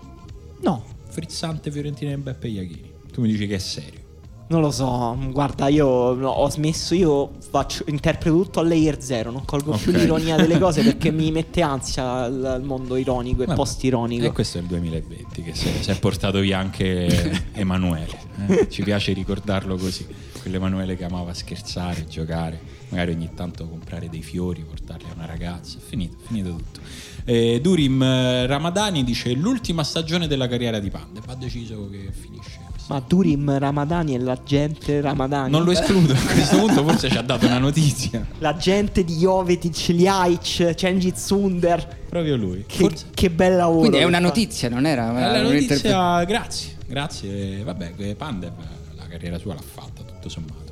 No, 0.63 0.83
Frizzante 1.15 1.71
fiorentina 1.71 2.13
di 2.13 2.21
Beppe 2.21 2.49
Iachini. 2.49 2.91
Tu 3.13 3.21
mi 3.21 3.29
dici 3.29 3.47
che 3.47 3.55
è 3.55 3.59
serio. 3.59 4.01
non 4.49 4.61
lo 4.61 4.73
so, 4.73 5.17
guarda, 5.31 5.69
io 5.69 5.87
ho 5.87 6.51
smesso, 6.51 6.95
io 6.95 7.31
faccio, 7.39 7.85
interpreto 7.87 8.37
tutto 8.43 8.59
a 8.61 8.65
layer 8.65 9.01
zero, 9.01 9.31
non 9.31 9.45
colgo 9.45 9.77
più 9.77 9.93
Ok. 9.93 9.99
l'ironia 9.99 10.35
delle 10.37 10.59
cose 10.59 10.83
perché 10.85 11.13
mi 11.13 11.31
mette 11.31 11.63
ansia 11.63 12.27
il, 12.27 12.61
mondo 12.65 12.97
ironico 12.97 13.43
e 13.43 13.47
Vabbè. 13.47 13.57
post-ironico. 13.57 14.25
E 14.27 14.33
questo 14.33 14.59
è 14.59 14.61
il 14.61 14.67
2020 14.67 15.43
che 15.43 15.55
si 15.55 15.69
è, 15.69 15.73
si 15.83 15.91
è 15.93 15.99
portato 16.01 16.41
via 16.41 16.59
anche 16.59 17.45
Emanuele. 17.55 18.19
eh, 18.49 18.69
ci 18.69 18.83
piace 18.83 19.13
ricordarlo 19.13 19.77
così. 19.77 20.05
Quell'Emanuele 20.43 20.95
che 20.97 21.05
amava 21.05 21.33
scherzare, 21.33 22.05
giocare, 22.07 22.61
magari 22.91 23.13
ogni 23.13 23.31
tanto 23.35 23.67
comprare 23.67 24.11
dei 24.11 24.21
fiori, 24.23 24.63
portarli 24.63 25.07
a 25.11 25.15
una 25.15 25.25
ragazza. 25.27 25.79
È 25.79 25.81
finito, 25.81 26.17
è 26.23 26.27
finito 26.27 26.51
tutto. 26.51 26.81
Eh, 27.25 27.59
Durim 27.63 28.03
eh, 28.03 28.47
Ramadani 28.47 29.03
dice 29.03 29.33
l'ultima 29.33 29.83
stagione 29.83 30.27
della 30.27 30.47
carriera 30.47 30.79
di 30.79 30.91
Pande. 30.91 31.21
Va 31.25 31.35
deciso 31.35 31.89
che 31.91 32.11
finisce. 32.13 32.61
Ma 32.89 33.01
Durim 33.01 33.57
Ramadani 33.59 34.15
è 34.15 34.19
l'agente 34.19 35.01
Ramadani. 35.01 35.51
Non 35.51 35.65
lo 35.65 35.71
escludo, 35.71 36.13
a 36.13 36.17
questo 36.19 36.59
punto 36.59 36.85
forse 36.85 37.09
ci 37.09 37.17
ha 37.17 37.23
dato 37.23 37.47
una 37.47 37.57
notizia. 37.59 38.27
L'agente 38.41 39.05
di 39.05 39.17
Jovetic, 39.17 39.89
Ljajic, 39.89 40.75
Cengiz 40.75 41.25
Sunder. 41.25 42.03
Proprio 42.11 42.37
lui. 42.37 42.65
Che, 42.67 42.91
che 43.15 43.31
bel 43.31 43.57
lavoro. 43.57 43.79
Quindi 43.79 43.97
è 43.97 44.05
una 44.05 44.19
notizia, 44.19 44.69
non 44.69 44.85
era 44.85 45.09
È 45.09 45.41
la 45.41 45.49
un 45.49 45.57
interpre- 45.57 45.91
notizia, 45.91 46.25
grazie, 46.25 46.77
grazie. 46.87 47.63
Vabbè, 47.65 48.15
Pandev 48.17 48.53
la 48.97 49.07
carriera 49.09 49.39
sua 49.39 49.55
l'ha 49.55 49.63
fatta, 49.63 50.03
tutto 50.03 50.29
sommato. 50.29 50.64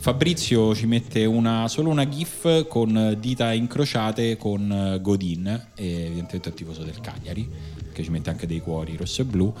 Fabrizio 0.00 0.76
ci 0.76 0.86
mette 0.86 1.24
una, 1.24 1.66
solo 1.66 1.90
una 1.90 2.08
gif 2.08 2.66
con 2.68 3.16
dita 3.18 3.52
incrociate 3.52 4.36
con 4.36 4.70
eh, 4.70 5.00
Godin, 5.00 5.70
evidentemente 5.74 6.48
il 6.48 6.54
tifoso 6.54 6.84
del 6.84 7.00
Cagliari, 7.00 7.50
che 7.92 8.04
ci 8.04 8.10
mette 8.10 8.30
anche 8.30 8.46
dei 8.46 8.60
cuori 8.60 8.96
rosso 8.96 9.22
e 9.22 9.24
blu. 9.24 9.52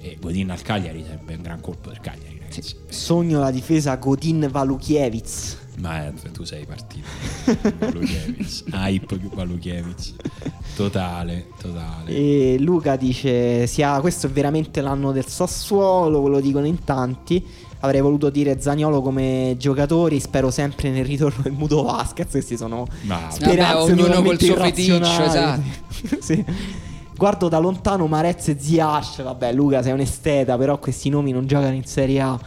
E 0.00 0.18
Godin 0.20 0.50
al 0.50 0.60
Cagliari 0.60 1.02
sarebbe 1.02 1.34
un 1.34 1.42
gran 1.42 1.60
colpo 1.60 1.88
del 1.88 2.00
Cagliari, 2.00 2.38
ragazzi. 2.38 2.76
Sogno 2.88 3.40
la 3.40 3.50
difesa 3.50 3.96
Godin 3.96 4.48
Valukiewicz. 4.50 5.56
Ma 5.78 6.06
eh, 6.06 6.12
tu 6.30 6.44
sei 6.44 6.66
partito. 6.66 7.06
Valukiewicz, 7.78 8.64
hype 8.72 9.18
Valukiewicz. 9.32 10.14
Totale, 10.76 11.48
totale. 11.58 12.10
E 12.10 12.56
Luca 12.60 12.96
dice: 12.96 13.66
sia, 13.66 13.98
Questo 14.00 14.26
è 14.26 14.30
veramente 14.30 14.82
l'anno 14.82 15.10
del 15.12 15.26
Sassuolo. 15.26 16.28
Lo 16.28 16.40
dicono 16.40 16.66
in 16.66 16.84
tanti. 16.84 17.44
Avrei 17.86 18.00
voluto 18.02 18.28
dire 18.30 18.60
Zagnolo 18.60 19.00
come 19.00 19.54
giocatori. 19.58 20.20
Spero 20.20 20.50
sempre 20.50 20.90
nel 20.90 21.04
ritorno 21.04 21.42
del 21.42 21.52
Muto 21.52 21.82
Vasquez. 21.82 22.30
Questi 22.30 22.56
sono 22.56 22.86
speranze 23.30 23.94
Vabbè, 23.94 24.02
ognuno 24.02 24.22
col 24.22 24.38
suo 24.40 24.56
feticcio, 24.56 25.22
esatto. 25.24 25.62
Sì. 26.20 26.44
Guardo 27.16 27.48
da 27.48 27.58
lontano 27.58 28.06
Marez 28.06 28.48
e 28.48 28.56
Ziash. 28.58 29.22
Vabbè, 29.22 29.52
Luca, 29.52 29.82
sei 29.82 29.92
un 29.92 30.00
esteta, 30.00 30.56
però 30.58 30.78
questi 30.78 31.08
nomi 31.08 31.32
non 31.32 31.46
giocano 31.46 31.74
in 31.74 31.84
Serie 31.84 32.20
A. 32.20 32.38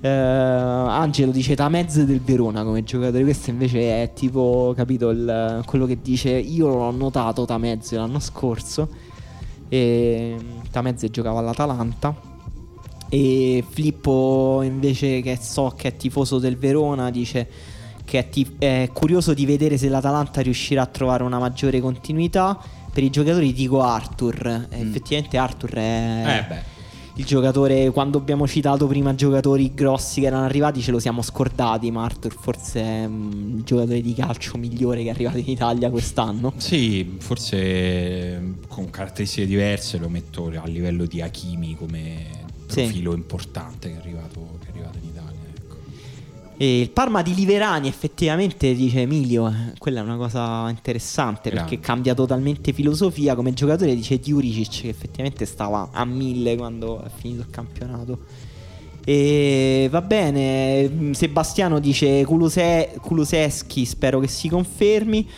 Eh, 0.00 0.08
Angelo 0.08 1.32
dice 1.32 1.56
Tamez 1.56 2.02
del 2.04 2.20
Verona 2.20 2.62
come 2.62 2.84
giocatore. 2.84 3.22
Questo 3.24 3.50
invece 3.50 4.02
è 4.02 4.12
tipo, 4.14 4.72
capito, 4.76 5.08
il- 5.10 5.62
quello 5.66 5.86
che 5.86 5.98
dice 6.00 6.30
io 6.30 6.68
l'ho 6.68 6.90
notato 6.92 7.44
Tamez 7.44 7.90
l'anno 7.92 8.20
scorso. 8.20 8.88
E 9.68 10.36
Tamez 10.70 11.06
giocava 11.10 11.40
all'Atalanta. 11.40 12.14
E 13.08 13.64
Filippo 13.68 14.60
invece 14.62 15.20
che 15.20 15.38
so 15.40 15.72
che 15.76 15.88
è 15.88 15.96
tifoso 15.96 16.38
del 16.38 16.56
Verona 16.56 17.10
dice 17.10 17.46
che 18.04 18.18
è, 18.18 18.28
tif- 18.28 18.58
è 18.58 18.90
curioso 18.92 19.32
di 19.34 19.46
vedere 19.46 19.78
se 19.78 19.88
l'Atalanta 19.88 20.40
riuscirà 20.42 20.82
a 20.82 20.86
trovare 20.86 21.22
una 21.22 21.38
maggiore 21.38 21.80
continuità. 21.80 22.58
Per 22.92 23.02
i 23.02 23.10
giocatori 23.10 23.52
dico 23.52 23.80
Arthur. 23.82 24.66
E 24.70 24.80
Effettivamente 24.80 25.36
Arthur 25.36 25.70
è 25.72 26.22
Eh 26.26 26.44
beh. 26.48 26.62
il 27.16 27.24
giocatore. 27.24 27.90
Quando 27.90 28.18
abbiamo 28.18 28.46
citato 28.46 28.86
prima 28.86 29.14
giocatori 29.14 29.72
grossi 29.74 30.20
che 30.20 30.26
erano 30.26 30.44
arrivati, 30.44 30.80
ce 30.82 30.90
lo 30.92 30.98
siamo 30.98 31.22
scordati. 31.22 31.90
Ma 31.90 32.04
Arthur 32.04 32.36
forse 32.38 32.80
è 32.82 33.06
mm, 33.08 33.56
il 33.58 33.62
giocatore 33.64 34.00
di 34.00 34.14
calcio 34.14 34.58
migliore 34.58 35.02
che 35.02 35.08
è 35.08 35.12
arrivato 35.12 35.38
in 35.38 35.48
Italia 35.48 35.90
quest'anno. 35.90 36.52
Sì, 36.56 37.16
forse 37.18 37.56
eh, 37.56 38.38
con 38.68 38.90
caratteristiche 38.90 39.46
diverse 39.46 39.98
lo 39.98 40.08
metto 40.08 40.52
a 40.54 40.66
livello 40.66 41.06
di 41.06 41.20
Hakimi 41.20 41.74
come 41.74 42.42
Sì. 42.66 42.82
profilo 42.82 43.14
importante 43.14 43.88
che 43.90 43.96
è 43.96 43.98
arrivato, 43.98 44.58
che 44.60 44.66
è 44.66 44.70
arrivato 44.70 44.98
in 44.98 45.08
Italia. 45.08 45.38
ecco. 45.56 45.76
E 46.56 46.80
il 46.80 46.90
Parma 46.90 47.22
di 47.22 47.34
Liverani 47.34 47.88
effettivamente 47.88 48.74
dice 48.74 49.00
Emilio, 49.00 49.48
eh, 49.48 49.72
quella 49.78 50.00
è 50.00 50.02
una 50.02 50.16
cosa 50.16 50.68
interessante 50.70 51.50
Grande. 51.50 51.68
perché 51.70 51.84
cambia 51.84 52.14
totalmente 52.14 52.72
filosofia. 52.72 53.34
Come 53.34 53.52
giocatore 53.52 53.94
dice 53.94 54.18
Diuricic 54.18 54.82
che 54.82 54.88
effettivamente 54.88 55.44
stava 55.46 55.88
a 55.92 56.04
mille 56.04 56.56
quando 56.56 57.02
è 57.02 57.10
finito 57.14 57.40
il 57.42 57.50
campionato. 57.50 58.18
E 59.04 59.88
va 59.90 60.00
bene, 60.00 60.88
mm, 60.88 61.10
Sebastiano 61.12 61.78
dice 61.78 62.24
Kuluse- 62.24 62.94
Kuluseschi, 63.00 63.84
spero 63.84 64.18
che 64.20 64.28
si 64.28 64.48
confermi. 64.48 65.28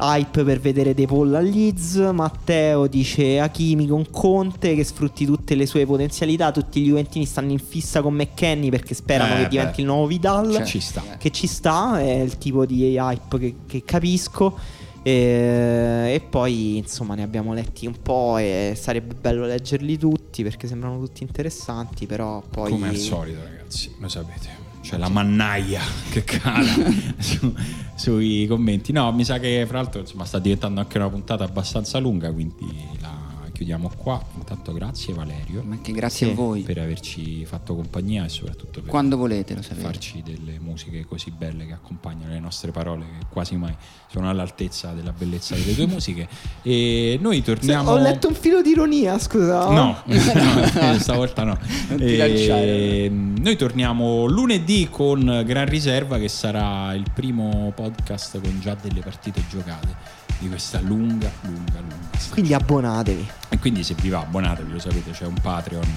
Hype 0.00 0.44
per 0.44 0.60
vedere 0.60 0.94
De 0.94 1.06
Paul 1.06 1.34
a 1.34 1.40
Leeds. 1.40 1.94
Matteo 2.12 2.86
dice 2.86 3.40
Hakimi 3.40 3.86
con 3.86 4.08
Conte 4.10 4.74
che 4.74 4.84
sfrutti 4.84 5.24
tutte 5.26 5.54
le 5.54 5.66
sue 5.66 5.84
potenzialità. 5.86 6.52
Tutti 6.52 6.80
gli 6.80 6.86
Juventini 6.88 7.24
stanno 7.26 7.50
in 7.52 7.58
fissa 7.58 8.00
con 8.02 8.14
McKenny 8.14 8.68
perché 8.70 8.94
sperano 8.94 9.34
Eh, 9.34 9.36
che 9.36 9.42
beh. 9.44 9.48
diventi 9.48 9.80
il 9.80 9.86
nuovo 9.86 10.06
Vidal 10.06 10.52
Cioè, 10.52 10.64
Ci 10.64 10.80
sta. 10.80 11.02
che 11.18 11.30
ci 11.30 11.46
sta, 11.46 11.98
è 12.00 12.12
il 12.20 12.38
tipo 12.38 12.64
di 12.64 12.96
hype 12.96 13.38
che, 13.38 13.54
che 13.66 13.82
capisco. 13.84 14.56
E, 15.02 16.12
e 16.14 16.20
poi 16.28 16.76
insomma 16.76 17.14
ne 17.14 17.22
abbiamo 17.22 17.54
letti 17.54 17.86
un 17.86 17.94
po' 18.02 18.36
e 18.36 18.74
sarebbe 18.76 19.14
bello 19.14 19.46
leggerli 19.46 19.96
tutti 19.96 20.42
perché 20.42 20.66
sembrano 20.66 20.98
tutti 20.98 21.22
interessanti, 21.22 22.06
però 22.06 22.42
poi... 22.48 22.70
Come 22.70 22.88
al 22.88 22.96
solito, 22.96 23.38
ragazzi, 23.42 23.94
lo 23.98 24.08
sapete. 24.08 24.57
C'è 24.88 24.96
la 24.96 25.10
mannaia 25.10 25.82
che 26.10 26.24
cala 26.24 26.72
su- 27.20 27.54
sui 27.94 28.46
commenti. 28.46 28.90
No, 28.90 29.12
mi 29.12 29.22
sa 29.22 29.38
che 29.38 29.66
fra 29.68 29.82
l'altro 29.82 30.00
insomma, 30.00 30.24
sta 30.24 30.38
diventando 30.38 30.80
anche 30.80 30.96
una 30.96 31.10
puntata 31.10 31.44
abbastanza 31.44 31.98
lunga, 31.98 32.32
quindi 32.32 32.64
la 32.98 33.27
chiudiamo 33.58 33.90
qua. 33.96 34.22
Intanto 34.36 34.72
grazie 34.72 35.12
Valerio 35.12 35.62
Ma 35.66 35.78
che 35.82 35.90
grazie 35.90 36.30
a 36.30 36.34
voi. 36.34 36.62
per 36.62 36.78
averci 36.78 37.44
fatto 37.44 37.74
compagnia 37.74 38.24
e 38.24 38.28
soprattutto 38.28 38.80
per 38.80 38.88
Quando 38.88 39.16
volete, 39.16 39.54
lo 39.56 39.62
sapete. 39.62 39.80
farci 39.80 40.22
delle 40.24 40.60
musiche 40.60 41.04
così 41.04 41.32
belle 41.32 41.66
che 41.66 41.72
accompagnano 41.72 42.32
le 42.32 42.38
nostre 42.38 42.70
parole 42.70 43.04
che 43.18 43.26
quasi 43.28 43.56
mai 43.56 43.74
sono 44.08 44.30
all'altezza 44.30 44.92
della 44.92 45.10
bellezza 45.12 45.56
delle 45.56 45.74
tue 45.74 45.86
musiche 45.90 46.28
e 46.62 47.18
noi 47.20 47.42
torniamo 47.42 47.90
Ho 47.90 47.98
letto 47.98 48.28
un 48.28 48.34
filo 48.34 48.62
di 48.62 48.70
ironia, 48.70 49.18
scusa. 49.18 49.68
No, 49.70 50.02
no, 50.06 50.98
stavolta 51.00 51.42
no. 51.42 51.58
Non 51.88 51.98
ti 51.98 52.04
E, 52.04 52.16
lanciare. 52.16 53.08
noi 53.08 53.56
torniamo 53.56 54.26
lunedì 54.26 54.86
con 54.88 55.42
Gran 55.44 55.66
Riserva 55.66 56.18
che 56.18 56.28
sarà 56.28 56.94
il 56.94 57.04
primo 57.12 57.72
podcast 57.74 58.40
con 58.40 58.56
già 58.60 58.76
delle 58.80 59.00
partite 59.00 59.42
giocate 59.50 60.16
di 60.38 60.48
questa 60.48 60.80
lunga, 60.80 61.30
lunga, 61.42 61.80
lunga 61.80 61.96
stagione. 62.12 62.30
Quindi 62.30 62.54
abbonatevi. 62.54 63.30
E 63.48 63.58
quindi 63.58 63.82
se 63.82 63.94
vi 63.94 64.08
va 64.08 64.20
abbonatevi, 64.20 64.72
lo 64.72 64.78
sapete, 64.78 65.10
c'è 65.10 65.26
un 65.26 65.36
Patreon 65.40 65.88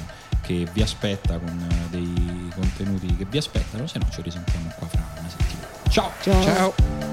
che 0.42 0.68
vi 0.74 0.82
aspetta 0.82 1.38
con 1.38 1.68
eh, 1.70 1.90
dei 1.90 2.50
contenuti 2.56 3.16
che 3.16 3.26
vi 3.26 3.38
aspettano, 3.38 3.88
se 3.88 4.00
no 4.00 4.08
ci 4.10 4.22
risentiamo 4.22 4.72
qua 4.78 4.88
fra 4.88 5.06
una 5.20 5.30
settimana. 5.30 5.68
Ciao! 5.90 6.12
Ciao. 6.22 6.44
Ciao. 6.44 7.11